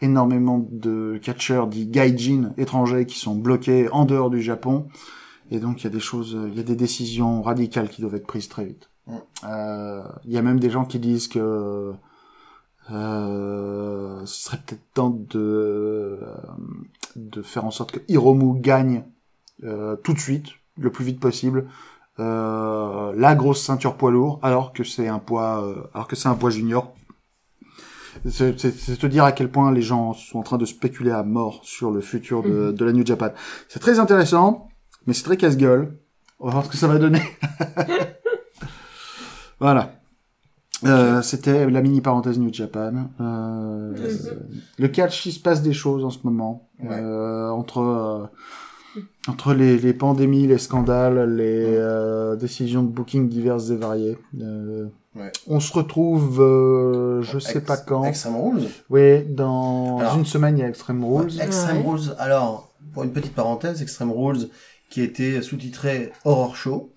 énormément 0.00 0.64
de 0.70 1.18
catcheurs 1.20 1.66
dits 1.66 1.86
gaijin 1.86 2.52
étrangers 2.56 3.04
qui 3.04 3.18
sont 3.18 3.34
bloqués 3.34 3.88
en 3.90 4.04
dehors 4.04 4.30
du 4.30 4.40
Japon. 4.40 4.86
Et 5.50 5.58
donc, 5.60 5.80
il 5.80 5.84
y 5.84 5.86
a 5.86 5.90
des 5.90 6.00
choses, 6.00 6.36
il 6.48 6.54
y 6.56 6.60
a 6.60 6.62
des 6.62 6.76
décisions 6.76 7.42
radicales 7.42 7.88
qui 7.88 8.00
doivent 8.02 8.14
être 8.14 8.26
prises 8.26 8.48
très 8.48 8.64
vite. 8.64 8.88
Mm. 9.06 9.16
Euh, 9.44 10.02
Il 10.24 10.32
y 10.32 10.38
a 10.38 10.42
même 10.42 10.60
des 10.60 10.70
gens 10.70 10.84
qui 10.84 10.98
disent 10.98 11.28
que 11.28 11.92
euh, 12.90 14.24
ce 14.24 14.42
serait 14.44 14.58
peut-être 14.64 14.92
temps 14.94 15.10
de 15.10 16.18
de 17.16 17.42
faire 17.42 17.64
en 17.64 17.70
sorte 17.70 17.90
que 17.92 18.00
Hiromu 18.08 18.60
gagne 18.60 19.04
euh, 19.64 19.96
tout 19.96 20.14
de 20.14 20.18
suite, 20.18 20.46
le 20.78 20.90
plus 20.90 21.04
vite 21.04 21.18
possible, 21.20 21.66
euh, 22.20 23.12
la 23.16 23.34
grosse 23.34 23.60
ceinture 23.62 23.96
poids 23.96 24.10
lourd, 24.12 24.38
alors 24.42 24.72
que 24.72 24.84
c'est 24.84 25.08
un 25.08 25.18
poids, 25.18 25.64
euh, 25.64 25.82
alors 25.92 26.06
que 26.06 26.14
c'est 26.16 26.28
un 26.28 26.34
poids 26.34 26.50
junior. 26.50 26.94
C'est 28.28 28.54
te 28.56 29.06
dire 29.06 29.24
à 29.24 29.32
quel 29.32 29.50
point 29.50 29.72
les 29.72 29.82
gens 29.82 30.12
sont 30.14 30.38
en 30.38 30.42
train 30.42 30.58
de 30.58 30.64
spéculer 30.64 31.10
à 31.10 31.22
mort 31.22 31.60
sur 31.62 31.90
le 31.90 32.00
futur 32.00 32.42
de, 32.42 32.48
Mhm. 32.48 32.72
de 32.72 32.84
la 32.84 32.92
New 32.92 33.06
Japan. 33.06 33.30
C'est 33.68 33.80
très 33.80 33.98
intéressant, 33.98 34.68
mais 35.06 35.14
c'est 35.14 35.24
très 35.24 35.36
casse-gueule. 35.36 35.96
On 36.38 36.46
va 36.46 36.52
voir 36.52 36.64
ce 36.64 36.70
que 36.70 36.76
ça 36.76 36.88
va 36.88 36.98
donner. 36.98 37.20
voilà. 39.60 39.92
Euh, 40.84 41.20
C'était 41.20 41.68
la 41.68 41.82
mini 41.82 42.00
parenthèse 42.00 42.38
New 42.38 42.52
Japan. 42.52 43.10
Euh, 43.20 43.94
le 44.78 44.88
catch, 44.88 45.26
il 45.26 45.32
se 45.32 45.40
passe 45.40 45.60
des 45.62 45.74
choses 45.74 46.04
en 46.04 46.10
ce 46.10 46.18
moment 46.24 46.68
Ouais. 46.82 46.96
Euh, 46.98 47.50
entre 47.50 47.80
euh, 47.82 48.26
entre 49.28 49.52
les, 49.52 49.76
les 49.78 49.92
pandémies, 49.92 50.46
les 50.46 50.56
scandales, 50.56 51.36
les 51.36 51.74
euh, 51.76 52.36
décisions 52.36 52.82
de 52.82 52.88
booking 52.88 53.28
diverses 53.28 53.70
et 53.70 53.76
variées. 53.76 54.18
Euh, 54.40 54.86
Ouais. 55.16 55.32
On 55.48 55.58
se 55.58 55.72
retrouve, 55.72 56.40
euh, 56.40 57.20
je 57.22 57.40
sais 57.40 57.58
Ex- 57.58 57.66
pas 57.66 57.76
quand. 57.76 58.04
Extreme 58.04 58.36
Rules. 58.36 58.68
Oui, 58.90 59.24
dans 59.24 59.98
Alors- 59.98 60.16
une 60.16 60.24
semaine, 60.24 60.56
il 60.56 60.60
y 60.60 60.64
a 60.64 60.68
Extreme 60.68 61.04
Rules. 61.04 61.40
Extreme 61.40 61.78
Ouais. 61.78 61.82
Rules. 61.94 62.14
Alors, 62.16 62.70
pour 62.94 63.02
une 63.02 63.10
petite 63.12 63.34
parenthèse, 63.34 63.82
Extreme 63.82 64.12
Rules 64.12 64.48
qui 64.90 65.02
était 65.02 65.40
sous-titré 65.40 66.12
Horror 66.24 66.56
Show. 66.56 66.92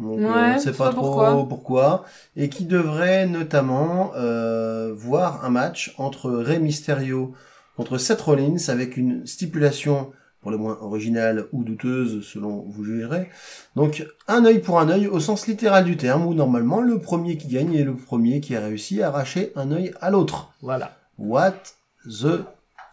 Donc, 0.00 0.18
euh, 0.18 0.22
Ouais, 0.22 0.50
on 0.52 0.54
ne 0.54 0.58
sait 0.58 0.72
pas 0.72 0.86
pas 0.86 0.90
trop 0.90 1.02
pourquoi. 1.02 1.48
pourquoi. 1.48 2.04
Et 2.34 2.48
qui 2.48 2.64
devrait 2.64 3.26
notamment 3.26 4.12
euh, 4.16 4.92
voir 4.94 5.44
un 5.44 5.50
match 5.50 5.94
entre 5.98 6.30
Rey 6.32 6.58
Mysterio 6.58 7.34
contre 7.76 7.98
Seth 7.98 8.20
Rollins 8.22 8.68
avec 8.68 8.96
une 8.96 9.26
stipulation 9.26 10.12
pour 10.40 10.50
le 10.50 10.56
moins 10.56 10.76
originale 10.80 11.46
ou 11.52 11.62
douteuse 11.62 12.26
selon 12.26 12.64
vous 12.68 12.84
jugerez. 12.84 13.28
Donc 13.76 14.04
un 14.26 14.44
œil 14.44 14.58
pour 14.58 14.80
un 14.80 14.88
œil 14.88 15.06
au 15.06 15.20
sens 15.20 15.46
littéral 15.46 15.84
du 15.84 15.96
terme 15.96 16.26
où 16.26 16.34
normalement 16.34 16.80
le 16.80 16.98
premier 16.98 17.36
qui 17.36 17.46
gagne 17.46 17.74
est 17.74 17.84
le 17.84 17.94
premier 17.94 18.40
qui 18.40 18.56
a 18.56 18.60
réussi 18.60 19.02
à 19.02 19.08
arracher 19.08 19.52
un 19.54 19.70
œil 19.70 19.92
à 20.00 20.10
l'autre. 20.10 20.52
Voilà. 20.60 20.96
What 21.16 21.54
the 22.04 22.40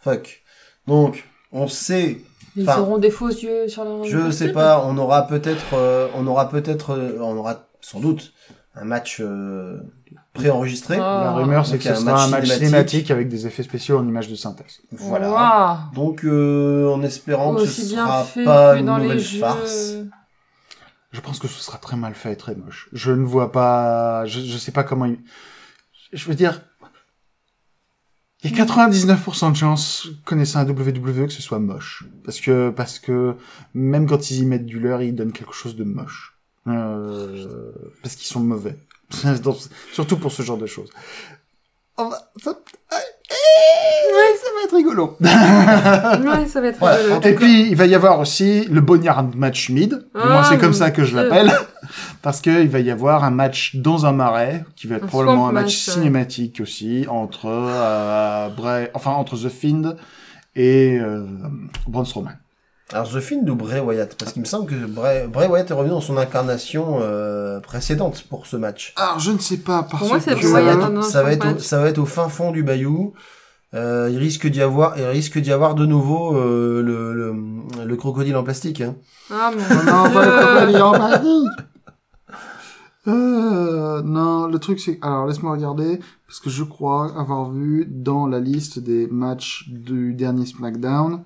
fuck? 0.00 0.42
Donc, 0.86 1.24
on 1.50 1.66
sait, 1.66 2.18
Ils 2.56 2.68
Enfin, 2.68 2.80
auront 2.80 2.98
des 2.98 3.10
faux 3.10 3.28
yeux 3.28 3.68
sur 3.68 3.84
leur. 3.84 4.04
je 4.04 4.30
sais 4.30 4.52
pas, 4.52 4.82
on 4.84 4.98
aura 4.98 5.26
peut-être, 5.26 5.74
euh, 5.74 6.08
on 6.14 6.26
aura 6.26 6.48
peut-être, 6.48 6.90
euh, 6.90 7.18
on 7.20 7.36
aura 7.36 7.66
sans 7.80 8.00
doute 8.00 8.32
un 8.74 8.84
match 8.84 9.20
euh, 9.20 9.78
préenregistré. 10.32 10.96
Ah. 11.00 11.20
La 11.24 11.32
rumeur, 11.32 11.66
c'est 11.66 11.78
que 11.78 11.84
ce 11.84 11.90
un 11.90 11.94
sera 11.96 12.12
match 12.12 12.22
un 12.22 12.28
match 12.28 12.44
cinématique. 12.44 12.66
cinématique 12.66 13.10
avec 13.10 13.28
des 13.28 13.46
effets 13.46 13.62
spéciaux 13.62 13.98
en 13.98 14.06
images 14.06 14.28
de 14.28 14.34
synthèse. 14.34 14.80
Voilà. 14.92 15.80
Donc, 15.94 16.24
euh, 16.24 16.88
en 16.92 17.02
espérant 17.02 17.54
que 17.54 17.66
ce 17.66 17.82
sera 17.82 18.26
pas 18.44 18.76
une 18.76 18.86
dans 18.86 18.96
les 18.98 19.04
nouvelle 19.04 19.20
jeux. 19.20 19.38
farce. 19.40 19.94
Je 21.12 21.20
pense 21.20 21.38
que 21.40 21.48
ce 21.48 21.60
sera 21.60 21.78
très 21.78 21.96
mal 21.96 22.14
fait 22.14 22.32
et 22.32 22.36
très 22.36 22.54
moche. 22.54 22.88
Je 22.92 23.10
ne 23.12 23.24
vois 23.24 23.50
pas, 23.50 24.24
je, 24.26 24.40
je 24.40 24.58
sais 24.58 24.70
pas 24.72 24.84
comment 24.84 25.06
il... 25.06 25.18
Je 26.12 26.24
veux 26.28 26.36
dire, 26.36 26.60
il 28.42 28.56
y 28.56 28.60
a 28.60 28.64
99% 28.64 29.52
de 29.52 29.56
chances, 29.56 30.08
connaissant 30.24 30.60
un 30.60 30.66
WWE, 30.68 31.26
que 31.26 31.32
ce 31.32 31.42
soit 31.42 31.58
moche. 31.58 32.04
Parce 32.24 32.40
que, 32.40 32.70
parce 32.70 32.98
que, 32.98 33.34
même 33.74 34.06
quand 34.08 34.30
ils 34.30 34.38
y 34.38 34.46
mettent 34.46 34.66
du 34.66 34.78
leurre, 34.80 35.02
ils 35.02 35.14
donnent 35.14 35.32
quelque 35.32 35.52
chose 35.54 35.76
de 35.76 35.84
moche. 35.84 36.38
Euh, 36.66 37.72
parce 38.02 38.14
qu'ils 38.16 38.26
sont 38.28 38.40
mauvais. 38.40 38.76
Surtout 39.92 40.16
pour 40.16 40.32
ce 40.32 40.42
genre 40.42 40.58
de 40.58 40.66
choses. 40.66 40.88
On 41.98 42.08
va- 42.08 42.30
ça... 42.42 42.52
Ouais, 44.12 44.36
ça 44.42 44.48
va 44.56 44.64
être 44.64 44.74
rigolo. 44.76 45.16
Ouais, 45.20 46.46
ça 46.48 46.60
va 46.60 46.68
être 46.68 46.84
rigolo. 46.84 47.16
Et 47.18 47.20
cas- 47.20 47.32
puis, 47.34 47.68
il 47.70 47.76
va 47.76 47.86
y 47.86 47.94
avoir 47.94 48.18
aussi 48.18 48.64
le 48.64 48.80
Boneyard 48.80 49.34
match 49.36 49.70
mid. 49.70 49.90
Du 49.90 49.96
moins, 50.14 50.40
Ah, 50.42 50.46
c'est 50.48 50.58
comme 50.58 50.74
ça 50.74 50.90
que 50.90 51.04
je 51.04 51.14
l'appelle. 51.14 51.52
Parce 52.22 52.40
que 52.40 52.62
il 52.62 52.68
va 52.68 52.80
y 52.80 52.90
avoir 52.90 53.24
un 53.24 53.30
match 53.30 53.76
dans 53.76 54.06
un 54.06 54.12
marais, 54.12 54.64
qui 54.76 54.86
va 54.86 54.96
être 54.96 55.04
Un 55.04 55.08
probablement 55.08 55.48
un 55.48 55.52
match 55.52 55.76
cinématique 55.76 56.60
aussi, 56.60 57.06
entre, 57.08 57.46
euh, 57.46 58.48
Bray, 58.50 58.90
enfin, 58.94 59.12
entre 59.12 59.36
The 59.36 59.48
Fiend 59.48 59.96
et, 60.56 60.98
euh, 60.98 61.24
Braun 61.86 62.04
Strowman. 62.04 62.36
Alors, 62.92 63.08
The 63.08 63.20
Fiend 63.20 63.46
ou 63.46 63.54
Bray 63.54 63.80
Wyatt? 63.80 64.16
Parce 64.16 64.32
qu'il 64.32 64.42
me 64.42 64.46
semble 64.46 64.66
que 64.66 64.74
Bray, 64.74 65.28
Bray 65.28 65.48
Wyatt 65.48 65.70
est 65.70 65.74
revenu 65.74 65.90
dans 65.90 66.00
son 66.00 66.16
incarnation 66.16 66.98
euh, 67.00 67.60
précédente 67.60 68.24
pour 68.28 68.46
ce 68.46 68.56
match. 68.56 68.92
Alors, 68.96 69.20
je 69.20 69.30
ne 69.30 69.38
sais 69.38 69.58
pas, 69.58 69.84
parce 69.84 70.02
Pour 70.02 70.08
moi, 70.08 70.20
c'est 70.20 70.34
que... 70.34 70.40
Bray 70.40 70.50
ça, 70.50 70.60
va 70.60 70.76
Wyatt 70.76 71.04
ça, 71.04 71.22
va 71.22 71.32
être 71.32 71.44
au, 71.44 71.50
match. 71.52 71.60
ça 71.60 71.78
va 71.80 71.88
être 71.88 71.98
au 71.98 72.06
fin 72.06 72.28
fond 72.28 72.50
du 72.50 72.62
bayou. 72.64 73.14
Euh, 73.72 74.08
il 74.10 74.18
risque 74.18 74.48
d'y 74.48 74.60
avoir, 74.60 74.98
il 74.98 75.04
risque 75.04 75.38
d'y 75.38 75.52
avoir 75.52 75.76
de 75.76 75.86
nouveau 75.86 76.36
euh, 76.36 76.82
le, 76.82 77.14
le, 77.14 77.84
le 77.84 77.96
crocodile 77.96 78.36
en 78.36 78.42
plastique. 78.42 78.80
Hein. 78.80 78.96
Ah 79.30 79.52
mon 79.56 79.62
Oh 79.62 79.84
non, 79.86 80.04
Dieu. 80.08 80.14
pas 80.14 80.24
le 80.24 80.42
crocodile 80.42 80.82
en 80.82 80.92
plastique. 80.92 81.66
Euh, 83.10 84.02
non, 84.02 84.46
le 84.46 84.58
truc 84.58 84.78
c'est, 84.80 84.98
alors 85.02 85.26
laisse-moi 85.26 85.52
regarder, 85.52 86.00
parce 86.26 86.40
que 86.40 86.48
je 86.50 86.62
crois 86.64 87.18
avoir 87.18 87.50
vu 87.50 87.86
dans 87.88 88.26
la 88.26 88.38
liste 88.40 88.78
des 88.78 89.06
matchs 89.08 89.68
du 89.68 90.14
dernier 90.14 90.46
SmackDown, 90.46 91.24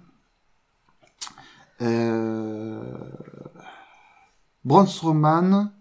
euh, 1.82 2.82
Braun 4.65 4.86
Strowman, 4.86 5.73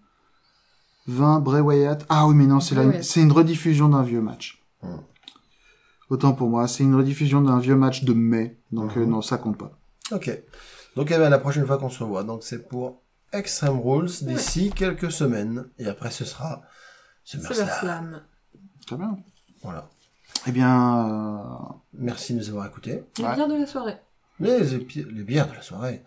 20 1.07 1.39
Bray 1.39 1.61
Wyatt. 1.61 2.05
Ah 2.09 2.27
oui, 2.27 2.35
mais 2.35 2.45
non, 2.45 2.59
c'est 2.59 2.75
la, 2.75 3.01
c'est 3.01 3.21
une 3.21 3.31
rediffusion 3.31 3.89
d'un 3.89 4.03
vieux 4.03 4.21
match. 4.21 4.61
Hmm. 4.81 4.97
Autant 6.09 6.33
pour 6.33 6.49
moi, 6.49 6.67
c'est 6.67 6.83
une 6.83 6.95
rediffusion 6.95 7.41
d'un 7.41 7.59
vieux 7.59 7.75
match 7.75 8.03
de 8.03 8.13
mai, 8.13 8.57
donc 8.71 8.97
euh, 8.97 9.01
Mhm. 9.05 9.09
non, 9.09 9.21
ça 9.21 9.37
compte 9.37 9.57
pas. 9.57 9.71
Ok. 10.11 10.29
Donc 10.95 11.09
eh 11.11 11.17
ben, 11.17 11.29
la 11.29 11.39
prochaine 11.39 11.65
fois 11.65 11.77
qu'on 11.77 11.89
se 11.89 12.03
revoit. 12.03 12.23
Donc 12.23 12.43
c'est 12.43 12.67
pour 12.67 13.01
Extreme 13.33 13.79
Rules 13.79 14.09
d'ici 14.21 14.71
quelques 14.75 15.11
semaines. 15.11 15.65
Et 15.79 15.87
après 15.87 16.11
ce 16.11 16.23
sera 16.25 16.61
C'est 17.25 17.37
la 17.41 17.43
SummerSlam. 17.49 17.79
slam. 17.79 18.21
Très 18.85 18.95
bien. 18.97 19.17
Voilà. 19.61 19.89
Eh 20.47 20.51
bien, 20.51 21.07
euh, 21.07 21.73
Merci 21.93 22.33
de 22.33 22.39
nous 22.39 22.49
avoir 22.49 22.67
écoutés. 22.67 23.03
Le 23.19 23.23
Ouais. 23.25 23.35
bien 23.35 23.47
de 23.47 23.55
la 23.55 23.65
soirée. 23.67 23.97
Les, 24.39 24.75
épi- 24.75 25.05
les 25.09 25.23
bières 25.23 25.47
de 25.49 25.53
la 25.55 25.61
soirée. 25.61 26.03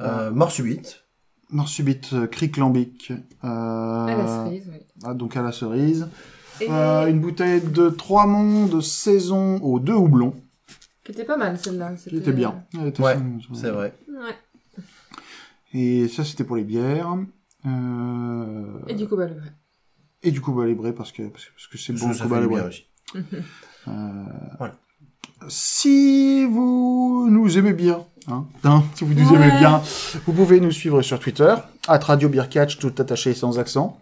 Euh, 0.00 0.30
Mort 0.30 0.50
subite. 0.52 1.04
Mort 1.50 1.68
subite, 1.68 2.12
euh, 2.12 2.26
cric 2.26 2.56
lambic, 2.56 3.10
euh, 3.10 3.16
À 3.46 4.14
la 4.16 4.26
cerise, 4.26 4.68
oui. 4.70 4.78
ah, 5.04 5.14
donc 5.14 5.36
à 5.36 5.42
la 5.42 5.52
cerise. 5.52 6.08
Et 6.60 6.68
Euh, 6.70 7.06
une 7.08 7.20
bouteille 7.20 7.60
de 7.62 7.88
trois 7.90 8.26
monts 8.26 8.66
de 8.66 8.80
saison 8.80 9.56
aux 9.62 9.80
deux 9.80 9.94
houblons. 9.94 10.34
qui 11.04 11.12
était 11.12 11.24
pas 11.24 11.36
mal 11.38 11.58
celle-là. 11.58 11.94
Qui 11.94 12.16
était 12.18 12.32
bien. 12.32 12.64
Elle 12.74 12.88
était 12.88 13.02
Ouais, 13.02 13.16
C'est 13.54 13.70
vrai. 13.70 13.94
Ouais. 14.08 14.34
Et 15.74 16.08
ça, 16.08 16.24
c'était 16.24 16.44
pour 16.44 16.56
les 16.56 16.64
bières. 16.64 17.16
Euh, 17.66 18.64
Et 18.88 18.94
du 18.94 19.06
coup, 19.08 19.16
bah, 19.16 19.26
le 19.26 19.34
vrai. 19.34 19.52
et 20.22 20.30
du 20.30 20.40
Cuba 20.40 20.64
Libre 20.66 20.90
parce 20.92 21.12
que 21.12 21.22
parce 21.28 21.44
que 21.44 21.50
parce 21.52 21.66
que 21.66 21.78
c'est 21.78 21.92
bon 21.92 22.12
Ça, 22.12 22.24
Cuba 22.24 22.40
Libre. 22.40 22.54
bien 22.56 22.66
aussi. 22.68 22.86
Euh, 23.14 23.20
Voilà. 24.58 24.74
Si 25.48 26.44
vous 26.46 27.28
nous 27.30 27.58
aimez 27.58 27.72
bien, 27.72 28.04
hein, 28.28 28.44
hein, 28.64 28.82
si 28.94 29.04
vous 29.04 29.14
nous 29.14 29.28
Ouais. 29.30 29.36
aimez 29.36 29.58
bien, 29.58 29.80
vous 30.26 30.32
pouvez 30.32 30.60
nous 30.60 30.72
suivre 30.72 31.00
sur 31.02 31.18
Twitter, 31.20 31.54
at 31.86 31.98
Radio 31.98 32.28
Beer 32.28 32.48
Catch, 32.50 32.78
tout 32.78 32.92
attaché 32.98 33.30
et 33.30 33.34
sans 33.34 33.58
accent. 33.58 33.98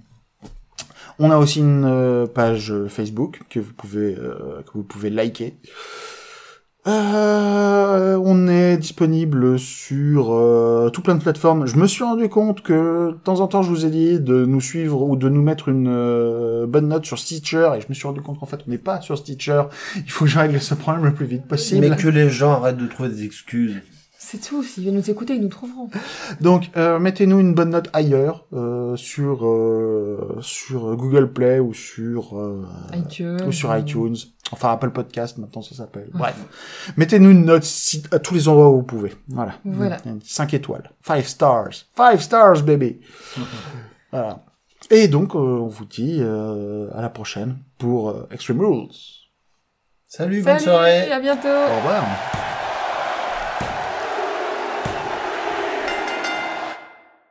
On 1.19 1.31
a 1.31 1.37
aussi 1.39 1.61
une 1.61 1.85
euh, 1.85 2.27
page 2.27 2.73
Facebook 2.89 3.43
que 3.51 3.59
vous 3.61 3.73
pouvez 3.73 4.15
euh, 4.17 4.63
que 4.63 4.73
vous 4.75 4.83
pouvez 4.83 5.11
liker. 5.11 5.55
Euh, 6.87 8.17
on 8.23 8.47
est 8.47 8.77
disponible 8.77 9.59
sur 9.59 10.33
euh, 10.33 10.89
tout 10.91 11.03
plein 11.03 11.17
de 11.17 11.23
plateformes. 11.23 11.67
Je 11.67 11.77
me 11.77 11.87
suis 11.87 12.05
rendu 12.05 12.29
compte 12.29 12.63
que 12.63 13.11
de 13.11 13.19
temps 13.25 13.41
en 13.41 13.49
temps, 13.49 13.63
je 13.63 13.71
vous 13.71 13.85
ai 13.87 13.91
dit 13.91 14.21
de 14.21 14.45
nous 14.45 14.61
suivre 14.61 15.03
ou 15.03 15.17
de 15.17 15.29
nous 15.29 15.43
mettre 15.43 15.69
une 15.69 15.89
euh, 15.89 16.67
bonne 16.67 16.89
note 16.89 17.05
sur 17.05 17.19
Stitcher, 17.19 17.71
et 17.77 17.81
je 17.81 17.87
me 17.89 17.95
suis 17.95 18.07
rendu 18.07 18.21
compte 18.21 18.39
qu'en 18.39 18.47
fait, 18.47 18.61
on 18.67 18.71
n'est 18.71 18.79
pas 18.79 19.01
sur 19.01 19.19
Stitcher. 19.19 19.65
Il 19.97 20.11
faut 20.11 20.27
que 20.27 20.31
je 20.31 20.39
règle 20.39 20.61
ce 20.61 20.75
problème 20.75 21.05
le 21.05 21.15
plus 21.15 21.27
vite 21.27 21.47
possible. 21.47 21.89
Mais 21.89 21.97
que 21.97 22.09
les 22.09 22.31
gens 22.31 22.53
arrêtent 22.53 22.79
de 22.79 22.87
trouver 22.87 23.09
des 23.09 23.25
excuses. 23.25 23.75
C'est 24.29 24.41
tout, 24.41 24.65
s'ils 24.65 24.83
viennent 24.83 24.97
nous 24.97 25.09
écouter, 25.09 25.35
ils 25.37 25.41
nous 25.41 25.49
trouveront. 25.49 25.89
Donc, 26.41 26.71
euh, 26.77 26.99
mettez-nous 26.99 27.39
une 27.39 27.55
bonne 27.55 27.71
note 27.71 27.89
ailleurs, 27.93 28.45
euh, 28.55 28.97
sur 28.97 29.47
euh, 29.47 30.39
sur 30.41 30.97
Google 30.97 31.33
Play 31.33 31.61
ou 31.61 31.73
sur 31.73 32.37
euh, 32.37 32.65
iTunes. 32.93 33.41
ou 33.47 33.53
sur 33.53 33.77
iTunes. 33.77 34.17
Enfin, 34.53 34.71
Apple 34.73 34.91
Podcast, 34.91 35.39
maintenant 35.39 35.61
ça 35.63 35.75
s'appelle. 35.75 36.09
Bref. 36.15 36.37
Mettez-nous 36.97 37.31
une 37.31 37.45
note 37.45 37.65
si- 37.65 38.05
à 38.13 38.19
tous 38.21 38.35
les 38.35 38.49
endroits 38.49 38.71
où 38.71 38.77
vous 38.77 38.83
pouvez. 38.85 39.13
Voilà. 39.29 39.55
Voilà. 39.65 39.99
5 40.25 40.55
étoiles. 40.55 40.91
5 41.05 41.25
stars. 41.25 41.69
5 41.97 42.21
stars, 42.21 42.63
baby. 42.63 43.01
voilà. 44.13 44.45
Et 44.91 45.09
donc, 45.09 45.35
euh, 45.35 45.39
on 45.39 45.67
vous 45.67 45.85
dit 45.85 46.19
euh, 46.21 46.89
à 46.95 47.03
la 47.03 47.09
prochaine 47.09 47.59
pour 47.79 48.11
euh, 48.11 48.29
Extreme 48.31 48.61
Rules. 48.61 48.89
Salut, 50.09 50.43
bonne 50.43 50.59
Salut, 50.59 50.65
soirée. 50.65 51.11
à 51.11 51.19
bientôt. 51.19 51.49
Au 51.49 51.77
revoir. 51.79 52.05